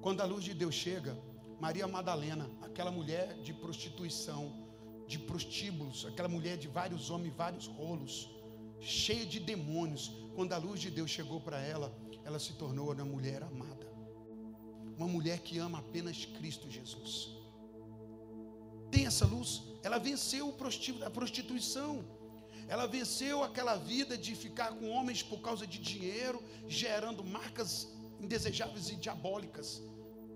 Quando 0.00 0.20
a 0.20 0.24
luz 0.24 0.42
de 0.42 0.54
Deus 0.54 0.74
chega, 0.74 1.16
Maria 1.60 1.86
Madalena, 1.86 2.50
aquela 2.60 2.90
mulher 2.90 3.40
de 3.42 3.52
prostituição, 3.52 4.66
de 5.06 5.18
prostíbulos, 5.18 6.04
aquela 6.06 6.28
mulher 6.28 6.56
de 6.56 6.66
vários 6.66 7.10
homens, 7.10 7.34
vários 7.36 7.66
rolos, 7.66 8.30
cheia 8.80 9.24
de 9.24 9.38
demônios. 9.38 10.10
Quando 10.34 10.54
a 10.54 10.58
luz 10.58 10.80
de 10.80 10.90
Deus 10.90 11.10
chegou 11.10 11.40
para 11.40 11.60
ela, 11.60 11.96
ela 12.24 12.38
se 12.38 12.54
tornou 12.54 12.92
uma 12.92 13.04
mulher 13.04 13.44
amada. 13.44 13.91
Uma 15.02 15.10
mulher 15.10 15.40
que 15.40 15.58
ama 15.58 15.78
apenas 15.80 16.24
Cristo 16.24 16.70
Jesus. 16.70 17.30
Tem 18.88 19.04
essa 19.04 19.26
luz, 19.26 19.62
ela 19.82 19.98
venceu 19.98 20.54
a 21.04 21.10
prostituição. 21.10 22.04
Ela 22.68 22.86
venceu 22.86 23.42
aquela 23.42 23.74
vida 23.74 24.16
de 24.16 24.36
ficar 24.36 24.68
com 24.76 24.88
homens 24.90 25.20
por 25.20 25.40
causa 25.40 25.66
de 25.66 25.78
dinheiro, 25.80 26.40
gerando 26.68 27.24
marcas 27.24 27.88
indesejáveis 28.20 28.90
e 28.90 28.94
diabólicas. 28.94 29.82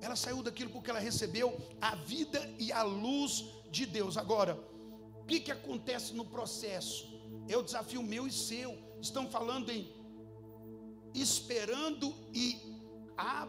Ela 0.00 0.16
saiu 0.16 0.42
daquilo 0.42 0.70
porque 0.70 0.90
ela 0.90 0.98
recebeu 0.98 1.56
a 1.80 1.94
vida 1.94 2.40
e 2.58 2.72
a 2.72 2.82
luz 2.82 3.44
de 3.70 3.86
Deus. 3.86 4.16
Agora, 4.16 4.58
o 5.20 5.24
que, 5.26 5.38
que 5.38 5.52
acontece 5.52 6.12
no 6.12 6.24
processo? 6.24 7.06
É 7.46 7.56
o 7.56 7.62
desafio 7.62 8.02
meu 8.02 8.26
e 8.26 8.32
seu. 8.32 8.76
Estão 9.00 9.30
falando 9.30 9.70
em 9.70 9.94
esperando 11.14 12.12
e 12.34 12.60
a, 13.16 13.46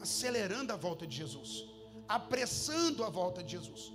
acelerando 0.00 0.72
a 0.72 0.76
volta 0.76 1.06
de 1.06 1.16
Jesus, 1.16 1.68
apressando 2.08 3.04
a 3.04 3.10
volta 3.10 3.42
de 3.42 3.52
Jesus. 3.52 3.92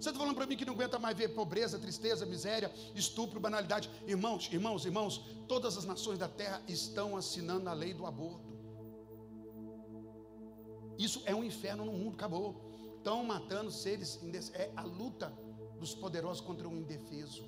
Você 0.00 0.08
está 0.08 0.18
falando 0.18 0.34
para 0.34 0.46
mim 0.46 0.56
que 0.56 0.64
não 0.64 0.72
aguenta 0.72 0.98
mais 0.98 1.16
ver 1.16 1.28
pobreza, 1.34 1.78
tristeza, 1.78 2.24
miséria, 2.24 2.72
estupro, 2.94 3.38
banalidade. 3.38 3.90
Irmãos, 4.06 4.50
irmãos, 4.50 4.86
irmãos, 4.86 5.18
todas 5.46 5.76
as 5.76 5.84
nações 5.84 6.18
da 6.18 6.26
terra 6.26 6.62
estão 6.66 7.18
assinando 7.18 7.68
a 7.68 7.74
lei 7.74 7.92
do 7.92 8.06
aborto. 8.06 8.48
Isso 10.98 11.22
é 11.26 11.34
um 11.34 11.44
inferno 11.44 11.84
no 11.84 11.92
mundo, 11.92 12.14
acabou. 12.14 12.70
Estão 12.96 13.22
matando 13.24 13.70
seres, 13.70 14.18
é 14.54 14.72
a 14.74 14.82
luta 14.82 15.32
dos 15.78 15.94
poderosos 15.94 16.40
contra 16.40 16.66
o 16.66 16.74
indefeso. 16.74 17.44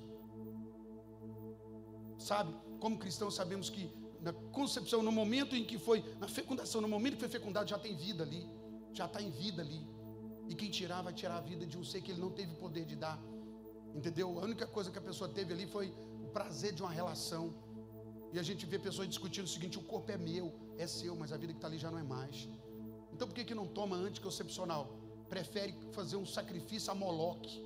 Sabe, 2.19 2.55
como 2.79 2.99
cristãos 2.99 3.33
sabemos 3.33 3.69
que 3.69 3.91
na 4.23 4.31
concepção, 4.31 5.03
no 5.03 5.11
momento 5.11 5.53
em 5.53 5.65
que 5.65 5.77
foi, 5.77 6.01
na 6.17 6.29
fecundação, 6.29 6.79
no 6.79 6.87
momento 6.87 7.15
que 7.15 7.19
foi 7.19 7.29
fecundado, 7.29 7.69
já 7.69 7.77
tem 7.77 7.93
vida 7.93 8.23
ali, 8.23 8.49
já 8.93 9.05
está 9.05 9.21
em 9.21 9.29
vida 9.29 9.61
ali. 9.61 9.85
E 10.47 10.55
quem 10.55 10.69
tirar 10.69 11.01
vai 11.01 11.11
tirar 11.11 11.37
a 11.37 11.41
vida 11.41 11.65
de 11.65 11.77
um 11.77 11.83
ser 11.83 12.01
que 12.01 12.11
ele 12.11 12.21
não 12.21 12.31
teve 12.31 12.55
poder 12.55 12.85
de 12.85 12.95
dar. 12.95 13.19
Entendeu? 13.93 14.39
A 14.39 14.43
única 14.43 14.65
coisa 14.65 14.89
que 14.89 14.97
a 14.97 15.01
pessoa 15.01 15.29
teve 15.29 15.53
ali 15.53 15.67
foi 15.67 15.93
o 16.23 16.27
prazer 16.29 16.71
de 16.73 16.81
uma 16.81 16.89
relação. 16.89 17.53
E 18.31 18.39
a 18.39 18.43
gente 18.43 18.65
vê 18.65 18.79
pessoas 18.79 19.09
discutindo 19.09 19.43
o 19.43 19.47
seguinte: 19.47 19.77
o 19.77 19.83
corpo 19.83 20.09
é 20.09 20.17
meu, 20.17 20.53
é 20.77 20.87
seu, 20.87 21.15
mas 21.17 21.33
a 21.33 21.37
vida 21.37 21.51
que 21.51 21.57
está 21.57 21.67
ali 21.67 21.77
já 21.77 21.91
não 21.91 21.99
é 21.99 22.03
mais. 22.03 22.47
Então 23.11 23.27
por 23.27 23.33
que, 23.33 23.43
que 23.43 23.53
não 23.53 23.67
toma 23.67 23.97
anticoncepcional? 23.97 24.99
Prefere 25.27 25.75
fazer 25.91 26.15
um 26.15 26.25
sacrifício 26.25 26.91
a 26.91 26.95
Moloque. 26.95 27.61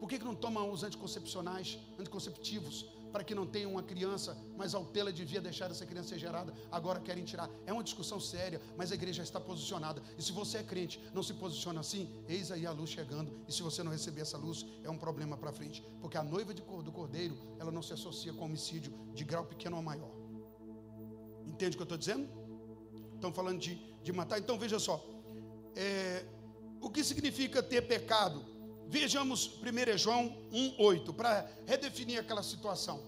Por 0.00 0.08
que, 0.08 0.18
que 0.18 0.24
não 0.24 0.34
toma 0.34 0.64
os 0.64 0.82
anticoncepcionais, 0.82 1.78
anticonceptivos? 1.98 2.86
Para 3.12 3.24
que 3.24 3.34
não 3.34 3.46
tenha 3.46 3.68
uma 3.68 3.82
criança, 3.82 4.36
mas 4.56 4.74
ao 4.74 4.84
tê-la 4.84 5.10
devia 5.10 5.40
deixar 5.40 5.70
essa 5.70 5.86
criança 5.86 6.10
ser 6.10 6.18
gerada, 6.18 6.52
agora 6.70 7.00
querem 7.00 7.24
tirar. 7.24 7.50
É 7.66 7.72
uma 7.72 7.82
discussão 7.82 8.20
séria, 8.20 8.60
mas 8.76 8.90
a 8.90 8.94
igreja 8.94 9.22
está 9.22 9.40
posicionada. 9.40 10.02
E 10.18 10.22
se 10.22 10.32
você 10.32 10.58
é 10.58 10.62
crente, 10.62 11.00
não 11.12 11.22
se 11.22 11.34
posiciona 11.34 11.80
assim, 11.80 12.08
eis 12.28 12.50
aí 12.50 12.66
a 12.66 12.72
luz 12.72 12.90
chegando. 12.90 13.30
E 13.46 13.52
se 13.52 13.62
você 13.62 13.82
não 13.82 13.92
receber 13.92 14.22
essa 14.22 14.38
luz, 14.38 14.66
é 14.82 14.90
um 14.90 14.98
problema 14.98 15.36
para 15.36 15.52
frente, 15.52 15.84
porque 16.00 16.16
a 16.16 16.22
noiva 16.22 16.52
do 16.54 16.92
cordeiro, 16.92 17.36
ela 17.58 17.70
não 17.70 17.82
se 17.82 17.92
associa 17.92 18.32
com 18.32 18.44
homicídio 18.44 18.92
de 19.14 19.24
grau 19.24 19.44
pequeno 19.44 19.76
ou 19.76 19.82
maior. 19.82 20.10
Entende 21.46 21.74
o 21.74 21.78
que 21.78 21.82
eu 21.82 21.84
estou 21.84 21.98
dizendo? 21.98 22.28
Estão 23.14 23.32
falando 23.32 23.58
de, 23.58 23.74
de 24.02 24.12
matar. 24.12 24.38
Então 24.38 24.58
veja 24.58 24.78
só, 24.78 25.04
é, 25.74 26.24
o 26.80 26.88
que 26.88 27.04
significa 27.04 27.62
ter 27.62 27.82
pecado? 27.82 28.49
Vejamos 28.90 29.52
1 29.62 29.98
João 29.98 30.36
1,8, 30.52 31.14
para 31.14 31.48
redefinir 31.64 32.18
aquela 32.18 32.42
situação. 32.42 33.00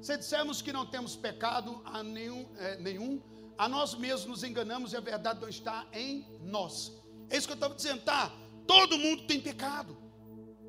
Se 0.00 0.16
dissermos 0.16 0.62
que 0.62 0.72
não 0.72 0.86
temos 0.86 1.14
pecado 1.14 1.82
a 1.84 2.02
nenhum, 2.02 2.48
é, 2.56 2.78
nenhum, 2.78 3.20
a 3.58 3.68
nós 3.68 3.94
mesmos 3.94 4.24
nos 4.24 4.42
enganamos 4.42 4.94
e 4.94 4.96
a 4.96 5.00
verdade 5.00 5.38
não 5.42 5.48
está 5.48 5.86
em 5.92 6.26
nós. 6.40 6.90
É 7.28 7.36
isso 7.36 7.46
que 7.46 7.52
eu 7.52 7.56
estava 7.56 7.74
dizendo, 7.74 8.00
tá? 8.00 8.34
Todo 8.66 8.96
mundo 8.96 9.26
tem 9.26 9.38
pecado, 9.38 9.94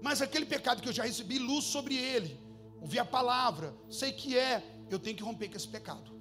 mas 0.02 0.22
aquele 0.22 0.45
pecado 0.45 0.81
que 0.81 0.89
eu 0.89 0.94
já 0.94 1.03
recebi 1.03 1.39
luz 1.39 1.64
sobre 1.64 1.95
ele, 1.95 2.38
ouvi 2.81 2.99
a 2.99 3.06
palavra, 3.06 3.73
sei 3.89 4.11
que 4.11 4.38
é, 4.38 4.61
eu 4.89 4.99
tenho 4.99 5.15
que 5.15 5.23
romper 5.23 5.48
com 5.48 5.56
esse 5.56 5.68
pecado. 5.68 6.11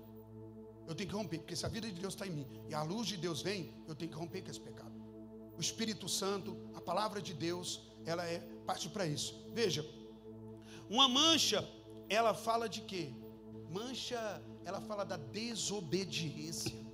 Eu 0.86 0.94
tenho 0.94 1.10
que 1.10 1.16
romper, 1.16 1.39
porque 1.39 1.56
se 1.56 1.66
a 1.66 1.68
vida 1.68 1.89
de 1.89 2.01
Deus 2.01 2.14
está 2.14 2.24
em 2.24 2.31
mim 2.31 2.47
e 2.68 2.74
a 2.74 2.85
luz 2.85 3.09
de 3.09 3.16
Deus 3.16 3.43
vem, 3.43 3.74
eu 3.89 3.94
tenho 3.97 4.09
que 4.09 4.16
romper 4.16 4.43
com 4.43 4.52
esse 4.52 4.60
pecado. 4.60 4.94
O 5.59 5.60
Espírito 5.60 6.09
Santo, 6.09 6.56
a 6.77 6.81
palavra 6.81 7.20
de 7.20 7.35
Deus, 7.35 7.95
ela 8.07 8.24
é 8.24 8.39
parte 8.65 8.89
para 8.89 9.07
isso. 9.07 9.35
Veja, 9.53 9.85
uma 10.89 11.09
mancha, 11.09 11.69
ela 12.09 12.33
fala 12.33 12.69
de 12.69 12.81
quê? 12.83 13.12
Mancha, 13.70 14.43
ela 14.65 14.81
fala 14.81 15.05
da 15.05 15.16
desobediência. 15.16 16.87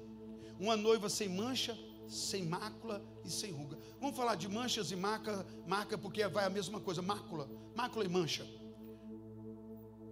Uma 0.59 0.77
noiva 0.77 1.09
sem 1.09 1.29
mancha, 1.29 1.79
sem 2.09 2.45
mácula 2.45 3.05
e 3.25 3.31
sem 3.31 3.53
ruga. 3.53 3.79
Vamos 4.01 4.17
falar 4.17 4.35
de 4.35 4.49
manchas 4.49 4.91
e 4.91 4.97
marca, 4.97 5.47
marca 5.67 5.99
porque 5.99 6.27
vai 6.27 6.45
a 6.45 6.51
mesma 6.51 6.81
coisa, 6.81 7.03
mácula, 7.03 7.49
mácula 7.77 8.05
e 8.05 8.09
mancha. 8.09 8.47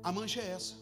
A 0.03 0.13
mancha 0.13 0.41
é 0.41 0.51
essa. 0.51 0.77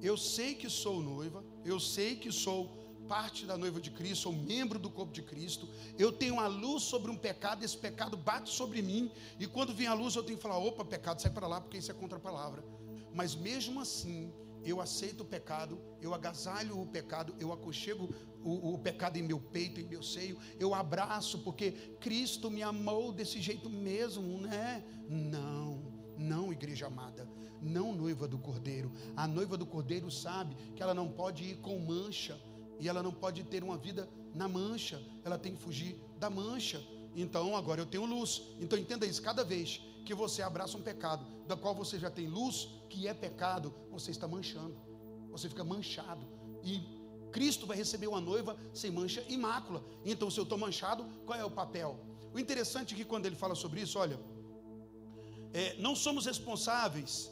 Eu 0.00 0.16
sei 0.16 0.54
que 0.54 0.68
sou 0.68 1.00
noiva, 1.00 1.42
eu 1.64 1.80
sei 1.80 2.16
que 2.16 2.30
sou 2.30 2.85
parte 3.06 3.46
da 3.46 3.56
noiva 3.56 3.80
de 3.80 3.90
Cristo, 3.90 4.24
sou 4.24 4.32
membro 4.32 4.78
do 4.78 4.90
corpo 4.90 5.12
de 5.12 5.22
Cristo, 5.22 5.68
eu 5.98 6.12
tenho 6.12 6.38
a 6.40 6.46
luz 6.46 6.82
sobre 6.82 7.10
um 7.10 7.16
pecado, 7.16 7.64
esse 7.64 7.76
pecado 7.76 8.16
bate 8.16 8.50
sobre 8.50 8.82
mim, 8.82 9.10
e 9.38 9.46
quando 9.46 9.74
vem 9.74 9.86
a 9.86 9.94
luz 9.94 10.14
eu 10.14 10.22
tenho 10.22 10.36
que 10.36 10.42
falar: 10.42 10.58
opa, 10.58 10.84
pecado, 10.84 11.22
sai 11.22 11.30
para 11.30 11.46
lá, 11.46 11.60
porque 11.60 11.78
isso 11.78 11.90
é 11.90 11.94
contra 11.94 12.18
a 12.18 12.20
palavra. 12.20 12.64
Mas 13.14 13.34
mesmo 13.34 13.80
assim, 13.80 14.32
eu 14.64 14.80
aceito 14.80 15.22
o 15.22 15.24
pecado, 15.24 15.78
eu 16.02 16.12
agasalho 16.12 16.80
o 16.80 16.86
pecado, 16.86 17.34
eu 17.38 17.52
aconchego 17.52 18.12
o, 18.42 18.74
o, 18.74 18.78
pecado 18.78 19.16
em 19.16 19.22
meu 19.22 19.40
peito, 19.40 19.80
em 19.80 19.84
meu 19.84 20.02
seio, 20.02 20.38
eu 20.58 20.74
abraço, 20.74 21.38
porque 21.38 21.72
Cristo 22.00 22.50
me 22.50 22.62
amou 22.62 23.12
desse 23.12 23.40
jeito 23.40 23.70
mesmo, 23.70 24.40
né? 24.40 24.84
Não, 25.08 25.82
não, 26.18 26.52
igreja 26.52 26.86
amada, 26.86 27.28
não 27.60 27.94
noiva 27.94 28.26
do 28.26 28.38
cordeiro. 28.38 28.92
A 29.16 29.26
noiva 29.26 29.56
do 29.56 29.66
cordeiro 29.66 30.10
sabe 30.10 30.56
que 30.74 30.82
ela 30.82 30.94
não 30.94 31.08
pode 31.08 31.44
ir 31.44 31.56
com 31.56 31.78
mancha 31.78 32.38
e 32.78 32.88
ela 32.88 33.02
não 33.02 33.12
pode 33.12 33.42
ter 33.44 33.62
uma 33.62 33.76
vida 33.76 34.08
na 34.34 34.48
mancha, 34.48 35.02
ela 35.24 35.38
tem 35.38 35.54
que 35.54 35.62
fugir 35.62 35.96
da 36.18 36.28
mancha. 36.28 36.82
Então 37.14 37.56
agora 37.56 37.80
eu 37.80 37.86
tenho 37.86 38.04
luz. 38.04 38.42
Então 38.60 38.78
entenda 38.78 39.06
isso: 39.06 39.22
cada 39.22 39.44
vez 39.44 39.80
que 40.04 40.14
você 40.14 40.42
abraça 40.42 40.76
um 40.76 40.82
pecado, 40.82 41.24
da 41.46 41.56
qual 41.56 41.74
você 41.74 41.98
já 41.98 42.10
tem 42.10 42.26
luz, 42.26 42.68
que 42.88 43.08
é 43.08 43.14
pecado, 43.14 43.74
você 43.90 44.10
está 44.10 44.28
manchando, 44.28 44.76
você 45.30 45.48
fica 45.48 45.64
manchado. 45.64 46.24
E 46.62 46.80
Cristo 47.32 47.66
vai 47.66 47.76
receber 47.76 48.06
uma 48.06 48.20
noiva 48.20 48.56
sem 48.72 48.90
mancha 48.90 49.24
e 49.28 49.36
mácula. 49.36 49.84
Então, 50.04 50.30
se 50.30 50.38
eu 50.38 50.44
estou 50.44 50.58
manchado, 50.58 51.04
qual 51.24 51.38
é 51.38 51.44
o 51.44 51.50
papel? 51.50 51.98
O 52.32 52.38
interessante 52.38 52.94
é 52.94 52.96
que 52.96 53.04
quando 53.04 53.26
ele 53.26 53.36
fala 53.36 53.54
sobre 53.54 53.80
isso, 53.80 53.98
olha, 53.98 54.18
é, 55.52 55.76
não 55.78 55.94
somos 55.96 56.26
responsáveis 56.26 57.30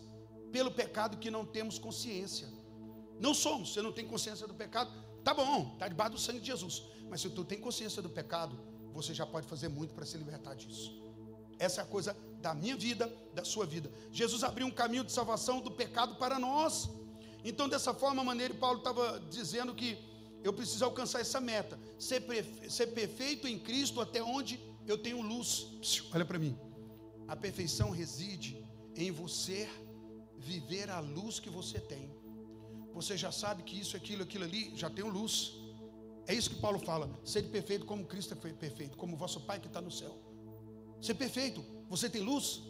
pelo 0.51 0.71
pecado 0.71 1.19
que 1.19 1.31
não 1.31 1.45
temos 1.45 1.79
consciência. 1.79 2.49
Não 3.21 3.35
somos, 3.35 3.73
você 3.73 3.83
não 3.83 3.93
tem 3.93 4.07
consciência 4.07 4.47
do 4.47 4.55
pecado, 4.55 4.91
Tá 5.25 5.33
bom, 5.33 5.71
está 5.73 5.89
debaixo 5.89 6.13
do 6.13 6.19
sangue 6.21 6.41
de 6.41 6.47
Jesus. 6.47 6.83
Mas 7.09 7.23
se 7.23 7.31
tu 7.31 7.45
tem 7.45 7.59
consciência 7.59 8.03
do 8.03 8.11
pecado, 8.11 8.61
você 8.93 9.15
já 9.15 9.27
pode 9.27 9.47
fazer 9.47 9.69
muito 9.69 9.95
para 9.95 10.05
se 10.05 10.19
libertar 10.19 10.55
disso. 10.55 11.03
Essa 11.59 11.81
é 11.81 11.85
a 11.85 11.87
coisa 11.87 12.15
da 12.43 12.55
minha 12.55 12.77
vida, 12.77 13.11
da 13.33 13.43
sua 13.43 13.65
vida. 13.65 13.91
Jesus 14.13 14.45
abriu 14.45 14.67
um 14.67 14.71
caminho 14.71 15.03
de 15.03 15.13
salvação 15.13 15.61
do 15.61 15.71
pecado 15.71 16.17
para 16.17 16.39
nós. 16.39 16.91
Então, 17.43 17.69
dessa 17.69 17.95
forma, 17.95 18.23
maneira, 18.23 18.53
Paulo 18.55 18.79
estava 18.79 19.19
dizendo 19.31 19.75
que 19.75 19.99
eu 20.43 20.53
preciso 20.53 20.85
alcançar 20.85 21.21
essa 21.21 21.41
meta, 21.41 21.79
ser, 21.99 22.23
ser 22.69 22.89
perfeito 22.89 23.49
em 23.49 23.59
Cristo 23.59 24.03
até 24.03 24.23
onde 24.23 24.61
eu 24.87 24.99
tenho 24.99 25.23
luz. 25.23 25.69
Olha 26.13 26.25
para 26.25 26.39
mim. 26.39 26.59
A 27.27 27.35
perfeição 27.35 27.91
reside 27.91 28.63
em 28.95 29.11
você 29.11 29.67
viver 30.37 30.91
a 30.91 31.01
luz 31.01 31.41
que 31.41 31.49
você 31.49 31.81
tem 31.81 32.14
você 32.95 33.17
já 33.17 33.33
sabe 33.33 33.63
que 33.63 33.79
isso, 33.79 33.97
aquilo, 33.97 34.23
aquilo 34.23 34.45
ali 34.45 34.73
já 34.77 34.89
tem 34.89 35.05
luz. 35.05 35.53
É 36.27 36.35
isso 36.35 36.51
que 36.51 36.61
Paulo 36.61 36.79
fala: 36.79 37.11
ser 37.25 37.43
perfeito 37.57 37.85
como 37.85 38.07
Cristo 38.07 38.37
foi 38.37 38.53
perfeito, 38.53 38.97
como 38.97 39.17
vosso 39.17 39.41
Pai 39.41 39.59
que 39.59 39.67
está 39.67 39.81
no 39.81 39.91
céu. 39.91 40.15
Ser 41.03 41.15
perfeito, 41.15 41.65
você 41.89 42.09
tem 42.09 42.23
luz? 42.23 42.63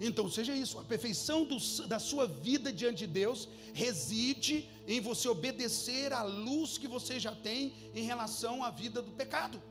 Então 0.00 0.28
seja 0.28 0.54
isso, 0.54 0.78
a 0.78 0.84
perfeição 0.84 1.44
do, 1.44 1.58
da 1.86 1.98
sua 1.98 2.26
vida 2.26 2.72
diante 2.72 3.06
de 3.06 3.06
Deus 3.06 3.48
reside 3.74 4.68
em 4.86 5.00
você 5.00 5.28
obedecer 5.28 6.12
à 6.12 6.22
luz 6.22 6.78
que 6.78 6.88
você 6.88 7.20
já 7.20 7.34
tem 7.34 7.72
em 7.94 8.04
relação 8.04 8.64
à 8.64 8.70
vida 8.70 9.02
do 9.02 9.12
pecado. 9.12 9.62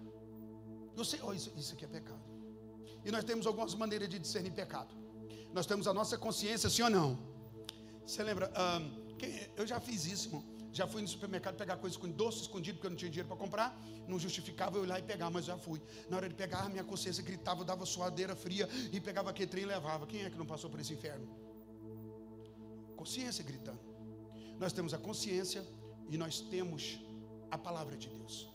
Sei, 1.04 1.20
oh, 1.24 1.34
isso, 1.34 1.52
isso 1.58 1.74
aqui 1.74 1.84
é 1.84 1.88
pecado. 1.88 2.22
E 3.04 3.10
nós 3.10 3.24
temos 3.24 3.48
algumas 3.48 3.74
maneiras 3.74 4.08
de 4.08 4.20
discernir 4.20 4.52
pecado. 4.52 4.94
Nós 5.52 5.66
temos 5.66 5.88
a 5.88 5.94
nossa 5.94 6.16
consciência, 6.18 6.70
sim 6.70 6.84
ou 6.84 6.90
não? 6.90 7.18
Você 8.06 8.22
lembra? 8.24 8.52
Um, 8.64 9.11
eu 9.56 9.66
já 9.66 9.80
fiz 9.80 10.06
isso, 10.06 10.28
irmão. 10.28 10.44
Já 10.74 10.88
fui 10.88 11.02
no 11.02 11.08
supermercado 11.08 11.56
pegar 11.58 11.76
coisa 11.78 12.00
com 12.00 12.10
doce 12.10 12.42
escondido, 12.42 12.76
porque 12.76 12.88
eu 12.88 12.92
não 12.92 12.98
tinha 12.98 13.12
dinheiro 13.12 13.28
para 13.28 13.38
comprar. 13.38 13.78
Não 14.08 14.18
justificava 14.18 14.78
eu 14.78 14.86
ir 14.86 14.88
lá 14.88 15.00
e 15.00 15.04
pegar, 15.04 15.30
mas 15.30 15.46
já 15.46 15.58
fui. 15.58 15.82
Na 16.10 16.18
hora 16.18 16.30
de 16.30 16.36
pegar, 16.36 16.70
minha 16.70 16.84
consciência 16.84 17.22
gritava, 17.22 17.62
eu 17.62 17.66
dava 17.66 17.86
suadeira 17.86 18.36
fria 18.36 18.70
e 18.92 19.00
pegava 19.00 19.30
aquele 19.30 19.48
trem 19.48 19.64
e 19.64 19.66
levava. 19.66 20.08
Quem 20.08 20.24
é 20.24 20.30
que 20.30 20.38
não 20.38 20.46
passou 20.46 20.70
por 20.70 20.80
esse 20.80 20.94
inferno? 20.94 21.28
Consciência 22.96 23.44
gritando. 23.44 23.80
Nós 24.58 24.72
temos 24.72 24.94
a 24.94 24.98
consciência 24.98 25.66
e 26.10 26.18
nós 26.18 26.40
temos 26.40 27.00
a 27.50 27.58
palavra 27.58 27.98
de 27.98 28.08
Deus. 28.08 28.48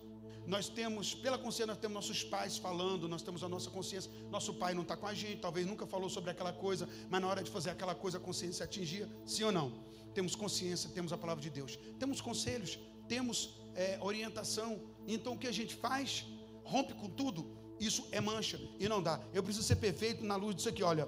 Nós 0.46 0.68
temos, 0.68 1.12
pela 1.12 1.36
consciência, 1.36 1.66
nós 1.66 1.78
temos 1.78 1.94
nossos 1.94 2.22
pais 2.22 2.56
falando, 2.56 3.08
nós 3.08 3.20
temos 3.20 3.42
a 3.42 3.48
nossa 3.48 3.68
consciência. 3.68 4.10
Nosso 4.30 4.54
pai 4.54 4.72
não 4.72 4.82
está 4.82 4.96
com 4.96 5.06
a 5.06 5.12
gente, 5.12 5.40
talvez 5.40 5.66
nunca 5.66 5.86
falou 5.86 6.08
sobre 6.08 6.30
aquela 6.30 6.52
coisa, 6.52 6.88
mas 7.10 7.20
na 7.20 7.26
hora 7.26 7.42
de 7.42 7.50
fazer 7.50 7.70
aquela 7.70 7.94
coisa 7.94 8.18
a 8.18 8.20
consciência 8.20 8.64
atingia, 8.64 9.08
sim 9.26 9.42
ou 9.42 9.52
não? 9.52 9.72
Temos 10.16 10.34
consciência, 10.34 10.88
temos 10.96 11.12
a 11.12 11.18
palavra 11.22 11.42
de 11.46 11.50
Deus, 11.50 11.72
temos 11.98 12.22
conselhos, 12.28 12.78
temos 13.06 13.38
é, 13.74 13.98
orientação. 14.00 14.70
Então 15.06 15.34
o 15.34 15.38
que 15.38 15.46
a 15.46 15.52
gente 15.52 15.74
faz? 15.74 16.24
Rompe 16.64 16.94
com 16.94 17.08
tudo. 17.20 17.40
Isso 17.78 18.02
é 18.10 18.18
mancha 18.18 18.58
e 18.78 18.88
não 18.88 19.02
dá. 19.02 19.14
Eu 19.34 19.42
preciso 19.42 19.66
ser 19.66 19.76
perfeito 19.76 20.24
na 20.24 20.36
luz 20.36 20.56
disso 20.56 20.70
aqui, 20.70 20.82
olha. 20.82 21.06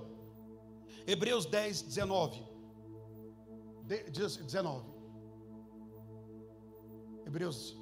Hebreus 1.06 1.46
10, 1.46 1.82
19. 1.82 2.42
De, 3.84 3.96
19. 4.10 4.86
Hebreus 7.26 7.78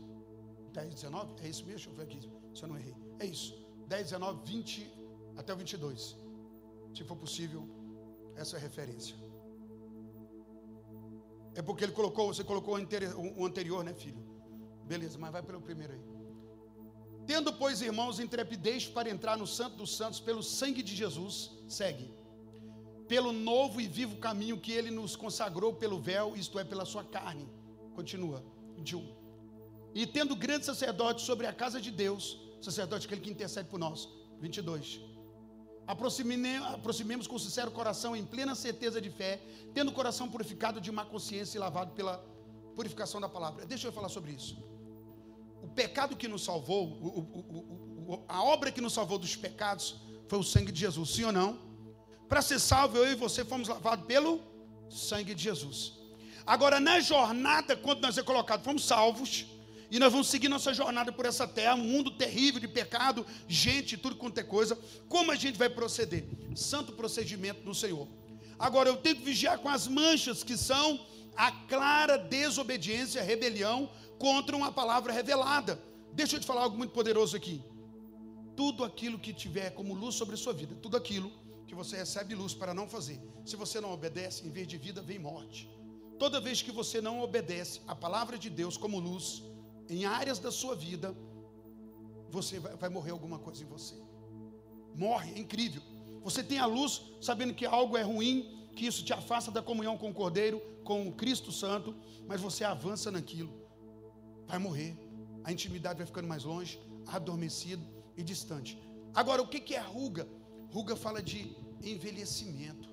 10, 0.72 0.94
19? 0.94 1.44
É 1.44 1.48
isso 1.48 1.64
mesmo? 1.66 1.78
Deixa 1.78 1.90
eu 1.90 1.94
ver 1.94 2.02
aqui 2.04 2.20
se 2.54 2.62
eu 2.62 2.68
não 2.68 2.78
errei. 2.78 2.94
É 3.18 3.26
isso. 3.26 3.52
10, 3.88 4.04
19, 4.10 4.48
20 4.52 4.92
até 5.36 5.52
o 5.52 5.56
22. 5.56 6.16
Se 6.94 7.02
for 7.02 7.16
possível, 7.16 7.68
essa 8.36 8.54
é 8.56 8.58
a 8.60 8.62
referência. 8.62 9.25
É 11.56 11.62
porque 11.62 11.82
ele 11.84 11.92
colocou, 11.92 12.32
você 12.32 12.44
colocou 12.44 12.74
o 12.74 13.46
anterior, 13.46 13.82
né, 13.82 13.94
filho? 13.94 14.22
Beleza, 14.84 15.18
mas 15.18 15.32
vai 15.32 15.42
pelo 15.42 15.60
primeiro 15.60 15.94
aí. 15.94 16.04
Tendo, 17.26 17.52
pois, 17.52 17.80
irmãos, 17.82 18.20
intrepidez 18.20 18.86
para 18.86 19.10
entrar 19.10 19.36
no 19.36 19.46
Santo 19.58 19.76
dos 19.78 19.96
Santos 19.96 20.20
pelo 20.20 20.42
sangue 20.42 20.82
de 20.82 20.94
Jesus, 20.94 21.50
segue. 21.66 22.14
Pelo 23.08 23.32
novo 23.32 23.80
e 23.80 23.88
vivo 23.88 24.16
caminho 24.16 24.60
que 24.60 24.70
ele 24.70 24.90
nos 24.90 25.16
consagrou 25.16 25.72
pelo 25.74 25.98
véu, 25.98 26.36
isto 26.36 26.58
é, 26.58 26.64
pela 26.64 26.84
sua 26.84 27.02
carne. 27.02 27.48
Continua. 27.94 28.44
21 28.76 29.26
e 29.98 30.06
tendo 30.06 30.36
grande 30.36 30.66
sacerdote 30.66 31.22
sobre 31.22 31.46
a 31.46 31.54
casa 31.54 31.80
de 31.80 31.90
Deus, 31.90 32.38
sacerdote 32.60 33.06
aquele 33.06 33.22
que 33.22 33.30
intercede 33.30 33.66
por 33.66 33.78
nós. 33.78 34.06
22. 34.42 35.00
Aproximemos 35.86 37.26
com 37.26 37.38
sincero 37.38 37.70
coração, 37.70 38.16
em 38.16 38.24
plena 38.24 38.54
certeza 38.54 39.00
de 39.00 39.10
fé, 39.10 39.40
tendo 39.72 39.90
o 39.90 39.94
coração 39.94 40.28
purificado 40.28 40.80
de 40.80 40.90
má 40.90 41.04
consciência 41.04 41.56
e 41.56 41.60
lavado 41.60 41.92
pela 41.92 42.18
purificação 42.74 43.20
da 43.20 43.28
palavra. 43.28 43.64
Deixa 43.64 43.86
eu 43.86 43.92
falar 43.92 44.08
sobre 44.08 44.32
isso. 44.32 44.58
O 45.62 45.68
pecado 45.68 46.16
que 46.16 46.28
nos 46.28 46.44
salvou, 46.44 46.88
o, 46.88 47.20
o, 47.20 48.14
o, 48.14 48.24
a 48.28 48.42
obra 48.42 48.72
que 48.72 48.80
nos 48.80 48.92
salvou 48.92 49.18
dos 49.18 49.36
pecados, 49.36 49.96
foi 50.28 50.38
o 50.38 50.42
sangue 50.42 50.72
de 50.72 50.80
Jesus, 50.80 51.10
sim 51.10 51.24
ou 51.24 51.32
não? 51.32 51.58
Para 52.28 52.42
ser 52.42 52.58
salvo, 52.58 52.98
eu 52.98 53.12
e 53.12 53.14
você 53.14 53.44
fomos 53.44 53.68
lavados 53.68 54.06
pelo 54.06 54.40
sangue 54.90 55.34
de 55.34 55.42
Jesus. 55.42 55.94
Agora, 56.44 56.78
na 56.80 57.00
jornada, 57.00 57.76
quando 57.76 58.02
nós 58.02 58.18
é 58.18 58.22
colocado, 58.22 58.62
fomos 58.62 58.84
salvos, 58.84 59.46
e 59.90 59.98
nós 59.98 60.12
vamos 60.12 60.28
seguir 60.28 60.48
nossa 60.48 60.74
jornada 60.74 61.12
por 61.12 61.26
essa 61.26 61.46
terra, 61.46 61.74
um 61.74 61.84
mundo 61.84 62.10
terrível 62.10 62.60
de 62.60 62.68
pecado, 62.68 63.24
gente, 63.46 63.96
tudo 63.96 64.16
quanto 64.16 64.38
é 64.38 64.42
coisa. 64.42 64.76
Como 65.08 65.30
a 65.30 65.36
gente 65.36 65.56
vai 65.56 65.68
proceder? 65.68 66.24
Santo 66.54 66.92
procedimento 66.92 67.64
no 67.64 67.74
Senhor. 67.74 68.08
Agora 68.58 68.88
eu 68.88 68.96
tenho 68.96 69.16
que 69.16 69.22
vigiar 69.22 69.58
com 69.58 69.68
as 69.68 69.86
manchas 69.86 70.42
que 70.42 70.56
são 70.56 71.06
a 71.36 71.52
clara 71.52 72.16
desobediência, 72.16 73.22
rebelião 73.22 73.90
contra 74.18 74.56
uma 74.56 74.72
palavra 74.72 75.12
revelada. 75.12 75.80
Deixa 76.12 76.36
eu 76.36 76.40
te 76.40 76.46
falar 76.46 76.62
algo 76.62 76.76
muito 76.76 76.92
poderoso 76.92 77.36
aqui. 77.36 77.62
Tudo 78.56 78.82
aquilo 78.82 79.18
que 79.18 79.34
tiver 79.34 79.70
como 79.70 79.94
luz 79.94 80.14
sobre 80.14 80.34
a 80.34 80.38
sua 80.38 80.54
vida, 80.54 80.74
tudo 80.80 80.96
aquilo 80.96 81.30
que 81.66 81.74
você 81.74 81.96
recebe 81.96 82.34
luz 82.34 82.54
para 82.54 82.72
não 82.72 82.88
fazer. 82.88 83.20
Se 83.44 83.54
você 83.54 83.80
não 83.80 83.92
obedece, 83.92 84.46
em 84.46 84.50
vez 84.50 84.66
de 84.66 84.78
vida 84.78 85.02
vem 85.02 85.18
morte. 85.18 85.68
Toda 86.18 86.40
vez 86.40 86.62
que 86.62 86.72
você 86.72 87.00
não 87.00 87.20
obedece 87.20 87.82
a 87.86 87.94
palavra 87.94 88.38
de 88.38 88.48
Deus 88.48 88.78
como 88.78 88.98
luz, 88.98 89.42
em 89.88 90.04
áreas 90.04 90.38
da 90.38 90.50
sua 90.50 90.74
vida, 90.74 91.16
você 92.30 92.58
vai, 92.58 92.76
vai 92.76 92.88
morrer 92.88 93.10
alguma 93.12 93.38
coisa 93.38 93.62
em 93.62 93.66
você. 93.66 93.94
Morre, 94.94 95.32
é 95.32 95.38
incrível. 95.38 95.82
Você 96.22 96.42
tem 96.42 96.58
a 96.58 96.66
luz, 96.66 97.02
sabendo 97.20 97.54
que 97.54 97.64
algo 97.64 97.96
é 97.96 98.02
ruim, 98.02 98.68
que 98.74 98.86
isso 98.86 99.04
te 99.04 99.12
afasta 99.12 99.50
da 99.50 99.62
comunhão 99.62 99.96
com 99.96 100.10
o 100.10 100.14
Cordeiro, 100.14 100.60
com 100.84 101.08
o 101.08 101.12
Cristo 101.12 101.52
Santo, 101.52 101.94
mas 102.26 102.40
você 102.40 102.64
avança 102.64 103.10
naquilo. 103.10 103.52
Vai 104.46 104.58
morrer. 104.58 104.96
A 105.44 105.52
intimidade 105.52 105.98
vai 105.98 106.06
ficando 106.06 106.28
mais 106.28 106.44
longe, 106.44 106.80
adormecido 107.06 107.84
e 108.16 108.22
distante. 108.22 108.78
Agora, 109.14 109.40
o 109.40 109.48
que 109.48 109.74
é 109.74 109.80
ruga? 109.80 110.28
Ruga 110.70 110.96
fala 110.96 111.22
de 111.22 111.56
envelhecimento. 111.82 112.88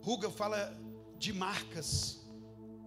Ruga 0.00 0.30
fala 0.30 0.78
de 1.18 1.32
marcas, 1.32 2.23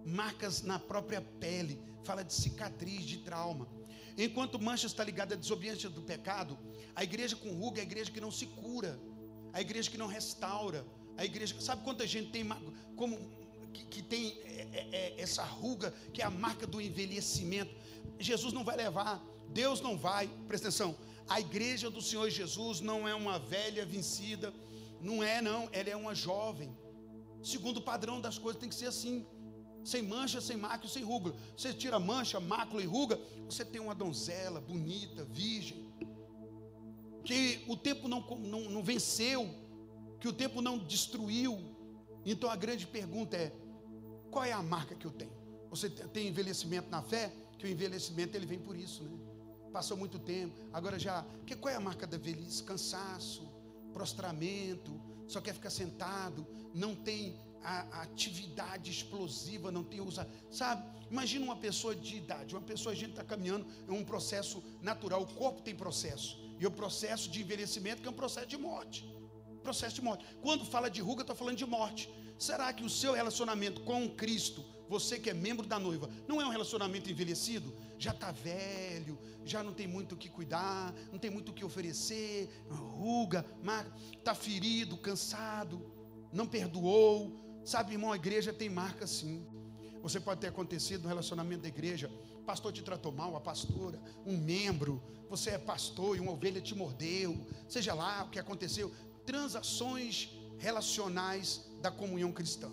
marcas 0.04 0.62
na 0.62 0.78
própria 0.78 1.20
pele 1.20 1.80
fala 2.04 2.22
de 2.22 2.32
cicatriz, 2.32 3.04
de 3.04 3.18
trauma. 3.18 3.68
Enquanto 4.16 4.58
mancha 4.58 4.86
está 4.86 5.04
ligada 5.04 5.34
à 5.34 5.38
desobediência 5.38 5.88
do 5.88 6.02
pecado, 6.02 6.58
a 6.94 7.04
igreja 7.04 7.36
com 7.36 7.52
ruga 7.52 7.80
é 7.80 7.82
a 7.82 7.84
igreja 7.84 8.10
que 8.10 8.20
não 8.20 8.30
se 8.30 8.46
cura, 8.46 8.98
a 9.52 9.60
igreja 9.60 9.90
que 9.90 9.98
não 9.98 10.06
restaura, 10.06 10.84
a 11.16 11.24
igreja. 11.24 11.54
Sabe 11.60 11.84
quanta 11.84 12.06
gente 12.06 12.30
tem 12.30 12.44
como 12.96 13.18
que, 13.72 13.84
que 13.84 14.02
tem 14.02 14.38
é, 14.44 14.68
é, 14.72 14.88
é, 14.92 15.20
essa 15.20 15.44
ruga 15.44 15.92
que 16.12 16.22
é 16.22 16.24
a 16.24 16.30
marca 16.30 16.66
do 16.66 16.80
envelhecimento? 16.80 17.74
Jesus 18.18 18.52
não 18.52 18.64
vai 18.64 18.76
levar, 18.76 19.22
Deus 19.50 19.80
não 19.80 19.96
vai. 19.96 20.28
Presta 20.48 20.68
atenção. 20.68 20.96
A 21.28 21.40
igreja 21.40 21.90
do 21.90 22.00
Senhor 22.00 22.28
Jesus 22.30 22.80
não 22.80 23.06
é 23.06 23.14
uma 23.14 23.38
velha 23.38 23.84
vencida, 23.84 24.52
não 25.00 25.22
é 25.22 25.42
não, 25.42 25.68
ela 25.72 25.90
é 25.90 25.96
uma 25.96 26.14
jovem. 26.14 26.76
Segundo 27.42 27.76
o 27.76 27.82
padrão 27.82 28.20
das 28.20 28.38
coisas 28.38 28.58
tem 28.58 28.68
que 28.68 28.74
ser 28.74 28.86
assim 28.86 29.26
sem 29.88 30.02
mancha, 30.02 30.40
sem 30.40 30.56
mácula, 30.56 30.90
sem 30.90 31.02
ruga. 31.02 31.34
Você 31.56 31.72
tira 31.72 31.98
mancha, 31.98 32.38
mácula 32.38 32.82
e 32.82 32.86
ruga, 32.86 33.18
você 33.46 33.64
tem 33.64 33.80
uma 33.80 33.94
donzela 33.94 34.60
bonita, 34.60 35.24
virgem, 35.24 35.88
que 37.24 37.64
o 37.66 37.76
tempo 37.76 38.06
não, 38.06 38.20
não, 38.20 38.60
não 38.68 38.82
venceu, 38.82 39.48
que 40.20 40.28
o 40.28 40.32
tempo 40.32 40.60
não 40.60 40.78
destruiu. 40.78 41.58
Então 42.24 42.50
a 42.50 42.56
grande 42.56 42.86
pergunta 42.86 43.36
é: 43.36 43.50
qual 44.30 44.44
é 44.44 44.52
a 44.52 44.62
marca 44.62 44.94
que 44.94 45.06
eu 45.06 45.10
tenho? 45.10 45.32
Você 45.70 45.88
tem 45.88 46.28
envelhecimento 46.28 46.90
na 46.90 47.02
fé? 47.02 47.32
Que 47.58 47.66
o 47.66 47.68
envelhecimento 47.68 48.36
ele 48.36 48.46
vem 48.46 48.58
por 48.58 48.76
isso, 48.76 49.02
né? 49.02 49.18
Passou 49.72 49.96
muito 49.96 50.18
tempo, 50.18 50.54
agora 50.70 50.98
já. 50.98 51.24
Que, 51.46 51.56
qual 51.56 51.72
é 51.72 51.76
a 51.76 51.80
marca 51.80 52.06
da 52.06 52.18
velhice? 52.18 52.62
Cansaço, 52.62 53.50
prostramento, 53.92 55.00
só 55.26 55.40
quer 55.40 55.54
ficar 55.54 55.70
sentado, 55.70 56.46
não 56.74 56.94
tem 56.94 57.38
a, 57.62 57.98
a 57.98 58.02
atividade 58.02 58.90
explosiva, 58.90 59.70
não 59.70 59.82
tem 59.82 60.00
usa, 60.00 60.28
sabe? 60.50 60.84
Imagina 61.10 61.44
uma 61.44 61.56
pessoa 61.56 61.94
de 61.94 62.16
idade, 62.16 62.54
uma 62.54 62.62
pessoa, 62.62 62.92
a 62.92 62.96
gente 62.96 63.10
está 63.10 63.24
caminhando, 63.24 63.66
é 63.86 63.92
um 63.92 64.04
processo 64.04 64.62
natural, 64.82 65.22
o 65.22 65.26
corpo 65.26 65.62
tem 65.62 65.74
processo, 65.74 66.38
e 66.58 66.66
o 66.66 66.70
processo 66.70 67.30
de 67.30 67.40
envelhecimento 67.40 68.02
que 68.02 68.08
é 68.08 68.10
um 68.10 68.14
processo 68.14 68.46
de 68.46 68.58
morte. 68.58 69.08
Processo 69.62 69.96
de 69.96 70.02
morte. 70.02 70.24
Quando 70.40 70.64
fala 70.64 70.90
de 70.90 71.00
ruga, 71.00 71.22
está 71.22 71.34
falando 71.34 71.56
de 71.56 71.66
morte. 71.66 72.08
Será 72.38 72.72
que 72.72 72.84
o 72.84 72.90
seu 72.90 73.12
relacionamento 73.12 73.80
com 73.82 74.08
Cristo, 74.08 74.64
você 74.88 75.18
que 75.18 75.28
é 75.28 75.34
membro 75.34 75.66
da 75.66 75.78
noiva, 75.78 76.08
não 76.26 76.40
é 76.40 76.46
um 76.46 76.50
relacionamento 76.50 77.10
envelhecido? 77.10 77.74
Já 77.98 78.12
está 78.12 78.30
velho, 78.30 79.18
já 79.44 79.62
não 79.62 79.72
tem 79.72 79.86
muito 79.86 80.14
o 80.14 80.16
que 80.16 80.28
cuidar, 80.28 80.94
não 81.10 81.18
tem 81.18 81.30
muito 81.30 81.50
o 81.50 81.52
que 81.52 81.64
oferecer, 81.64 82.48
ruga, 82.70 83.44
está 84.16 84.34
ferido, 84.34 84.96
cansado, 84.96 85.84
não 86.32 86.46
perdoou, 86.46 87.47
Sabe, 87.68 87.92
irmão, 87.92 88.12
a 88.12 88.16
igreja 88.16 88.50
tem 88.50 88.70
marca 88.70 89.06
sim. 89.06 89.46
Você 90.00 90.18
pode 90.18 90.40
ter 90.40 90.46
acontecido 90.46 91.02
no 91.02 91.08
relacionamento 91.08 91.60
da 91.60 91.68
igreja. 91.68 92.10
Pastor 92.46 92.72
te 92.72 92.82
tratou 92.82 93.12
mal, 93.12 93.36
a 93.36 93.42
pastora, 93.42 94.00
um 94.24 94.38
membro. 94.38 95.02
Você 95.28 95.50
é 95.50 95.58
pastor 95.58 96.16
e 96.16 96.20
uma 96.20 96.32
ovelha 96.32 96.62
te 96.62 96.74
mordeu. 96.74 97.38
Seja 97.68 97.92
lá 97.92 98.24
o 98.24 98.30
que 98.30 98.38
aconteceu. 98.38 98.90
Transações 99.26 100.30
relacionais 100.56 101.70
da 101.82 101.90
comunhão 101.90 102.32
cristã. 102.32 102.70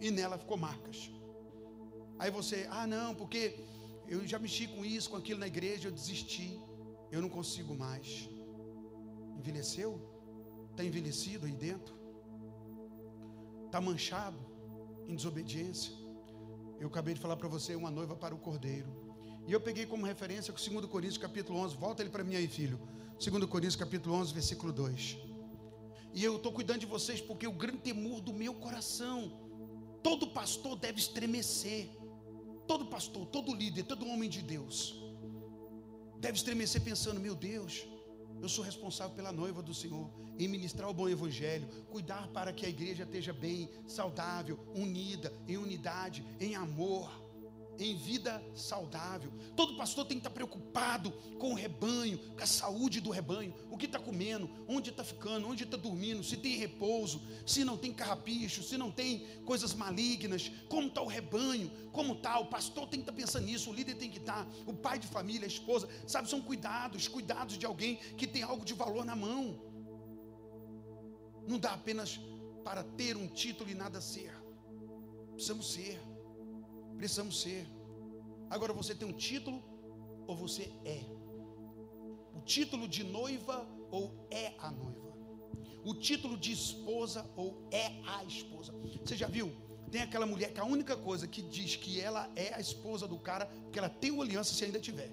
E 0.00 0.12
nela 0.12 0.38
ficou 0.38 0.56
marcas. 0.56 1.10
Aí 2.20 2.30
você, 2.30 2.68
ah, 2.70 2.86
não, 2.86 3.12
porque 3.12 3.58
eu 4.06 4.24
já 4.24 4.38
mexi 4.38 4.68
com 4.68 4.84
isso, 4.84 5.10
com 5.10 5.16
aquilo 5.16 5.40
na 5.40 5.48
igreja, 5.48 5.88
eu 5.88 5.92
desisti. 5.92 6.60
Eu 7.10 7.20
não 7.20 7.28
consigo 7.28 7.74
mais. 7.74 8.30
Envelheceu? 9.36 10.00
Está 10.70 10.84
envelhecido 10.84 11.46
aí 11.46 11.52
dentro? 11.52 12.01
Está 13.72 13.80
manchado 13.80 14.38
em 15.08 15.14
desobediência. 15.14 15.92
Eu 16.78 16.88
acabei 16.88 17.14
de 17.14 17.20
falar 17.20 17.36
para 17.36 17.48
você 17.48 17.74
uma 17.74 17.90
noiva 17.90 18.14
para 18.14 18.34
o 18.34 18.38
cordeiro. 18.38 18.90
E 19.46 19.52
eu 19.52 19.60
peguei 19.60 19.86
como 19.86 20.06
referência 20.06 20.52
o 20.52 20.56
2 20.56 20.86
Coríntios 20.86 21.18
capítulo 21.18 21.58
11. 21.58 21.76
Volta 21.76 22.02
ele 22.02 22.10
para 22.10 22.22
mim 22.22 22.36
aí, 22.36 22.46
filho. 22.46 22.78
2 23.18 23.44
Coríntios 23.46 23.76
capítulo 23.76 24.14
11, 24.16 24.32
versículo 24.34 24.72
2. 24.72 25.18
E 26.12 26.22
eu 26.22 26.36
estou 26.36 26.52
cuidando 26.52 26.80
de 26.80 26.86
vocês 26.86 27.20
porque 27.20 27.46
o 27.46 27.52
grande 27.52 27.78
temor 27.78 28.20
do 28.20 28.32
meu 28.32 28.54
coração 28.54 29.42
Todo 30.02 30.26
pastor 30.26 30.76
deve 30.76 30.98
estremecer. 30.98 31.88
Todo 32.66 32.86
pastor, 32.86 33.26
todo 33.26 33.54
líder, 33.54 33.84
todo 33.84 34.06
homem 34.06 34.28
de 34.28 34.42
Deus 34.42 35.00
deve 36.18 36.36
estremecer 36.36 36.80
pensando: 36.82 37.20
meu 37.20 37.34
Deus, 37.34 37.86
eu 38.42 38.48
sou 38.48 38.64
responsável 38.64 39.14
pela 39.14 39.30
noiva 39.30 39.62
do 39.62 39.72
Senhor, 39.72 40.10
em 40.36 40.48
ministrar 40.48 40.90
o 40.90 40.92
bom 40.92 41.08
evangelho, 41.08 41.68
cuidar 41.88 42.26
para 42.28 42.52
que 42.52 42.66
a 42.66 42.68
igreja 42.68 43.04
esteja 43.04 43.32
bem, 43.32 43.70
saudável, 43.86 44.58
unida, 44.74 45.32
em 45.46 45.56
unidade, 45.56 46.24
em 46.40 46.56
amor 46.56 47.21
em 47.78 47.96
vida 47.96 48.42
saudável. 48.54 49.32
Todo 49.56 49.76
pastor 49.76 50.04
tem 50.04 50.16
que 50.18 50.20
estar 50.20 50.30
preocupado 50.30 51.10
com 51.38 51.52
o 51.52 51.54
rebanho, 51.54 52.18
com 52.18 52.42
a 52.42 52.46
saúde 52.46 53.00
do 53.00 53.10
rebanho, 53.10 53.54
o 53.70 53.76
que 53.76 53.86
está 53.86 53.98
comendo, 53.98 54.48
onde 54.68 54.90
está 54.90 55.02
ficando, 55.02 55.48
onde 55.48 55.64
está 55.64 55.76
dormindo, 55.76 56.22
se 56.22 56.36
tem 56.36 56.56
repouso, 56.56 57.20
se 57.46 57.64
não 57.64 57.76
tem 57.76 57.92
carrapicho, 57.92 58.62
se 58.62 58.76
não 58.76 58.90
tem 58.90 59.26
coisas 59.44 59.74
malignas, 59.74 60.50
como 60.68 60.88
está 60.88 61.02
o 61.02 61.06
rebanho, 61.06 61.70
como 61.92 62.14
está. 62.14 62.38
O 62.38 62.46
pastor 62.46 62.88
tem 62.88 63.00
que 63.00 63.10
estar 63.10 63.12
pensando 63.12 63.46
nisso, 63.46 63.70
o 63.70 63.74
líder 63.74 63.96
tem 63.96 64.10
que 64.10 64.18
estar, 64.18 64.46
o 64.66 64.74
pai 64.74 64.98
de 64.98 65.06
família, 65.06 65.44
a 65.44 65.48
esposa, 65.48 65.88
sabe, 66.06 66.28
são 66.28 66.40
cuidados, 66.40 67.08
cuidados 67.08 67.58
de 67.58 67.66
alguém 67.66 67.96
que 68.16 68.26
tem 68.26 68.42
algo 68.42 68.64
de 68.64 68.74
valor 68.74 69.04
na 69.04 69.16
mão. 69.16 69.60
Não 71.46 71.58
dá 71.58 71.72
apenas 71.72 72.20
para 72.64 72.84
ter 72.84 73.16
um 73.16 73.26
título 73.26 73.70
e 73.70 73.74
nada 73.74 74.00
ser. 74.00 74.32
Precisamos 75.34 75.72
ser. 75.72 76.11
Precisamos 76.96 77.40
ser. 77.40 77.66
Agora 78.50 78.72
você 78.72 78.94
tem 78.94 79.08
um 79.08 79.12
título 79.12 79.62
ou 80.26 80.36
você 80.36 80.72
é? 80.84 81.00
O 82.34 82.40
título 82.40 82.88
de 82.88 83.04
noiva 83.04 83.66
ou 83.90 84.26
é 84.30 84.54
a 84.58 84.70
noiva? 84.70 85.12
O 85.84 85.94
título 85.94 86.36
de 86.36 86.52
esposa 86.52 87.28
ou 87.36 87.66
é 87.70 87.92
a 88.06 88.24
esposa? 88.24 88.72
Você 89.04 89.16
já 89.16 89.26
viu? 89.26 89.52
Tem 89.90 90.00
aquela 90.00 90.24
mulher 90.24 90.52
que 90.52 90.60
a 90.60 90.64
única 90.64 90.96
coisa 90.96 91.26
que 91.26 91.42
diz 91.42 91.76
que 91.76 92.00
ela 92.00 92.30
é 92.34 92.54
a 92.54 92.60
esposa 92.60 93.06
do 93.06 93.18
cara, 93.18 93.46
que 93.70 93.78
ela 93.78 93.88
tem 93.88 94.10
uma 94.10 94.24
aliança 94.24 94.54
se 94.54 94.64
ainda 94.64 94.80
tiver. 94.80 95.10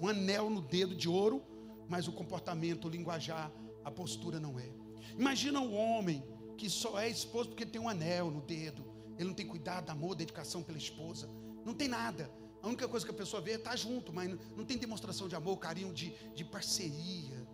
Um 0.00 0.08
anel 0.08 0.48
no 0.48 0.62
dedo 0.62 0.94
de 0.94 1.08
ouro, 1.08 1.42
mas 1.88 2.08
o 2.08 2.12
comportamento, 2.12 2.86
o 2.86 2.90
linguajar, 2.90 3.52
a 3.84 3.90
postura 3.90 4.40
não 4.40 4.58
é. 4.58 4.70
Imagina 5.18 5.60
um 5.60 5.76
homem 5.76 6.24
que 6.56 6.70
só 6.70 6.98
é 6.98 7.08
esposo 7.08 7.50
porque 7.50 7.66
tem 7.66 7.80
um 7.80 7.88
anel 7.88 8.30
no 8.30 8.40
dedo, 8.40 8.84
ele 9.18 9.28
não 9.28 9.34
tem 9.34 9.46
cuidado, 9.46 9.90
amor, 9.90 10.14
dedicação 10.14 10.62
pela 10.62 10.78
esposa. 10.78 11.28
Não 11.64 11.74
tem 11.74 11.88
nada. 11.88 12.30
A 12.62 12.66
única 12.66 12.88
coisa 12.88 13.04
que 13.04 13.12
a 13.12 13.14
pessoa 13.14 13.42
vê 13.42 13.52
é 13.52 13.54
estar 13.56 13.70
tá 13.70 13.76
junto, 13.76 14.12
mas 14.12 14.28
não, 14.30 14.38
não 14.56 14.64
tem 14.64 14.78
demonstração 14.78 15.28
de 15.28 15.36
amor, 15.36 15.58
carinho, 15.58 15.92
de, 15.92 16.14
de 16.34 16.44
parceria, 16.44 17.46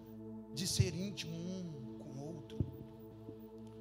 de 0.54 0.66
ser 0.66 0.94
íntimo 0.94 1.34
um 1.36 1.98
com 1.98 2.10
o 2.10 2.34
outro. 2.34 2.58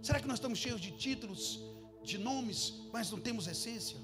Será 0.02 0.20
que 0.20 0.28
nós 0.28 0.38
estamos 0.38 0.58
cheios 0.58 0.82
de 0.82 0.92
títulos, 0.92 1.60
de 2.04 2.18
nomes, 2.18 2.82
mas 2.92 3.12
não 3.12 3.20
temos 3.20 3.48
essência? 3.48 4.00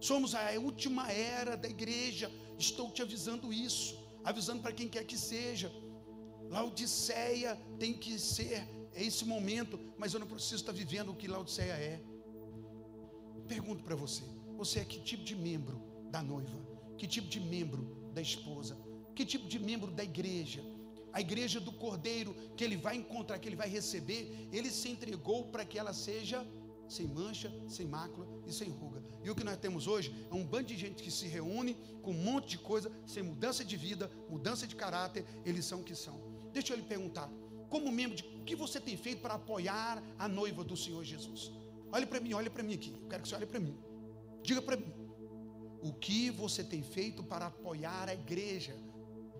Somos 0.00 0.34
a 0.34 0.52
última 0.52 1.10
era 1.10 1.56
da 1.56 1.68
igreja. 1.68 2.30
Estou 2.58 2.90
te 2.90 3.02
avisando 3.02 3.52
isso, 3.52 3.98
avisando 4.22 4.62
para 4.62 4.72
quem 4.72 4.88
quer 4.88 5.04
que 5.04 5.18
seja. 5.18 5.72
Laodiceia 6.48 7.56
tem 7.78 7.92
que 7.92 8.18
ser 8.18 8.68
esse 8.94 9.24
momento, 9.24 9.78
mas 9.98 10.14
eu 10.14 10.20
não 10.20 10.26
preciso 10.26 10.56
estar 10.56 10.72
vivendo 10.72 11.10
o 11.10 11.16
que 11.16 11.26
Laodiceia 11.26 11.72
é. 11.72 12.00
Pergunto 13.46 13.82
para 13.82 13.94
você: 13.94 14.24
você 14.56 14.80
é 14.80 14.84
que 14.84 15.00
tipo 15.00 15.24
de 15.24 15.36
membro 15.36 15.80
da 16.10 16.22
noiva? 16.22 16.58
Que 16.96 17.06
tipo 17.06 17.28
de 17.28 17.40
membro 17.40 18.10
da 18.12 18.20
esposa? 18.20 18.76
Que 19.14 19.24
tipo 19.24 19.46
de 19.46 19.58
membro 19.58 19.90
da 19.90 20.04
igreja? 20.04 20.62
A 21.12 21.20
igreja 21.20 21.58
do 21.58 21.72
cordeiro 21.72 22.34
que 22.56 22.62
ele 22.62 22.76
vai 22.76 22.96
encontrar, 22.96 23.38
que 23.38 23.48
ele 23.48 23.56
vai 23.56 23.68
receber, 23.68 24.48
ele 24.52 24.70
se 24.70 24.88
entregou 24.88 25.44
para 25.44 25.64
que 25.64 25.78
ela 25.78 25.92
seja 25.92 26.46
sem 26.88 27.06
mancha, 27.06 27.52
sem 27.68 27.86
mácula 27.86 28.26
e 28.46 28.52
sem 28.52 28.68
ruga. 28.68 29.02
E 29.24 29.30
o 29.30 29.34
que 29.34 29.42
nós 29.42 29.56
temos 29.56 29.86
hoje 29.86 30.14
é 30.30 30.34
um 30.34 30.44
bando 30.44 30.68
de 30.68 30.76
gente 30.76 31.02
que 31.02 31.10
se 31.10 31.26
reúne 31.26 31.76
com 32.02 32.12
um 32.12 32.22
monte 32.22 32.50
de 32.50 32.58
coisa, 32.58 32.92
sem 33.06 33.22
mudança 33.22 33.64
de 33.64 33.76
vida, 33.76 34.10
mudança 34.28 34.66
de 34.66 34.76
caráter, 34.76 35.24
eles 35.44 35.64
são 35.64 35.80
o 35.80 35.84
que 35.84 35.94
são. 35.94 36.20
Deixa 36.52 36.72
eu 36.72 36.76
lhe 36.76 36.84
perguntar, 36.84 37.30
como 37.68 37.90
membro, 37.90 38.16
de, 38.16 38.22
o 38.22 38.44
que 38.44 38.54
você 38.54 38.80
tem 38.80 38.96
feito 38.96 39.20
para 39.20 39.34
apoiar 39.34 40.02
a 40.18 40.28
noiva 40.28 40.62
do 40.62 40.76
Senhor 40.76 41.02
Jesus? 41.04 41.50
Olhe 41.92 42.06
para 42.06 42.20
mim, 42.20 42.34
olhe 42.34 42.50
para 42.50 42.62
mim 42.62 42.74
aqui. 42.74 42.92
Eu 43.00 43.08
quero 43.08 43.22
que 43.22 43.28
você 43.28 43.34
olhe 43.34 43.46
para 43.46 43.60
mim. 43.60 43.76
Diga 44.42 44.62
para 44.62 44.76
mim. 44.76 44.92
O 45.82 45.92
que 45.92 46.30
você 46.30 46.64
tem 46.64 46.82
feito 46.82 47.22
para 47.22 47.46
apoiar 47.46 48.08
a 48.08 48.14
igreja 48.14 48.76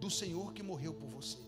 do 0.01 0.10
Senhor 0.10 0.52
que 0.52 0.62
morreu 0.62 0.94
por 0.94 1.09
você? 1.09 1.39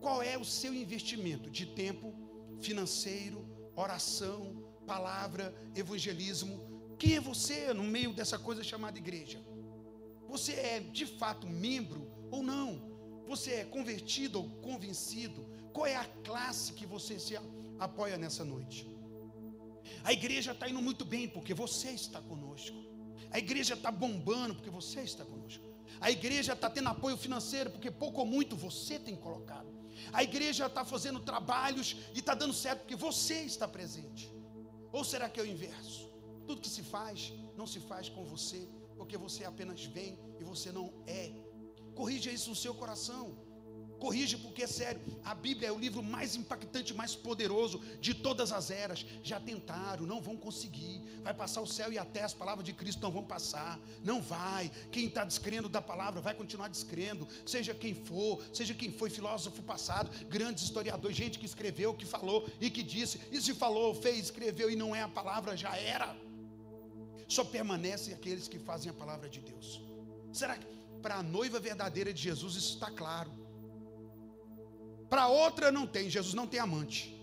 Qual 0.00 0.22
é 0.22 0.36
o 0.36 0.44
seu 0.44 0.74
investimento 0.74 1.50
de 1.50 1.66
tempo, 1.66 2.12
financeiro, 2.60 3.46
oração, 3.74 4.64
palavra, 4.86 5.54
evangelismo? 5.74 6.60
Quem 6.98 7.16
é 7.16 7.20
você 7.20 7.72
no 7.72 7.84
meio 7.84 8.12
dessa 8.12 8.38
coisa 8.38 8.62
chamada 8.62 8.98
igreja? 8.98 9.40
Você 10.28 10.52
é 10.52 10.80
de 10.80 11.06
fato 11.06 11.46
membro 11.46 12.10
ou 12.30 12.42
não? 12.42 12.90
Você 13.26 13.52
é 13.52 13.64
convertido 13.64 14.38
ou 14.38 14.48
convencido? 14.60 15.46
Qual 15.72 15.86
é 15.86 15.96
a 15.96 16.04
classe 16.24 16.72
que 16.72 16.86
você 16.86 17.18
se 17.18 17.34
apoia 17.78 18.16
nessa 18.18 18.44
noite? 18.44 18.91
A 20.04 20.12
igreja 20.12 20.52
está 20.52 20.68
indo 20.68 20.82
muito 20.82 21.04
bem 21.04 21.28
porque 21.28 21.54
você 21.54 21.90
está 21.90 22.20
conosco. 22.20 22.76
A 23.30 23.38
igreja 23.38 23.74
está 23.74 23.90
bombando 23.90 24.54
porque 24.54 24.70
você 24.70 25.00
está 25.00 25.24
conosco. 25.24 25.64
A 26.00 26.10
igreja 26.10 26.52
está 26.52 26.68
tendo 26.68 26.88
apoio 26.88 27.16
financeiro 27.16 27.70
porque 27.70 27.90
pouco 27.90 28.20
ou 28.20 28.26
muito 28.26 28.56
você 28.56 28.98
tem 28.98 29.16
colocado. 29.16 29.68
A 30.12 30.22
igreja 30.22 30.66
está 30.66 30.84
fazendo 30.84 31.20
trabalhos 31.20 31.96
e 32.14 32.18
está 32.18 32.34
dando 32.34 32.52
certo 32.52 32.80
porque 32.80 32.96
você 32.96 33.40
está 33.42 33.68
presente. 33.68 34.30
Ou 34.90 35.04
será 35.04 35.28
que 35.28 35.40
é 35.40 35.42
o 35.42 35.46
inverso? 35.46 36.10
Tudo 36.46 36.60
que 36.60 36.68
se 36.68 36.82
faz, 36.82 37.32
não 37.56 37.66
se 37.66 37.80
faz 37.80 38.08
com 38.08 38.24
você, 38.24 38.68
porque 38.96 39.16
você 39.16 39.44
apenas 39.44 39.84
vem 39.84 40.18
e 40.40 40.44
você 40.44 40.70
não 40.72 40.92
é. 41.06 41.32
Corrija 41.94 42.30
isso 42.30 42.50
no 42.50 42.56
seu 42.56 42.74
coração. 42.74 43.36
Corrige 44.02 44.36
porque 44.36 44.64
é 44.64 44.66
sério. 44.66 45.00
A 45.24 45.32
Bíblia 45.32 45.68
é 45.68 45.72
o 45.72 45.78
livro 45.78 46.02
mais 46.02 46.34
impactante, 46.34 46.92
mais 46.92 47.14
poderoso 47.14 47.80
de 48.00 48.12
todas 48.12 48.50
as 48.50 48.68
eras. 48.68 49.06
Já 49.22 49.38
tentaram, 49.38 50.04
não 50.04 50.20
vão 50.20 50.36
conseguir. 50.36 51.00
Vai 51.22 51.32
passar 51.32 51.60
o 51.60 51.68
céu 51.68 51.92
e 51.92 51.96
a 51.96 52.04
terra, 52.04 52.26
as 52.26 52.34
palavras 52.34 52.64
de 52.64 52.72
Cristo 52.72 53.00
não 53.00 53.12
vão 53.12 53.22
passar. 53.22 53.78
Não 54.02 54.20
vai. 54.20 54.72
Quem 54.90 55.06
está 55.06 55.24
descrendo 55.24 55.68
da 55.68 55.80
palavra 55.80 56.20
vai 56.20 56.34
continuar 56.34 56.66
descrendo. 56.66 57.28
Seja 57.46 57.74
quem 57.74 57.94
for, 57.94 58.42
seja 58.52 58.74
quem 58.74 58.90
foi 58.90 59.08
filósofo 59.08 59.62
passado, 59.62 60.10
grandes 60.26 60.64
historiadores, 60.64 61.16
gente 61.16 61.38
que 61.38 61.46
escreveu, 61.46 61.94
que 61.94 62.04
falou 62.04 62.50
e 62.60 62.70
que 62.70 62.82
disse. 62.82 63.20
E 63.30 63.40
se 63.40 63.54
falou, 63.54 63.94
fez, 63.94 64.24
escreveu 64.24 64.68
e 64.68 64.74
não 64.74 64.96
é 64.96 65.02
a 65.02 65.08
palavra, 65.08 65.56
já 65.56 65.76
era. 65.76 66.12
Só 67.28 67.44
permanecem 67.44 68.12
aqueles 68.12 68.48
que 68.48 68.58
fazem 68.58 68.90
a 68.90 68.94
palavra 68.94 69.28
de 69.28 69.38
Deus. 69.38 69.80
Será 70.32 70.56
que 70.58 70.66
para 71.00 71.18
a 71.18 71.22
noiva 71.22 71.60
verdadeira 71.60 72.12
de 72.12 72.20
Jesus 72.20 72.56
isso 72.56 72.74
está 72.74 72.90
claro? 72.90 73.41
Para 75.12 75.28
outra 75.28 75.70
não 75.70 75.86
tem. 75.86 76.08
Jesus 76.08 76.32
não 76.32 76.46
tem 76.46 76.58
amante. 76.58 77.14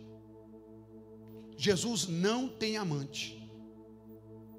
Jesus 1.58 2.08
não 2.08 2.48
tem 2.48 2.78
amante. 2.78 3.36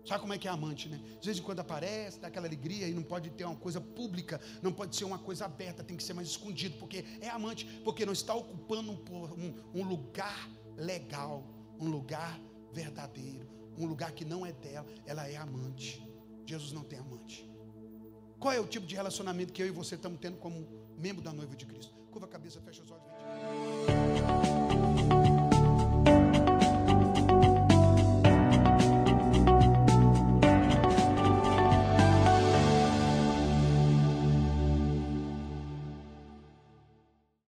Sabe 0.05 0.20
como 0.23 0.32
é 0.32 0.39
que 0.39 0.48
é 0.48 0.51
amante, 0.51 0.89
né? 0.89 1.01
De 1.20 1.27
vez 1.27 1.39
em 1.39 1.43
quando 1.43 1.61
aparece, 1.61 2.19
dá 2.19 2.27
aquela 2.27 2.48
alegria 2.48 2.89
e 2.89 2.93
não 2.93 3.05
pode 3.05 3.31
ter 3.31 3.44
uma 3.44 3.55
coisa 3.55 3.81
pública, 3.81 4.40
não 4.61 4.73
pode 4.73 4.97
ser 4.97 5.05
uma 5.05 5.16
coisa 5.16 5.44
aberta, 5.44 5.85
tem 5.85 5.97
que 5.97 6.02
ser 6.02 6.12
mais 6.12 6.27
escondido, 6.27 6.77
porque 6.81 7.05
é 7.20 7.28
amante, 7.28 7.65
porque 7.85 8.05
não 8.05 8.12
está 8.12 8.35
ocupando 8.35 8.90
um, 8.90 9.81
um, 9.81 9.85
lugar 9.85 10.51
legal, 10.77 11.44
um 11.78 11.89
lugar 11.89 12.36
verdadeiro, 12.73 13.48
um 13.78 13.86
lugar 13.86 14.11
que 14.11 14.24
não 14.24 14.44
é 14.44 14.51
dela, 14.51 14.89
ela 15.07 15.28
é 15.28 15.36
amante. 15.36 16.05
Jesus 16.44 16.73
não 16.73 16.82
tem 16.82 16.98
amante. 16.98 17.48
Qual 18.40 18.52
é 18.52 18.59
o 18.59 18.66
tipo 18.66 18.89
de 18.89 18.97
relacionamento 18.97 19.52
que 19.52 19.62
eu 19.62 19.69
e 19.69 19.70
você 19.70 19.94
estamos 19.94 20.19
tendo 20.19 20.36
como 20.39 20.66
membro 20.98 21.23
da 21.23 21.32
noiva 21.32 21.55
de 21.55 21.65
Cristo? 21.65 21.94
Curva 22.11 22.27
a 22.27 22.28
cabeça, 22.28 22.61
fecha 22.61 22.82
os. 22.82 22.90